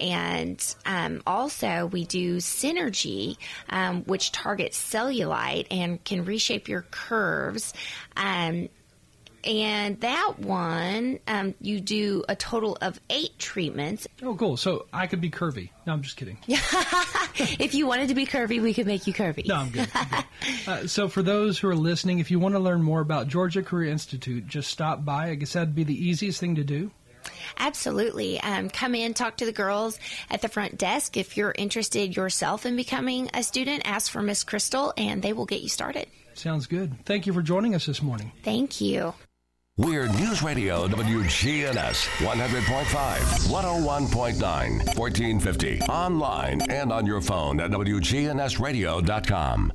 and 0.00 0.74
um, 0.86 1.22
also 1.26 1.86
we 1.86 2.04
do 2.04 2.38
synergy 2.38 3.36
um, 3.68 4.02
which 4.04 4.32
targets 4.32 4.80
cellulite 4.80 5.66
and 5.70 6.02
can 6.04 6.24
reshape 6.24 6.68
your 6.68 6.82
curves 6.90 7.72
um, 8.16 8.68
And 9.42 9.98
that 10.00 10.38
one, 10.38 11.18
um, 11.26 11.54
you 11.62 11.80
do 11.80 12.24
a 12.28 12.36
total 12.36 12.76
of 12.82 13.00
eight 13.08 13.38
treatments. 13.38 14.06
Oh, 14.22 14.34
cool. 14.34 14.58
So 14.58 14.84
I 14.92 15.06
could 15.06 15.22
be 15.22 15.30
curvy. 15.30 15.70
No, 15.86 15.94
I'm 15.94 16.02
just 16.02 16.18
kidding. 16.18 16.36
if 16.46 17.74
you 17.74 17.86
wanted 17.86 18.08
to 18.08 18.14
be 18.14 18.26
curvy, 18.26 18.60
we 18.60 18.74
could 18.74 18.86
make 18.86 19.06
you 19.06 19.14
curvy. 19.14 19.46
No, 19.46 19.54
I'm 19.56 19.70
good. 19.70 19.88
I'm 19.94 20.08
good. 20.10 20.24
Uh, 20.66 20.86
so 20.86 21.08
for 21.08 21.22
those 21.22 21.58
who 21.58 21.68
are 21.68 21.74
listening, 21.74 22.18
if 22.18 22.30
you 22.30 22.38
want 22.38 22.54
to 22.54 22.58
learn 22.58 22.82
more 22.82 23.00
about 23.00 23.28
Georgia 23.28 23.62
Career 23.62 23.90
Institute, 23.90 24.46
just 24.46 24.70
stop 24.70 25.04
by. 25.06 25.30
I 25.30 25.34
guess 25.36 25.54
that'd 25.54 25.74
be 25.74 25.84
the 25.84 25.94
easiest 26.08 26.38
thing 26.38 26.56
to 26.56 26.64
do. 26.64 26.90
Absolutely. 27.58 28.40
Um, 28.40 28.70
come 28.70 28.94
in, 28.94 29.14
talk 29.14 29.38
to 29.38 29.46
the 29.46 29.52
girls 29.52 29.98
at 30.30 30.42
the 30.42 30.48
front 30.48 30.78
desk. 30.78 31.16
If 31.16 31.36
you're 31.36 31.54
interested 31.56 32.16
yourself 32.16 32.66
in 32.66 32.76
becoming 32.76 33.30
a 33.34 33.42
student, 33.42 33.82
ask 33.84 34.10
for 34.10 34.22
Miss 34.22 34.44
Crystal 34.44 34.92
and 34.96 35.22
they 35.22 35.32
will 35.32 35.46
get 35.46 35.62
you 35.62 35.68
started. 35.68 36.06
Sounds 36.34 36.66
good. 36.66 37.04
Thank 37.04 37.26
you 37.26 37.32
for 37.32 37.42
joining 37.42 37.74
us 37.74 37.86
this 37.86 38.02
morning. 38.02 38.32
Thank 38.42 38.80
you. 38.80 39.14
We're 39.76 40.08
News 40.08 40.42
Radio 40.42 40.88
WGNS 40.88 42.06
100.5, 42.18 43.48
101.9, 43.48 44.98
1450. 44.98 45.80
Online 45.82 46.60
and 46.70 46.92
on 46.92 47.06
your 47.06 47.22
phone 47.22 47.60
at 47.60 47.70
WGNSradio.com. 47.70 49.72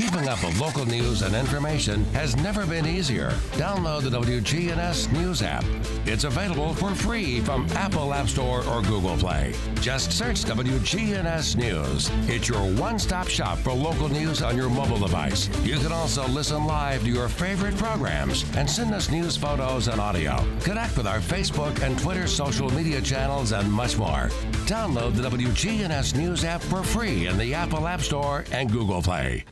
Keeping 0.00 0.28
up 0.28 0.42
with 0.42 0.58
local 0.58 0.86
news 0.86 1.20
and 1.20 1.34
information 1.34 2.04
has 2.14 2.34
never 2.36 2.64
been 2.64 2.86
easier. 2.86 3.32
Download 3.52 4.02
the 4.02 4.08
WGNS 4.08 5.12
News 5.12 5.42
app. 5.42 5.62
It's 6.06 6.24
available 6.24 6.72
for 6.72 6.94
free 6.94 7.40
from 7.40 7.66
Apple 7.72 8.14
App 8.14 8.26
Store 8.26 8.64
or 8.66 8.80
Google 8.80 9.18
Play. 9.18 9.52
Just 9.82 10.10
search 10.10 10.44
WGNS 10.44 11.54
News. 11.56 12.10
It's 12.28 12.48
your 12.48 12.62
one 12.80 12.98
stop 12.98 13.28
shop 13.28 13.58
for 13.58 13.72
local 13.72 14.08
news 14.08 14.40
on 14.40 14.56
your 14.56 14.70
mobile 14.70 14.98
device. 14.98 15.50
You 15.64 15.78
can 15.78 15.92
also 15.92 16.26
listen 16.28 16.64
live 16.64 17.02
to 17.04 17.10
your 17.10 17.28
favorite 17.28 17.76
programs 17.76 18.44
and 18.56 18.68
send 18.68 18.94
us 18.94 19.10
news 19.10 19.36
photos 19.36 19.88
and 19.88 20.00
audio. 20.00 20.42
Connect 20.62 20.96
with 20.96 21.06
our 21.06 21.20
Facebook 21.20 21.82
and 21.82 21.98
Twitter 21.98 22.26
social 22.26 22.70
media 22.70 23.02
channels 23.02 23.52
and 23.52 23.70
much 23.70 23.98
more. 23.98 24.30
Download 24.64 25.14
the 25.14 25.28
WGNS 25.28 26.16
News 26.16 26.42
app 26.42 26.62
for 26.62 26.82
free 26.82 27.26
in 27.26 27.36
the 27.36 27.52
Apple 27.52 27.86
App 27.86 28.00
Store 28.00 28.44
and 28.50 28.72
Google 28.72 29.02
Play. 29.02 29.44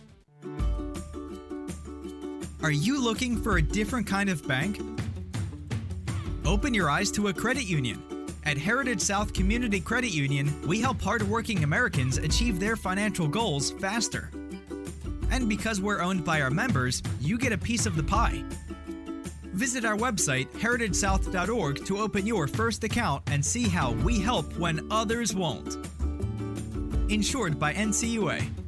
Are 2.61 2.73
you 2.73 3.01
looking 3.01 3.41
for 3.41 3.59
a 3.59 3.63
different 3.63 4.05
kind 4.05 4.29
of 4.29 4.47
bank? 4.49 4.81
Open 6.45 6.75
your 6.75 6.91
eyes 6.91 7.13
to 7.13 7.29
a 7.29 7.33
credit 7.33 7.63
union. 7.63 8.03
At 8.45 8.59
Heritage 8.59 9.01
South 9.01 9.33
Community 9.33 9.79
Credit 9.79 10.13
Union, 10.13 10.53
we 10.67 10.81
help 10.81 11.01
hardworking 11.01 11.63
Americans 11.63 12.19
achieve 12.19 12.59
their 12.59 12.75
financial 12.75 13.29
goals 13.29 13.71
faster. 13.71 14.33
And 15.31 15.49
because 15.49 15.81
we're 15.81 16.01
owned 16.01 16.25
by 16.25 16.41
our 16.41 16.51
members, 16.51 17.01
you 17.21 17.39
get 17.39 17.53
a 17.53 17.59
piece 17.59 17.87
of 17.87 17.95
the 17.95 18.03
pie. 18.03 18.43
Visit 19.53 19.85
our 19.85 19.97
website, 19.97 20.49
heritagesouth.org, 20.49 21.85
to 21.85 21.99
open 21.99 22.27
your 22.27 22.49
first 22.49 22.83
account 22.83 23.23
and 23.31 23.45
see 23.45 23.69
how 23.69 23.93
we 23.93 24.19
help 24.19 24.53
when 24.59 24.85
others 24.91 25.33
won't. 25.33 25.77
Insured 27.09 27.61
by 27.61 27.73
NCUA. 27.75 28.68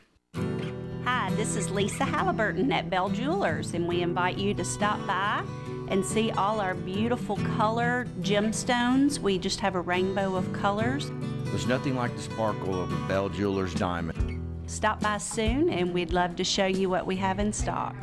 Hi, 1.03 1.31
this 1.31 1.55
is 1.55 1.71
Lisa 1.71 2.05
Halliburton 2.05 2.71
at 2.71 2.91
Bell 2.91 3.09
Jewelers, 3.09 3.73
and 3.73 3.87
we 3.87 4.03
invite 4.03 4.37
you 4.37 4.53
to 4.53 4.63
stop 4.63 5.03
by 5.07 5.43
and 5.87 6.05
see 6.05 6.29
all 6.29 6.59
our 6.59 6.75
beautiful 6.75 7.37
color 7.57 8.05
gemstones. 8.21 9.17
We 9.17 9.39
just 9.39 9.59
have 9.61 9.73
a 9.73 9.81
rainbow 9.81 10.35
of 10.35 10.53
colors. 10.53 11.11
There's 11.45 11.65
nothing 11.65 11.95
like 11.95 12.15
the 12.15 12.21
sparkle 12.21 12.79
of 12.79 12.93
a 12.93 13.07
Bell 13.07 13.29
Jewelers 13.29 13.73
diamond. 13.73 14.43
Stop 14.67 14.99
by 14.99 15.17
soon, 15.17 15.69
and 15.69 15.91
we'd 15.91 16.13
love 16.13 16.35
to 16.35 16.43
show 16.43 16.67
you 16.67 16.87
what 16.87 17.07
we 17.07 17.15
have 17.15 17.39
in 17.39 17.51
stock. 17.51 17.95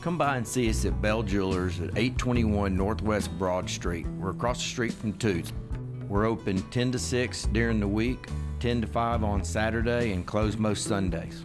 Come 0.00 0.16
by 0.16 0.36
and 0.36 0.46
see 0.46 0.70
us 0.70 0.84
at 0.84 1.02
Bell 1.02 1.24
Jewelers 1.24 1.80
at 1.80 1.90
821 1.98 2.76
Northwest 2.76 3.36
Broad 3.36 3.68
Street. 3.68 4.06
We're 4.16 4.30
across 4.30 4.58
the 4.58 4.68
street 4.68 4.92
from 4.92 5.14
Toots. 5.14 5.52
We're 6.06 6.26
open 6.26 6.62
10 6.70 6.92
to 6.92 7.00
6 7.00 7.42
during 7.46 7.80
the 7.80 7.88
week, 7.88 8.28
10 8.60 8.82
to 8.82 8.86
5 8.86 9.24
on 9.24 9.42
Saturday, 9.42 10.12
and 10.12 10.24
close 10.24 10.56
most 10.56 10.84
Sundays. 10.84 11.44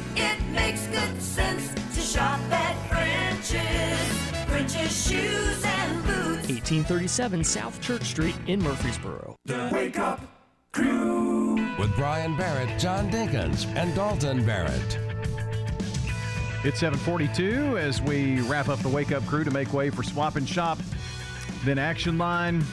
It 0.15 0.41
makes 0.51 0.87
good 0.87 1.21
sense 1.21 1.73
to 1.95 2.01
shop 2.01 2.39
at 2.51 2.75
French's. 2.89 4.49
French's 4.49 5.07
shoes 5.07 5.63
and 5.63 6.03
boots. 6.03 6.49
1837 6.49 7.43
South 7.43 7.81
Church 7.81 8.03
Street 8.03 8.35
in 8.47 8.61
Murfreesboro. 8.61 9.35
The 9.45 9.69
Wake 9.71 9.97
Up 9.97 10.21
Crew 10.71 11.55
with 11.77 11.95
Brian 11.95 12.37
Barrett, 12.37 12.79
John 12.79 13.09
Dinkins, 13.11 13.65
and 13.75 13.93
Dalton 13.95 14.45
Barrett. 14.45 14.99
It's 16.63 16.79
742 16.79 17.77
as 17.77 18.01
we 18.01 18.39
wrap 18.41 18.69
up 18.69 18.79
the 18.79 18.89
Wake 18.89 19.11
Up 19.11 19.25
Crew 19.25 19.43
to 19.43 19.51
make 19.51 19.73
way 19.73 19.89
for 19.89 20.03
Swap 20.03 20.35
and 20.35 20.47
Shop. 20.47 20.77
Then 21.65 21.79
Action 21.79 22.17
Line. 22.17 22.63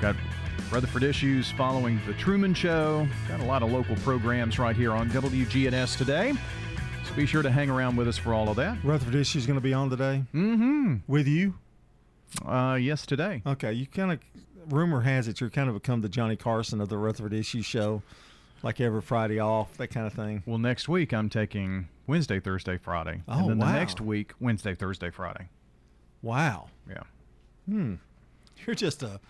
Got 0.00 0.16
Rutherford 0.74 1.04
issues 1.04 1.52
following 1.52 2.00
The 2.04 2.14
Truman 2.14 2.52
Show. 2.52 3.06
Got 3.28 3.38
a 3.38 3.44
lot 3.44 3.62
of 3.62 3.70
local 3.70 3.94
programs 3.94 4.58
right 4.58 4.74
here 4.74 4.90
on 4.90 5.08
WGNS 5.10 5.96
today. 5.96 6.32
So 7.04 7.14
be 7.14 7.26
sure 7.26 7.42
to 7.42 7.50
hang 7.50 7.70
around 7.70 7.94
with 7.94 8.08
us 8.08 8.18
for 8.18 8.34
all 8.34 8.48
of 8.48 8.56
that. 8.56 8.82
Rutherford 8.82 9.14
Issues 9.14 9.46
going 9.46 9.56
to 9.56 9.62
be 9.62 9.72
on 9.72 9.88
today. 9.88 10.24
Mm-hmm. 10.34 10.96
With 11.06 11.28
you? 11.28 11.54
Uh, 12.44 12.76
yes, 12.80 13.06
today. 13.06 13.40
Okay, 13.46 13.72
you 13.72 13.86
kind 13.86 14.10
of. 14.14 14.18
Rumor 14.68 15.02
has 15.02 15.28
it 15.28 15.40
you're 15.40 15.48
kind 15.48 15.68
of 15.68 15.76
become 15.76 16.00
the 16.00 16.08
Johnny 16.08 16.34
Carson 16.34 16.80
of 16.80 16.88
the 16.88 16.98
Rutherford 16.98 17.34
Issues 17.34 17.64
show, 17.64 18.02
like 18.64 18.80
every 18.80 19.00
Friday 19.00 19.38
off, 19.38 19.76
that 19.76 19.88
kind 19.88 20.08
of 20.08 20.12
thing. 20.12 20.42
Well, 20.44 20.58
next 20.58 20.88
week 20.88 21.14
I'm 21.14 21.28
taking 21.28 21.86
Wednesday, 22.08 22.40
Thursday, 22.40 22.78
Friday. 22.78 23.22
Oh, 23.28 23.38
and 23.38 23.48
then 23.48 23.58
wow. 23.58 23.66
the 23.66 23.72
next 23.74 24.00
week, 24.00 24.32
Wednesday, 24.40 24.74
Thursday, 24.74 25.10
Friday. 25.10 25.50
Wow. 26.20 26.66
Yeah. 26.88 27.02
Hmm. 27.68 27.94
You're 28.66 28.74
just 28.74 29.04
a 29.04 29.20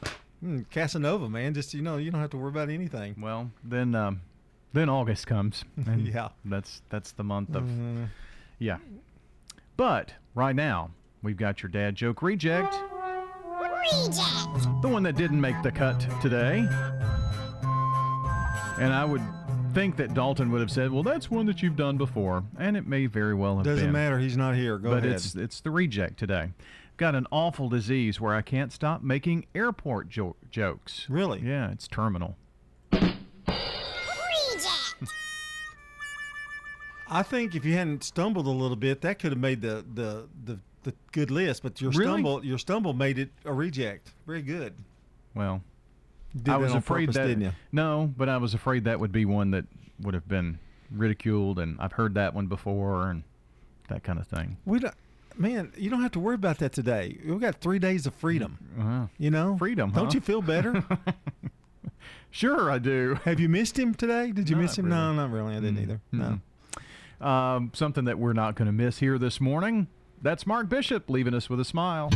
hmm, 0.44 0.60
Casanova, 0.70 1.28
man. 1.28 1.54
Just 1.54 1.74
you 1.74 1.82
know, 1.82 1.96
you 1.96 2.10
don't 2.10 2.20
have 2.20 2.30
to 2.30 2.36
worry 2.36 2.50
about 2.50 2.68
anything. 2.68 3.14
Well, 3.18 3.50
then, 3.62 3.94
um, 3.94 4.20
then 4.72 4.88
August 4.88 5.26
comes. 5.26 5.64
And 5.86 6.06
Yeah. 6.06 6.28
That's 6.44 6.82
that's 6.90 7.12
the 7.12 7.24
month 7.24 7.54
of. 7.54 7.64
Mhm. 7.64 8.08
Yeah. 8.58 8.78
But 9.76 10.12
right 10.34 10.54
now 10.54 10.90
we've 11.22 11.36
got 11.36 11.62
your 11.62 11.70
dad 11.70 11.94
joke 11.96 12.22
reject. 12.22 12.74
Reject. 12.74 14.16
The 14.82 14.88
one 14.88 15.02
that 15.02 15.16
didn't 15.16 15.40
make 15.40 15.60
the 15.62 15.70
cut 15.72 15.98
today. 16.22 16.66
And 18.78 18.92
I 18.92 19.04
would 19.04 19.22
think 19.72 19.96
that 19.96 20.14
Dalton 20.14 20.50
would 20.50 20.60
have 20.60 20.70
said, 20.70 20.90
"Well, 20.90 21.02
that's 21.02 21.30
one 21.30 21.46
that 21.46 21.62
you've 21.62 21.76
done 21.76 21.96
before," 21.96 22.42
and 22.58 22.76
it 22.76 22.86
may 22.86 23.06
very 23.06 23.34
well 23.34 23.56
have 23.56 23.64
Doesn't 23.64 23.84
been. 23.86 23.92
matter. 23.92 24.18
He's 24.18 24.36
not 24.36 24.54
here. 24.54 24.78
Go 24.78 24.90
but 24.90 24.98
ahead. 24.98 25.10
But 25.10 25.16
it's 25.16 25.34
it's 25.34 25.60
the 25.60 25.70
reject 25.70 26.18
today. 26.18 26.50
Got 26.96 27.14
an 27.16 27.26
awful 27.32 27.68
disease 27.68 28.20
where 28.20 28.34
I 28.34 28.42
can't 28.42 28.72
stop 28.72 29.02
making 29.02 29.46
airport 29.54 30.08
jo- 30.08 30.36
jokes. 30.50 31.06
Really? 31.08 31.40
Yeah, 31.40 31.70
it's 31.72 31.88
terminal. 31.88 32.36
Reject 32.92 33.16
I 37.10 37.22
think 37.22 37.54
if 37.54 37.64
you 37.64 37.74
hadn't 37.74 38.02
stumbled 38.04 38.46
a 38.46 38.50
little 38.50 38.76
bit, 38.76 39.00
that 39.02 39.18
could 39.18 39.32
have 39.32 39.40
made 39.40 39.60
the 39.60 39.84
the 39.94 40.26
the, 40.44 40.58
the 40.84 40.94
good 41.12 41.30
list. 41.30 41.62
But 41.62 41.80
your 41.80 41.90
Really? 41.90 42.04
stumble 42.04 42.44
your 42.44 42.58
stumble 42.58 42.92
made 42.92 43.18
it 43.18 43.30
a 43.44 43.52
reject. 43.52 44.12
Very 44.26 44.42
good. 44.42 44.74
Well, 45.34 45.62
I 46.46 46.56
was 46.56 46.74
afraid 46.74 47.06
purpose, 47.06 47.16
that 47.16 47.26
didn't 47.26 47.42
you? 47.42 47.52
no, 47.72 48.12
but 48.16 48.28
I 48.28 48.36
was 48.38 48.54
afraid 48.54 48.84
that 48.84 49.00
would 49.00 49.12
be 49.12 49.24
one 49.24 49.50
that 49.50 49.64
would 50.00 50.14
have 50.14 50.28
been 50.28 50.58
ridiculed, 50.90 51.58
and 51.58 51.76
I've 51.80 51.92
heard 51.92 52.14
that 52.14 52.34
one 52.34 52.46
before, 52.46 53.10
and 53.10 53.24
that 53.88 54.02
kind 54.04 54.18
of 54.18 54.26
thing. 54.26 54.56
We 54.64 54.78
don't, 54.78 54.94
man. 55.38 55.72
You 55.76 55.90
don't 55.90 56.02
have 56.02 56.12
to 56.12 56.20
worry 56.20 56.34
about 56.34 56.58
that 56.58 56.72
today. 56.72 57.18
We've 57.24 57.40
got 57.40 57.56
three 57.60 57.78
days 57.78 58.06
of 58.06 58.14
freedom. 58.14 58.58
Uh-huh. 58.78 59.06
You 59.18 59.30
know, 59.30 59.56
Freedom, 59.58 59.90
Don't 59.90 60.06
huh? 60.06 60.10
you 60.14 60.20
feel 60.20 60.42
better? 60.42 60.84
Sure, 62.30 62.68
I 62.68 62.78
do. 62.78 63.16
Have 63.24 63.38
you 63.38 63.48
missed 63.48 63.78
him 63.78 63.94
today? 63.94 64.32
Did 64.32 64.50
you 64.50 64.56
Not 64.56 64.62
miss 64.62 64.76
him? 64.76 64.86
really. 64.86 64.96
No, 64.96 65.12
not 65.12 65.30
really. 65.30 65.52
I 65.54 65.60
didn't 65.60 65.78
either. 65.78 66.00
No. 66.10 66.40
Um, 67.24 67.70
something 67.74 68.06
that 68.06 68.18
we're 68.18 68.32
not 68.32 68.56
going 68.56 68.66
to 68.66 68.72
miss 68.72 68.98
here 68.98 69.18
this 69.18 69.40
morning. 69.40 69.86
That's 70.20 70.44
Mark 70.44 70.68
Bishop 70.68 71.08
leaving 71.08 71.32
us 71.32 71.48
with 71.48 71.60
a 71.60 71.64
smile. 71.64 72.10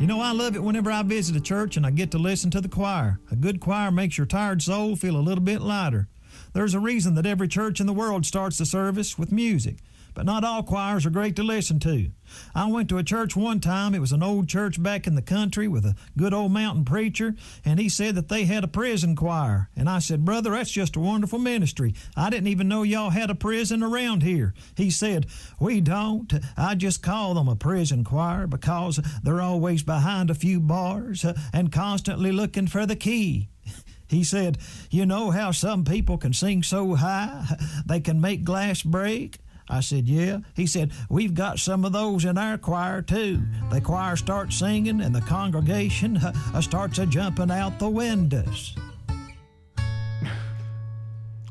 You 0.00 0.08
know, 0.08 0.20
I 0.20 0.32
love 0.32 0.56
it 0.56 0.64
whenever 0.64 0.90
I 0.90 1.04
visit 1.04 1.36
a 1.36 1.40
church 1.40 1.76
and 1.76 1.86
I 1.86 1.92
get 1.92 2.10
to 2.10 2.18
listen 2.18 2.50
to 2.50 2.60
the 2.60 2.68
choir. 2.68 3.20
A 3.30 3.36
good 3.36 3.60
choir 3.60 3.92
makes 3.92 4.18
your 4.18 4.26
tired 4.26 4.60
soul 4.60 4.96
feel 4.96 5.16
a 5.16 5.22
little 5.22 5.44
bit 5.44 5.62
lighter. 5.62 6.08
There's 6.54 6.74
a 6.74 6.80
reason 6.80 7.14
that 7.14 7.24
every 7.24 7.46
church 7.46 7.80
in 7.80 7.86
the 7.86 7.92
world 7.92 8.26
starts 8.26 8.58
the 8.58 8.66
service 8.66 9.16
with 9.16 9.30
music, 9.30 9.76
but 10.14 10.24
not 10.24 10.44
all 10.44 10.62
choirs 10.62 11.04
are 11.04 11.10
great 11.10 11.36
to 11.36 11.42
listen 11.42 11.78
to. 11.80 12.10
I 12.54 12.66
went 12.70 12.88
to 12.88 12.98
a 12.98 13.02
church 13.02 13.36
one 13.36 13.60
time. 13.60 13.94
It 13.94 14.00
was 14.00 14.12
an 14.12 14.22
old 14.22 14.48
church 14.48 14.82
back 14.82 15.06
in 15.06 15.14
the 15.14 15.22
country 15.22 15.68
with 15.68 15.84
a 15.84 15.94
good 16.16 16.32
old 16.32 16.52
mountain 16.52 16.84
preacher, 16.84 17.34
and 17.64 17.78
he 17.78 17.88
said 17.88 18.14
that 18.14 18.28
they 18.28 18.44
had 18.44 18.64
a 18.64 18.68
prison 18.68 19.16
choir. 19.16 19.68
And 19.76 19.88
I 19.88 19.98
said, 19.98 20.24
Brother, 20.24 20.50
that's 20.50 20.70
just 20.70 20.96
a 20.96 21.00
wonderful 21.00 21.38
ministry. 21.38 21.94
I 22.16 22.30
didn't 22.30 22.48
even 22.48 22.68
know 22.68 22.82
y'all 22.82 23.10
had 23.10 23.30
a 23.30 23.34
prison 23.34 23.82
around 23.82 24.22
here. 24.22 24.54
He 24.76 24.90
said, 24.90 25.26
We 25.60 25.80
don't. 25.80 26.32
I 26.56 26.74
just 26.74 27.02
call 27.02 27.34
them 27.34 27.48
a 27.48 27.56
prison 27.56 28.04
choir 28.04 28.46
because 28.46 29.00
they're 29.22 29.42
always 29.42 29.82
behind 29.82 30.30
a 30.30 30.34
few 30.34 30.60
bars 30.60 31.24
uh, 31.24 31.34
and 31.52 31.72
constantly 31.72 32.32
looking 32.32 32.66
for 32.66 32.86
the 32.86 32.96
key. 32.96 33.48
He 34.06 34.22
said, 34.22 34.58
You 34.90 35.06
know 35.06 35.30
how 35.30 35.50
some 35.50 35.84
people 35.84 36.18
can 36.18 36.34
sing 36.34 36.62
so 36.62 36.94
high 36.94 37.46
they 37.86 38.00
can 38.00 38.20
make 38.20 38.44
glass 38.44 38.82
break? 38.82 39.38
I 39.68 39.80
said, 39.80 40.08
Yeah. 40.08 40.38
He 40.54 40.66
said, 40.66 40.92
We've 41.08 41.34
got 41.34 41.58
some 41.58 41.84
of 41.84 41.92
those 41.92 42.24
in 42.24 42.36
our 42.38 42.58
choir 42.58 43.02
too. 43.02 43.40
The 43.70 43.80
choir 43.80 44.16
starts 44.16 44.58
singing 44.58 45.00
and 45.00 45.14
the 45.14 45.20
congregation 45.22 46.16
uh, 46.18 46.60
starts 46.60 46.98
a 46.98 47.06
jumping 47.06 47.50
out 47.50 47.78
the 47.78 47.88
windows. 47.88 48.76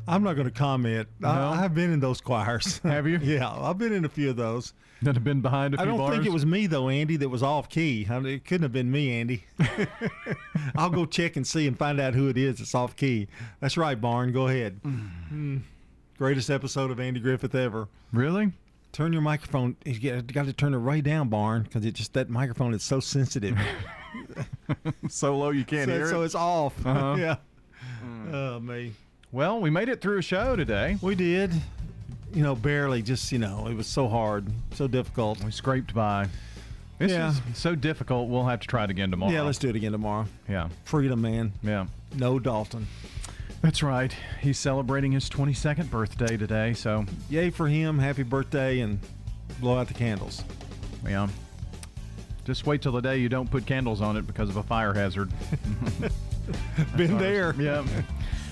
I'm 0.06 0.22
not 0.22 0.34
going 0.34 0.46
to 0.46 0.52
comment. 0.52 1.08
No? 1.18 1.28
I, 1.28 1.64
I've 1.64 1.74
been 1.74 1.92
in 1.92 2.00
those 2.00 2.20
choirs. 2.20 2.78
Have 2.82 3.06
you? 3.06 3.18
yeah, 3.22 3.50
I've 3.50 3.78
been 3.78 3.92
in 3.92 4.04
a 4.04 4.08
few 4.08 4.30
of 4.30 4.36
those. 4.36 4.74
That 5.02 5.16
have 5.16 5.24
been 5.24 5.42
behind 5.42 5.74
a 5.74 5.80
I 5.80 5.82
few 5.82 5.92
I 5.92 5.96
don't 5.96 5.98
bars? 5.98 6.14
think 6.14 6.26
it 6.26 6.32
was 6.32 6.46
me 6.46 6.66
though, 6.66 6.88
Andy, 6.88 7.16
that 7.16 7.28
was 7.28 7.42
off 7.42 7.68
key. 7.68 8.06
I 8.08 8.18
mean, 8.20 8.34
it 8.34 8.44
couldn't 8.46 8.62
have 8.62 8.72
been 8.72 8.90
me, 8.90 9.10
Andy. 9.20 9.44
I'll 10.76 10.88
go 10.88 11.04
check 11.04 11.36
and 11.36 11.46
see 11.46 11.66
and 11.66 11.76
find 11.76 12.00
out 12.00 12.14
who 12.14 12.28
it 12.28 12.38
is 12.38 12.58
that's 12.58 12.74
off 12.74 12.96
key. 12.96 13.28
That's 13.60 13.76
right, 13.76 14.00
Barn. 14.00 14.32
Go 14.32 14.48
ahead. 14.48 14.80
Mm. 14.82 15.60
Greatest 16.18 16.48
episode 16.50 16.90
of 16.90 17.00
Andy 17.00 17.20
Griffith 17.20 17.54
ever. 17.54 17.88
Really? 18.12 18.52
Turn 18.92 19.12
your 19.12 19.22
microphone. 19.22 19.76
You 19.84 19.98
got 19.98 20.26
got 20.32 20.46
to 20.46 20.52
turn 20.52 20.72
it 20.74 20.78
right 20.78 21.02
down, 21.02 21.28
Barn, 21.28 21.62
because 21.64 21.84
it 21.84 21.94
just 21.94 22.12
that 22.12 22.30
microphone 22.30 22.72
is 22.74 22.82
so 22.84 23.00
sensitive. 23.00 23.58
so 25.08 25.36
low 25.36 25.50
you 25.50 25.64
can't 25.64 25.88
so, 25.88 25.96
hear 25.96 26.08
so 26.08 26.22
it. 26.22 26.26
it's 26.26 26.34
off. 26.36 26.74
Uh-huh. 26.86 27.16
yeah. 27.18 27.36
Oh 28.32 28.60
me. 28.60 28.92
Well, 29.32 29.60
we 29.60 29.70
made 29.70 29.88
it 29.88 30.00
through 30.00 30.18
a 30.18 30.22
show 30.22 30.54
today. 30.54 30.96
We 31.02 31.16
did. 31.16 31.50
You 32.32 32.42
know, 32.44 32.54
barely. 32.54 33.02
Just 33.02 33.32
you 33.32 33.38
know, 33.40 33.66
it 33.66 33.74
was 33.74 33.88
so 33.88 34.06
hard, 34.06 34.46
so 34.74 34.86
difficult. 34.86 35.42
We 35.42 35.50
scraped 35.50 35.92
by. 35.92 36.28
This 36.98 37.10
Yeah. 37.10 37.30
is 37.30 37.40
so 37.54 37.74
difficult. 37.74 38.28
We'll 38.28 38.46
have 38.46 38.60
to 38.60 38.68
try 38.68 38.84
it 38.84 38.90
again 38.90 39.10
tomorrow. 39.10 39.32
Yeah, 39.32 39.42
let's 39.42 39.58
do 39.58 39.68
it 39.68 39.74
again 39.74 39.90
tomorrow. 39.90 40.26
Yeah. 40.48 40.68
Freedom, 40.84 41.20
man. 41.20 41.52
Yeah. 41.64 41.86
No 42.14 42.38
Dalton. 42.38 42.86
That's 43.64 43.82
right. 43.82 44.14
He's 44.42 44.58
celebrating 44.58 45.12
his 45.12 45.30
22nd 45.30 45.88
birthday 45.90 46.36
today, 46.36 46.74
so 46.74 47.06
Yay 47.30 47.48
for 47.48 47.66
him. 47.66 47.98
Happy 47.98 48.22
birthday 48.22 48.80
and 48.80 48.98
blow 49.58 49.78
out 49.78 49.88
the 49.88 49.94
candles. 49.94 50.44
yeah. 51.02 51.28
Just 52.44 52.66
wait 52.66 52.82
till 52.82 52.92
the 52.92 53.00
day 53.00 53.16
you 53.16 53.30
don't 53.30 53.50
put 53.50 53.64
candles 53.64 54.02
on 54.02 54.18
it 54.18 54.26
because 54.26 54.50
of 54.50 54.58
a 54.58 54.62
fire 54.62 54.92
hazard. 54.92 55.32
Been 56.98 57.16
there. 57.16 57.54
Yeah. 57.58 57.86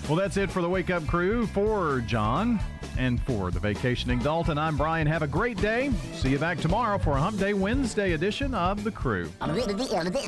Well, 0.08 0.16
that's 0.16 0.38
it 0.38 0.50
for 0.50 0.62
the 0.62 0.68
Wake 0.70 0.88
Up 0.88 1.06
Crew. 1.06 1.46
For 1.48 2.00
John 2.06 2.58
and 2.96 3.20
for 3.24 3.50
the 3.50 3.60
Vacationing 3.60 4.18
Dalton, 4.20 4.56
I'm 4.56 4.78
Brian. 4.78 5.06
Have 5.06 5.20
a 5.20 5.26
great 5.26 5.58
day. 5.58 5.90
See 6.14 6.30
you 6.30 6.38
back 6.38 6.56
tomorrow 6.56 6.96
for 6.96 7.18
a 7.18 7.20
Hump 7.20 7.38
Day 7.38 7.52
Wednesday 7.52 8.12
edition 8.12 8.54
of 8.54 8.82
The 8.82 8.90
Crew. 8.90 9.30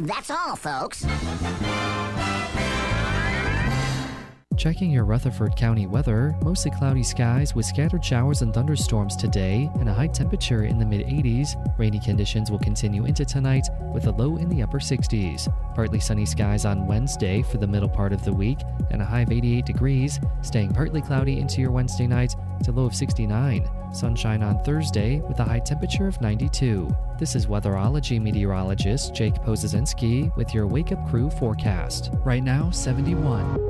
That's 0.07 0.31
all, 0.31 0.57
folks. 0.57 1.07
Checking 4.57 4.91
your 4.91 5.05
Rutherford 5.05 5.57
County 5.57 5.87
weather, 5.87 6.37
mostly 6.43 6.71
cloudy 6.71 7.03
skies 7.03 7.55
with 7.57 7.67
scattered 7.67 8.05
showers 8.05 8.41
and 8.43 8.55
thunderstorms 8.55 9.17
today 9.17 9.69
and 9.81 9.89
a 9.89 9.93
high 9.93 10.07
temperature 10.07 10.65
in 10.65 10.79
the 10.79 10.87
mid 10.87 11.07
80s. 11.07 11.57
Rainy 11.77 11.99
conditions 11.99 12.51
will 12.51 12.61
continue 12.61 13.05
into 13.05 13.25
tonight 13.25 13.69
with 13.93 14.07
a 14.07 14.13
low 14.13 14.37
in 14.37 14.49
the 14.49 14.63
upper 14.63 14.79
60s. 14.79 15.53
Partly 15.75 15.99
sunny 15.99 16.25
skies 16.25 16.65
on 16.65 16.87
Wednesday 16.87 17.43
for 17.43 17.59
the 17.59 17.67
middle 17.67 17.89
part 17.89 18.13
of 18.13 18.25
the 18.25 18.33
week 18.33 18.61
and 18.91 19.03
a 19.03 19.05
high 19.05 19.23
of 19.23 19.33
88 19.33 19.67
degrees, 19.67 20.21
staying 20.43 20.73
partly 20.73 21.03
cloudy 21.03 21.41
into 21.41 21.61
your 21.61 21.73
Wednesday 21.73 22.07
night 22.07 22.37
to 22.63 22.71
low 22.71 22.85
of 22.85 22.95
69. 22.95 23.69
Sunshine 23.93 24.43
on 24.43 24.63
Thursday 24.63 25.21
with 25.21 25.41
a 25.41 25.45
high 25.45 25.61
temperature 25.61 26.07
of 26.07 26.21
92. 26.21 26.89
This 27.19 27.35
is 27.35 27.47
weatherology 27.47 28.21
meteorologist 28.21 29.15
Jake 29.15 29.35
Pozesinski 29.35 30.35
with 30.37 30.55
your 30.55 30.67
Wake 30.67 30.93
Up 30.93 31.09
Crew 31.09 31.29
forecast. 31.31 32.11
Right 32.25 32.43
now, 32.43 32.71
71. 32.71 33.63